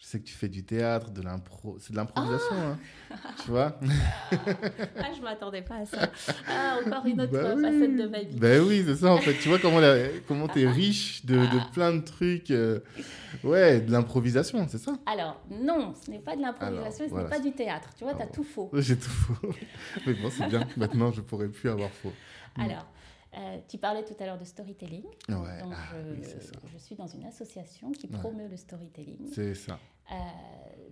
Je 0.00 0.06
sais 0.06 0.18
que 0.18 0.24
tu 0.24 0.32
fais 0.32 0.48
du 0.48 0.64
théâtre, 0.64 1.10
de 1.10 1.20
l'impro. 1.20 1.76
C'est 1.78 1.92
de 1.92 1.96
l'improvisation, 1.98 2.56
hein, 2.56 2.78
tu 3.44 3.50
vois 3.50 3.78
Ah, 4.32 5.12
je 5.14 5.20
m'attendais 5.20 5.60
pas 5.60 5.74
à 5.76 5.84
ça. 5.84 6.10
Ah, 6.48 6.78
encore 6.82 7.04
une 7.04 7.20
autre 7.20 7.32
bah 7.32 7.54
facette 7.54 7.96
de 7.96 8.08
ma 8.08 8.22
vie. 8.22 8.34
Ben 8.34 8.62
oui, 8.62 8.82
c'est 8.86 8.96
ça, 8.96 9.12
en 9.12 9.18
fait. 9.18 9.34
Tu 9.34 9.50
vois 9.50 9.58
comment, 9.58 9.78
comment 10.26 10.48
tu 10.48 10.62
es 10.62 10.66
riche 10.66 11.26
de, 11.26 11.36
de, 11.36 11.72
plein 11.74 11.92
de 11.92 12.00
trucs. 12.00 12.50
Euh, 12.50 12.80
ouais, 13.44 13.82
de 13.82 13.92
l'improvisation, 13.92 14.66
c'est 14.68 14.78
ça? 14.78 14.94
Alors, 15.04 15.38
non, 15.50 15.92
ce 16.02 16.10
n'est 16.10 16.18
pas 16.18 16.34
de 16.34 16.40
l'improvisation, 16.40 17.06
ce 17.06 17.14
n'est 17.14 17.28
pas 17.28 17.40
du 17.40 17.52
théâtre. 17.52 17.90
Tu 17.94 18.04
vois, 18.04 18.14
tu 18.14 18.22
as 18.22 18.26
tout 18.26 18.44
faux. 18.44 18.70
J'ai 18.72 18.96
tout 18.96 19.10
faux. 19.10 19.50
Mais 20.06 20.14
bon, 20.14 20.30
c'est 20.30 20.48
bien. 20.48 20.66
Maintenant, 20.78 21.12
je 21.12 21.20
pourrais 21.20 21.48
plus 21.48 21.68
avoir 21.68 21.90
faux. 21.90 22.12
Alors, 22.58 22.86
euh, 23.36 23.58
tu 23.68 23.78
parlais 23.78 24.04
tout 24.04 24.14
à 24.18 24.26
l'heure 24.26 24.38
de 24.38 24.44
storytelling. 24.44 25.04
Ouais. 25.28 25.62
Donc, 25.62 25.72
ah 25.74 25.94
je, 26.72 26.78
suis 26.78 26.96
dans 26.96 27.06
une 27.06 27.24
association 27.24 27.92
qui 27.92 28.08
promeut 28.08 28.48
le 28.48 28.56
storytelling. 28.56 29.30
C'est 29.32 29.54
ça. 29.54 29.78
Euh, 30.10 30.14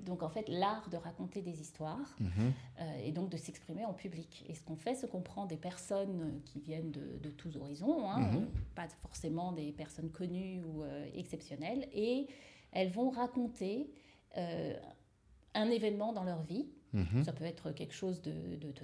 donc, 0.04 0.22
en 0.22 0.28
fait, 0.28 0.48
l'art 0.48 0.88
de 0.88 0.96
raconter 0.96 1.42
des 1.42 1.60
histoires 1.60 2.16
mhm. 2.20 2.52
euh, 2.80 3.04
et 3.04 3.10
donc 3.10 3.30
de 3.30 3.36
s'exprimer 3.36 3.84
en 3.84 3.92
public. 3.92 4.44
Et 4.48 4.54
ce 4.54 4.62
qu'on 4.62 4.76
fait, 4.76 4.94
c'est 4.94 5.10
qu'on 5.10 5.20
prend 5.20 5.46
des 5.46 5.56
personnes 5.56 6.40
qui 6.44 6.60
viennent 6.60 6.92
de, 6.92 7.30
tous 7.30 7.56
horizons, 7.56 8.08
hein, 8.08 8.30
mhm. 8.32 8.46
pas 8.76 8.86
forcément 9.02 9.52
des 9.52 9.72
personnes 9.72 10.10
connues 10.10 10.62
ou 10.62 10.84
exceptionnelles, 11.14 11.88
et 11.92 12.28
elles 12.72 12.90
vont 12.90 13.10
raconter 13.10 13.90
un 15.54 15.70
événement 15.70 16.12
dans 16.12 16.24
leur 16.24 16.42
vie 16.42 16.66
Mhm. 16.92 17.24
Ça 17.24 17.32
peut 17.32 17.44
être 17.44 17.70
quelque 17.72 17.94
chose 17.94 18.22
de, 18.22 18.32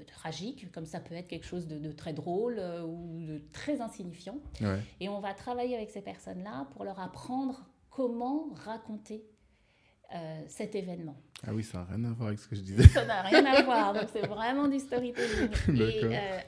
tragique, 0.07 0.71
comme 0.73 0.87
ça 0.87 1.01
peut 1.01 1.15
être 1.15 1.29
quelque 1.29 1.47
chose 1.47 1.67
de, 1.67 1.93
très 1.93 2.13
drôle 2.13 2.57
euh, 2.59 2.83
ou 2.83 3.25
de 3.27 3.43
très 3.53 3.81
insignifiant. 3.81 4.39
Et 5.01 5.09
on 5.09 5.21
va 5.21 5.35
travailler 5.35 5.75
avec 5.75 5.91
ces 5.91 6.03
personnes-là 6.03 6.69
pour 6.73 6.85
leur 6.85 7.01
apprendre 7.01 7.67
comment 7.91 8.49
raconter 8.55 9.25
euh, 10.15 10.43
cet 10.49 10.75
événement. 10.75 11.17
Ah 11.47 11.53
oui, 11.53 11.63
ça 11.63 11.79
n'a 11.79 11.85
rien 11.85 12.05
à 12.05 12.13
voir 12.13 12.29
avec 12.29 12.39
ce 12.39 12.47
que 12.47 12.57
je 12.57 12.61
disais. 12.63 12.87
Ça 12.89 13.05
n'a 13.05 13.23
rien 13.23 13.45
à 13.45 13.63
voir, 13.63 13.93
donc 13.93 14.05
c'est 14.13 14.27
vraiment 14.27 14.69
du 14.69 14.79
storytelling. 14.79 15.51
Et 15.81 16.05
euh, 16.05 16.39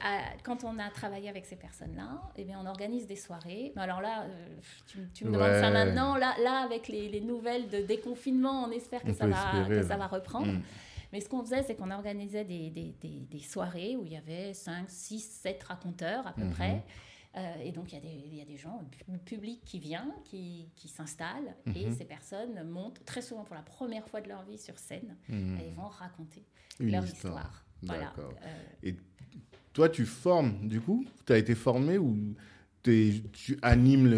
quand 0.43 0.63
on 0.63 0.77
a 0.79 0.89
travaillé 0.89 1.27
avec 1.27 1.45
ces 1.45 1.55
personnes-là, 1.55 2.21
eh 2.37 2.43
bien, 2.43 2.59
on 2.63 2.67
organise 2.67 3.07
des 3.07 3.15
soirées. 3.15 3.73
Alors 3.75 4.01
là, 4.01 4.25
tu, 5.13 5.25
me 5.25 5.31
demandes 5.31 5.53
ça 5.53 5.69
maintenant. 5.71 6.15
Là, 6.15 6.35
là 6.43 6.59
avec 6.63 6.87
les, 6.87 7.19
nouvelles 7.21 7.67
de 7.67 7.79
déconfinement, 7.79 8.63
on 8.63 8.71
espère 8.71 9.03
que, 9.03 9.13
ça, 9.13 9.27
va, 9.27 9.65
que 9.67 9.83
ça 9.83 9.97
va 9.97 10.07
reprendre. 10.07 10.53
Mm. 10.53 10.61
Mais 11.13 11.21
ce 11.21 11.29
qu'on 11.29 11.43
faisait, 11.43 11.63
c'est 11.63 11.75
qu'on 11.75 11.91
organisait 11.91 12.43
des, 12.45 12.69
des, 12.69 12.93
des, 13.01 13.39
soirées 13.39 13.95
où 13.95 14.05
il 14.05 14.13
y 14.13 14.17
avait 14.17 14.53
5, 14.53 14.89
6, 14.89 15.19
7 15.19 15.63
raconteurs 15.63 16.27
à 16.27 16.33
peu 16.33 16.43
mhm. 16.43 16.51
près. 16.51 16.83
Euh, 17.35 17.55
et 17.63 17.71
donc, 17.71 17.93
il 17.93 17.99
y, 18.03 18.37
y, 18.37 18.41
a 18.41 18.45
des 18.45 18.57
gens, 18.57 18.81
le 19.11 19.19
public 19.19 19.61
qui 19.63 19.79
vient, 19.79 20.11
qui, 20.23 20.69
qui 20.75 20.87
s'installe, 20.87 21.55
et 21.75 21.85
mhm. 21.85 21.93
ces 21.93 22.05
personnes 22.05 22.63
montent 22.67 23.03
très 23.05 23.21
souvent 23.21 23.43
pour 23.43 23.55
la 23.55 23.61
première 23.61 24.07
fois 24.07 24.21
de 24.21 24.27
leur 24.27 24.43
vie 24.43 24.57
sur 24.57 24.79
scène, 24.79 25.15
mhm. 25.29 25.59
et 25.59 25.69
vont 25.71 25.87
raconter 25.87 26.43
leur 26.79 27.05
histoire. 27.05 27.63
Voilà. 27.83 28.13
Euh, 28.19 28.63
et 28.83 28.95
toi, 29.73 29.89
tu 29.89 30.05
formes, 30.05 30.67
du 30.67 30.81
coup? 30.81 31.05
Tu 31.25 31.33
as 31.33 31.37
été 31.37 31.53
formé 31.53 31.99
ou 31.99 32.17
tu 33.31 33.57
animes 33.61 34.09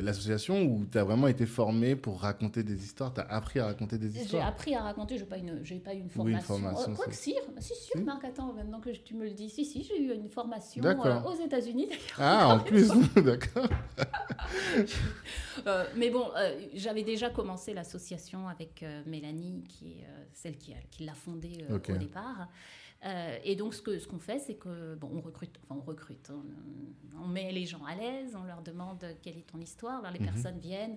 l'association 0.00 0.62
ou 0.62 0.86
tu 0.90 0.98
as 0.98 1.04
vraiment 1.04 1.28
été 1.28 1.46
formé 1.46 1.96
pour 1.96 2.20
raconter 2.20 2.62
des 2.62 2.84
histoires 2.84 3.12
Tu 3.12 3.20
as 3.20 3.24
appris 3.24 3.60
à 3.60 3.66
raconter 3.66 3.98
des 3.98 4.18
histoires? 4.18 4.42
J'ai 4.42 4.48
appris 4.48 4.74
à 4.74 4.82
raconter, 4.82 5.16
je 5.16 5.22
n'ai 5.22 5.28
pas, 5.28 5.36
une, 5.38 5.80
pas 5.80 5.94
eu 5.94 5.98
une 5.98 6.10
formation. 6.10 6.22
Oui, 6.24 6.32
une 6.32 6.40
formation 6.40 6.94
quoi 6.94 7.06
que 7.06 7.14
si, 7.14 7.34
si, 7.58 7.74
si, 7.74 7.98
Marc, 7.98 8.24
attends, 8.24 8.52
maintenant 8.52 8.80
que 8.80 8.90
tu 8.90 9.14
me 9.14 9.24
le 9.24 9.30
dis, 9.30 9.50
si, 9.50 9.64
si, 9.64 9.82
j'ai 9.82 10.00
eu 10.00 10.14
une 10.14 10.28
formation 10.28 10.84
euh, 10.84 11.22
aux 11.22 11.44
États-Unis 11.44 11.86
d'ailleurs. 11.86 12.18
Ah, 12.18 12.48
en 12.54 12.58
plus, 12.64 12.88
d'accord. 13.16 13.68
euh, 15.66 15.84
mais 15.96 16.10
bon, 16.10 16.30
euh, 16.36 16.60
j'avais 16.74 17.02
déjà 17.02 17.30
commencé 17.30 17.74
l'association 17.74 18.48
avec 18.48 18.82
euh, 18.82 19.02
Mélanie, 19.06 19.64
qui 19.68 19.92
est 19.92 20.06
celle 20.32 20.56
qui, 20.56 20.74
qui 20.90 21.04
l'a 21.04 21.14
fondée 21.14 21.64
au 21.70 21.96
départ. 21.96 22.48
Euh, 23.04 23.38
et 23.42 23.56
donc, 23.56 23.74
ce 23.74 23.82
qu'on 23.82 23.98
ce 23.98 24.06
qu'on 24.06 24.18
fait, 24.18 24.38
c'est 24.38 24.54
que, 24.54 24.94
bon, 24.94 25.10
on 25.14 25.20
recrute, 25.20 25.58
enfin, 25.64 25.80
on 25.80 25.84
recrute, 25.84 26.30
hein. 26.30 26.42
on, 27.20 27.26
met 27.26 27.50
les 27.50 27.66
gens 27.66 27.84
à 27.84 27.94
l'aise, 27.94 28.36
on 28.36 28.44
leur 28.44 28.62
demande 28.62 29.04
quelle 29.22 29.36
est 29.36 29.46
ton 29.46 29.58
histoire. 29.58 29.98
Alors, 30.00 30.12
les 30.12 30.20
mhm. 30.20 30.26
personnes 30.26 30.58
viennent, 30.58 30.96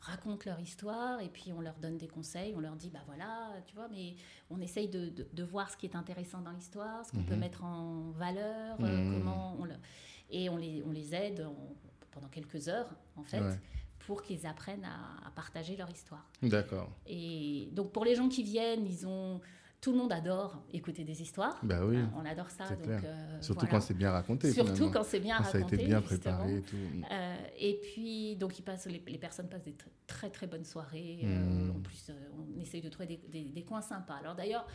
racontent 0.00 0.42
leur 0.44 0.60
histoire, 0.60 1.20
et 1.20 1.28
puis 1.28 1.52
on 1.54 1.62
leur 1.62 1.76
donne 1.76 1.96
des 1.96 2.08
conseils, 2.08 2.52
on 2.54 2.60
leur 2.60 2.76
dit, 2.76 2.90
bah 2.90 3.00
voilà, 3.06 3.52
tu 3.66 3.74
vois, 3.74 3.88
mais 3.88 4.16
on 4.50 4.60
essaye 4.60 4.88
de, 4.88 5.10
de, 5.32 5.42
voir 5.42 5.70
ce 5.70 5.78
qui 5.78 5.86
est 5.86 5.96
intéressant 5.96 6.42
dans 6.42 6.50
l'histoire, 6.50 7.06
ce 7.06 7.12
qu'on 7.12 7.24
peut 7.24 7.34
mhm. 7.34 7.40
mettre 7.40 7.64
en 7.64 8.10
valeur, 8.10 8.76
euh, 8.80 8.86
mhm. 8.86 9.22
comment 9.22 9.56
on 9.58 9.64
le... 9.64 9.74
Et 10.28 10.48
on 10.48 10.56
les, 10.56 10.82
on 10.84 10.90
les 10.90 11.14
aide 11.14 11.46
pendant 12.10 12.26
quelques 12.26 12.68
heures, 12.68 12.90
en 13.14 13.22
fait. 13.22 13.40
pour 14.00 14.22
qu'ils 14.22 14.44
apprennent 14.44 14.84
à, 14.84 15.26
à, 15.26 15.30
partager 15.30 15.76
leur 15.76 15.88
histoire. 15.90 16.28
D'accord. 16.42 16.90
Et 17.06 17.68
donc 17.72 17.92
pour 17.92 18.04
les 18.04 18.14
gens 18.14 18.28
qui 18.28 18.42
viennent, 18.42 18.86
ils 18.86 19.06
ont 19.06 19.40
tout 19.86 19.92
le 19.92 19.98
monde 19.98 20.12
adore 20.12 20.60
écouter 20.72 21.04
des 21.04 21.22
histoires. 21.22 21.60
Bah 21.62 21.78
oui. 21.84 21.98
on 22.16 22.26
adore 22.26 22.50
ça. 22.50 22.64
Donc, 22.64 22.88
euh, 22.88 23.40
Surtout 23.40 23.66
quand 23.68 23.80
c'est 23.80 23.94
bien 23.94 24.10
raconté. 24.10 24.50
Surtout 24.50 24.90
quand 24.90 25.04
c'est 25.04 25.20
bien 25.20 25.36
raconté. 25.36 25.58
Ça 25.60 25.64
a 25.64 25.68
été 25.68 25.76
bien 25.76 26.02
préparé 26.02 26.56
et 26.56 26.62
tout. 26.62 26.76
Euh, 27.08 27.36
et 27.56 27.80
puis, 27.80 28.34
donc, 28.34 28.58
ils 28.58 28.62
passent, 28.62 28.88
les, 28.88 28.98
personnes 28.98 29.48
passent 29.48 29.62
des 29.62 29.76
très 30.08 30.28
très 30.30 30.48
bonnes 30.48 30.64
soirées. 30.64 31.20
Euh, 31.22 31.38
hmm. 31.38 31.70
en 31.70 31.80
plus, 31.82 32.10
on 32.36 32.60
essaye 32.60 32.82
de 32.82 32.88
trouver 32.88 33.20
des, 33.30 33.44
des, 33.44 33.62
coins 33.62 33.80
sympas. 33.80 34.16
Alors 34.16 34.34
d'ailleurs, 34.34 34.66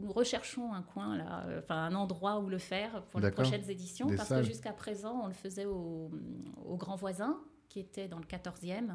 nous 0.00 0.10
recherchons 0.10 0.72
un 0.72 0.82
coin 0.82 1.16
là, 1.16 1.46
enfin 1.58 1.84
un 1.84 1.94
endroit 1.94 2.40
où 2.40 2.48
le 2.48 2.58
faire 2.58 3.04
pour 3.04 3.20
les 3.20 3.30
prochaines 3.30 3.70
éditions, 3.70 4.08
parce 4.16 4.30
que 4.30 4.42
jusqu'à 4.42 4.72
présent, 4.72 5.20
on 5.22 5.28
le 5.28 5.32
faisait 5.32 5.66
au, 5.66 6.10
au 6.66 6.76
Grand 6.76 6.96
Voisin 6.96 7.38
qui 7.70 7.78
était 7.78 8.08
dans 8.08 8.18
le 8.18 8.24
14e. 8.24 8.92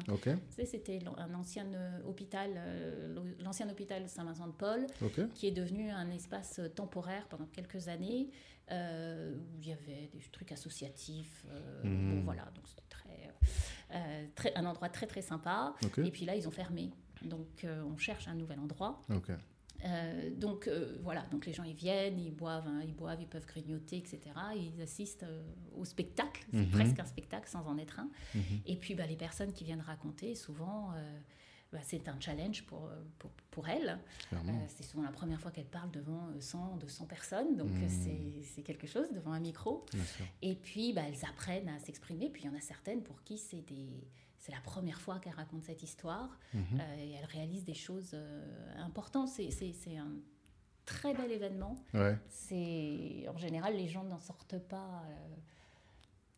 C'était 0.64 1.00
un 1.16 1.34
ancien 1.34 1.66
euh, 1.72 1.98
hôpital, 2.04 2.52
euh, 2.56 3.34
l'ancien 3.42 3.68
hôpital 3.70 4.06
Saint-Vincent-de-Paul, 4.08 4.86
qui 5.34 5.48
est 5.48 5.52
devenu 5.52 5.90
un 5.90 6.10
espace 6.10 6.60
temporaire 6.76 7.26
pendant 7.28 7.46
quelques 7.46 7.88
années, 7.88 8.28
euh, 8.70 9.34
où 9.34 9.62
il 9.62 9.68
y 9.68 9.72
avait 9.72 10.10
des 10.12 10.20
trucs 10.30 10.52
associatifs. 10.52 11.46
Mhm. 11.82 12.22
voilà, 12.24 12.44
donc 12.54 12.68
c'était 12.68 12.82
très, 12.88 14.28
très, 14.34 14.54
un 14.54 14.66
endroit 14.66 14.90
très 14.90 15.06
très 15.06 15.22
sympa. 15.22 15.74
Et 15.96 16.10
puis 16.10 16.26
là, 16.26 16.36
ils 16.36 16.46
ont 16.46 16.52
fermé. 16.52 16.90
Donc 17.22 17.66
on 17.66 17.96
cherche 17.96 18.28
un 18.28 18.34
nouvel 18.34 18.60
endroit. 18.60 19.00
Euh, 19.84 20.30
donc 20.30 20.68
euh, 20.68 20.96
voilà, 21.02 21.22
donc 21.30 21.46
les 21.46 21.52
gens 21.52 21.62
ils 21.62 21.74
viennent, 21.74 22.18
ils 22.18 22.34
boivent, 22.34 22.66
hein, 22.66 22.80
ils 22.84 22.94
boivent, 22.94 23.20
ils 23.20 23.28
peuvent 23.28 23.46
grignoter, 23.46 23.98
etc. 23.98 24.20
Ils 24.56 24.80
assistent 24.80 25.24
euh, 25.24 25.42
au 25.76 25.84
spectacle, 25.84 26.46
c'est 26.52 26.58
mhm. 26.58 26.70
presque 26.70 27.00
un 27.00 27.04
spectacle 27.04 27.48
sans 27.48 27.66
en 27.66 27.78
être 27.78 28.00
un. 28.00 28.10
Mhm. 28.34 28.42
Et 28.66 28.76
puis 28.76 28.94
bah, 28.94 29.06
les 29.06 29.16
personnes 29.16 29.52
qui 29.52 29.64
viennent 29.64 29.80
raconter, 29.80 30.34
souvent, 30.34 30.92
bah, 31.72 31.78
c'est 31.82 32.08
un 32.08 32.18
challenge 32.20 32.64
pour, 32.64 32.90
pour, 33.18 33.30
pour 33.50 33.68
elles. 33.68 33.98
c'est 34.68 34.84
souvent 34.84 35.02
la 35.02 35.12
première 35.12 35.40
fois 35.40 35.50
qu'elles 35.50 35.64
parlent 35.64 35.90
devant 35.90 36.28
100, 36.38 36.78
200 36.78 37.06
personnes, 37.06 37.56
donc 37.56 37.70
mhm. 37.70 38.42
c'est 38.42 38.62
quelque 38.62 38.86
chose 38.86 39.08
devant 39.12 39.32
un 39.32 39.40
micro. 39.40 39.84
Et 40.42 40.54
puis 40.54 40.92
bah, 40.92 41.02
elles 41.06 41.24
apprennent 41.28 41.68
à 41.68 41.78
s'exprimer, 41.78 42.30
puis 42.30 42.42
il 42.44 42.46
y 42.46 42.48
en 42.48 42.56
a 42.56 42.60
certaines 42.60 43.02
pour 43.02 43.22
qui 43.22 43.38
c'est 43.38 43.62
des 43.62 44.08
c'est 44.46 44.52
la 44.52 44.60
première 44.60 45.00
fois 45.00 45.18
qu'elle 45.18 45.34
raconte 45.34 45.64
cette 45.64 45.82
histoire 45.82 46.38
mhm. 46.54 46.62
euh, 46.80 46.96
et 47.00 47.12
elle 47.14 47.24
réalise 47.24 47.64
des 47.64 47.74
choses 47.74 48.12
euh, 48.14 48.44
importantes. 48.78 49.28
C'est 49.28 49.96
un 49.96 50.12
très 50.84 51.14
bel 51.14 51.32
événement. 51.32 51.76
C'est 52.28 53.26
en 53.28 53.36
général 53.36 53.76
les 53.76 53.88
gens 53.88 54.04
n'en 54.04 54.20
sortent 54.20 54.58
pas, 54.58 55.02
euh, 55.08 55.34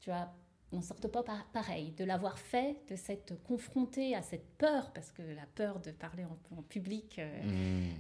tu 0.01 0.09
vois, 0.09 0.33
n'en 0.73 0.81
sortent 0.81 1.09
pas 1.09 1.23
pareil. 1.53 1.93
De 1.93 2.05
l'avoir 2.05 2.39
fait, 2.39 2.81
de 2.89 2.97
s'être 2.97 3.35
confronté 3.43 4.15
à 4.15 4.23
cette 4.23 4.57
peur, 4.57 4.91
parce 4.95 5.13
que 5.13 5.21
la 5.21 5.47
peur 5.55 5.79
de 5.79 5.91
parler 5.91 6.25
en, 6.25 6.63
public, 6.63 7.21
mhm. 7.45 7.91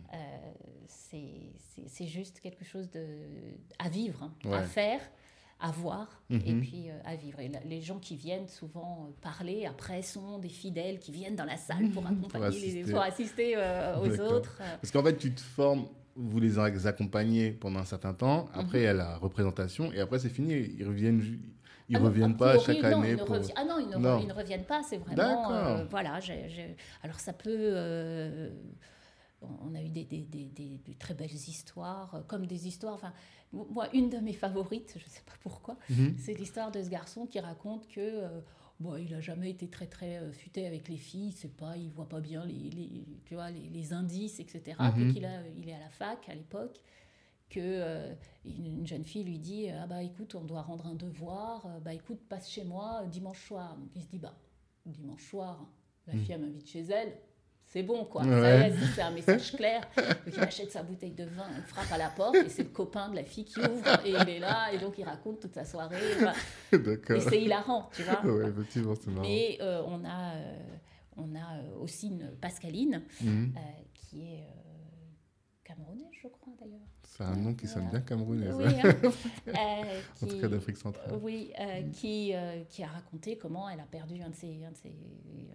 c'est 0.86 2.06
juste 2.06 2.40
quelque 2.40 2.64
chose 2.64 2.90
de, 2.90 3.58
à 3.78 3.90
vivre, 3.90 4.32
à 4.50 4.62
faire 4.62 5.02
à 5.60 5.70
voir 5.72 6.22
et 6.30 6.52
mhm. 6.52 6.60
puis 6.60 6.88
euh, 6.88 6.92
à 7.04 7.16
vivre. 7.16 7.40
Et 7.40 7.50
les 7.64 7.80
gens 7.80 7.98
qui 7.98 8.14
viennent 8.14 8.46
souvent 8.46 9.06
euh, 9.08 9.12
parler 9.20 9.66
après 9.66 10.02
sont 10.02 10.38
des 10.38 10.48
fidèles 10.48 10.98
qui 11.00 11.10
viennent 11.10 11.34
dans 11.34 11.44
la 11.44 11.56
salle 11.56 11.88
pour 11.90 12.06
accompagner, 12.06 12.84
pour 12.84 13.00
assister, 13.00 13.54
euh, 13.56 13.98
aux 13.98 14.20
autres. 14.20 14.58
Parce 14.80 14.92
qu'en 14.92 15.02
fait, 15.02 15.16
tu 15.16 15.34
te 15.34 15.40
formes, 15.40 15.86
vous 16.14 16.38
les 16.38 16.58
accompagnez 16.58 17.50
pendant 17.50 17.80
un 17.80 17.84
certain 17.84 18.14
temps, 18.14 18.48
après 18.54 18.80
il 18.80 18.84
y 18.84 18.88
a 18.88 18.92
la 18.92 19.16
représentation 19.18 19.92
et 19.92 20.00
après 20.00 20.18
c'est 20.18 20.28
fini, 20.28 20.54
ils 20.78 20.86
reviennent. 20.86 21.22
Ils 21.90 21.94
ne 21.94 22.00
ah 22.00 22.04
reviennent 22.04 22.36
pas 22.36 22.58
chaque 22.58 22.84
année. 22.84 23.16
pour... 23.16 23.34
Ah 23.56 23.64
non, 23.64 23.78
ils 23.78 23.88
ne, 23.88 24.20
Ils 24.20 24.28
ne 24.28 24.34
reviennent 24.34 24.66
pas, 24.66 24.82
c'est 24.82 24.98
vraiment. 24.98 25.84
voilà, 25.88 26.20
alors 27.02 27.18
ça 27.18 27.32
peut 27.32 28.50
on 29.40 29.74
a 29.74 29.82
eu 29.82 29.88
des, 29.88 30.04
des, 30.04 30.22
des, 30.22 30.48
des, 30.48 30.94
très 30.98 31.14
belles 31.14 31.32
histoires, 31.32 32.22
comme 32.26 32.46
des 32.46 32.66
histoires. 32.66 32.94
Enfin, 32.94 33.12
moi, 33.52 33.88
une 33.94 34.10
de 34.10 34.18
mes 34.18 34.32
favorites, 34.32 34.94
je 34.96 35.04
ne 35.04 35.10
sais 35.10 35.22
pas 35.24 35.36
pourquoi, 35.40 35.76
mhm. 35.90 36.16
c'est 36.18 36.34
l'histoire 36.34 36.70
de 36.70 36.82
ce 36.82 36.88
garçon 36.88 37.26
qui 37.26 37.40
raconte 37.40 37.88
que 37.88 38.00
euh, 38.00 38.40
bon, 38.80 38.96
il 38.96 39.10
n'a 39.10 39.20
jamais 39.20 39.50
été 39.50 39.68
très 39.68 39.86
très 39.86 40.18
euh, 40.18 40.32
futé 40.32 40.66
avec 40.66 40.88
les 40.88 40.96
filles, 40.96 41.32
c'est 41.32 41.56
pas, 41.56 41.76
il 41.76 41.90
voit 41.90 42.08
pas 42.08 42.20
bien 42.20 42.44
les, 42.44 42.70
les 42.70 43.06
tu 43.24 43.34
vois, 43.34 43.50
les, 43.50 43.68
les, 43.68 43.92
indices, 43.92 44.40
etc. 44.40 44.76
Mm 44.78 45.12
qu'il 45.12 45.24
a, 45.24 45.46
il 45.56 45.68
est 45.68 45.74
à 45.74 45.80
la 45.80 45.88
fac 45.90 46.28
à 46.28 46.34
l'époque, 46.34 46.80
que 47.48 47.60
euh, 47.60 48.14
une, 48.44 48.86
jeune 48.86 49.04
fille 49.04 49.24
lui 49.24 49.38
dit 49.38 49.68
ah 49.70 49.86
bah 49.86 50.02
écoute, 50.02 50.34
on 50.34 50.44
doit 50.44 50.62
rendre 50.62 50.86
un 50.86 50.94
devoir, 50.94 51.66
bah 51.82 51.94
écoute, 51.94 52.20
passe 52.28 52.50
chez 52.50 52.64
moi 52.64 53.04
dimanche 53.06 53.46
soir. 53.46 53.76
Donc 53.76 53.88
il 53.96 54.02
se 54.02 54.08
dit 54.08 54.18
bah 54.18 54.36
dimanche 54.84 55.24
soir, 55.24 55.66
la 56.06 56.14
mhm. 56.14 56.24
fille 56.24 56.36
m'invite 56.36 56.68
chez 56.68 56.82
elle 56.82 57.14
c'est 57.68 57.82
bon, 57.82 58.04
quoi. 58.06 58.24
Ça 58.24 58.70
c'est 58.94 59.02
un 59.02 59.10
message 59.10 59.52
clair. 59.52 59.82
il 60.26 60.40
achète 60.40 60.72
sa 60.72 60.82
bouteille 60.82 61.12
de 61.12 61.24
vin, 61.24 61.46
il 61.54 61.62
frappe 61.64 61.92
à 61.92 61.98
la 61.98 62.08
porte, 62.08 62.36
et 62.36 62.48
c'est 62.48 62.62
le 62.62 62.70
copain 62.70 63.10
de 63.10 63.16
la 63.16 63.24
fille 63.24 63.44
qui 63.44 63.60
ouvre, 63.60 64.06
et 64.06 64.10
il 64.10 64.28
est 64.28 64.38
là, 64.38 64.72
et 64.72 64.78
donc 64.78 64.94
il 64.98 65.04
raconte 65.04 65.40
toute 65.40 65.54
sa 65.54 65.64
soirée. 65.64 65.96
D'accord. 66.72 67.16
Et 67.16 67.20
c'est 67.20 67.42
hilarant, 67.42 67.90
tu 67.94 68.02
vois. 68.02 68.20
Oui, 68.24 68.48
effectivement, 68.48 68.94
c'est 68.94 69.10
marrant. 69.10 69.28
Mais 69.28 69.58
euh, 69.60 69.82
on, 69.86 70.02
a, 70.04 70.34
euh, 70.34 70.58
on 71.18 71.34
a 71.34 71.58
euh, 71.58 71.82
aussi 71.82 72.08
une 72.08 72.30
Pascaline, 72.40 73.02
mhm. 73.20 73.52
qui 73.92 74.22
est 74.22 74.46
camerounaise, 75.68 76.06
je 76.22 76.28
crois, 76.28 76.52
d'ailleurs. 76.60 76.80
C'est 77.02 77.24
un 77.24 77.36
nom 77.36 77.54
qui 77.54 77.66
sonne 77.66 77.88
bien 77.90 78.00
camerounais. 78.00 78.50
Oui, 78.52 78.64
hein. 78.64 79.82
en 80.22 80.26
tout 80.26 80.40
cas 80.40 80.48
d'Afrique 80.48 80.78
centrale. 80.78 81.18
Oui, 81.22 81.52
mm. 81.58 81.90
qui, 81.90 82.32
qui 82.68 82.82
a 82.82 82.88
raconté 82.88 83.36
comment 83.36 83.68
elle 83.68 83.80
a 83.80 83.86
perdu 83.86 84.22
un 84.22 84.30
de 84.30 84.34
ses, 84.34 84.64
un 84.64 84.72
de 84.72 84.76
ses, 84.76 84.96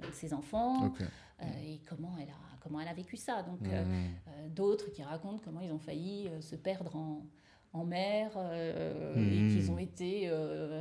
un 0.04 0.10
de 0.10 0.14
ses 0.14 0.34
enfants. 0.34 0.88
Okay. 0.88 1.06
Euh, 1.44 1.46
et 1.66 1.80
comment 1.90 2.16
elle, 2.22 2.30
a, 2.30 2.58
comment 2.62 2.80
elle 2.80 2.88
a 2.88 2.94
vécu 2.94 3.18
ça. 3.18 3.44
Donc, 3.44 3.60
euh, 3.64 3.84
mmh. 3.84 3.90
euh, 4.28 4.50
d'autres 4.50 4.92
qui 4.92 5.04
racontent 5.04 5.42
comment 5.44 5.62
ils 5.62 5.72
ont 5.72 5.80
failli 5.80 6.30
se 6.42 6.56
perdre 6.56 6.96
en, 6.96 7.26
en 7.74 7.84
mer 7.86 8.32
et 8.56 9.20
mmh. 9.20 9.50
qu'ils 9.50 9.72
ont 9.72 9.80
été 9.80 10.30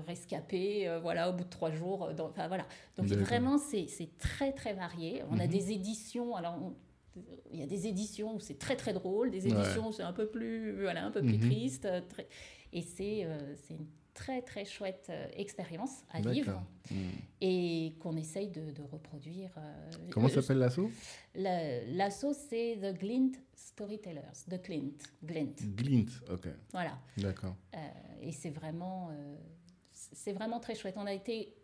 rescapés 0.07 0.99
voilà, 1.01 1.31
au 1.31 1.33
bout 1.33 1.45
de 1.45 1.51
trois 1.51 1.71
jours. 1.71 2.11
enfin, 2.21 2.49
voilà. 2.49 2.67
Donc 2.97 3.07
vraiment, 3.07 3.59
c'est 3.59 3.89
très 4.19 4.53
très 4.53 4.75
varié. 4.75 5.23
On 5.31 5.39
a 5.39 5.47
mmh. 5.47 5.51
des 5.51 5.73
éditions. 5.73 6.37
Alors, 6.37 6.59
il 7.53 7.61
y 7.61 7.63
a 7.63 7.67
des 7.67 7.87
éditions 7.87 8.37
où 8.37 8.41
c'est 8.41 8.59
très 8.59 8.77
très 8.77 8.93
drôle, 8.93 9.31
des 9.31 9.47
éditions 9.47 9.89
où 9.89 9.93
c'est 9.93 10.03
un 10.03 10.13
peu 10.13 10.27
plus, 10.27 10.81
voilà, 10.81 11.05
un 11.05 11.11
peu 11.11 11.23
plus 11.23 11.39
triste. 11.39 11.89
Très, 12.09 12.29
et 12.73 12.83
c'est 12.83 13.27
c'est 13.57 13.75
une 13.75 13.87
très 14.15 14.43
très 14.43 14.65
chouette 14.65 15.07
euh, 15.11 15.27
expérience 15.35 16.05
à 16.11 16.21
vivre 16.21 16.63
hmm. 16.91 16.95
et 17.41 17.95
qu'on 18.01 18.17
essaye 18.17 18.49
de, 18.49 18.83
reproduire. 18.91 19.51
Euh, 19.57 19.91
Comment 20.11 20.29
s'appelle 20.29 20.59
l'assaut? 20.59 20.91
L'assaut, 21.35 22.35
c'est 22.35 22.79
The 22.81 22.99
Glint 22.99 23.33
Storytellers. 23.55 24.45
The 24.49 24.63
Glint. 24.63 24.99
Glint. 25.25 25.55
Glint, 25.75 26.11
ok. 26.31 26.49
Voilà. 26.73 26.99
D'accord. 27.17 27.57
Euh, 27.75 27.79
et 28.21 28.33
c'est 28.33 28.51
vraiment, 28.51 29.11
c'est 29.91 30.33
vraiment 30.33 30.61
très 30.61 30.75
chouette. 30.75 30.95
On 30.97 31.07
a 31.07 31.13
été 31.13 31.55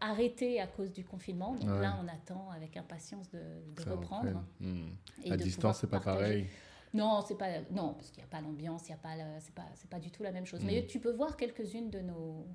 arrêté 0.00 0.60
à 0.60 0.66
cause 0.66 0.92
du 0.92 1.04
confinement. 1.04 1.54
Donc 1.54 1.80
là, 1.80 1.98
on 2.02 2.08
attend 2.08 2.50
avec 2.50 2.76
impatience 2.76 3.30
de, 3.30 3.90
reprendre. 3.90 4.44
Hmm. 4.60 4.88
À 5.30 5.36
distance, 5.36 5.78
c'est 5.78 5.90
pas 5.90 6.00
pareil. 6.00 6.46
Non, 6.94 7.24
c'est 7.26 7.36
pas 7.36 7.48
non 7.72 7.94
parce 7.94 8.10
qu'il 8.10 8.22
n'y 8.22 8.28
a 8.28 8.30
pas 8.30 8.40
l'ambiance, 8.40 8.86
il 8.86 8.90
y 8.90 8.94
a 8.94 8.96
pas 8.96 9.16
c'est 9.40 9.52
pas 9.52 9.66
c'est 9.74 9.90
pas 9.90 9.98
du 9.98 10.12
tout 10.12 10.22
la 10.22 10.30
même 10.30 10.46
chose. 10.46 10.60
Mais 10.64 10.80
mm. 10.80 10.86
tu 10.86 11.00
peux 11.00 11.10
voir 11.10 11.36
quelques-unes 11.36 11.90
de 11.90 11.98
nos. 11.98 12.46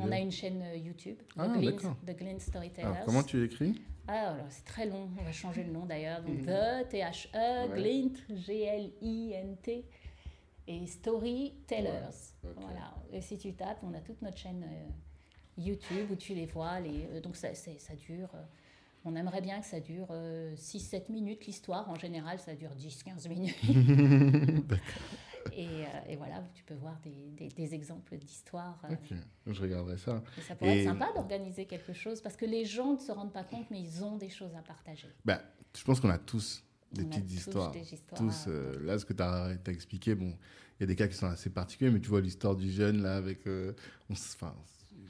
On 0.00 0.10
a 0.10 0.18
une 0.18 0.32
chaîne 0.32 0.62
euh, 0.62 0.76
YouTube, 0.76 1.16
ah, 1.38 1.46
The, 1.46 2.18
Glint, 2.18 2.40
Storytellers. 2.40 3.02
comment 3.04 3.22
tu 3.22 3.44
écris? 3.44 3.80
Ah, 4.08 4.32
alors 4.32 4.46
c'est 4.48 4.64
très 4.64 4.86
long. 4.86 5.08
On 5.16 5.22
va 5.22 5.30
changer 5.30 5.62
le 5.62 5.70
nom 5.70 5.86
d'ailleurs. 5.86 6.22
Donc 6.22 6.40
mm. 6.40 6.46
The 6.46 6.88
T 6.88 7.00
H 7.02 7.28
E 7.34 7.72
Glint 7.72 8.36
G 8.36 8.62
L 8.62 8.90
I 9.00 9.32
N 9.34 9.56
T 9.62 9.84
et 10.66 10.86
Storytellers. 10.86 12.34
Voilà. 12.42 12.94
Et 13.12 13.20
si 13.20 13.38
tu 13.38 13.52
tapes, 13.54 13.78
on 13.84 13.94
a 13.94 14.00
toute 14.00 14.20
notre 14.22 14.38
chaîne. 14.38 14.66
Euh, 15.58 15.62
YouTube 15.62 16.10
où 16.10 16.16
tu 16.16 16.34
les 16.34 16.46
vois. 16.46 16.80
Les, 16.80 17.20
donc 17.20 17.36
ça, 17.36 17.54
ça 17.54 17.94
dure. 17.94 18.30
On 19.04 19.14
aimerait 19.16 19.42
bien 19.42 19.60
que 19.60 19.66
ça 19.66 19.80
dure 19.80 20.08
6-7 20.56 21.12
minutes 21.12 21.46
l'histoire. 21.46 21.88
En 21.90 21.94
général, 21.96 22.38
ça 22.38 22.54
dure 22.54 22.70
10-15 22.74 23.28
minutes. 23.28 23.54
et, 25.52 25.84
et, 26.08 26.16
voilà, 26.16 26.42
tu 26.54 26.64
peux 26.64 26.74
voir 26.74 26.98
des, 27.02 27.48
des, 27.48 27.74
exemples 27.74 28.16
d'histoires. 28.16 28.80
Ok, 28.90 29.16
je 29.46 29.60
regarderai 29.60 29.98
ça. 29.98 30.22
Et 30.38 30.40
ça 30.40 30.54
pourrait 30.54 30.78
être 30.78 30.84
sympa 30.84 31.12
d'organiser 31.14 31.66
quelque 31.66 31.92
chose 31.92 32.22
parce 32.22 32.36
que 32.36 32.46
les 32.46 32.64
gens 32.64 32.94
ne 32.94 32.98
se 32.98 33.12
rendent 33.12 33.32
pas 33.32 33.44
compte, 33.44 33.70
mais 33.70 33.80
ils 33.80 34.02
ont 34.02 34.16
des 34.16 34.30
choses 34.30 34.54
à 34.54 34.62
partager. 34.62 35.08
Bah, 35.24 35.42
je 35.76 35.84
pense 35.84 36.00
qu'on 36.00 36.10
a 36.10 36.18
tous 36.18 36.64
des 36.94 37.04
petites 37.04 37.32
histoires. 37.32 37.72
Tous, 38.16 38.44
euh, 38.48 38.78
là, 38.84 38.98
ce 38.98 39.04
que 39.04 39.12
tu 39.12 39.22
as, 39.22 39.56
expliqué, 39.66 40.14
bon, 40.14 40.36
il 40.78 40.80
y 40.80 40.84
a 40.84 40.86
des 40.86 40.96
cas 40.96 41.08
qui 41.08 41.16
sont 41.16 41.26
assez 41.26 41.50
particuliers, 41.50 41.90
mais 41.90 42.00
tu 42.00 42.08
vois 42.08 42.20
l'histoire 42.20 42.56
du 42.56 42.70
jeune, 42.70 43.02
là, 43.02 43.16
avec. 43.16 43.46
Euh, 43.46 43.72
on, 44.10 44.14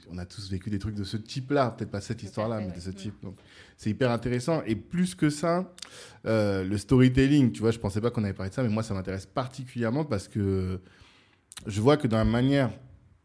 on 0.09 0.17
a 0.17 0.25
tous 0.25 0.49
vécu 0.49 0.69
des 0.69 0.79
trucs 0.79 0.95
de 0.95 1.03
ce 1.03 1.17
type-là, 1.17 1.71
peut-être 1.71 1.91
pas 1.91 2.01
cette 2.01 2.23
histoire-là, 2.23 2.61
mais 2.61 2.71
de 2.71 2.79
ce 2.79 2.89
type. 2.89 3.15
Donc, 3.23 3.37
c'est 3.77 3.89
hyper 3.89 4.11
intéressant. 4.11 4.61
Et 4.65 4.75
plus 4.75 5.15
que 5.15 5.29
ça, 5.29 5.73
euh, 6.25 6.63
le 6.63 6.77
storytelling, 6.77 7.51
tu 7.51 7.61
vois, 7.61 7.71
je 7.71 7.79
pensais 7.79 8.01
pas 8.01 8.11
qu'on 8.11 8.23
avait 8.23 8.33
parlé 8.33 8.49
de 8.49 8.55
ça, 8.55 8.63
mais 8.63 8.69
moi, 8.69 8.83
ça 8.83 8.93
m'intéresse 8.93 9.25
particulièrement 9.25 10.05
parce 10.05 10.27
que 10.27 10.79
je 11.65 11.81
vois 11.81 11.97
que 11.97 12.07
dans 12.07 12.17
la 12.17 12.25
manière 12.25 12.71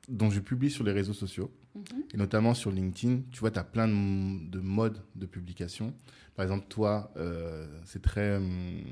dont 0.08 0.30
je 0.30 0.40
publie 0.40 0.70
sur 0.70 0.84
les 0.84 0.92
réseaux 0.92 1.12
sociaux, 1.12 1.50
mhm. 1.74 1.82
et 2.14 2.16
notamment 2.16 2.54
sur 2.54 2.70
LinkedIn, 2.70 3.22
tu 3.30 3.40
vois, 3.40 3.50
tu 3.50 3.58
as 3.58 3.64
plein 3.64 3.88
de, 3.88 4.50
de 4.50 4.60
modes 4.60 5.02
de 5.14 5.26
publication. 5.26 5.94
Par 6.34 6.44
exemple, 6.44 6.66
toi, 6.68 7.12
euh, 7.16 7.66
c'est 7.84 8.02
très, 8.02 8.36
hum, 8.36 8.82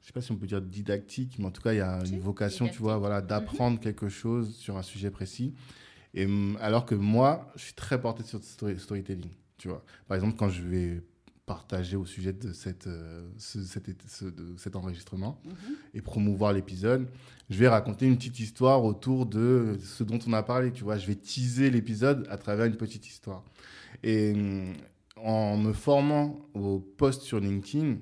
je 0.00 0.06
sais 0.06 0.12
pas 0.12 0.20
si 0.20 0.32
on 0.32 0.36
peut 0.36 0.46
dire 0.46 0.60
didactique, 0.60 1.36
mais 1.38 1.46
en 1.46 1.50
tout 1.50 1.62
cas, 1.62 1.72
il 1.72 1.78
y 1.78 1.80
a 1.80 2.02
une 2.04 2.20
vocation, 2.20 2.68
tu 2.68 2.78
vois, 2.78 2.98
voilà, 2.98 3.22
d'apprendre 3.22 3.76
mhm. 3.76 3.82
quelque 3.82 4.08
chose 4.08 4.54
sur 4.56 4.76
un 4.76 4.82
sujet 4.82 5.10
précis. 5.10 5.54
Et 6.14 6.26
hum, 6.26 6.58
alors 6.60 6.86
que 6.86 6.94
moi, 6.94 7.52
je 7.56 7.62
suis 7.62 7.74
très 7.74 8.00
porté 8.00 8.22
sur 8.22 8.40
le 8.62 8.78
storytelling, 8.78 9.30
tu 9.58 9.68
vois. 9.68 9.84
Par 10.06 10.16
exemple, 10.16 10.36
quand 10.36 10.48
je 10.48 10.62
vais 10.62 11.02
partager 11.46 11.96
au 11.96 12.06
sujet 12.06 12.32
de, 12.32 12.52
cette, 12.52 12.86
euh, 12.86 13.28
de 13.56 14.56
cet 14.56 14.76
enregistrement 14.76 15.40
mhm. 15.44 15.54
et 15.94 16.00
promouvoir 16.00 16.52
l'épisode, 16.52 17.08
je 17.50 17.58
vais 17.58 17.68
raconter 17.68 18.06
une 18.06 18.16
petite 18.16 18.38
histoire 18.38 18.84
autour 18.84 19.26
de 19.26 19.76
ce 19.82 20.04
dont 20.04 20.20
on 20.26 20.32
a 20.32 20.42
parlé, 20.42 20.72
tu 20.72 20.84
vois. 20.84 20.98
Je 20.98 21.06
vais 21.06 21.16
teaser 21.16 21.70
l'épisode 21.70 22.26
à 22.30 22.36
travers 22.36 22.66
une 22.66 22.76
petite 22.76 23.06
histoire. 23.06 23.44
Et, 24.02 24.32
hum, 24.32 24.74
en 25.22 25.56
me 25.56 25.72
formant 25.72 26.48
au 26.54 26.80
post 26.80 27.22
sur 27.22 27.40
LinkedIn, 27.40 27.96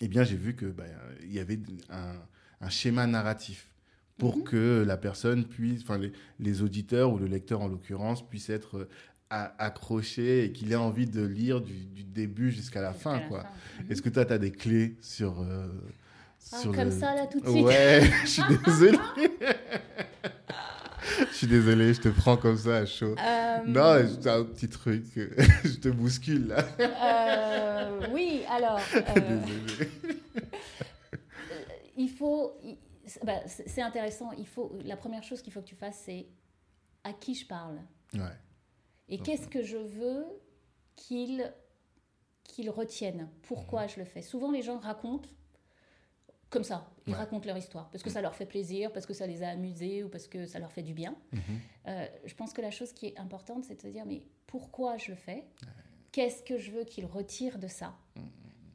eh 0.00 0.08
bien, 0.08 0.24
j'ai 0.24 0.36
vu 0.36 0.54
que 0.54 0.66
bah, 0.66 0.84
il 1.22 1.32
y 1.32 1.38
avait 1.38 1.58
un, 1.90 2.68
schéma 2.68 3.06
narratif 3.06 3.70
pour 4.18 4.38
mhm. 4.38 4.44
que 4.44 4.84
la 4.86 4.96
personne 4.96 5.44
puisse, 5.44 5.82
enfin 5.82 6.00
les, 6.38 6.62
auditeurs 6.62 7.12
ou 7.12 7.18
le 7.18 7.26
lecteur 7.26 7.60
en 7.60 7.68
l'occurrence, 7.68 8.26
puisse 8.26 8.50
être 8.50 8.78
euh, 8.78 8.88
accroché 9.58 10.44
et 10.44 10.52
qu'il 10.52 10.72
ait 10.72 10.76
envie 10.76 11.06
de 11.06 11.24
lire 11.24 11.60
du, 11.60 12.04
début 12.04 12.50
jusqu'à 12.50 12.80
la 12.80 12.92
fin. 12.92 13.20
quoi. 13.28 13.44
Mhm. 13.80 13.92
Est-ce 13.92 14.02
que 14.02 14.08
toi, 14.08 14.24
tu 14.24 14.32
as 14.32 14.38
des 14.38 14.52
clés 14.52 14.96
sur... 15.00 15.40
Euh, 15.40 15.68
ah, 16.52 16.60
comme 16.62 16.92
ça, 16.92 17.14
là, 17.14 17.26
tout 17.26 17.40
de 17.40 17.48
suite. 17.48 17.64
Ouais, 17.64 18.02
je 18.24 18.28
suis 18.28 18.42
désolé. 18.64 18.98
Je 21.18 21.34
suis 21.36 21.46
désolé, 21.46 21.94
je 21.94 22.00
te 22.00 22.08
prends 22.08 22.36
comme 22.36 22.56
ça 22.56 22.78
à 22.78 22.86
chaud. 22.86 23.14
Euh, 23.18 23.56
non, 23.66 24.08
c'est 24.20 24.28
un 24.30 24.44
petit 24.44 24.68
truc. 24.68 25.04
je 25.64 25.76
te 25.76 25.88
bouscule 25.88 26.48
là. 26.48 26.64
Euh, 26.80 28.06
oui, 28.12 28.42
alors. 28.50 28.80
Euh, 31.48 31.62
il 31.96 32.10
faut. 32.10 32.52
Bah, 33.24 33.40
c'est 33.46 33.82
intéressant. 33.82 34.32
Il 34.32 34.46
faut, 34.46 34.72
la 34.84 34.96
première 34.96 35.22
chose 35.22 35.42
qu'il 35.42 35.52
faut 35.52 35.60
que 35.60 35.66
tu 35.66 35.76
fasses, 35.76 36.02
c'est 36.04 36.26
à 37.04 37.12
qui 37.12 37.34
je 37.34 37.46
parle. 37.46 37.80
Ouais. 38.14 38.20
Et 39.08 39.18
qu'est-ce 39.18 39.48
que 39.48 39.62
je 39.62 39.76
veux 39.76 40.26
qu'il 40.96 41.52
qu'il 42.42 42.70
retienne? 42.70 43.28
Pourquoi 43.42 43.82
mhm. 43.82 43.88
je 43.90 43.98
le 44.00 44.04
fais? 44.04 44.22
Souvent, 44.22 44.50
les 44.50 44.62
gens 44.62 44.78
racontent 44.78 45.28
comme 46.50 46.64
ça. 46.64 46.90
Ils 47.06 47.14
racontent 47.14 47.46
leur 47.46 47.56
histoire 47.56 47.90
parce 47.90 48.02
que 48.02 48.10
ça 48.10 48.20
leur 48.20 48.34
fait 48.34 48.46
plaisir, 48.46 48.92
parce 48.92 49.06
que 49.06 49.14
ça 49.14 49.26
les 49.26 49.42
a 49.42 49.50
amusés 49.50 50.04
ou 50.04 50.08
parce 50.08 50.26
que 50.26 50.46
ça 50.46 50.58
leur 50.58 50.72
fait 50.72 50.82
du 50.82 50.94
bien. 50.94 51.16
Mhm. 51.32 51.40
Euh, 51.88 52.06
je 52.24 52.34
pense 52.34 52.52
que 52.52 52.62
la 52.62 52.70
chose 52.70 52.92
qui 52.92 53.06
est 53.06 53.18
importante, 53.18 53.64
c'est 53.64 53.76
de 53.76 53.82
se 53.82 53.88
dire 53.88 54.04
mais 54.06 54.22
pourquoi 54.46 54.96
je 54.96 55.10
le 55.10 55.16
fais? 55.16 55.44
Qu'est-ce 56.12 56.42
que 56.42 56.56
je 56.56 56.70
veux 56.70 56.84
qu'ils 56.84 57.06
retirent 57.06 57.58
de 57.58 57.68
ça? 57.68 57.94
Mhm. 58.16 58.22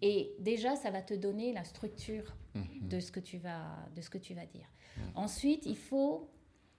Et 0.01 0.35
déjà, 0.39 0.75
ça 0.75 0.91
va 0.91 1.01
te 1.01 1.13
donner 1.13 1.53
la 1.53 1.63
structure 1.63 2.35
mhm. 2.55 2.87
de, 2.87 2.99
ce 2.99 3.11
que 3.11 3.19
tu 3.19 3.37
vas, 3.37 3.87
de 3.95 4.01
ce 4.01 4.09
que 4.09 4.17
tu 4.17 4.33
vas 4.33 4.45
dire. 4.45 4.67
Ensuite, 5.15 5.65
il 5.65 5.77
faut 5.77 6.29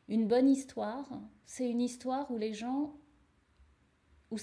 une 0.09 0.29
bonne 0.29 0.49
histoire. 0.49 1.09
C'est 1.47 1.69
une 1.69 1.81
histoire 1.81 2.31
où 2.31 2.39
les 2.39 2.53
gens... 2.53 2.95
Où 4.31 4.37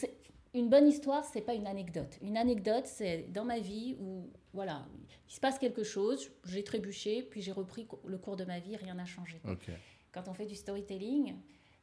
une 0.54 0.70
bonne 0.70 0.88
histoire, 0.88 1.24
c'est 1.26 1.42
pas 1.42 1.54
une 1.54 1.68
anecdote. 1.68 2.18
Une 2.22 2.38
anecdote, 2.38 2.86
c'est 2.86 3.32
dans 3.32 3.46
ma 3.46 3.60
vie 3.60 3.96
où 4.00 4.32
voilà, 4.54 4.88
il 5.28 5.34
se 5.34 5.40
passe 5.40 5.60
quelque 5.60 5.84
chose, 5.84 6.32
j'ai 6.46 6.64
trébuché, 6.64 7.22
puis 7.22 7.42
j'ai 7.42 7.52
repris 7.52 7.88
le 8.06 8.18
cours 8.18 8.36
de 8.36 8.46
ma 8.46 8.60
vie, 8.60 8.76
rien 8.76 8.96
n'a 8.96 9.06
changé. 9.06 9.40
Quand 10.12 10.28
on 10.28 10.34
fait 10.34 10.48
du 10.48 10.56
storytelling, 10.56 11.36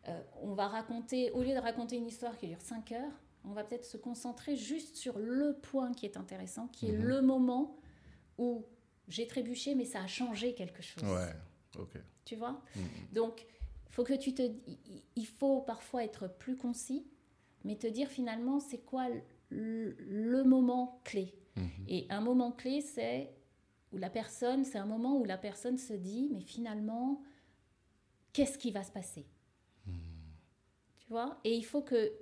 euh, 0.09 0.21
on 0.43 0.55
va 0.55 0.67
raconter, 0.67 1.31
au 1.31 1.43
lieu 1.43 1.55
de 1.55 1.61
raconter 1.61 1.97
une 1.97 2.07
histoire 2.07 2.37
qui 2.37 2.49
dure 2.49 2.61
5 2.61 2.93
heures, 2.93 3.13
on 3.45 3.53
va 3.53 3.63
peut-être 3.63 3.85
se 3.85 3.97
concentrer 3.97 4.57
juste 4.57 4.97
sur 4.97 5.19
le 5.19 5.57
point 5.63 5.93
qui 5.93 6.07
est 6.07 6.17
intéressant, 6.17 6.67
qui 6.69 6.89
est 6.89 6.93
mhm. 6.93 7.05
le 7.05 7.23
moment 7.23 7.77
où 8.39 8.67
j'ai 9.09 9.27
trébuché, 9.27 9.75
mais 9.75 9.85
ça 9.85 10.03
a 10.03 10.07
changé 10.07 10.55
quelque 10.55 10.83
chose. 10.83 11.05
Ouais, 11.05 11.33
ok. 11.79 11.99
Tu 12.25 12.37
vois? 12.37 12.63
Mhm. 12.75 12.85
Donc, 13.13 13.47
faut 13.91 14.05
que 14.05 14.15
tu 14.15 14.35
te, 14.35 14.43
il 15.15 15.27
faut 15.27 15.61
parfois 15.61 16.05
être 16.05 16.29
plus 16.29 16.57
concis, 16.57 17.07
mais 17.65 17.77
te 17.77 17.87
dire 17.87 18.09
finalement 18.09 18.61
c'est 18.61 18.85
quoi 18.85 19.09
le 19.51 20.43
moment 20.45 21.01
clé? 21.05 21.35
Mhm. 21.57 21.71
Et 21.89 22.07
un 22.11 22.21
moment 22.21 22.53
clé, 22.53 22.81
c'est 22.81 23.33
où 23.93 23.99
la 23.99 24.11
personne, 24.11 24.65
c'est 24.65 24.79
un 24.79 24.87
moment 24.87 25.19
où 25.19 25.25
la 25.25 25.39
personne 25.39 25.79
se 25.79 25.93
dit, 25.93 26.29
mais 26.33 26.41
finalement, 26.41 27.23
qu'est-ce 28.33 28.59
qui 28.59 28.71
va 28.71 28.83
se 28.83 28.93
passer? 28.93 29.27
Mhm. 29.87 29.95
Tu 30.99 31.07
vois? 31.09 31.41
Et 31.45 31.55
il 31.55 31.65
faut 31.65 31.83
que, 31.83 32.13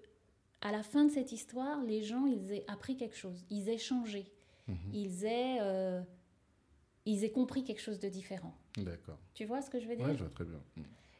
à 0.60 0.72
la 0.72 0.82
fin 0.82 1.04
de 1.04 1.10
cette 1.10 1.32
histoire, 1.32 1.82
les 1.82 2.02
gens, 2.02 2.26
ils 2.26 2.52
aient 2.52 2.64
appris 2.68 2.96
quelque 2.96 3.16
chose, 3.16 3.44
ils 3.50 3.68
aient 3.68 3.78
changé, 3.78 4.32
mhm. 4.68 4.76
ils 4.92 5.24
aient, 5.24 5.58
euh, 5.60 6.02
ils 7.06 7.24
aient 7.24 7.32
compris 7.32 7.64
quelque 7.64 7.82
chose 7.82 7.98
de 7.98 8.08
différent. 8.08 8.54
D'accord. 8.76 9.18
Tu 9.34 9.44
vois 9.44 9.62
ce 9.62 9.70
que 9.70 9.80
je 9.80 9.86
veux 9.86 9.96
dire 9.96 10.06
Oui, 10.06 10.14
je 10.14 10.24
vois 10.24 10.32
très 10.32 10.44
bien. 10.44 10.60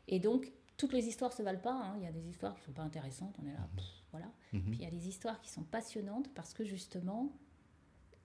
Et 0.08 0.18
donc, 0.18 0.52
toutes 0.76 0.92
les 0.92 1.06
histoires 1.06 1.32
se 1.32 1.42
valent 1.42 1.60
pas. 1.60 1.74
Hein. 1.74 1.94
Il 1.98 2.04
y 2.04 2.06
a 2.06 2.12
des 2.12 2.28
histoires 2.28 2.54
qui 2.54 2.62
sont 2.62 2.72
pas 2.72 2.82
intéressantes. 2.82 3.36
On 3.42 3.46
est 3.46 3.52
là, 3.52 3.68
voilà. 4.10 4.30
Puis 4.50 4.62
il 4.74 4.82
y 4.82 4.86
a 4.86 4.90
des 4.90 5.08
histoires 5.08 5.40
qui 5.40 5.50
sont 5.50 5.64
passionnantes 5.64 6.32
parce 6.34 6.54
que 6.54 6.64
justement, 6.64 7.32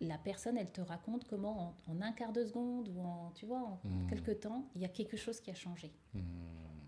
la 0.02 0.18
personne, 0.18 0.58
elle 0.58 0.72
te 0.72 0.82
raconte 0.82 1.26
comment 1.28 1.76
en, 1.88 2.02
un 2.02 2.12
quart 2.12 2.32
de 2.32 2.46
seconde 2.46 2.90
ou 2.90 3.02
en, 3.02 3.32
tu 3.32 3.46
vois, 3.46 3.62
en 3.62 3.80
hmm. 3.84 4.08
quelques 4.08 4.40
temps, 4.42 4.70
il 4.76 4.82
y 4.82 4.86
a 4.86 4.90
quelque 4.90 5.18
chose 5.18 5.40
qui 5.40 5.52
a 5.52 5.56
changé. 5.56 5.92
Hmm. 6.14 6.22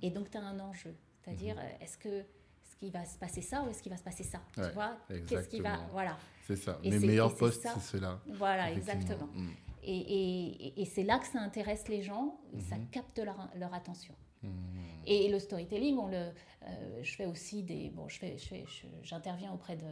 Et 0.01 0.11
donc, 0.11 0.30
tu 0.30 0.38
as 0.38 0.41
un 0.41 0.59
enjeu. 0.59 0.95
C'est-à-dire, 1.22 1.55
hmm. 1.55 1.59
euh, 1.59 1.84
est-ce 1.84 1.97
que 1.97 2.09
est-ce 2.09 2.76
qu'il 2.78 2.91
va 2.91 3.05
se 3.05 3.17
passer 3.17 3.41
ça 3.41 3.63
ou 3.63 3.69
est-ce 3.69 3.82
qu'il 3.82 3.91
va 3.91 3.97
se 3.97 4.03
passer 4.03 4.24
ça 4.24 4.41
Tu 4.55 4.61
vois? 4.74 4.97
Qu'est-ce 5.28 5.49
qui 5.49 5.59
va 5.59 5.78
Voilà. 5.91 6.17
C'est 6.47 6.55
ça. 6.55 6.80
Mes 6.84 6.99
meilleurs 6.99 7.36
postes, 7.36 7.67
c'est 7.74 7.97
cela. 7.97 8.22
Voilà, 8.28 8.72
exactement. 8.72 9.30
Et, 9.84 9.97
et, 9.97 10.82
et 10.82 10.86
c'est 10.86 11.03
là 11.03 11.17
que 11.19 11.27
ça 11.27 11.39
intéresse 11.39 11.88
les 11.88 12.01
gens, 12.01 12.39
ça 12.69 12.75
capte 12.91 13.19
leur, 13.19 13.49
leur 13.55 13.73
attention. 13.73 14.15
Et 15.05 15.29
le 15.29 15.39
storytelling, 15.39 15.97
on 15.97 16.07
le, 16.07 16.32
euh, 16.63 17.03
je 17.03 17.15
fais 17.15 17.25
aussi 17.25 17.63
des, 17.63 17.89
bon, 17.89 18.07
je 18.07 18.17
fais, 18.17 18.38
j'interviens 19.03 19.53
auprès 19.53 19.75
de 19.75 19.86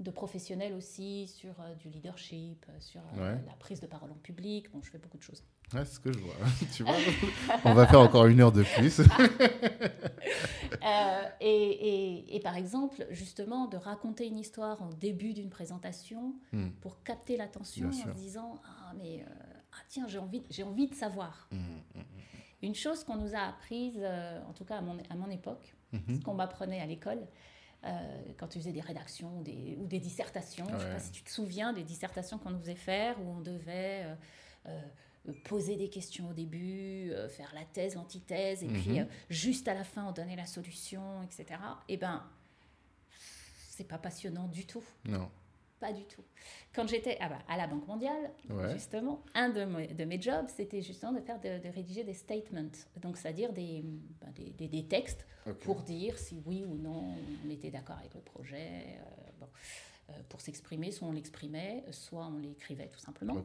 de 0.00 0.10
professionnels 0.10 0.74
aussi 0.74 1.26
sur 1.26 1.60
euh, 1.60 1.74
du 1.74 1.88
leadership, 1.88 2.64
euh, 2.68 2.80
sur 2.80 3.00
euh, 3.16 3.36
la 3.46 3.52
prise 3.54 3.80
de 3.80 3.86
parole 3.86 4.10
en 4.12 4.16
public. 4.16 4.70
Bon, 4.70 4.80
je 4.82 4.90
fais 4.90 4.98
beaucoup 4.98 5.18
de 5.18 5.22
choses. 5.22 5.42
Ouais, 5.74 5.84
c'est 5.84 5.94
ce 5.94 6.00
que 6.00 6.12
je 6.12 6.18
vois. 6.18 6.34
tu 6.72 6.82
vois 6.82 6.94
On 7.64 7.74
va 7.74 7.86
faire 7.86 8.00
encore 8.00 8.26
une 8.26 8.40
heure 8.40 8.52
de 8.52 8.62
plus. 8.62 9.00
et, 11.40 12.36
et, 12.36 12.40
par 12.40 12.56
exemple, 12.56 13.06
justement, 13.10 13.66
de 13.66 13.76
raconter 13.76 14.26
une 14.26 14.38
histoire 14.38 14.80
en 14.82 14.90
début 14.90 15.34
d'une 15.34 15.50
présentation 15.50 16.34
hmm. 16.52 16.70
pour 16.80 17.02
capter 17.02 17.36
l'attention 17.36 17.90
en 17.90 18.14
disant 18.14 18.60
Ah, 18.64 18.92
mais 18.96 19.24
ah, 19.72 19.76
tiens, 19.88 20.06
j'ai 20.08 20.18
envie, 20.18 20.42
j'ai 20.50 20.62
envie 20.62 20.88
de 20.88 20.94
savoir. 20.94 21.48
Hmm, 21.50 21.58
hmm, 21.94 22.02
une 22.62 22.74
chose 22.74 23.04
qu'on 23.04 23.16
nous 23.16 23.34
a 23.34 23.40
apprise, 23.40 24.02
en 24.48 24.52
tout 24.52 24.64
cas 24.64 24.78
à 24.78 24.80
mon, 24.80 24.96
à 25.10 25.14
mon 25.14 25.30
époque, 25.30 25.74
ce 25.92 26.20
qu'on 26.22 26.34
m'apprenait 26.34 26.80
à 26.80 26.86
l'école, 26.86 27.20
euh, 27.84 28.22
quand 28.36 28.48
tu 28.48 28.58
faisais 28.58 28.72
des 28.72 28.80
rédactions 28.80 29.40
des, 29.42 29.76
ou 29.78 29.86
des 29.86 30.00
dissertations. 30.00 30.66
Je 30.68 30.74
ne 30.74 30.80
sais 30.80 30.90
pas 30.90 30.98
si 30.98 31.12
tu 31.12 31.22
te 31.22 31.30
souviens 31.30 31.72
des 31.72 31.84
dissertations 31.84 32.36
qu'on 32.36 32.50
nous 32.50 32.58
faisait 32.58 32.74
faire, 32.74 33.20
où 33.20 33.36
on 33.36 33.40
devait 33.40 34.02
euh, 34.04 34.14
euh, 34.66 34.80
poser 35.32 35.76
des 35.76 35.88
questions 35.88 36.30
au 36.30 36.32
début, 36.32 37.12
faire 37.28 37.52
la 37.54 37.64
thèse, 37.64 37.94
l'antithèse, 37.94 38.62
et 38.62 38.68
puis 38.68 39.00
mhm. 39.00 39.08
juste 39.30 39.68
à 39.68 39.74
la 39.74 39.84
fin, 39.84 40.06
on 40.06 40.12
donnait 40.12 40.36
la 40.36 40.46
solution, 40.46 41.22
etc. 41.22 41.60
Eh 41.88 41.96
ben, 41.96 42.22
c'est 43.78 43.86
pas 43.86 43.98
passionnant 43.98 44.48
du 44.48 44.66
tout. 44.66 44.82
Non. 45.04 45.30
pas 45.78 45.92
du 45.92 46.04
tout. 46.04 46.24
Quand 46.74 46.88
j'étais 46.88 47.16
ah 47.20 47.28
bah, 47.28 47.38
à 47.48 47.56
la 47.56 47.68
Banque 47.68 47.86
mondiale, 47.86 48.32
justement, 48.72 49.22
un 49.34 49.50
de 49.50 49.64
mes, 49.64 49.86
de 49.86 50.04
mes 50.04 50.20
jobs, 50.20 50.46
c'était 50.48 50.82
justement 50.82 51.12
de 51.12 51.20
faire 51.20 51.40
de, 51.40 51.68
rédiger 51.68 52.02
des 52.02 52.14
statements, 52.14 52.72
donc 53.00 53.16
c'est-à-dire 53.16 53.52
des, 53.52 53.84
bah, 54.20 54.26
des, 54.34 54.68
des, 54.68 54.84
textes 54.84 55.24
pour 55.60 55.82
dire 55.82 56.18
si 56.18 56.42
oui 56.44 56.64
ou 56.64 56.74
non 56.74 57.14
on 57.46 57.50
était 57.50 57.70
d'accord 57.70 57.98
avec 57.98 58.14
le 58.14 58.20
projet. 58.20 58.98
bon. 59.38 59.46
pour 60.28 60.40
s'exprimer, 60.40 60.90
soit 60.90 61.06
on 61.06 61.12
l'exprimait, 61.12 61.84
soit 61.92 62.26
on 62.26 62.38
l'écrivait 62.38 62.88
tout 62.88 62.98
simplement. 62.98 63.44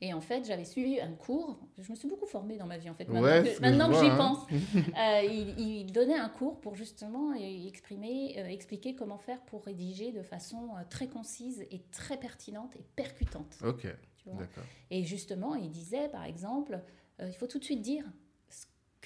Et 0.00 0.12
en 0.12 0.20
fait, 0.20 0.44
j'avais 0.44 0.64
suivi 0.64 1.00
un 1.00 1.12
cours. 1.12 1.58
Je 1.78 1.90
me 1.90 1.96
suis 1.96 2.08
beaucoup 2.08 2.26
formée 2.26 2.58
dans 2.58 2.66
ma 2.66 2.76
vie, 2.76 2.90
en 2.90 2.94
fait. 2.94 3.08
Maintenant, 3.08 3.88
que, 3.88 3.94
j'y 3.94 4.10
hein. 4.10 4.16
pense, 4.16 4.46
euh, 4.76 5.22
il, 5.58 5.90
donnait 5.92 6.18
un 6.18 6.28
cours 6.28 6.60
pour 6.60 6.74
justement 6.74 7.32
exprimer, 7.34 8.34
euh, 8.38 8.46
expliquer 8.46 8.94
comment 8.94 9.18
faire 9.18 9.40
pour 9.42 9.64
rédiger 9.64 10.12
de 10.12 10.22
façon 10.22 10.68
euh, 10.76 10.82
très 10.90 11.08
concise 11.08 11.66
et 11.70 11.80
très 11.92 12.18
pertinente 12.18 12.76
et 12.76 12.84
percutante. 12.94 13.56
Ok. 13.64 13.86
D'accord. 14.26 14.64
Et 14.90 15.04
justement, 15.04 15.54
il 15.54 15.70
disait, 15.70 16.08
par 16.08 16.24
exemple, 16.24 16.80
il 17.20 17.32
faut 17.34 17.46
tout 17.46 17.60
de 17.60 17.64
suite 17.64 17.80
dire 17.80 18.04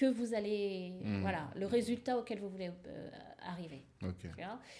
que 0.01 0.07
vous 0.07 0.33
allez, 0.33 0.93
hmm. 1.03 1.21
voilà, 1.21 1.47
le 1.55 1.67
résultat 1.67 2.17
auquel 2.17 2.39
vous 2.39 2.49
voulez 2.49 2.71
euh, 2.87 3.09
arriver. 3.43 3.83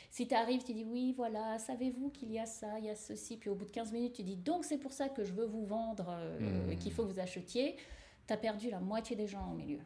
Si 0.10 0.28
tu 0.28 0.34
arrives, 0.34 0.64
tu 0.64 0.74
dis 0.74 0.84
oui, 0.84 1.14
voilà, 1.16 1.60
savez-vous 1.60 2.10
qu'il 2.10 2.32
y 2.32 2.40
a 2.40 2.48
ça, 2.48 2.80
il 2.80 2.86
y 2.86 2.90
a 2.90 2.96
ceci, 2.96 3.38
puis 3.38 3.52
au 3.52 3.54
bout 3.54 3.66
de 3.66 3.72
15 3.72 3.94
minutes, 3.94 4.14
tu 4.14 4.24
dis 4.24 4.36
donc 4.36 4.66
c'est 4.66 4.80
pour 4.80 4.94
ça 4.94 5.10
que 5.10 5.24
je 5.24 5.32
veux 5.32 5.46
vous 5.46 5.64
vendre, 5.64 6.08
euh, 6.10 6.72
hmm. 6.72 6.76
qu'il 6.80 6.92
faut 6.92 7.04
que 7.04 7.12
vous 7.12 7.20
achetiez, 7.20 7.76
tu 8.26 8.34
as 8.34 8.38
perdu 8.38 8.72
la 8.72 8.80
moitié 8.80 9.16
des 9.16 9.28
gens 9.28 9.52
au 9.52 9.54
milieu. 9.54 9.78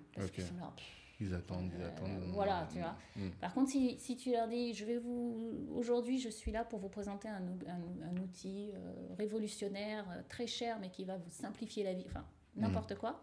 ils 1.19 1.33
attendent, 1.33 1.73
ils 1.77 1.83
attendent. 1.83 2.09
Euh, 2.11 2.31
voilà, 2.31 2.65
tu 2.71 2.79
vois. 2.79 2.95
Hmm. 3.17 3.31
Par 3.41 3.53
contre, 3.53 3.71
si, 3.71 3.97
si, 3.99 4.15
tu 4.15 4.31
leur 4.31 4.47
dis, 4.47 4.73
je 4.73 4.85
vais 4.85 4.99
vous, 4.99 5.67
aujourd'hui, 5.75 6.17
je 6.17 6.29
suis 6.29 6.53
là 6.53 6.63
pour 6.63 6.79
vous 6.79 6.89
présenter 6.89 7.27
un, 7.27 7.43
un, 7.67 8.17
outil 8.21 8.71
révolutionnaire, 9.17 10.05
très 10.29 10.47
cher, 10.47 10.77
mais 10.79 10.91
qui 10.91 11.03
va 11.03 11.17
vous 11.17 11.29
simplifier 11.29 11.83
la 11.83 11.93
vie, 11.93 12.05
enfin, 12.07 12.25
n'importe 12.55 12.95
quoi. 12.95 13.21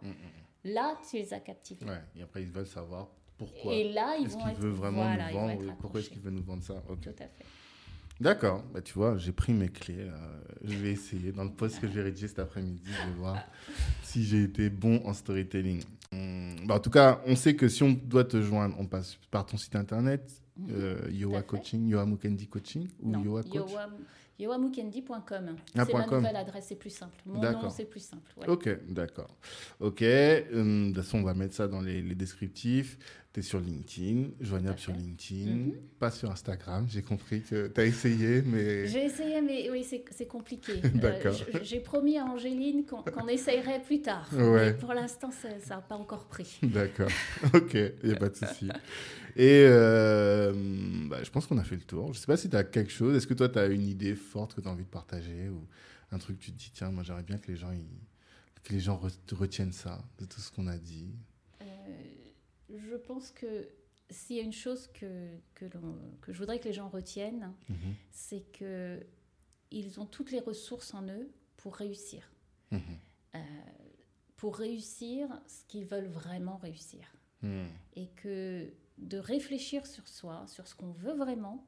Là, 0.65 0.99
tu 1.09 1.17
les 1.17 1.35
as 1.35 1.41
captivés. 1.41 1.85
Ouais, 1.87 2.01
et 2.17 2.23
après, 2.23 2.43
ils 2.43 2.51
veulent 2.51 2.67
savoir 2.67 3.09
pourquoi. 3.37 3.75
Et 3.75 3.93
là, 3.93 4.17
ils 4.19 4.27
est-ce 4.27 4.37
qu'il 4.37 4.55
veut 4.55 4.71
vraiment 4.71 5.05
nous 5.05 5.33
vendre 5.33 5.77
Pourquoi 5.81 6.01
est-ce 6.01 6.11
qu'il 6.11 6.23
veut 6.23 6.31
nous 6.31 6.45
vendre 6.45 6.63
ça? 6.63 6.75
Tout 6.87 7.11
à 7.11 7.13
fait. 7.13 7.31
D'accord, 8.21 8.63
bah, 8.73 8.81
tu 8.81 8.95
vois, 8.95 9.17
j'ai 9.17 9.33
pris 9.33 9.53
mes 9.53 9.69
clés. 9.69 10.07
Je 10.63 10.77
vais 10.77 10.93
essayer. 10.93 11.33
Dans 11.33 11.45
le 11.45 11.51
post 11.51 11.81
que 11.81 11.89
je 11.89 11.93
vais 11.93 12.03
rédiger 12.03 12.29
cet 12.29 12.39
après-midi, 12.39 12.83
je 12.85 13.09
vais 13.09 13.15
voir 13.15 13.37
si 14.03 14.25
j'ai 14.25 14.45
été 14.45 14.71
bon 14.71 15.03
en 15.05 15.13
storytelling. 15.13 15.83
Hum, 16.13 16.55
bah, 16.67 16.77
en 16.77 16.81
tout 16.81 16.91
cas, 16.91 17.21
on 17.27 17.35
sait 17.35 17.57
que 17.57 17.69
si 17.69 17.83
on 17.83 17.93
doit 17.93 18.25
te 18.25 18.41
joindre, 18.41 18.77
on 18.79 18.87
passe 18.87 19.19
par 19.31 19.47
ton 19.47 19.57
site 19.57 19.75
internet, 19.75 20.31
mhm. 20.57 20.69
euh, 20.71 21.09
Yoa 21.11 21.43
Coaching, 21.43 21.89
Yoa 21.89 22.07
Mukendi 22.07 22.47
Coaching 22.47 22.87
ou 23.01 23.11
non, 23.11 23.25
Yoa 23.25 23.43
Coach? 23.43 23.71
yoamukendi.com. 24.39 25.57
Ah, 25.76 25.85
c'est 25.87 25.93
ma 25.93 26.07
nouvelle 26.07 26.37
adresse, 26.37 26.66
c'est 26.68 26.76
plus 26.76 26.91
simple. 26.91 27.16
Mon 27.26 27.41
nom, 27.41 27.70
c'est 27.70 27.85
plus 27.85 28.05
simple. 28.05 28.33
Ok, 28.47 28.68
d'accord. 28.89 29.37
Ok, 29.80 30.03
hum, 30.53 30.91
de 30.91 30.95
toute 30.95 31.05
façon, 31.05 31.18
on 31.18 31.22
va 31.22 31.35
mettre 31.35 31.55
ça 31.55 31.68
dans 31.68 31.80
les, 31.80 32.03
descriptifs. 32.14 32.99
Tu 33.33 33.41
es 33.41 33.43
sur 33.43 33.61
LinkedIn, 33.61 34.28
joignable 34.41 34.78
sur 34.78 34.93
LinkedIn, 34.93 35.51
mhm. 35.51 35.72
pas 35.99 36.11
sur 36.11 36.30
Instagram. 36.30 36.87
J'ai 36.87 37.01
compris 37.01 37.41
que 37.41 37.68
tu 37.68 37.80
as 37.80 37.85
essayé, 37.87 38.43
mais. 38.43 38.87
J'ai 38.87 39.07
essayé, 39.07 39.41
mais 39.41 39.70
oui, 39.70 39.85
c'est 39.85 40.26
compliqué. 40.26 40.74
d'accord. 40.95 41.35
Euh, 41.55 41.61
J'ai 41.62 41.80
promis 41.80 42.18
à 42.18 42.26
Angéline 42.26 42.85
qu'on 42.85 43.28
essayerait 43.28 43.80
plus 43.80 44.03
tard. 44.03 44.28
Mais 44.33 44.74
pour 44.74 44.93
l'instant, 44.93 45.30
ça 45.30 45.49
n'a 45.74 45.80
pas 45.80 45.95
encore 45.95 46.26
pris. 46.26 46.59
D'accord. 46.62 47.11
Ok, 47.55 47.74
il 47.74 48.09
n'y 48.09 48.12
a 48.12 48.16
pas 48.16 48.28
de 48.28 48.37
souci. 48.37 48.68
Et 49.37 49.64
euh, 49.66 50.53
bah, 51.09 51.22
je 51.22 51.30
pense 51.30 51.47
qu'on 51.47 51.59
a 51.59 51.64
fait 51.64 51.76
le 51.76 51.83
tour. 51.83 52.07
Je 52.12 52.18
ne 52.18 52.20
sais 52.20 52.26
pas 52.26 52.37
si 52.37 52.51
tu 52.51 52.57
as 52.57 52.64
quelque 52.64 52.93
chose. 52.93 53.16
Est-ce 53.16 53.26
que 53.26 53.35
toi, 53.35 53.49
tu 53.49 53.59
as 53.59 53.66
une 53.66 53.87
idée 53.87 54.14
forte 54.14 54.55
que 54.55 54.61
tu 54.61 54.68
as 54.68 54.70
envie 54.70 54.85
de 54.85 54.91
partager 54.91 55.49
ou 55.49 55.66
un 56.11 56.18
truc 56.18 56.39
que 56.39 56.45
tu 56.45 56.53
te 56.53 56.59
dis, 56.59 56.70
tiens, 56.74 56.91
moi 56.91 57.03
j'aimerais 57.03 57.22
bien 57.22 57.39
que 57.39 57.51
les 57.51 57.57
gens, 57.57 57.72
que 58.62 58.72
les 58.72 58.80
gens 58.80 59.01
retiennent 59.33 59.72
ça 59.72 60.05
de 60.18 60.26
tout 60.26 60.41
ce 60.41 60.51
qu'on 60.51 60.66
a 60.66 60.76
dit? 60.76 61.14
Euh, 61.62 61.66
Je 62.68 62.97
pense 62.97 63.30
que 63.30 63.68
s'il 64.11 64.37
y 64.37 64.41
a 64.41 64.43
une 64.43 64.53
chose 64.53 64.89
que, 64.93 65.37
que, 65.55 65.64
que, 66.20 66.33
je 66.33 66.39
voudrais 66.39 66.59
que 66.59 66.64
les 66.64 66.74
gens 66.74 66.89
retiennent, 66.89 67.53
mhm. 67.68 67.95
c'est 68.11 68.45
que 68.53 69.01
ils 69.70 69.99
ont 69.99 70.07
toutes 70.07 70.30
les 70.30 70.41
ressources 70.41 70.93
en 70.93 71.09
eux 71.09 71.30
pour 71.57 71.76
réussir. 71.76 72.30
Mhm. 72.70 72.80
Euh, 73.35 73.39
pour 74.37 74.57
réussir 74.57 75.28
ce 75.47 75.64
qu'ils 75.66 75.87
veulent 75.87 76.09
vraiment 76.09 76.57
réussir. 76.57 77.14
Mhm. 77.43 77.68
Et 77.97 78.09
que 78.09 78.70
de 79.03 79.18
réfléchir 79.18 79.86
sur 79.86 80.09
soi, 80.09 80.44
sur 80.46 80.66
ce 80.66 80.74
qu'on 80.74 80.92
veut 80.92 81.14
vraiment, 81.14 81.66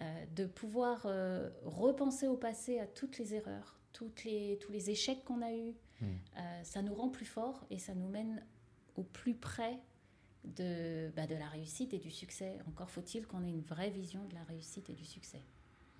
euh, 0.00 0.24
de 0.34 0.46
pouvoir 0.46 1.02
euh, 1.04 1.50
repenser 1.64 2.26
au 2.26 2.36
passé 2.36 2.78
à 2.78 2.86
toutes 2.86 3.18
les 3.18 3.34
erreurs, 3.34 3.78
toutes 3.92 4.24
les, 4.24 4.58
tous 4.58 4.72
les 4.72 4.90
échecs 4.90 5.24
qu'on 5.24 5.42
a 5.42 5.52
eus. 5.52 5.74
Hmm. 6.00 6.06
Euh, 6.38 6.64
ça 6.64 6.82
nous 6.82 6.94
rend 6.94 7.08
plus 7.08 7.26
forts 7.26 7.64
et 7.70 7.78
ça 7.78 7.94
nous 7.94 8.08
mène 8.08 8.44
au 8.96 9.02
plus 9.02 9.34
près 9.34 9.78
de, 10.44 11.10
bah, 11.14 11.26
de 11.26 11.34
la 11.34 11.46
réussite 11.48 11.92
et 11.94 11.98
du 11.98 12.10
succès. 12.10 12.58
Encore 12.68 12.90
faut-il 12.90 13.26
qu'on 13.26 13.44
ait 13.44 13.50
une 13.50 13.60
vraie 13.60 13.90
vision 13.90 14.24
de 14.28 14.34
la 14.34 14.44
réussite 14.44 14.88
et 14.90 14.94
du 14.94 15.04
succès. 15.04 15.42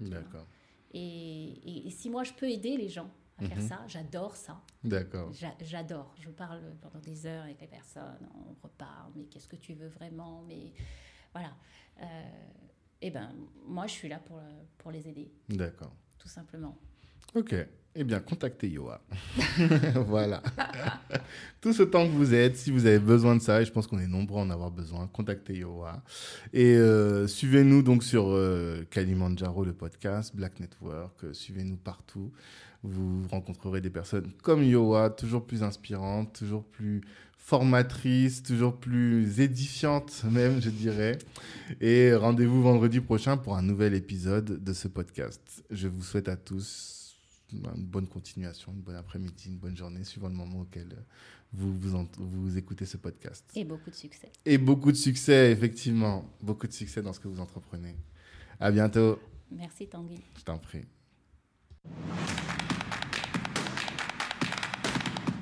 D'accord. 0.00 0.46
et, 0.92 1.88
si 1.90 2.10
moi 2.10 2.24
je 2.24 2.32
peux 2.32 2.48
aider 2.50 2.76
les 2.76 2.88
gens 2.88 3.10
faire 3.40 3.56
mhm. 3.56 3.68
ça. 3.68 3.84
J'adore 3.86 4.36
ça. 4.36 4.60
D'accord. 4.84 5.32
J'adore. 5.60 6.14
Je 6.18 6.30
parle 6.30 6.60
pendant 6.80 7.00
des 7.00 7.26
heures 7.26 7.44
avec 7.44 7.60
les 7.60 7.66
personnes. 7.66 8.28
On 8.34 8.54
reparle. 8.62 9.12
Mais 9.16 9.24
qu'est-ce 9.24 9.48
que 9.48 9.56
tu 9.56 9.74
veux 9.74 9.88
vraiment? 9.88 10.44
Mais 10.46 10.72
voilà. 11.32 11.54
Euh, 12.00 12.04
eh 13.00 13.10
ben, 13.10 13.32
moi, 13.66 13.86
je 13.86 13.92
suis 13.92 14.08
là 14.08 14.18
pour, 14.18 14.40
pour 14.78 14.90
les 14.90 15.08
aider. 15.08 15.32
D'accord. 15.48 15.94
Tout 16.18 16.28
simplement. 16.28 16.78
Ok. 17.34 17.54
Eh 17.94 18.04
bien, 18.04 18.20
contactez 18.20 18.70
Yoa. 18.70 19.02
voilà. 20.06 20.42
Tout 21.60 21.74
ce 21.74 21.82
temps 21.82 22.06
que 22.06 22.12
vous 22.12 22.32
êtes, 22.32 22.56
si 22.56 22.70
vous 22.70 22.86
avez 22.86 22.98
besoin 22.98 23.36
de 23.36 23.42
ça, 23.42 23.60
et 23.60 23.66
je 23.66 23.72
pense 23.72 23.86
qu'on 23.86 23.98
est 23.98 24.06
nombreux 24.06 24.40
à 24.40 24.44
en 24.44 24.50
avoir 24.50 24.70
besoin, 24.70 25.06
contactez 25.08 25.58
Yoa. 25.58 26.02
Et 26.54 26.74
euh, 26.74 27.26
suivez-nous 27.26 27.82
donc 27.82 28.02
sur 28.02 28.28
euh, 28.28 28.86
Kalimandjaro, 28.90 29.64
le 29.64 29.74
podcast, 29.74 30.34
Black 30.34 30.58
Network. 30.58 31.34
suivez-nous 31.34 31.76
partout 31.76 32.32
vous 32.82 33.26
rencontrerez 33.28 33.80
des 33.80 33.90
personnes 33.90 34.32
comme 34.42 34.62
Yoa, 34.62 35.10
toujours 35.10 35.46
plus 35.46 35.62
inspirantes, 35.62 36.38
toujours 36.38 36.64
plus 36.64 37.02
formatrices, 37.36 38.42
toujours 38.42 38.76
plus 38.76 39.40
édifiantes 39.40 40.24
même, 40.30 40.60
je 40.60 40.70
dirais. 40.70 41.18
Et 41.80 42.14
rendez-vous 42.14 42.62
vendredi 42.62 43.00
prochain 43.00 43.36
pour 43.36 43.56
un 43.56 43.62
nouvel 43.62 43.94
épisode 43.94 44.62
de 44.62 44.72
ce 44.72 44.88
podcast. 44.88 45.64
Je 45.70 45.88
vous 45.88 46.02
souhaite 46.02 46.28
à 46.28 46.36
tous 46.36 47.16
une 47.52 47.84
bonne 47.84 48.06
continuation, 48.06 48.72
une 48.72 48.80
bonne 48.80 48.96
après-midi, 48.96 49.48
une 49.48 49.58
bonne 49.58 49.76
journée, 49.76 50.04
suivant 50.04 50.28
le 50.28 50.34
moment 50.34 50.60
auquel 50.60 50.88
vous, 51.52 51.76
vous, 51.78 52.08
vous 52.18 52.56
écoutez 52.56 52.86
ce 52.86 52.96
podcast. 52.96 53.44
Et 53.54 53.64
beaucoup 53.64 53.90
de 53.90 53.94
succès. 53.94 54.30
Et 54.46 54.58
beaucoup 54.58 54.90
de 54.90 54.96
succès, 54.96 55.50
effectivement. 55.52 56.24
Beaucoup 56.40 56.66
de 56.66 56.72
succès 56.72 57.02
dans 57.02 57.12
ce 57.12 57.20
que 57.20 57.28
vous 57.28 57.40
entreprenez. 57.40 57.94
À 58.58 58.70
bientôt. 58.70 59.18
Merci 59.50 59.86
Tanguy. 59.86 60.20
Je 60.38 60.44
t'en 60.44 60.58
prie. 60.58 60.84